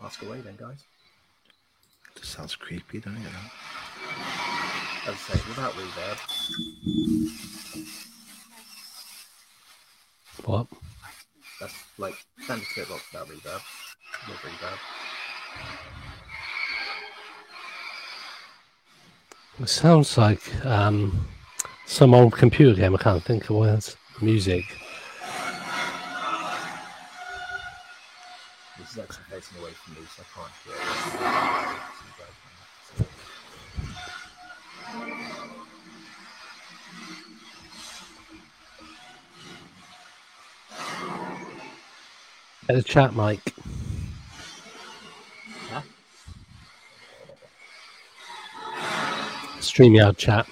Ask 0.03 0.23
away 0.23 0.41
then, 0.41 0.57
guys. 0.57 0.83
just 2.17 2.33
sounds 2.33 2.57
creepy, 2.57 2.99
don't 2.99 3.17
you? 3.17 3.29
As 5.07 5.15
I 5.15 5.15
say, 5.15 5.41
without 5.49 5.73
reverb, 5.75 6.19
What? 10.45 10.67
that's 11.61 11.75
like 11.99 12.15
standard 12.41 12.67
spirit 12.67 12.89
box 12.89 13.05
without 13.13 13.29
reverb. 13.29 13.61
With 14.29 14.39
reverb. 14.39 14.79
It 19.63 19.69
sounds 19.69 20.17
like 20.17 20.65
um, 20.65 21.29
some 21.87 22.15
old 22.15 22.33
computer 22.33 22.75
game. 22.75 22.95
I 22.95 22.99
can't 22.99 23.23
think 23.23 23.45
of 23.51 23.57
words. 23.57 23.97
Music. 24.21 24.65
This 28.79 28.93
is 28.93 28.99
actually 28.99 29.25
facing 29.31 29.59
away 29.59 29.71
from 29.73 29.95
me, 29.95 30.01
so 30.15 30.23
I 30.23 30.27
can't 30.35 30.53
hear 30.65 30.75
it. 30.75 30.81
So 30.81 32.05
you 32.05 32.15
guys 32.19 32.37
might 32.45 32.59
have 32.61 33.07
to- 33.07 33.07
Get 42.67 42.77
a 42.77 42.83
chat 42.83 43.15
mic. 43.15 43.55
StreamYard 49.71 50.17
chat. 50.17 50.47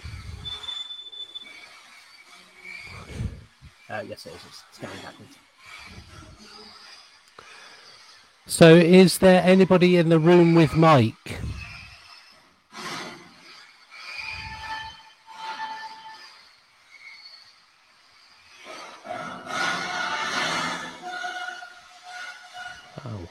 Uh, 3.90 4.05
yes, 4.07 4.27
it 4.27 4.31
is. 4.31 4.36
It's 4.47 4.62
scanning 4.73 4.97
backwards. 5.03 5.36
So, 8.47 8.74
is 8.77 9.19
there 9.19 9.43
anybody 9.43 9.97
in 9.97 10.09
the 10.09 10.19
room 10.19 10.55
with 10.55 10.77
Mike? 10.77 11.40
Oh, 23.05 23.28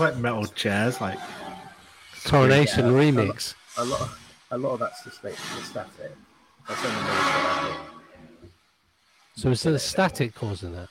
Sounds 0.00 0.14
like 0.14 0.22
metal 0.22 0.46
chairs, 0.46 0.98
like 0.98 1.18
Coronation 2.24 2.86
Yeah, 2.86 2.92
remix. 2.92 3.54
A 3.76 3.84
lot, 3.84 4.00
of, 4.00 4.34
a 4.50 4.56
lot 4.56 4.72
of 4.72 4.80
that's 4.80 5.04
just 5.04 5.22
like 5.22 5.34
the 5.34 5.62
static. 5.62 6.12
That's 6.66 6.84
only 6.86 7.74
So, 9.36 9.50
is 9.50 9.62
the 9.62 9.78
static 9.78 10.34
causing 10.34 10.72
that? 10.72 10.88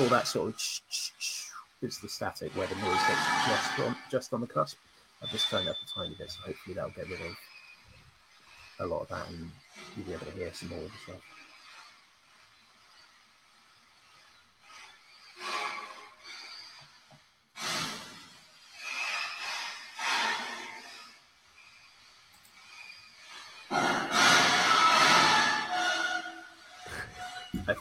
all 0.00 0.06
that 0.06 0.26
sort 0.26 0.48
of 0.48 0.58
sh- 0.60 0.80
sh- 0.88 1.10
sh- 1.20 1.44
is 1.82 2.00
the 2.00 2.08
static 2.08 2.50
where 2.56 2.66
the 2.66 2.74
noise 2.76 2.98
gets 3.06 3.46
just 3.46 3.78
on, 3.78 3.96
just 4.10 4.32
on 4.32 4.40
the 4.40 4.46
cusp. 4.48 4.76
I've 5.22 5.30
just 5.30 5.48
turned 5.48 5.68
up 5.68 5.76
a 5.76 6.00
tiny 6.00 6.16
bit, 6.16 6.28
so 6.30 6.40
hopefully 6.44 6.74
that'll 6.74 6.90
get 6.90 7.08
rid 7.08 7.20
of 7.20 7.36
a 8.80 8.86
lot 8.86 9.02
of 9.02 9.08
that 9.10 9.28
and 9.28 9.50
you'll 9.96 10.06
be 10.06 10.14
able 10.14 10.26
to 10.26 10.32
hear 10.32 10.50
some 10.52 10.70
more 10.70 10.78
of 10.80 10.86
the 10.86 10.98
stuff. 11.12 11.20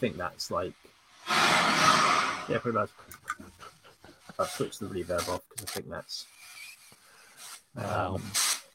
Think 0.01 0.17
that's 0.17 0.49
like, 0.49 0.73
yeah, 1.29 2.57
pretty 2.57 2.71
much. 2.71 2.89
I've 4.39 4.49
switched 4.49 4.79
the 4.79 4.87
reverb 4.87 5.29
off 5.29 5.43
because 5.47 5.65
I 5.67 5.71
think 5.73 5.89
that's. 5.89 6.25
Wow. 7.75 8.15
Um, 8.15 8.23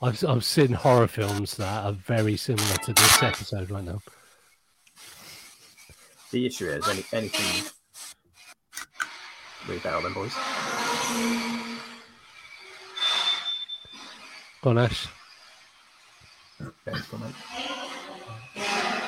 I've, 0.00 0.24
I've 0.24 0.44
seen 0.44 0.72
horror 0.72 1.08
films 1.08 1.56
that 1.56 1.84
are 1.84 1.92
very 1.92 2.36
similar 2.36 2.76
to 2.76 2.92
this 2.92 3.22
episode 3.24 3.70
right 3.70 3.82
now. 3.82 4.00
the 6.30 6.46
issue 6.46 6.68
is 6.68 6.88
any, 6.88 7.04
anything. 7.12 7.72
That 9.66 10.00
then, 10.00 10.12
boys. 10.12 10.32
Go 14.62 14.70
on, 14.70 14.78
Ash. 14.78 15.08
Okay. 16.62 17.65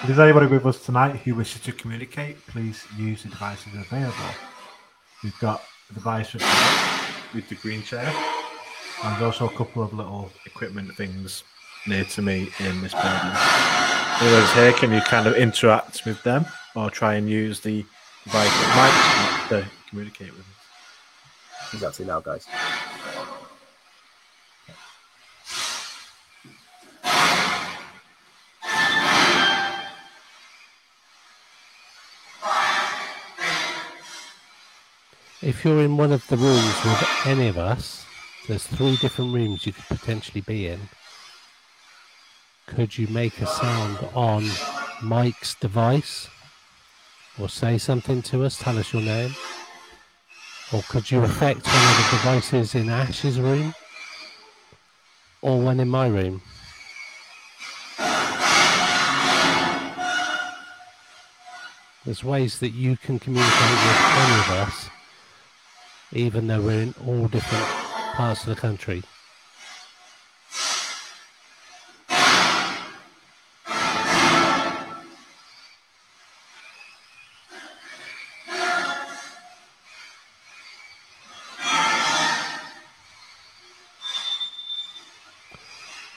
If 0.01 0.07
there's 0.07 0.21
anybody 0.21 0.47
with 0.47 0.65
us 0.65 0.87
tonight 0.87 1.17
who 1.17 1.35
wishes 1.35 1.61
to 1.63 1.73
communicate, 1.73 2.47
please 2.47 2.87
use 2.97 3.25
the 3.25 3.31
devices 3.31 3.75
available. 3.75 4.15
We've 5.25 5.39
got 5.41 5.61
a 5.91 5.95
device 5.95 6.33
with 6.33 6.43
the, 6.43 7.35
with 7.35 7.49
the 7.49 7.57
green 7.57 7.83
chair, 7.83 8.07
and 8.07 9.15
there's 9.15 9.23
also 9.23 9.49
a 9.49 9.57
couple 9.59 9.83
of 9.83 9.93
little 9.93 10.31
equipment 10.47 10.95
things 10.95 11.43
near 11.89 12.05
to 12.05 12.23
me 12.23 12.49
in 12.61 12.81
this 12.81 12.93
building. 12.93 13.33
Anyways, 14.21 14.53
here, 14.53 14.73
can 14.75 14.93
you 14.93 15.01
kind 15.01 15.27
of 15.27 15.35
interact 15.35 16.05
with 16.07 16.23
them 16.23 16.47
or 16.77 16.91
try 16.91 17.15
and 17.15 17.29
use 17.29 17.59
the 17.59 17.85
device 18.23 18.49
that 18.49 19.49
might 19.51 19.63
to 19.63 19.69
communicate 19.91 20.31
with 20.31 20.41
us? 20.41 21.75
Exactly 21.75 22.07
now, 22.07 22.21
guys? 22.21 22.47
If 35.49 35.65
you're 35.65 35.81
in 35.81 35.97
one 35.97 36.13
of 36.13 36.27
the 36.27 36.37
rooms 36.37 36.75
with 36.85 37.09
any 37.25 37.49
of 37.49 37.57
us, 37.57 38.05
there's 38.47 38.67
three 38.67 38.97
different 38.97 39.33
rooms 39.33 39.65
you 39.65 39.73
could 39.73 39.87
potentially 39.99 40.43
be 40.43 40.67
in. 40.67 40.91
Could 42.67 42.99
you 42.99 43.07
make 43.07 43.41
a 43.41 43.47
sound 43.47 43.97
on 44.15 44.47
Mike's 45.03 45.55
device? 45.55 46.29
Or 47.41 47.49
say 47.49 47.79
something 47.79 48.21
to 48.25 48.45
us, 48.45 48.59
tell 48.59 48.77
us 48.77 48.93
your 48.93 49.01
name? 49.01 49.35
Or 50.71 50.83
could 50.83 51.11
you 51.11 51.25
affect 51.25 51.67
one 51.67 51.89
of 51.89 51.97
the 51.97 52.17
devices 52.19 52.75
in 52.75 52.91
Ash's 52.91 53.41
room? 53.41 53.75
Or 55.41 55.59
one 55.63 55.81
in 55.81 55.89
my 55.89 56.09
room? 56.09 56.43
There's 62.05 62.23
ways 62.23 62.59
that 62.59 62.75
you 62.75 62.99
can 62.99 63.19
communicate 63.19 63.71
with 63.71 64.01
any 64.19 64.41
of 64.41 64.51
us 64.69 64.91
even 66.13 66.47
though 66.47 66.61
we're 66.61 66.83
in 66.83 66.95
all 67.07 67.29
different 67.29 67.65
parts 68.15 68.47
of 68.47 68.55
the 68.55 68.61
country. 68.61 69.03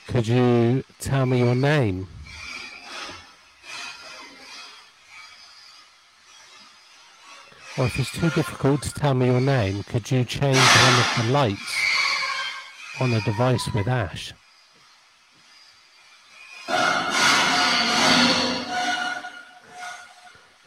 Could 0.08 0.28
you 0.28 0.84
tell 0.98 1.24
me 1.24 1.38
your 1.38 1.54
name? 1.54 2.06
Or 7.78 7.86
if 7.86 7.98
it's 7.98 8.12
too 8.12 8.28
difficult 8.30 8.82
to 8.82 8.92
tell 8.92 9.14
me 9.14 9.26
your 9.26 9.40
name, 9.40 9.82
could 9.84 10.10
you 10.10 10.24
change 10.24 10.58
one 10.58 11.00
of 11.00 11.26
the 11.26 11.32
lights 11.32 11.74
on 13.00 13.10
the 13.10 13.20
device 13.22 13.66
with 13.72 13.88
Ash? 13.88 14.34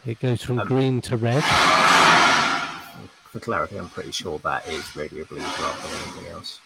It 0.04 0.20
goes 0.20 0.42
from 0.42 0.60
Um, 0.60 0.68
green 0.68 1.00
to 1.02 1.16
red. 1.16 1.42
For 3.30 3.40
clarity, 3.40 3.76
I'm 3.76 3.88
pretty 3.90 4.12
sure 4.12 4.38
that 4.40 4.66
is 4.66 4.96
Radio 4.96 5.24
Blues 5.24 5.42
rather 5.42 5.82
than 5.82 6.02
anything 6.02 6.26
else. 6.32 6.60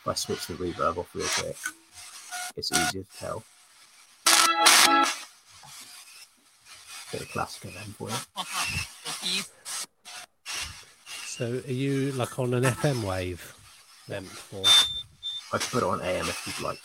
If 0.00 0.08
I 0.08 0.14
switch 0.14 0.46
the 0.46 0.54
reverb 0.54 0.96
off 0.98 1.14
real 1.14 1.28
quick, 1.28 1.56
it's 2.56 2.72
easier 2.72 3.02
to 3.02 3.18
tell. 3.18 3.44
Bit 7.12 7.22
of 7.22 7.28
classic 7.32 7.64
again 7.64 7.94
for 7.98 8.08
you. 8.08 8.16
So 11.40 11.62
are 11.66 11.72
you 11.72 12.12
like 12.12 12.38
on 12.38 12.52
an 12.52 12.64
FM 12.64 13.02
wave 13.02 13.54
then? 14.06 14.26
Or 14.54 14.62
I 15.54 15.56
can 15.56 15.70
put 15.70 15.82
it 15.82 15.84
on 15.84 16.02
AM 16.02 16.28
if 16.28 16.46
you'd 16.46 16.62
like. 16.62 16.76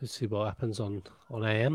let's 0.00 0.14
see 0.16 0.26
what 0.26 0.44
happens 0.44 0.78
on, 0.78 1.02
on 1.32 1.44
AM. 1.44 1.74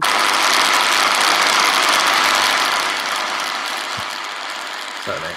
Sorry, 5.03 5.19
mate. 5.19 5.35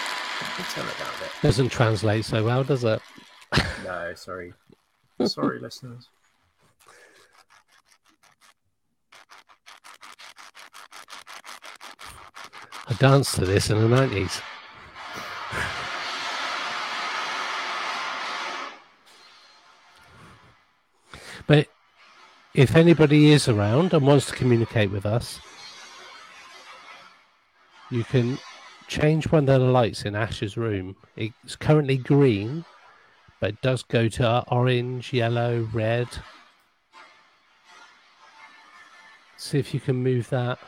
Turn 0.77 0.87
it 0.87 0.97
down 0.97 1.09
a 1.09 1.19
bit. 1.19 1.31
Doesn't 1.43 1.71
translate 1.71 2.25
so 2.25 2.45
well, 2.45 2.63
does 2.63 2.85
it? 2.85 3.03
No, 3.83 4.13
sorry. 4.15 4.53
Sorry, 5.27 5.59
listeners. 5.61 6.09
I 12.91 12.95
danced 12.95 13.35
to 13.35 13.45
this 13.45 13.69
in 13.69 13.79
the 13.79 13.89
nineties. 13.89 14.41
But 21.47 21.69
if 22.55 22.75
anybody 22.77 23.33
is 23.33 23.49
around 23.49 23.93
and 23.93 24.07
wants 24.07 24.27
to 24.27 24.35
communicate 24.35 24.91
with 24.91 25.05
us, 25.05 25.39
you 27.91 28.05
can 28.05 28.39
change 28.87 29.31
one 29.31 29.49
of 29.49 29.61
the 29.61 29.67
lights 29.67 30.05
in 30.05 30.15
Ash's 30.15 30.57
room. 30.57 30.97
It's 31.17 31.57
currently 31.57 31.99
green, 31.99 32.65
but 33.41 33.51
it 33.51 33.63
does 33.63 33.83
go 33.83 34.09
to 34.09 34.45
orange, 34.49 35.13
yellow, 35.13 35.69
red. 35.73 36.09
See 39.37 39.59
if 39.59 39.73
you 39.73 39.81
can 39.81 39.97
move 39.97 40.29
that. 40.31 40.59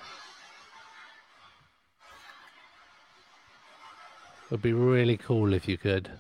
Would 4.51 4.63
be 4.63 4.73
really 4.73 5.17
cool 5.17 5.53
if 5.53 5.69
you 5.69 5.79
could. 5.79 6.11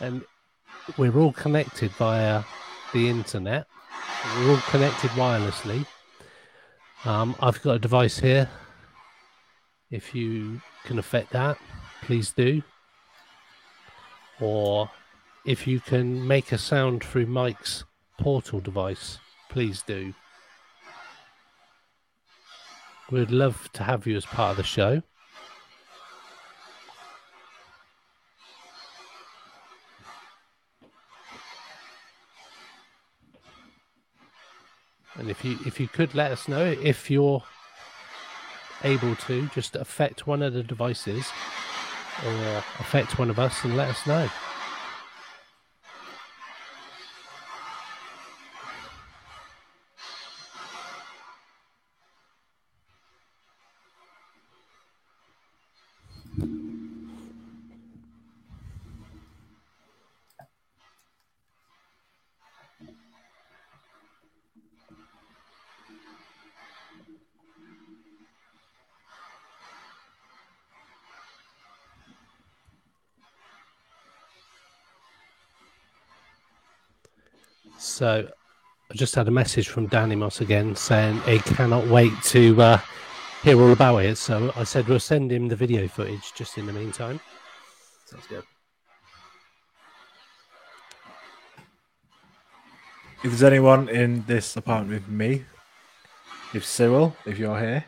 And 0.00 0.22
we're 0.96 1.16
all 1.16 1.32
connected 1.32 1.90
via 1.92 2.44
the 2.92 3.08
internet. 3.08 3.66
We're 4.36 4.50
all 4.52 4.62
connected 4.68 5.10
wirelessly. 5.10 5.84
Um, 7.04 7.34
I've 7.40 7.60
got 7.62 7.72
a 7.72 7.78
device 7.80 8.18
here. 8.20 8.48
If 9.90 10.14
you 10.14 10.60
can 10.84 10.98
affect 10.98 11.30
that, 11.30 11.58
please 12.02 12.32
do. 12.32 12.62
Or 14.40 14.90
if 15.44 15.66
you 15.66 15.80
can 15.80 16.24
make 16.26 16.52
a 16.52 16.58
sound 16.58 17.02
through 17.02 17.26
Mike's 17.26 17.84
portal 18.20 18.60
device, 18.60 19.18
please 19.48 19.82
do. 19.82 20.14
We'd 23.10 23.30
love 23.30 23.70
to 23.72 23.84
have 23.84 24.06
you 24.06 24.16
as 24.16 24.26
part 24.26 24.50
of 24.50 24.56
the 24.58 24.62
show. 24.62 25.02
And 35.14 35.30
if 35.30 35.44
you 35.44 35.58
if 35.66 35.80
you 35.80 35.88
could 35.88 36.14
let 36.14 36.30
us 36.30 36.46
know 36.48 36.64
if 36.64 37.10
you're 37.10 37.42
able 38.84 39.16
to 39.16 39.48
just 39.48 39.74
affect 39.74 40.26
one 40.26 40.42
of 40.42 40.52
the 40.52 40.62
devices 40.62 41.26
or 42.24 42.64
affect 42.78 43.18
one 43.18 43.30
of 43.30 43.38
us 43.38 43.64
and 43.64 43.76
let 43.76 43.88
us 43.88 44.06
know. 44.06 44.28
So 77.98 78.28
I 78.92 78.94
just 78.94 79.16
had 79.16 79.26
a 79.26 79.32
message 79.32 79.66
from 79.66 79.88
Danny 79.88 80.14
Moss 80.14 80.40
again 80.40 80.76
saying 80.76 81.20
he 81.22 81.40
cannot 81.40 81.88
wait 81.88 82.12
to 82.26 82.62
uh, 82.62 82.80
hear 83.42 83.60
all 83.60 83.72
about 83.72 84.04
it. 84.04 84.16
So 84.18 84.52
I 84.54 84.62
said 84.62 84.86
we'll 84.86 85.00
send 85.00 85.32
him 85.32 85.48
the 85.48 85.56
video 85.56 85.88
footage 85.88 86.32
just 86.36 86.56
in 86.58 86.66
the 86.66 86.72
meantime. 86.72 87.18
Sounds 88.04 88.24
good. 88.28 88.44
If 93.24 93.32
there's 93.32 93.42
anyone 93.42 93.88
in 93.88 94.24
this 94.28 94.56
apartment 94.56 95.02
with 95.02 95.08
me, 95.08 95.44
if 96.54 96.64
Cyril, 96.64 97.16
if 97.26 97.36
you're 97.36 97.58
here, 97.58 97.84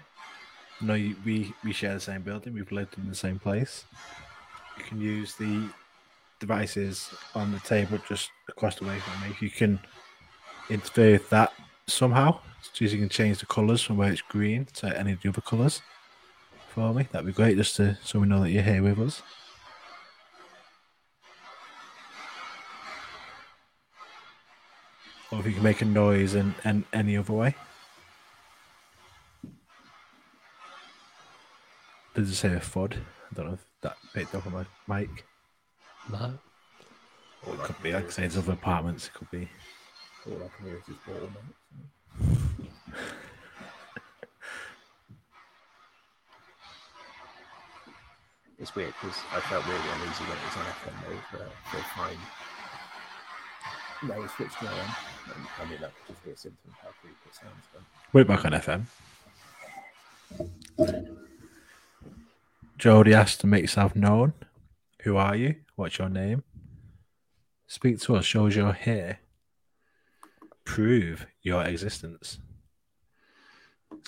no, 0.80 0.94
you, 0.94 1.14
we 1.24 1.54
we 1.62 1.72
share 1.72 1.94
the 1.94 2.00
same 2.00 2.22
building. 2.22 2.54
We've 2.54 2.72
lived 2.72 2.98
in 2.98 3.08
the 3.08 3.14
same 3.14 3.38
place. 3.38 3.84
You 4.76 4.82
can 4.82 5.00
use 5.00 5.36
the 5.36 5.70
devices 6.40 7.10
on 7.34 7.52
the 7.52 7.60
table 7.60 8.00
just 8.08 8.30
across 8.48 8.74
the 8.76 8.86
way 8.86 8.98
from 8.98 9.20
me. 9.22 9.28
If 9.28 9.40
you 9.40 9.50
can 9.50 9.78
interfere 10.70 11.12
with 11.12 11.30
that 11.30 11.52
somehow, 11.86 12.40
so 12.72 12.84
you 12.84 12.98
can 12.98 13.08
change 13.08 13.38
the 13.38 13.46
colours 13.46 13.82
from 13.82 13.96
where 13.96 14.12
it's 14.12 14.22
green 14.22 14.66
to 14.74 14.98
any 14.98 15.12
of 15.12 15.22
the 15.22 15.28
other 15.28 15.40
colours 15.40 15.82
for 16.70 16.94
me, 16.94 17.06
that'd 17.10 17.26
be 17.26 17.32
great. 17.32 17.56
Just 17.56 17.76
to 17.76 17.98
so 18.02 18.20
we 18.20 18.26
know 18.26 18.40
that 18.40 18.50
you're 18.50 18.62
here 18.62 18.82
with 18.82 18.98
us. 19.00 19.22
Or 25.32 25.40
if 25.40 25.46
you 25.46 25.52
can 25.52 25.62
make 25.62 25.80
a 25.80 25.84
noise 25.84 26.34
in, 26.34 26.54
in 26.64 26.84
any 26.92 27.16
other 27.16 27.32
way. 27.32 27.54
Does 32.14 32.30
it 32.30 32.34
say 32.34 32.52
a 32.54 32.58
FUD? 32.60 32.94
I 32.94 33.34
don't 33.34 33.46
know 33.46 33.52
if 33.52 33.64
that 33.82 33.96
picked 34.12 34.34
up 34.34 34.44
on 34.46 34.52
my 34.52 35.00
mic. 35.00 35.24
No. 36.10 36.36
Or 37.46 37.54
it 37.54 37.60
could 37.60 37.80
be, 37.80 37.92
like 37.92 38.10
say, 38.10 38.24
it's 38.24 38.36
other 38.36 38.54
apartments. 38.54 39.06
It 39.06 39.14
could 39.14 39.30
be. 39.30 39.48
All 40.26 40.36
I 40.36 40.48
can 40.56 40.66
hear 40.66 40.76
is 40.76 40.86
his 40.86 40.96
ball, 41.06 41.28
mate. 41.28 42.70
It's 48.58 48.74
weird 48.76 48.92
because 49.00 49.16
I 49.32 49.40
felt 49.40 49.66
really 49.66 49.78
uneasy 49.78 50.24
when 50.24 50.36
it 50.36 50.44
was 50.44 50.56
on 50.58 50.64
FM 50.66 50.96
mode, 51.08 51.24
but 51.32 51.40
I 51.40 51.44
feel 51.70 51.86
fine. 51.96 52.20
No, 54.02 54.20
we 54.20 54.28
switched 54.28 54.58
to 54.58 54.66
AM. 54.66 54.94
And, 55.34 55.46
I 55.58 55.64
mean, 55.70 55.80
that 55.80 55.92
could 55.96 56.14
just 56.14 56.24
be 56.24 56.30
a 56.32 56.36
symptom 56.36 56.70
of 56.70 56.76
how 56.82 56.90
creepy 57.00 57.16
it 57.26 57.34
sounds. 57.34 57.64
But 57.72 57.82
We're 58.12 58.24
back 58.24 58.44
on 58.44 58.52
FM. 58.52 58.86
Jody 62.76 63.14
asked 63.14 63.40
to 63.40 63.46
make 63.46 63.62
yourself 63.62 63.96
known. 63.96 64.34
Who 65.02 65.16
are 65.16 65.36
you? 65.36 65.56
What's 65.76 65.98
your 65.98 66.10
name? 66.10 66.44
Speak 67.66 68.00
to 68.00 68.16
us. 68.16 68.26
Shows 68.26 68.56
you're 68.56 68.74
here. 68.74 69.20
Prove 70.70 71.26
your 71.42 71.64
existence. 71.64 72.38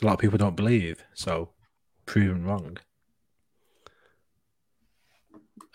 A 0.01 0.07
lot 0.07 0.13
of 0.13 0.21
people 0.21 0.39
don't 0.39 0.55
believe, 0.55 1.03
so 1.13 1.49
proven 2.07 2.45
wrong. 2.45 2.79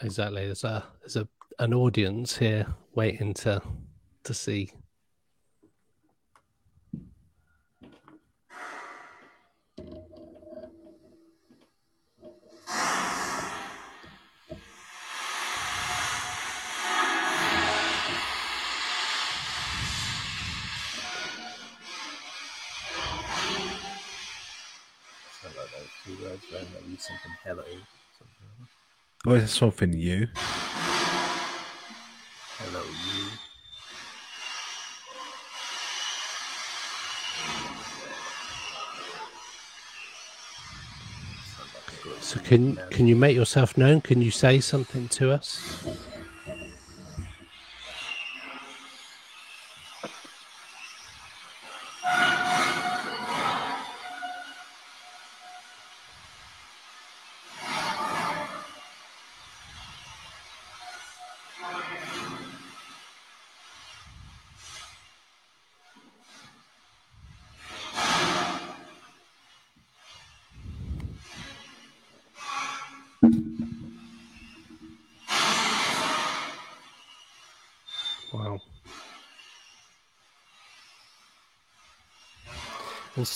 Exactly. 0.01 0.45
There's 0.45 0.63
a 0.63 0.85
there's 1.01 1.17
a 1.17 1.27
an 1.59 1.73
audience 1.73 2.37
here 2.37 2.67
waiting 2.95 3.33
to 3.33 3.61
to 4.23 4.33
see. 4.33 4.71
Those 26.37 26.49
two 26.49 26.55
words 26.55 26.67
when 26.85 26.97
something 26.97 27.31
hello. 27.43 27.63
Something. 28.17 28.67
Or 29.25 29.37
is 29.37 29.43
it 29.43 29.47
something 29.47 29.89
new? 29.91 30.27
Hello, 32.57 32.83
you. 32.83 33.29
Sounds 41.55 41.73
like 41.73 41.87
a 41.87 42.03
good 42.03 42.23
So 42.23 42.39
can 42.39 42.79
can 42.89 43.07
you 43.07 43.15
make 43.15 43.35
yourself 43.35 43.77
known? 43.77 44.01
Can 44.01 44.21
you 44.21 44.31
say 44.31 44.59
something 44.59 45.07
to 45.09 45.31
us? 45.31 45.85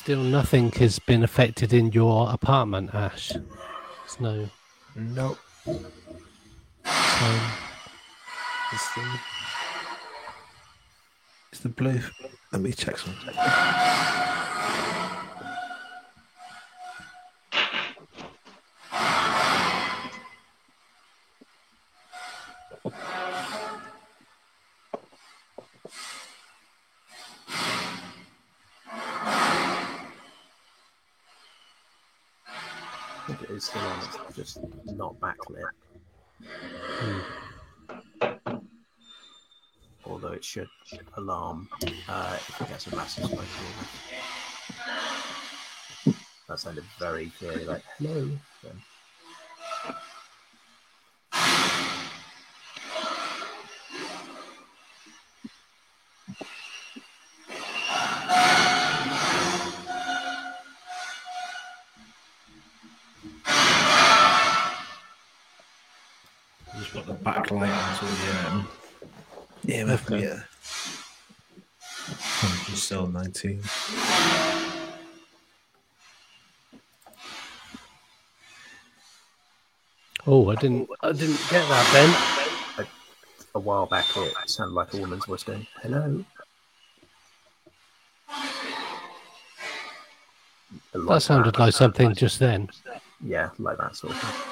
Still 0.02 0.24
nothing 0.24 0.72
has 0.72 0.98
been 0.98 1.22
affected 1.24 1.74
in 1.74 1.92
your 1.92 2.28
apartment, 2.34 2.90
Ash. 2.92 3.30
There's 3.30 4.20
no 4.20 4.50
Nope. 4.96 5.38
sign. 5.64 7.42
It's 8.74 8.96
the, 8.96 9.20
it's 11.52 11.62
the 11.62 11.70
blue. 11.70 12.02
Let 12.52 12.62
me 12.64 12.72
check 12.72 12.98
something. 12.98 13.36
Alarm 41.62 41.98
uh, 42.08 42.38
if 42.38 42.62
it 42.62 42.70
gets 42.70 42.88
a 42.88 42.96
massive 42.96 43.26
spike. 43.26 43.48
That 46.48 46.60
sounded 46.60 46.84
very 47.00 47.32
clearly 47.38 47.66
like 47.66 47.84
hello. 47.98 48.30
Still 73.42 73.52
19. 73.52 73.62
Oh, 80.28 80.50
I 80.50 80.56
didn't 80.56 80.88
I 81.02 81.12
didn't 81.14 81.42
get 81.50 81.68
that, 81.68 81.90
Ben. 82.78 82.88
A 83.54 83.60
while 83.60 83.86
back, 83.86 84.06
it 84.16 84.50
sounded 84.50 84.74
like 84.74 84.94
a 84.94 84.98
woman's 84.98 85.26
voice 85.26 85.44
going 85.44 85.68
hello. 85.82 86.24
That 90.94 91.22
sounded 91.22 91.60
like 91.60 91.74
something 91.74 92.16
just 92.16 92.40
then. 92.40 92.70
yeah, 93.22 93.50
like 93.60 93.78
that 93.78 93.96
sort 93.96 94.14
of 94.14 94.20
thing. 94.20 94.51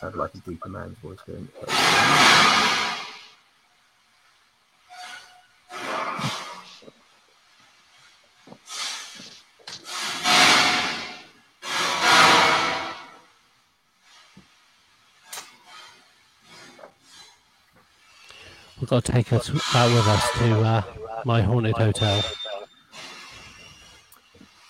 have 0.00 0.14
like 0.14 0.34
a 0.34 0.38
deeper 0.38 0.68
man's 0.68 0.96
voice 0.98 1.18
going. 1.26 1.38
doing 1.38 1.48
it. 1.62 2.88
We've 18.80 18.88
got 18.88 19.04
to 19.04 19.12
take 19.12 19.32
us 19.32 19.50
out 19.74 19.92
with 19.92 20.06
us 20.06 20.30
to 20.38 20.60
uh, 20.60 20.82
my 21.24 21.42
haunted 21.42 21.76
hotel. 21.76 22.22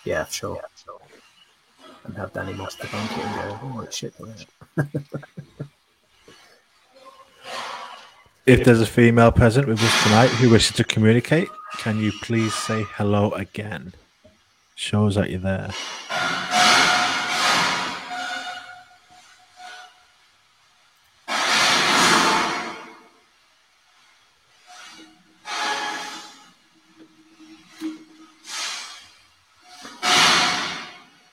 Yeah, 0.04 0.24
sure. 0.24 0.60
And 2.04 2.16
have 2.16 2.32
Danny 2.32 2.54
Moss 2.54 2.74
the 2.76 2.86
bunker 2.86 3.20
and 3.20 3.34
go, 3.34 3.60
oh, 3.62 3.86
shit, 3.90 4.18
look 4.18 4.30
If 8.48 8.64
there's 8.64 8.80
a 8.80 8.86
female 8.86 9.30
present 9.30 9.68
with 9.68 9.78
us 9.82 10.02
tonight 10.04 10.28
who 10.28 10.48
wishes 10.48 10.74
to 10.76 10.84
communicate, 10.84 11.48
can 11.76 11.98
you 11.98 12.12
please 12.22 12.54
say 12.54 12.82
hello 12.94 13.30
again? 13.32 13.92
Shows 14.74 15.16
that 15.16 15.28
you're 15.28 15.38
there. 15.38 15.68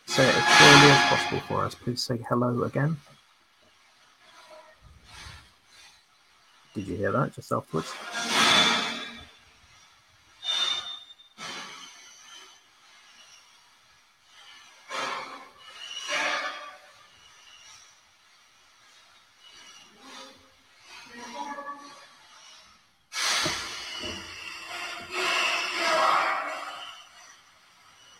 Say 0.05 0.27
it 0.27 0.35
as 0.35 0.57
clearly 0.57 0.91
as 0.91 1.09
possible 1.09 1.39
for 1.47 1.63
us. 1.63 1.75
Please 1.75 2.01
say 2.01 2.19
hello 2.27 2.63
again. 2.63 2.97
Did 6.75 6.87
you 6.87 6.97
hear 6.97 7.11
that 7.13 7.33
just 7.33 7.53
afterwards? 7.53 7.89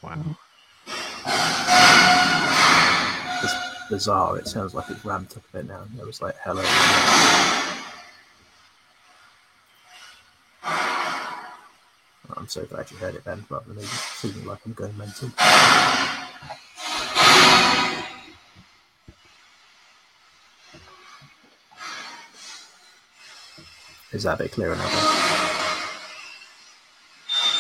Wow. 0.02 0.38
It's 3.44 3.54
bizarre. 3.90 4.38
It 4.38 4.48
sounds 4.48 4.74
like 4.74 4.90
it's 4.90 5.04
ramped 5.04 5.36
up 5.36 5.44
a 5.50 5.58
bit 5.58 5.68
now. 5.68 5.84
It 6.00 6.06
was 6.06 6.22
like 6.22 6.36
hello. 6.42 6.64
I'm 12.46 12.50
so 12.50 12.64
glad 12.66 12.92
you 12.92 12.98
heard 12.98 13.16
it 13.16 13.24
then, 13.24 13.44
rather 13.50 13.66
than 13.66 13.78
me 13.78 13.82
just 13.82 14.04
feeling 14.22 14.46
like 14.46 14.60
I'm 14.68 14.74
going 14.74 14.96
mental. 15.00 15.30
Is 24.12 24.22
that 24.22 24.40
a 24.40 24.44
bit 24.44 24.52
clearer 24.52 24.76
now? 24.76 24.84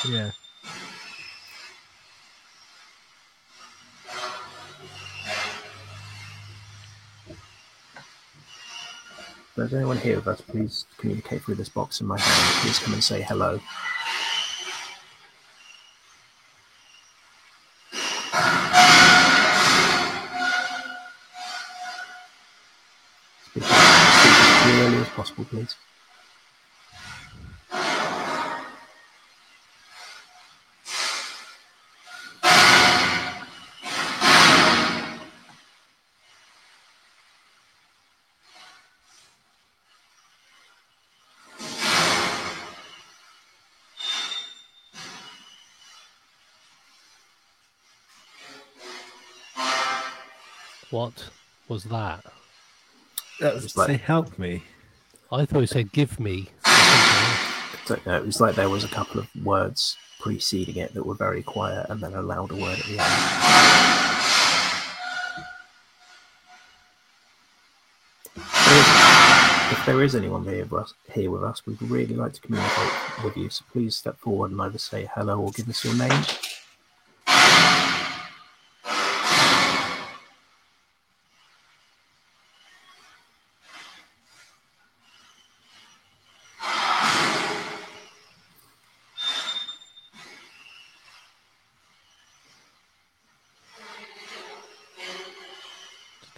Yeah. 0.07 0.30
If 9.48 9.56
there's 9.56 9.74
anyone 9.74 9.98
here 9.98 10.18
with 10.18 10.28
us, 10.28 10.41
please 10.41 10.86
communicate 10.99 11.41
through 11.41 11.56
this 11.56 11.70
box 11.70 12.02
in 12.02 12.06
my 12.06 12.20
hand. 12.20 12.62
Please 12.62 12.78
come 12.78 12.94
and 12.94 13.03
say 13.03 13.24
hello. 13.24 13.60
Clearly 25.50 25.64
as 25.64 25.76
possible, 25.76 25.76
please. 25.76 25.76
What 50.92 51.30
was 51.68 51.84
that? 51.86 52.24
That 53.40 53.56
was 53.56 53.76
like- 53.76 53.88
Say 53.88 53.98
help 53.98 54.38
me. 54.40 54.64
I 55.31 55.45
thought 55.45 55.61
you 55.61 55.68
said 55.68 55.91
give 55.91 56.19
me. 56.19 56.49
don't 57.88 58.06
know. 58.06 58.18
It 58.18 58.26
was 58.26 58.39
like 58.39 58.56
there 58.56 58.69
was 58.69 58.84
a 58.84 58.88
couple 58.88 59.19
of 59.19 59.27
words 59.43 59.97
preceding 60.19 60.77
it 60.77 60.93
that 60.93 61.06
were 61.06 61.15
very 61.15 61.41
quiet, 61.41 61.88
and 61.89 61.99
then 61.99 62.14
a 62.14 62.22
louder 62.22 62.56
word 62.56 62.80
at 62.80 62.85
the 62.85 62.99
end. 62.99 63.95
If 69.72 69.85
there 69.85 70.03
is 70.03 70.15
anyone 70.15 70.43
here 70.43 70.65
with 70.65 70.73
us, 70.73 70.93
here 71.11 71.31
with 71.31 71.43
us, 71.43 71.65
we'd 71.65 71.81
really 71.81 72.15
like 72.15 72.34
to 72.34 72.41
communicate 72.41 73.23
with 73.23 73.35
you. 73.35 73.49
So 73.49 73.65
please 73.72 73.95
step 73.95 74.18
forward 74.19 74.52
and 74.52 74.61
either 74.61 74.77
say 74.77 75.10
hello 75.15 75.41
or 75.41 75.52
give 75.52 75.69
us 75.69 75.84
your 75.84 75.95
name. 75.95 76.23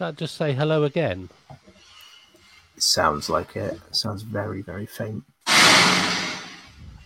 That 0.07 0.15
just 0.15 0.37
say 0.37 0.53
hello 0.53 0.83
again? 0.83 1.27
It 2.77 2.83
sounds 2.83 3.29
like 3.29 3.57
it. 3.57 3.73
It 3.73 3.95
sounds 3.95 4.21
very, 4.21 4.61
very 4.61 4.85
faint. 4.85 5.23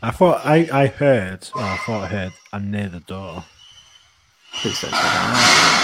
I 0.03 0.11
thought 0.11 0.45
I, 0.45 0.69
I 0.71 0.85
heard, 0.87 1.49
or 1.55 1.61
I 1.61 1.77
thought 1.77 2.03
I 2.03 2.07
heard, 2.07 2.33
I'm 2.53 2.69
near 2.69 2.89
the 2.89 2.99
door. 2.99 3.43
Please 4.53 4.79
don't 4.81 4.91
say 4.91 4.97
that. 4.97 5.77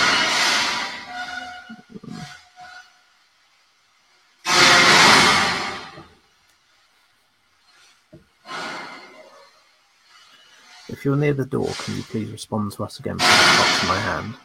If 10.90 11.04
you're 11.04 11.16
near 11.16 11.34
the 11.34 11.46
door, 11.46 11.70
can 11.80 11.96
you 11.96 12.04
please 12.04 12.32
respond 12.32 12.74
to 12.74 12.84
us 12.84 13.00
again 13.00 13.18
from 13.18 13.28
the 13.28 13.58
box 13.58 13.82
in 13.82 13.90
my 13.90 14.00
hand? 14.00 14.36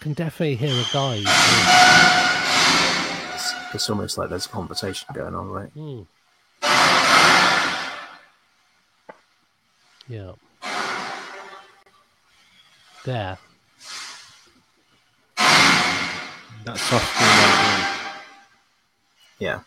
Can 0.00 0.12
definitely 0.12 0.56
hear 0.56 0.70
a 0.70 0.84
guy. 0.92 1.22
It's, 3.34 3.54
it's 3.74 3.90
almost 3.90 4.18
like 4.18 4.30
there's 4.30 4.46
a 4.46 4.48
conversation 4.48 5.08
going 5.12 5.34
on, 5.34 5.48
right? 5.48 5.68
Hmm. 5.70 6.02
Yeah. 10.08 10.32
There. 13.04 13.38
That's 16.64 16.82
soft. 16.82 17.14
Yeah. 19.38 19.60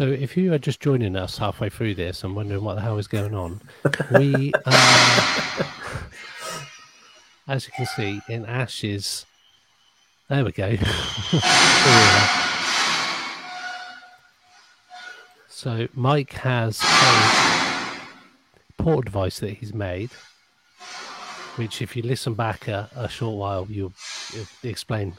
So, 0.00 0.06
if 0.06 0.34
you 0.34 0.54
are 0.54 0.58
just 0.58 0.80
joining 0.80 1.14
us 1.14 1.36
halfway 1.36 1.68
through 1.68 1.96
this 1.96 2.24
and 2.24 2.34
wondering 2.34 2.64
what 2.64 2.76
the 2.76 2.80
hell 2.80 2.96
is 2.96 3.06
going 3.06 3.34
on, 3.34 3.60
we, 4.12 4.50
uh, 4.64 5.62
as 7.46 7.66
you 7.66 7.72
can 7.76 7.84
see, 7.84 8.22
in 8.26 8.46
Ash's. 8.46 9.26
There 10.30 10.42
we 10.42 10.52
go. 10.52 10.78
So, 15.50 15.88
Mike 15.92 16.32
has 16.32 16.80
a 16.82 18.82
portal 18.82 19.02
device 19.02 19.40
that 19.40 19.50
he's 19.50 19.74
made, 19.74 20.08
which, 21.56 21.82
if 21.82 21.94
you 21.94 22.02
listen 22.02 22.32
back 22.32 22.68
a, 22.68 22.88
a 22.96 23.10
short 23.10 23.36
while, 23.36 23.66
you'll, 23.68 23.92
you'll 24.32 24.46
explain. 24.62 25.12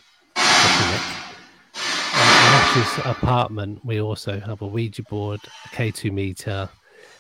Uh, 2.74 2.80
Ash's 2.80 3.06
apartment, 3.06 3.84
we 3.84 4.00
also 4.02 4.40
have 4.40 4.62
a 4.62 4.68
Ouija 4.68 5.04
board, 5.04 5.42
a 5.66 5.68
K2 5.70 6.12
meter, 6.12 6.70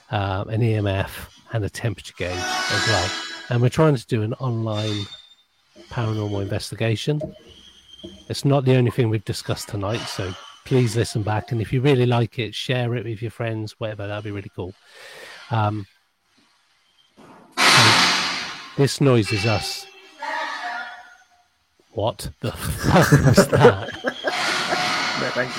um, 0.09 0.47
an 0.49 0.61
EMF, 0.61 1.29
and 1.51 1.65
a 1.65 1.69
temperature 1.69 2.13
gauge 2.17 2.31
as 2.31 2.87
well. 2.87 3.11
And 3.49 3.61
we're 3.61 3.69
trying 3.69 3.95
to 3.95 4.07
do 4.07 4.21
an 4.21 4.33
online 4.35 5.05
paranormal 5.89 6.41
investigation. 6.41 7.21
It's 8.29 8.45
not 8.45 8.63
the 8.63 8.75
only 8.75 8.91
thing 8.91 9.09
we've 9.09 9.25
discussed 9.25 9.67
tonight, 9.67 9.99
so 9.99 10.33
please 10.65 10.95
listen 10.95 11.21
back. 11.21 11.51
And 11.51 11.61
if 11.61 11.73
you 11.73 11.81
really 11.81 12.05
like 12.05 12.39
it, 12.39 12.55
share 12.55 12.95
it 12.95 13.03
with 13.03 13.21
your 13.21 13.31
friends, 13.31 13.77
whatever. 13.77 14.07
That'd 14.07 14.23
be 14.23 14.31
really 14.31 14.51
cool. 14.55 14.73
Um, 15.49 15.85
this 18.77 19.01
noise 19.01 19.31
is 19.33 19.45
us. 19.45 19.85
What 21.91 22.29
the 22.39 22.51
fuck 22.53 23.11
was 23.11 23.47
that? 23.49 24.20
No, 25.33 25.45
thank 25.45 25.57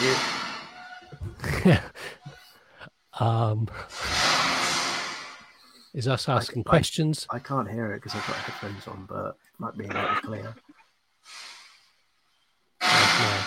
you. 1.64 1.76
um, 3.24 3.68
is 5.94 6.08
us 6.08 6.28
asking 6.28 6.62
I- 6.66 6.68
questions. 6.68 7.26
I 7.30 7.38
can't 7.38 7.70
hear 7.70 7.92
it 7.92 8.02
because 8.02 8.14
I've 8.14 8.26
got 8.26 8.36
headphones 8.36 8.86
on, 8.86 9.06
but 9.08 9.28
it 9.28 9.58
might 9.60 9.76
be 9.76 9.84
a 9.84 9.88
little 9.88 10.14
clear. 10.16 10.54
No. 12.82 13.38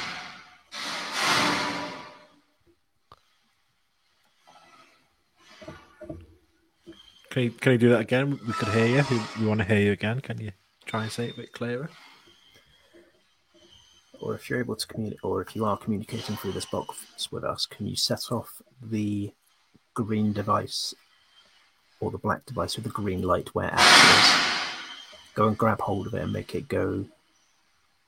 Can 7.29 7.43
you, 7.43 7.51
can 7.51 7.71
you 7.73 7.77
do 7.77 7.89
that 7.89 7.99
again? 7.99 8.39
We 8.47 8.53
could 8.53 8.69
hear 8.69 8.85
you. 8.85 9.03
We, 9.11 9.21
we 9.41 9.45
want 9.47 9.59
to 9.59 9.65
hear 9.65 9.79
you 9.79 9.91
again. 9.91 10.21
Can 10.21 10.39
you 10.39 10.53
try 10.85 11.03
and 11.03 11.11
say 11.11 11.27
it 11.27 11.33
a 11.33 11.37
bit 11.37 11.51
clearer? 11.51 11.89
Or 14.21 14.35
if 14.35 14.49
you're 14.49 14.59
able 14.59 14.75
to 14.75 14.87
communicate, 14.87 15.23
or 15.23 15.41
if 15.41 15.55
you 15.55 15.65
are 15.65 15.77
communicating 15.77 16.35
through 16.35 16.53
this 16.53 16.65
box 16.65 17.31
with 17.31 17.43
us, 17.43 17.65
can 17.65 17.85
you 17.87 17.95
set 17.95 18.31
off 18.31 18.61
the 18.81 19.31
green 19.93 20.33
device 20.33 20.93
or 21.99 22.11
the 22.11 22.17
black 22.17 22.45
device 22.45 22.75
with 22.75 22.85
the 22.85 22.91
green 22.91 23.21
light 23.21 23.49
where 23.53 23.69
Ash 23.71 24.37
is? 24.37 25.33
Go 25.35 25.47
and 25.47 25.57
grab 25.57 25.81
hold 25.81 26.07
of 26.07 26.13
it 26.13 26.21
and 26.21 26.33
make 26.33 26.55
it 26.55 26.67
go, 26.67 27.05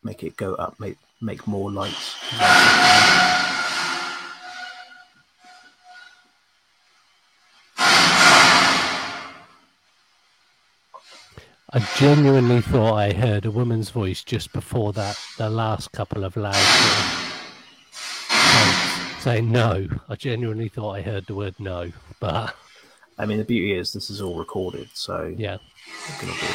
make 0.03 0.23
it 0.23 0.37
go 0.37 0.55
up, 0.55 0.79
make 0.79 0.97
make 1.21 1.47
more 1.47 1.71
lights. 1.71 2.15
I 11.73 11.79
genuinely 11.97 12.61
thought 12.71 12.93
I 12.93 13.11
heard 13.11 13.45
a 13.45 13.51
woman's 13.51 13.89
voice 13.89 14.23
just 14.23 14.53
before 14.53 14.93
that, 14.93 15.19
the 15.37 15.49
last 15.49 15.91
couple 15.91 16.23
of 16.23 16.37
loud 16.37 16.53
sort 16.55 16.93
of 16.93 17.27
notes 18.53 19.21
saying 19.21 19.51
no. 19.51 19.87
I 20.07 20.15
genuinely 20.15 20.69
thought 20.69 20.91
I 20.91 21.01
heard 21.01 21.25
the 21.25 21.35
word 21.35 21.55
no, 21.59 21.91
but 22.21 22.55
I 23.17 23.25
mean, 23.25 23.37
the 23.39 23.43
beauty 23.43 23.73
is 23.73 23.91
this 23.91 24.09
is 24.09 24.21
all 24.21 24.37
recorded, 24.37 24.89
so 24.93 25.35
yeah. 25.37 25.55
it 25.55 26.19
can 26.19 26.29
all 26.29 26.35
be 26.35 26.47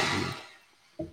reviewed. 1.02 1.10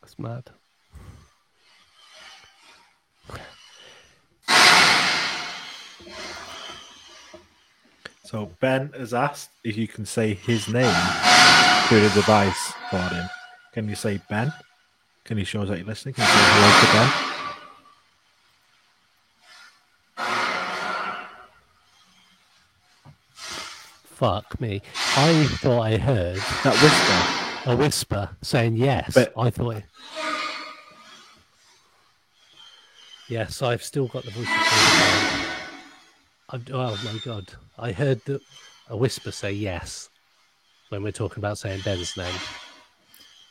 That's 0.00 0.18
mad. 0.18 0.50
So 8.30 8.48
Ben 8.60 8.92
has 8.96 9.12
asked 9.12 9.50
if 9.64 9.76
you 9.76 9.88
can 9.88 10.06
say 10.06 10.34
his 10.34 10.68
name 10.68 10.94
through 11.88 12.00
the 12.02 12.10
device 12.14 12.72
for 12.88 12.98
him. 12.98 13.28
Can 13.72 13.88
you 13.88 13.96
say 13.96 14.20
Ben? 14.30 14.52
Can 15.24 15.36
you 15.36 15.44
show 15.44 15.62
us 15.62 15.68
that 15.68 15.78
you're 15.78 15.86
listening? 15.88 16.14
Can 16.14 16.22
you 16.22 16.30
say 16.30 16.38
hello 16.38 16.80
to 16.80 16.86
Ben? 16.92 17.30
Fuck 23.32 24.60
me. 24.60 24.82
I 25.16 25.44
thought 25.60 25.80
I 25.80 25.96
heard 25.96 26.36
That 26.62 26.74
whisper. 26.82 27.70
a 27.72 27.76
whisper 27.76 28.28
saying 28.42 28.76
yes. 28.76 29.12
But- 29.14 29.32
I 29.36 29.50
thought. 29.50 29.76
It... 29.76 29.84
Yes, 33.28 33.60
I've 33.62 33.82
still 33.82 34.06
got 34.08 34.24
the 34.24 34.30
voice. 34.30 35.49
Oh 36.52 37.00
my 37.04 37.20
god! 37.24 37.52
I 37.78 37.92
heard 37.92 38.24
the, 38.24 38.40
a 38.88 38.96
whisper 38.96 39.30
say 39.30 39.52
yes 39.52 40.08
when 40.88 41.02
we're 41.02 41.12
talking 41.12 41.38
about 41.38 41.58
saying 41.58 41.82
Ben's 41.84 42.16
name. 42.16 42.34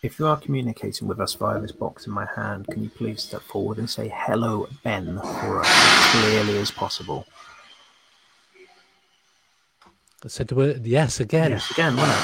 If 0.01 0.17
you 0.17 0.27
are 0.27 0.37
communicating 0.37 1.07
with 1.07 1.19
us 1.19 1.33
via 1.33 1.59
this 1.59 1.71
box 1.71 2.07
in 2.07 2.13
my 2.13 2.25
hand, 2.35 2.67
can 2.67 2.83
you 2.83 2.89
please 2.89 3.21
step 3.21 3.41
forward 3.41 3.77
and 3.77 3.89
say 3.89 4.11
hello, 4.13 4.67
Ben, 4.83 5.17
for 5.17 5.59
us 5.59 5.67
as 5.69 6.11
clearly 6.11 6.57
as 6.57 6.71
possible? 6.71 7.25
I 10.23 10.27
said 10.27 10.47
the 10.49 10.55
word 10.55 10.85
yes 10.85 11.19
again. 11.19 11.51
Yes, 11.51 11.71
again, 11.71 11.95
wasn't? 11.95 12.17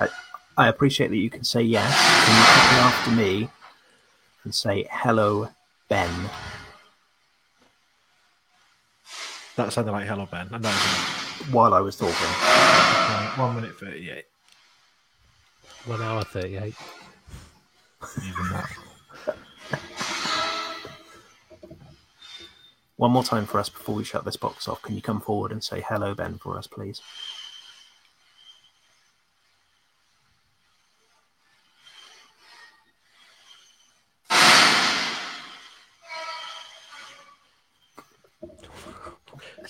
I, 0.00 0.08
I 0.56 0.68
appreciate 0.68 1.08
that 1.08 1.16
you 1.16 1.30
can 1.30 1.44
say 1.44 1.62
yes. 1.62 1.92
Can 2.24 2.36
you 2.36 2.44
come 2.44 2.78
after 2.86 3.10
me 3.10 3.50
and 4.44 4.54
say 4.54 4.86
hello, 4.90 5.48
Ben? 5.88 6.10
That 9.56 9.72
sounded 9.72 9.92
like 9.92 10.06
hello 10.08 10.26
Ben. 10.30 10.48
I 10.52 10.58
know. 10.58 10.68
it's 10.68 11.52
While 11.52 11.74
I 11.74 11.80
was 11.80 11.96
talking. 11.96 12.14
like 12.14 13.38
One 13.38 13.54
minute 13.54 13.78
thirty-eight. 13.78 14.24
One 15.86 16.02
hour 16.02 16.24
thirty-eight. 16.24 16.74
Even 18.18 18.48
that. 18.52 18.70
One 22.96 23.10
more 23.10 23.24
time 23.24 23.46
for 23.46 23.58
us 23.58 23.68
before 23.68 23.94
we 23.94 24.04
shut 24.04 24.24
this 24.24 24.36
box 24.36 24.66
off. 24.68 24.80
Can 24.82 24.94
you 24.94 25.02
come 25.02 25.20
forward 25.20 25.52
and 25.52 25.62
say 25.62 25.84
hello, 25.86 26.14
Ben, 26.14 26.38
for 26.38 26.56
us, 26.56 26.66
please? 26.66 27.00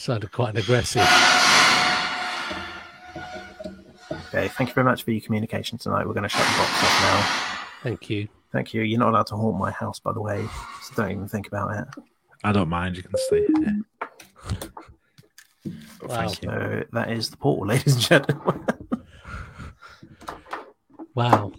Sounded 0.05 0.33
quite 0.33 0.55
aggressive. 0.55 1.01
Okay, 4.29 4.49
thank 4.49 4.69
you 4.69 4.75
very 4.75 4.85
much 4.85 5.03
for 5.03 5.13
your 5.13 5.23
communication 5.23 5.79
tonight. 5.79 6.07
We're 6.07 6.13
going 6.13 6.25
to 6.25 6.29
shut 6.29 6.47
the 6.47 6.59
box 6.59 6.71
off 6.85 7.01
now. 7.01 7.59
Thank 7.83 8.11
you. 8.11 8.29
Thank 8.53 8.75
you. 8.75 8.83
You're 8.83 8.99
not 8.99 9.09
allowed 9.09 9.29
to 9.29 9.37
haunt 9.37 9.57
my 9.57 9.71
house, 9.71 10.01
by 10.01 10.13
the 10.13 10.21
way, 10.21 10.47
so 10.83 10.95
don't 10.95 11.11
even 11.11 11.27
think 11.27 11.47
about 11.47 11.75
it. 11.79 12.05
I 12.45 12.53
don't 12.53 12.69
mind. 12.69 12.99
You 12.99 13.03
can 13.05 13.13
stay 13.17 13.47
here. 13.47 13.81
Wow. 16.03 16.09
Thank 16.09 16.43
you. 16.43 16.51
So 16.51 16.83
that 16.93 17.11
is 17.11 17.31
the 17.31 17.39
portal, 17.39 17.67
ladies 17.69 17.95
and 17.95 18.03
gentlemen. 18.03 18.67
Wow. 21.15 21.53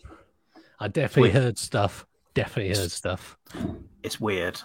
I 0.79 0.87
definitely 0.87 1.29
Wait. 1.29 1.41
heard 1.41 1.57
stuff. 1.57 2.05
Definitely 2.35 2.79
heard 2.79 2.91
stuff. 2.91 3.39
it's 4.03 4.21
weird, 4.21 4.61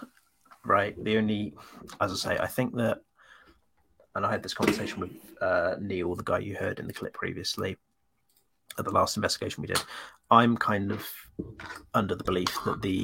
right? 0.65 1.03
The 1.03 1.17
only, 1.17 1.55
as 1.99 2.11
I 2.11 2.15
say, 2.35 2.37
I 2.39 2.45
think 2.45 2.75
that, 2.75 2.99
and 4.15 4.25
I 4.25 4.31
had 4.31 4.43
this 4.43 4.53
conversation 4.53 4.99
with 4.99 5.11
uh, 5.41 5.75
Neil, 5.79 6.15
the 6.15 6.23
guy 6.23 6.39
you 6.39 6.55
heard 6.55 6.79
in 6.79 6.87
the 6.87 6.93
clip 6.93 7.13
previously, 7.13 7.77
at 8.77 8.85
the 8.85 8.91
last 8.91 9.15
investigation 9.17 9.61
we 9.61 9.67
did. 9.67 9.81
I'm 10.29 10.57
kind 10.57 10.91
of 10.91 11.07
under 11.93 12.15
the 12.15 12.23
belief 12.23 12.57
that 12.65 12.81
the 12.81 13.03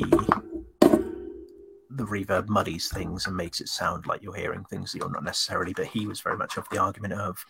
the 1.89 2.05
reverb 2.05 2.47
muddies 2.47 2.89
things 2.89 3.25
and 3.25 3.35
makes 3.35 3.59
it 3.59 3.67
sound 3.67 4.05
like 4.05 4.21
you're 4.21 4.35
hearing 4.35 4.63
things 4.65 4.91
that 4.91 4.99
you're 4.99 5.09
not 5.09 5.23
necessarily. 5.23 5.73
But 5.73 5.88
he 5.88 6.05
was 6.05 6.21
very 6.21 6.38
much 6.38 6.57
of 6.57 6.67
the 6.69 6.77
argument 6.77 7.13
of 7.13 7.43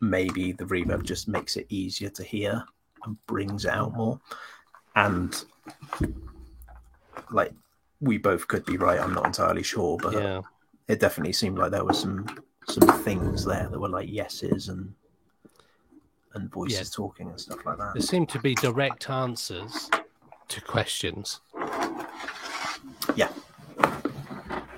maybe 0.00 0.52
the 0.52 0.64
reverb 0.64 1.02
just 1.02 1.28
makes 1.28 1.56
it 1.56 1.66
easier 1.70 2.10
to 2.10 2.22
hear 2.22 2.64
and 3.04 3.16
brings 3.26 3.64
it 3.64 3.70
out 3.70 3.94
more. 3.94 4.20
And 4.96 5.44
like 7.30 7.52
we 8.00 8.18
both 8.18 8.46
could 8.48 8.64
be 8.64 8.76
right. 8.76 9.00
I'm 9.00 9.14
not 9.14 9.26
entirely 9.26 9.62
sure, 9.62 9.96
but 9.96 10.12
Yeah. 10.12 10.42
it 10.88 11.00
definitely 11.00 11.32
seemed 11.32 11.58
like 11.58 11.70
there 11.70 11.84
was 11.84 12.00
some 12.00 12.26
some 12.68 12.88
things 13.02 13.44
there 13.44 13.68
that 13.68 13.78
were 13.80 13.88
like 13.88 14.08
yeses 14.10 14.68
and 14.68 14.92
and 16.34 16.50
voices 16.52 16.78
Yes. 16.78 16.90
talking 16.90 17.28
and 17.28 17.40
stuff 17.40 17.64
like 17.64 17.78
that. 17.78 17.94
There 17.94 18.02
seemed 18.02 18.28
to 18.30 18.38
be 18.38 18.54
direct 18.56 19.08
answers 19.08 19.90
to 20.48 20.60
questions. 20.60 21.40
Yeah, 23.16 23.28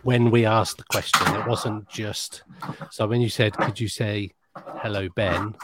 When 0.04 0.30
we 0.30 0.46
asked 0.46 0.78
the 0.78 0.84
question, 0.84 1.26
it 1.36 1.46
wasn't 1.46 1.88
just. 1.88 2.44
So 2.90 3.06
when 3.06 3.20
you 3.20 3.28
said, 3.28 3.54
could 3.56 3.78
you 3.80 3.88
say 3.88 4.30
hello, 4.56 5.08
Ben? 5.10 5.54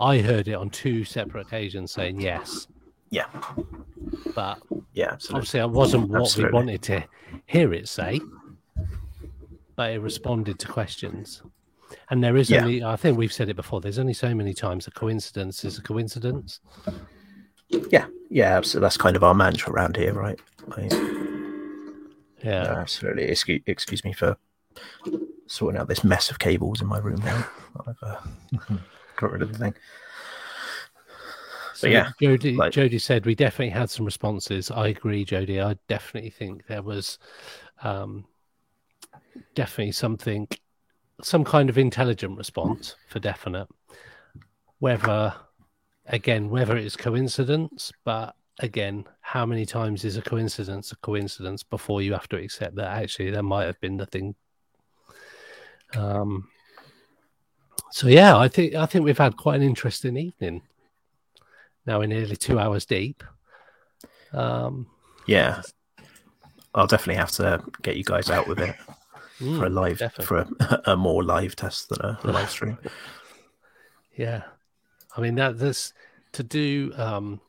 I 0.00 0.18
heard 0.18 0.48
it 0.48 0.54
on 0.54 0.70
two 0.70 1.04
separate 1.04 1.46
occasions 1.46 1.92
saying 1.92 2.20
yes. 2.20 2.66
yeah. 3.10 3.26
but 4.34 4.58
Yeah, 4.94 5.12
absolutely. 5.12 5.36
obviously 5.38 5.60
I 5.60 5.64
wasn't 5.66 6.08
what 6.08 6.22
Absolutely. 6.22 6.50
we 6.50 6.54
wanted 6.54 6.82
to 6.82 7.04
hear 7.46 7.72
it 7.74 7.88
say, 7.88 8.20
but 9.76 9.90
it 9.92 9.98
responded 10.00 10.58
to 10.60 10.66
questions. 10.68 11.42
And 12.10 12.22
there 12.24 12.36
is 12.36 12.50
Yeah. 12.50 12.62
only, 12.62 12.82
I 12.82 12.96
think 12.96 13.16
we've 13.16 13.32
said 13.32 13.48
it 13.48 13.54
before, 13.54 13.80
there's 13.80 13.98
only 13.98 14.14
so 14.14 14.34
many 14.34 14.52
times 14.54 14.86
a 14.86 14.90
coincidence 14.90 15.64
is 15.64 15.78
a 15.78 15.82
coincidence. 15.82 16.60
Yeah, 17.90 18.06
yeah, 18.30 18.60
so 18.62 18.80
That's 18.80 18.96
kind 18.96 19.16
of 19.16 19.22
our 19.24 19.34
mantra 19.34 19.72
around 19.72 19.96
here, 19.96 20.12
right? 20.12 20.38
Like, 20.76 20.92
Yeah. 22.42 22.62
no, 22.64 22.70
absolutely. 22.78 23.24
Excuse, 23.24 23.62
excuse 23.66 24.04
me 24.04 24.12
for 24.12 24.36
sorting 25.46 25.80
out 25.80 25.88
this 25.88 26.02
mess 26.04 26.30
of 26.30 26.38
cables 26.38 26.80
in 26.80 26.86
my 26.88 26.98
room 26.98 27.20
now. 27.24 27.46
I've 27.86 27.96
uh, 28.02 28.20
got 29.16 29.30
rid 29.32 29.42
of 29.42 29.52
the 29.52 29.58
thing. 29.58 29.74
So 31.74 31.88
yeah, 31.88 32.10
Jody, 32.20 32.54
like- 32.56 32.72
Jody 32.72 32.98
said 32.98 33.26
we 33.26 33.34
definitely 33.34 33.68
had 33.70 33.90
some 33.90 34.06
responses. 34.06 34.70
I 34.70 34.88
agree, 34.88 35.24
Jody. 35.24 35.60
I 35.60 35.76
definitely 35.88 36.30
think 36.30 36.66
there 36.66 36.82
was 36.82 37.18
um, 37.82 38.24
definitely 39.54 39.92
something, 39.92 40.48
some 41.22 41.44
kind 41.44 41.68
of 41.68 41.78
intelligent 41.78 42.36
response 42.36 42.96
for 43.08 43.18
definite. 43.18 43.68
Whether, 44.78 45.34
again, 46.06 46.50
whether 46.50 46.76
it's 46.76 46.96
coincidence, 46.96 47.92
but 48.04 48.34
again, 48.60 49.04
how 49.20 49.46
many 49.46 49.66
times 49.66 50.04
is 50.04 50.16
a 50.16 50.22
coincidence 50.22 50.92
a 50.92 50.96
coincidence 50.96 51.62
before 51.62 52.02
you 52.02 52.12
have 52.12 52.28
to 52.28 52.36
accept 52.36 52.76
that 52.76 53.02
actually 53.02 53.30
there 53.30 53.42
might 53.42 53.64
have 53.64 53.80
been 53.80 53.96
nothing. 53.96 54.34
Um. 55.94 56.48
So 57.92 58.08
yeah, 58.08 58.36
I 58.36 58.48
think 58.48 58.74
I 58.74 58.84
think 58.86 59.04
we've 59.04 59.16
had 59.16 59.36
quite 59.36 59.56
an 59.56 59.62
interesting 59.62 60.16
evening 60.16 60.62
now 61.86 62.00
we're 62.00 62.06
nearly 62.06 62.36
two 62.36 62.58
hours 62.58 62.84
deep. 62.84 63.22
Um, 64.32 64.88
Yeah, 65.26 65.62
I'll 66.74 66.86
definitely 66.86 67.16
have 67.16 67.30
to 67.32 67.62
get 67.82 67.96
you 67.96 68.04
guys 68.04 68.28
out 68.28 68.48
with 68.48 68.58
it 68.58 68.74
mm, 69.40 69.58
for 69.58 69.66
a 69.66 69.70
live, 69.70 69.98
definitely. 69.98 70.26
for 70.26 70.38
a, 70.38 70.82
a 70.92 70.96
more 70.96 71.22
live 71.24 71.56
test 71.56 71.88
than 71.88 72.00
a, 72.00 72.18
a 72.24 72.30
live 72.32 72.50
stream. 72.50 72.78
yeah, 74.16 74.42
I 75.16 75.20
mean 75.20 75.34
that 75.36 75.58
this 75.58 75.92
to 76.32 76.42
do 76.42 76.92
um, 76.96 77.40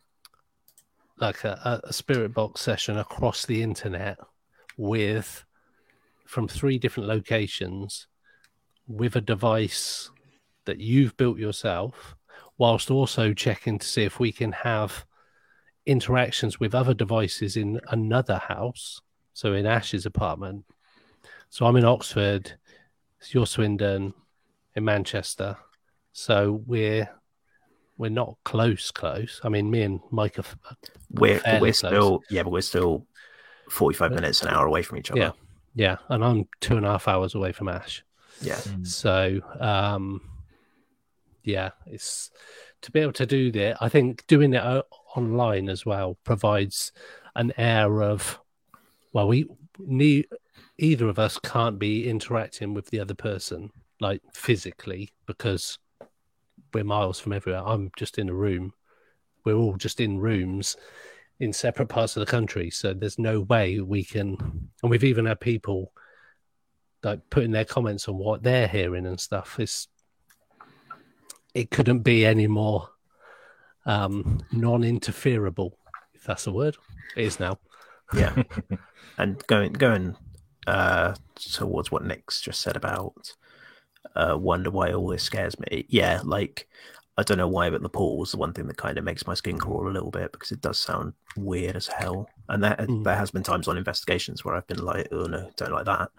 like 1.20 1.44
a, 1.44 1.82
a 1.84 1.94
spirit 1.94 2.34
box 2.34 2.62
session 2.62 2.98
across 2.98 3.46
the 3.46 3.62
internet 3.62 4.18
with 4.78 5.44
from 6.26 6.48
three 6.48 6.78
different 6.78 7.08
locations 7.08 8.08
with 8.88 9.16
a 9.16 9.22
device 9.22 10.10
that 10.66 10.80
you've 10.80 11.18
built 11.18 11.38
yourself, 11.38 12.16
whilst 12.58 12.92
also 12.92 13.34
checking 13.34 13.80
to 13.80 13.88
see 13.88 14.04
if 14.04 14.20
we 14.20 14.32
can 14.32 14.52
have 14.52 15.06
interactions 15.86 16.60
with 16.60 16.76
other 16.76 16.94
devices 16.94 17.58
in 17.58 17.80
another 17.90 18.38
house. 18.38 19.02
So 19.34 19.54
in 19.54 19.66
Ash's 19.66 20.06
apartment. 20.06 20.66
So 21.50 21.66
I'm 21.66 21.76
in 21.76 21.86
Oxford, 21.86 22.54
you're 23.30 23.46
Swindon, 23.46 24.14
in 24.76 24.84
Manchester. 24.86 25.58
So 26.14 26.62
we're 26.66 27.10
we're 27.98 28.10
not 28.12 28.36
close, 28.44 28.92
close. 28.92 29.42
I 29.44 29.50
mean, 29.50 29.72
me 29.72 29.82
and 29.82 30.00
Mike 30.12 30.38
are 30.38 30.42
f- 30.42 30.58
We're 31.12 31.42
we're 31.46 31.60
close. 31.60 31.78
still 31.80 32.22
yeah, 32.30 32.44
but 32.44 32.52
we're 32.52 32.62
still 32.62 33.06
forty 33.70 33.98
five 33.98 34.12
minutes 34.12 34.42
an 34.44 34.50
hour 34.50 34.66
away 34.68 34.84
from 34.84 34.98
each 35.00 35.10
other. 35.12 35.20
Yeah. 35.20 35.32
yeah, 35.74 35.98
and 36.10 36.24
I'm 36.24 36.48
two 36.62 36.78
and 36.78 36.86
a 36.86 36.90
half 36.92 37.08
hours 37.08 37.34
away 37.36 37.52
from 37.52 37.70
Ash. 37.70 38.04
yeah, 38.42 38.60
So, 38.84 39.40
um, 39.60 40.22
yeah, 41.44 41.72
it's 41.88 42.30
to 42.84 42.92
be 42.92 43.00
able 43.00 43.14
to 43.14 43.26
do 43.26 43.52
that. 43.54 43.78
I 43.82 43.90
think 43.90 44.26
doing 44.28 44.54
it 44.54 44.64
online 45.16 45.70
as 45.70 45.86
well 45.86 46.18
provides 46.24 46.92
an 47.36 47.52
air 47.58 48.04
of, 48.04 48.40
well, 49.14 49.28
we 49.28 49.48
need 49.80 50.28
either 50.78 51.08
of 51.08 51.20
us 51.20 51.40
can't 51.40 51.80
be 51.80 52.10
interacting 52.10 52.74
with 52.74 52.88
the 52.88 53.00
other 53.00 53.16
person 53.16 53.72
like 54.00 54.22
physically 54.34 55.10
because 55.26 55.80
we're 56.74 56.84
miles 56.84 57.20
from 57.20 57.34
everywhere. 57.34 57.64
I'm 57.66 57.92
just 57.98 58.18
in 58.18 58.30
a 58.30 58.34
room. 58.34 58.74
We're 59.44 59.56
all 59.56 59.76
just 59.76 60.00
in 60.00 60.20
rooms 60.20 60.76
in 61.40 61.54
separate 61.54 61.88
parts 61.88 62.16
of 62.16 62.22
the 62.22 62.32
country. 62.32 62.70
So 62.70 62.94
there's 62.94 63.20
no 63.20 63.42
way 63.42 63.80
we 63.80 64.04
can. 64.04 64.70
And 64.82 64.92
we've 64.92 65.04
even 65.04 65.26
had 65.26 65.40
people 65.40 65.92
like 67.04 67.30
putting 67.30 67.52
their 67.52 67.66
comments 67.66 68.08
on 68.08 68.18
what 68.18 68.44
they're 68.44 68.68
hearing 68.68 69.06
and 69.06 69.20
stuff. 69.20 69.60
It's 69.60 69.88
it 71.54 71.72
couldn't 71.72 72.00
be 72.00 72.26
any 72.26 72.48
more 72.48 72.90
um, 73.86 74.42
non-interferable, 74.52 75.78
if 76.14 76.24
that's 76.26 76.46
a 76.46 76.52
word. 76.52 76.78
It 77.16 77.24
is 77.24 77.40
now. 77.40 77.58
yeah. 78.14 78.44
and 79.18 79.46
going 79.48 79.74
going 79.74 80.16
uh, 80.68 81.16
towards 81.36 81.92
what 81.92 82.06
Nick's 82.06 82.42
just 82.42 82.62
said 82.62 82.76
about 82.76 83.34
uh, 84.16 84.38
wonder 84.40 84.70
why 84.70 84.92
all 84.94 85.08
this 85.08 85.24
scares 85.24 85.60
me. 85.60 85.86
Yeah, 85.90 86.22
like 86.24 86.68
I 87.18 87.24
don't 87.24 87.38
know 87.40 87.48
why, 87.48 87.70
but 87.72 87.82
the 87.82 87.90
portal 87.90 88.20
was 88.20 88.32
the 88.32 88.38
one 88.38 88.54
thing 88.54 88.68
that 88.68 88.78
kind 88.78 88.98
of 88.98 89.04
makes 89.04 89.26
my 89.26 89.34
skin 89.34 89.58
crawl 89.58 89.88
a 89.88 89.90
little 89.92 90.12
bit 90.12 90.32
because 90.32 90.52
it 90.52 90.62
does 90.62 90.78
sound 90.80 91.14
weird 91.36 91.76
as 91.76 91.88
hell. 91.88 92.30
And 92.50 92.64
that 92.64 92.80
Mm. 92.80 93.04
there 93.04 93.16
has 93.16 93.32
been 93.32 93.44
times 93.44 93.68
on 93.68 93.78
investigations 93.78 94.46
where 94.46 94.56
I've 94.56 94.68
been 94.68 94.84
like, 94.86 95.08
oh 95.12 95.26
no, 95.26 95.50
don't 95.56 95.72
like 95.72 95.86
that. 95.86 96.10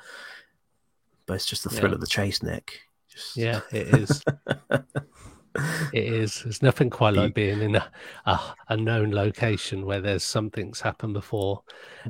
But 1.26 1.34
it's 1.34 1.46
just 1.46 1.62
the 1.64 1.70
thrill 1.70 1.90
Yeah. 1.92 1.94
of 1.96 2.00
the 2.00 2.06
chase, 2.06 2.42
Nick. 2.42 2.80
Just 3.08 3.36
Yeah, 3.36 3.60
it 3.70 3.88
is. 3.88 4.22
it 5.92 6.04
is. 6.04 6.42
There's 6.42 6.62
nothing 6.62 6.90
quite 6.90 7.14
like 7.14 7.34
being 7.34 7.60
in 7.60 7.76
a, 7.76 7.90
a, 8.26 8.40
a 8.70 8.76
known 8.76 9.10
location 9.12 9.84
where 9.86 10.00
there's 10.00 10.24
something's 10.24 10.80
happened 10.80 11.14
before. 11.14 11.62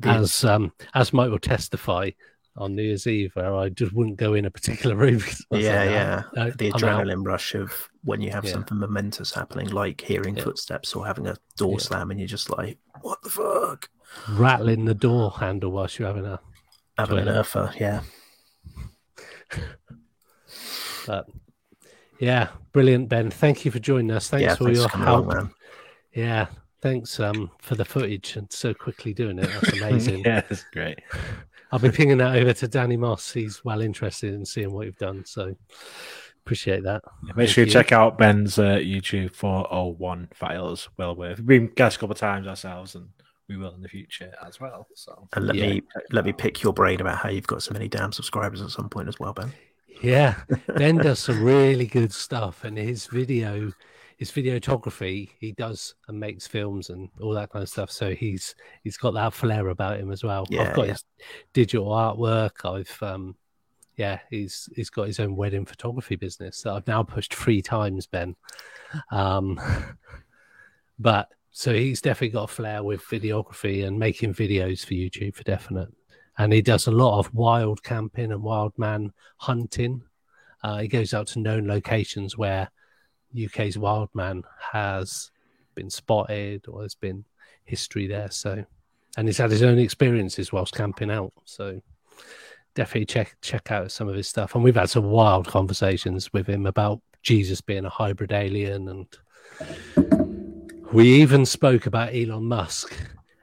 As 0.02 0.44
um, 0.44 0.72
as 0.94 1.12
Mike 1.12 1.30
will 1.30 1.38
testify 1.38 2.10
on 2.56 2.74
New 2.74 2.82
Year's 2.82 3.06
Eve, 3.06 3.30
where 3.34 3.54
I 3.54 3.68
just 3.68 3.92
wouldn't 3.92 4.16
go 4.16 4.34
in 4.34 4.44
a 4.44 4.50
particular 4.50 4.96
room. 5.04 5.18
because 5.18 5.44
yeah, 5.50 5.78
like, 5.78 5.90
yeah. 5.90 6.22
no, 6.34 6.50
the 6.50 6.72
I'm 6.74 6.84
out." 6.84 7.04
adrenaline 7.06 7.24
rush 7.26 7.54
of 7.54 7.88
when 8.04 8.20
you 8.20 8.30
have 8.30 8.44
Yeah. 8.44 8.52
something 8.52 8.78
momentous 8.78 9.32
happening, 9.32 9.68
like 9.68 10.00
hearing 10.00 10.36
Yeah. 10.36 10.42
footsteps 10.44 10.94
or 10.94 11.06
having 11.06 11.26
a 11.26 11.36
door 11.56 11.72
Yeah. 11.72 11.78
slam, 11.78 12.10
and 12.10 12.18
you're 12.18 12.26
just 12.26 12.50
like, 12.50 12.78
"What 13.02 13.22
the 13.22 13.30
fuck?" 13.30 13.88
rattling 14.30 14.86
the 14.86 14.94
door 14.94 15.30
handle 15.32 15.70
whilst 15.70 15.98
you're 15.98 16.08
having 16.08 16.24
a 16.26 16.40
Having 16.98 17.18
an 17.18 17.24
Toilet. 17.26 17.38
earther, 17.38 17.72
yeah. 17.78 18.00
But 21.06 21.26
yeah, 22.18 22.48
brilliant, 22.72 23.08
Ben. 23.08 23.30
Thank 23.30 23.64
you 23.64 23.70
for 23.70 23.78
joining 23.78 24.10
us. 24.10 24.28
Thanks 24.28 24.42
yeah, 24.42 24.54
for 24.54 24.64
thanks 24.64 24.80
your 24.80 24.88
for 24.88 24.98
help. 24.98 25.24
along, 25.26 25.36
man. 25.36 25.50
yeah, 26.12 26.46
thanks 26.82 27.18
um, 27.20 27.50
for 27.60 27.74
the 27.74 27.84
footage 27.84 28.36
and 28.36 28.50
so 28.52 28.74
quickly 28.74 29.12
doing 29.14 29.38
it. 29.38 29.48
That's 29.48 29.72
amazing. 29.80 30.24
yeah, 30.24 30.42
it's 30.50 30.64
great. 30.72 31.00
I'll 31.72 31.78
be 31.78 31.90
pinging 31.90 32.16
that 32.18 32.34
over 32.36 32.52
to 32.54 32.68
Danny 32.68 32.96
Moss. 32.96 33.30
He's 33.30 33.62
well 33.64 33.82
interested 33.82 34.32
in 34.32 34.44
seeing 34.46 34.72
what 34.72 34.86
you've 34.86 34.96
done. 34.96 35.24
So 35.26 35.54
appreciate 36.44 36.82
that. 36.84 37.02
Make 37.22 37.36
Thank 37.36 37.48
sure 37.50 37.64
you 37.64 37.66
you. 37.66 37.72
check 37.72 37.92
out 37.92 38.16
Ben's 38.16 38.58
uh, 38.58 38.76
YouTube 38.76 39.34
401 39.34 40.28
files. 40.32 40.88
Well 40.96 41.14
worth. 41.14 41.38
We've 41.40 41.46
been 41.46 41.66
guests 41.74 41.98
a 41.98 42.00
couple 42.00 42.12
of 42.14 42.18
times 42.18 42.46
ourselves, 42.46 42.94
and 42.94 43.08
we 43.50 43.58
will 43.58 43.74
in 43.74 43.82
the 43.82 43.88
future 43.88 44.32
as 44.46 44.58
well. 44.58 44.88
So 44.94 45.28
And 45.34 45.46
let 45.46 45.56
Yeah. 45.56 45.66
me 45.68 45.82
let 46.10 46.24
me 46.24 46.32
pick 46.32 46.62
your 46.62 46.72
brain 46.72 47.02
about 47.02 47.18
how 47.18 47.28
you've 47.28 47.46
got 47.46 47.62
so 47.62 47.74
many 47.74 47.86
damn 47.86 48.12
subscribers 48.12 48.62
at 48.62 48.70
some 48.70 48.88
point 48.88 49.08
as 49.08 49.18
well, 49.20 49.34
Ben. 49.34 49.52
Yeah, 50.02 50.34
Ben 50.76 50.96
does 50.96 51.18
some 51.18 51.42
really 51.42 51.86
good 51.86 52.12
stuff, 52.12 52.64
and 52.64 52.76
his 52.76 53.06
video, 53.06 53.72
his 54.16 54.30
videography, 54.30 55.30
he 55.40 55.52
does 55.52 55.94
and 56.08 56.18
makes 56.18 56.46
films 56.46 56.90
and 56.90 57.08
all 57.20 57.34
that 57.34 57.50
kind 57.50 57.62
of 57.62 57.68
stuff. 57.68 57.90
So 57.90 58.14
he's 58.14 58.54
he's 58.84 58.96
got 58.96 59.14
that 59.14 59.32
flair 59.32 59.68
about 59.68 59.98
him 59.98 60.10
as 60.12 60.22
well. 60.22 60.46
Yeah, 60.50 60.62
I've 60.62 60.74
got 60.74 60.86
yeah. 60.86 60.92
his 60.92 61.04
digital 61.52 61.88
artwork. 61.88 62.64
I've 62.64 63.02
um, 63.02 63.36
yeah, 63.96 64.20
he's 64.30 64.68
he's 64.76 64.90
got 64.90 65.08
his 65.08 65.20
own 65.20 65.34
wedding 65.34 65.66
photography 65.66 66.16
business 66.16 66.62
that 66.62 66.72
I've 66.72 66.86
now 66.86 67.02
pushed 67.02 67.34
three 67.34 67.60
times, 67.60 68.06
Ben. 68.06 68.36
Um, 69.10 69.60
but 70.98 71.28
so 71.50 71.74
he's 71.74 72.00
definitely 72.00 72.28
got 72.28 72.50
a 72.50 72.54
flair 72.54 72.84
with 72.84 73.02
videography 73.02 73.84
and 73.84 73.98
making 73.98 74.34
videos 74.34 74.86
for 74.86 74.94
YouTube 74.94 75.34
for 75.34 75.42
definite. 75.42 75.88
And 76.38 76.52
he 76.52 76.62
does 76.62 76.86
a 76.86 76.92
lot 76.92 77.18
of 77.18 77.34
wild 77.34 77.82
camping 77.82 78.32
and 78.32 78.42
wild 78.42 78.72
man 78.78 79.12
hunting. 79.38 80.02
Uh, 80.62 80.78
he 80.78 80.88
goes 80.88 81.12
out 81.12 81.26
to 81.28 81.40
known 81.40 81.66
locations 81.66 82.38
where 82.38 82.70
UK's 83.36 83.76
wild 83.76 84.08
man 84.14 84.44
has 84.72 85.30
been 85.74 85.90
spotted 85.90 86.66
or 86.68 86.80
there's 86.80 86.94
been 86.94 87.24
history 87.64 88.06
there. 88.06 88.30
So, 88.30 88.64
and 89.16 89.28
he's 89.28 89.38
had 89.38 89.50
his 89.50 89.62
own 89.62 89.78
experiences 89.78 90.52
whilst 90.52 90.74
camping 90.74 91.10
out. 91.10 91.32
So, 91.44 91.80
definitely 92.74 93.06
check 93.06 93.36
check 93.40 93.72
out 93.72 93.90
some 93.90 94.08
of 94.08 94.14
his 94.14 94.28
stuff. 94.28 94.54
And 94.54 94.62
we've 94.62 94.76
had 94.76 94.90
some 94.90 95.10
wild 95.10 95.48
conversations 95.48 96.32
with 96.32 96.46
him 96.46 96.66
about 96.66 97.00
Jesus 97.22 97.60
being 97.60 97.84
a 97.84 97.90
hybrid 97.90 98.32
alien, 98.32 98.88
and 98.88 99.06
we 100.92 101.20
even 101.20 101.44
spoke 101.44 101.86
about 101.86 102.14
Elon 102.14 102.44
Musk. 102.44 102.96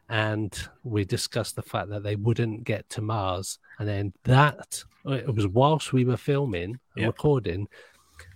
And 0.07 0.55
we 0.83 1.03
discussed 1.03 1.55
the 1.55 1.63
fact 1.63 1.89
that 1.89 2.03
they 2.03 2.15
wouldn't 2.15 2.63
get 2.63 2.87
to 2.89 3.01
Mars, 3.01 3.59
and 3.79 3.87
then 3.87 4.13
that 4.23 4.83
it 5.05 5.33
was 5.33 5.47
whilst 5.47 5.93
we 5.93 6.05
were 6.05 6.17
filming 6.17 6.63
and 6.63 6.79
Yeah. 6.95 7.07
recording, 7.07 7.67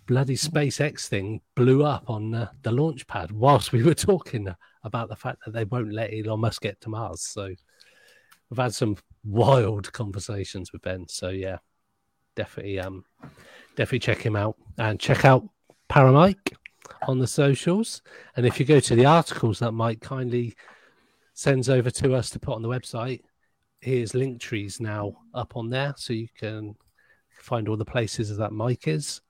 bloody 0.08 0.36
SpaceX 0.36 1.08
thing 1.08 1.42
blew 1.56 1.84
up 1.84 2.10
on 2.10 2.32
the, 2.32 2.50
the 2.64 2.72
launch 2.72 3.06
pad 3.06 3.32
whilst 3.32 3.72
we 3.72 3.84
were 3.84 3.94
talking 3.94 4.48
about 4.84 5.10
the 5.10 5.16
fact 5.16 5.40
that 5.46 5.52
they 5.52 5.66
won't 5.66 5.94
let 5.94 6.12
Elon 6.14 6.40
Musk 6.40 6.62
get 6.62 6.82
to 6.82 6.90
Mars. 6.90 7.22
So 7.22 7.54
we've 8.50 8.58
had 8.58 8.74
some 8.74 8.98
wild 9.24 9.92
conversations 9.94 10.74
with 10.74 10.82
Ben. 10.82 11.08
So 11.08 11.30
yeah, 11.30 11.58
definitely 12.36 12.80
um 12.80 13.06
definitely 13.76 14.00
check 14.00 14.22
him 14.22 14.36
out 14.36 14.56
and 14.78 15.00
check 15.00 15.26
out 15.26 15.48
Para 15.88 16.12
Mike 16.12 16.56
on 17.08 17.20
the 17.20 17.28
socials. 17.28 18.02
And 18.36 18.46
if 18.46 18.60
you 18.60 18.66
go 18.66 18.80
to 18.80 18.96
the 18.96 19.06
articles 19.06 19.60
that 19.60 19.72
Mike 19.74 20.02
kindly 20.02 20.56
sends 21.40 21.70
over 21.70 21.90
to 21.90 22.14
us 22.14 22.30
to 22.30 22.38
put 22.38 22.54
on 22.54 22.62
the 22.62 22.68
website, 22.68 23.22
his 23.80 24.14
link 24.14 24.42
trees 24.42 24.82
now 24.82 25.14
up 25.34 25.56
on 25.56 25.70
there, 25.70 25.94
so 25.96 26.12
you 26.12 26.28
can 26.38 26.76
find 27.40 27.70
all 27.70 27.78
the 27.78 27.86
places 27.86 28.36
that 28.36 28.52
Mike 28.52 28.90
is. 28.90 29.22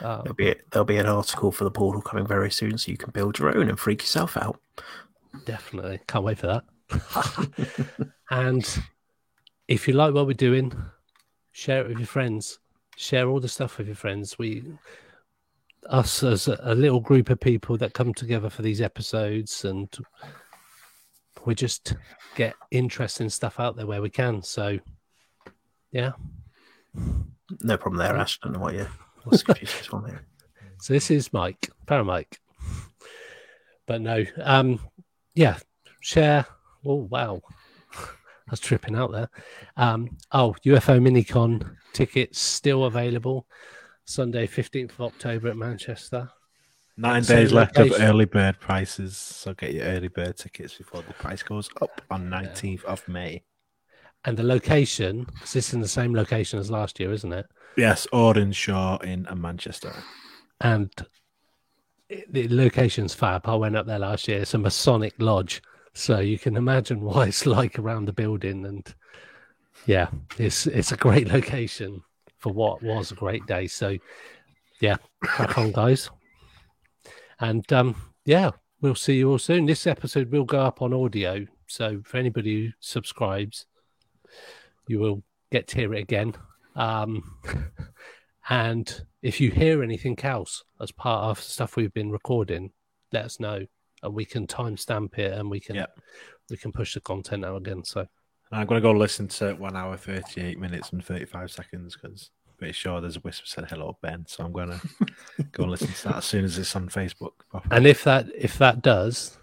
Uh, 0.00 0.22
There'll 0.22 0.34
be 0.34 0.54
there'll 0.70 0.86
be 0.86 0.96
an 0.96 1.04
article 1.04 1.52
for 1.52 1.64
the 1.64 1.70
portal 1.70 2.00
coming 2.00 2.26
very 2.26 2.50
soon, 2.50 2.78
so 2.78 2.90
you 2.90 2.96
can 2.96 3.10
build 3.10 3.38
your 3.38 3.54
own 3.54 3.68
and 3.68 3.78
freak 3.78 4.00
yourself 4.00 4.38
out. 4.38 4.58
definitely 5.44 6.00
can't 6.08 6.24
wait 6.24 6.38
for 6.38 6.46
that. 6.46 8.12
and 8.30 8.78
if 9.68 9.86
you 9.86 9.92
like 9.92 10.14
what 10.14 10.26
we're 10.26 10.32
doing, 10.32 10.72
share 11.52 11.82
it 11.82 11.88
with 11.88 11.98
your 11.98 12.06
friends. 12.06 12.58
Share 12.96 13.28
all 13.28 13.40
the 13.40 13.48
stuff 13.48 13.76
with 13.76 13.86
your 13.86 13.96
friends. 13.96 14.38
We, 14.38 14.64
us 15.90 16.22
as 16.22 16.48
a, 16.48 16.58
a 16.62 16.74
little 16.74 17.00
group 17.00 17.28
of 17.28 17.38
people 17.38 17.76
that 17.78 17.92
come 17.92 18.14
together 18.14 18.48
for 18.48 18.62
these 18.62 18.80
episodes, 18.80 19.66
and 19.66 19.94
we 21.44 21.54
just 21.54 21.94
get 22.34 22.54
interesting 22.70 23.28
stuff 23.28 23.60
out 23.60 23.76
there 23.76 23.86
where 23.86 24.02
we 24.02 24.10
can. 24.10 24.42
So, 24.42 24.78
yeah. 25.92 26.12
No 27.62 27.76
problem 27.76 27.98
there, 27.98 28.16
Ash. 28.16 28.38
Don't 28.40 28.52
know 28.52 28.60
what 28.60 28.74
you 28.74 28.86
what's 29.24 29.42
confused 29.42 29.78
this 29.78 29.92
one 29.92 30.06
here. 30.06 30.24
So 30.80 30.92
this 30.92 31.10
is 31.10 31.32
Mike, 31.32 31.70
Para 31.86 32.04
Mike. 32.04 32.40
But 33.86 34.00
no, 34.00 34.24
um, 34.42 34.80
yeah, 35.34 35.58
share. 36.00 36.46
Oh 36.84 37.06
wow, 37.10 37.40
I 37.94 38.50
was 38.50 38.60
tripping 38.60 38.96
out 38.96 39.12
there. 39.12 39.28
Um, 39.76 40.16
oh, 40.32 40.54
UFO 40.64 41.00
Minicon 41.00 41.76
tickets 41.92 42.40
still 42.40 42.84
available. 42.84 43.46
Sunday, 44.06 44.46
fifteenth 44.46 44.92
of 44.92 45.00
October 45.02 45.48
at 45.48 45.56
Manchester. 45.56 46.30
Nine 46.96 47.24
Same 47.24 47.36
days 47.38 47.52
left 47.52 47.76
of 47.78 47.92
early 47.98 48.24
bird 48.24 48.60
prices, 48.60 49.16
so 49.16 49.52
get 49.52 49.74
your 49.74 49.84
early 49.84 50.08
bird 50.08 50.36
tickets 50.36 50.74
before 50.74 51.02
the 51.02 51.12
price 51.14 51.42
goes 51.42 51.68
up 51.82 52.00
on 52.10 52.30
19th 52.30 52.84
of 52.84 53.06
May. 53.08 53.42
And 54.24 54.36
the 54.36 54.44
location, 54.44 55.24
'cause 55.26 55.52
this 55.52 55.68
is 55.68 55.74
in 55.74 55.80
the 55.80 55.88
same 55.88 56.14
location 56.14 56.58
as 56.58 56.70
last 56.70 57.00
year, 57.00 57.12
isn't 57.12 57.32
it? 57.32 57.46
Yes, 57.76 58.06
Shaw 58.52 58.96
in 58.98 59.26
Manchester. 59.34 59.92
And 60.60 60.90
it- 62.08 62.32
the 62.32 62.48
location's 62.48 63.12
fab. 63.12 63.46
I 63.48 63.56
went 63.56 63.76
up 63.76 63.86
there 63.86 63.98
last 63.98 64.28
year. 64.28 64.40
It's 64.40 64.54
a 64.54 64.58
Masonic 64.58 65.14
lodge, 65.18 65.62
so 65.94 66.20
you 66.20 66.38
can 66.38 66.56
imagine 66.56 67.00
what 67.02 67.28
it's 67.28 67.44
like 67.44 67.78
around 67.78 68.04
the 68.06 68.12
building. 68.12 68.64
And 68.64 68.94
yeah, 69.84 70.08
it's 70.38 70.66
it's 70.68 70.92
a 70.92 70.96
great 70.96 71.26
location 71.28 72.02
for 72.38 72.52
what 72.52 72.82
was 72.82 73.10
a 73.10 73.16
great 73.16 73.44
day. 73.46 73.66
So 73.66 73.98
yeah, 74.80 74.96
crack 75.22 75.58
on, 75.58 75.72
guys. 75.72 76.08
And 77.40 77.70
um, 77.72 77.96
yeah, 78.24 78.50
we'll 78.80 78.94
see 78.94 79.16
you 79.16 79.30
all 79.30 79.38
soon. 79.38 79.66
This 79.66 79.86
episode 79.86 80.30
will 80.30 80.44
go 80.44 80.60
up 80.60 80.82
on 80.82 80.92
audio, 80.92 81.46
so 81.66 82.00
for 82.04 82.16
anybody 82.16 82.66
who 82.66 82.72
subscribes, 82.80 83.66
you 84.86 84.98
will 84.98 85.22
get 85.50 85.68
to 85.68 85.76
hear 85.76 85.94
it 85.94 86.00
again. 86.02 86.34
Um, 86.76 87.38
and 88.48 89.02
if 89.22 89.40
you 89.40 89.50
hear 89.50 89.82
anything 89.82 90.18
else 90.22 90.64
as 90.80 90.92
part 90.92 91.24
of 91.24 91.42
stuff 91.42 91.76
we've 91.76 91.94
been 91.94 92.10
recording, 92.10 92.72
let 93.12 93.24
us 93.24 93.40
know, 93.40 93.64
and 94.02 94.14
we 94.14 94.24
can 94.24 94.46
timestamp 94.46 95.18
it, 95.18 95.32
and 95.32 95.50
we 95.50 95.60
can 95.60 95.76
Yep. 95.76 96.00
we 96.50 96.56
can 96.56 96.72
push 96.72 96.94
the 96.94 97.00
content 97.00 97.44
out 97.44 97.56
again. 97.56 97.84
So 97.84 98.06
I'm 98.52 98.66
going 98.66 98.80
to 98.80 98.86
go 98.86 98.92
listen 98.92 99.28
to 99.28 99.54
one 99.54 99.76
hour, 99.76 99.96
38 99.96 100.58
minutes, 100.58 100.90
and 100.92 101.04
35 101.04 101.50
seconds 101.50 101.96
because 102.00 102.30
pretty 102.64 102.72
sure 102.72 102.98
there's 102.98 103.16
a 103.16 103.20
whisper 103.20 103.46
said 103.46 103.66
hello, 103.68 103.98
Ben. 104.00 104.24
So 104.26 104.42
I'm 104.42 104.50
going 104.50 104.70
to 104.70 104.80
go 105.52 105.64
and 105.64 105.70
listen 105.70 105.88
to 105.88 106.04
that 106.04 106.16
as 106.16 106.24
soon 106.24 106.46
as 106.46 106.56
it's 106.56 106.74
on 106.74 106.88
Facebook. 106.88 107.32
And 107.70 107.86
if 107.86 108.04
that 108.04 108.26
if 108.34 108.56
that 108.56 108.80
does, 108.80 109.36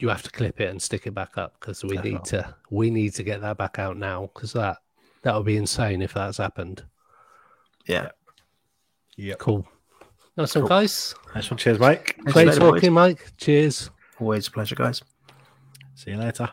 you 0.00 0.08
have 0.08 0.24
to 0.24 0.30
clip 0.32 0.60
it 0.60 0.68
and 0.68 0.82
stick 0.82 1.06
it 1.06 1.14
back 1.14 1.38
up 1.38 1.54
because 1.60 1.84
we 1.84 1.96
need 1.98 2.24
to 2.24 2.56
we 2.70 2.90
need 2.90 3.14
to 3.14 3.22
get 3.22 3.40
that 3.42 3.56
back 3.56 3.78
out 3.78 3.96
now 3.96 4.28
because 4.34 4.52
that 4.54 4.78
that 5.22 5.36
would 5.36 5.46
be 5.46 5.56
insane 5.56 6.02
if 6.02 6.12
that's 6.14 6.38
happened. 6.38 6.82
Yeah. 7.86 8.08
Yep. 9.16 9.38
Cool. 9.38 9.68
Nice 10.36 10.56
one, 10.56 10.66
guys. 10.66 11.14
Nice 11.36 11.48
one. 11.48 11.58
Cheers, 11.58 11.78
Mike. 11.78 12.16
Great 12.24 12.48
later, 12.48 12.58
boys. 12.58 12.72
talking, 12.80 12.92
Mike. 12.94 13.32
Cheers. 13.36 13.90
Always 14.18 14.48
a 14.48 14.50
pleasure, 14.50 14.74
guys. 14.74 15.02
See 15.94 16.10
you 16.10 16.16
later. 16.16 16.48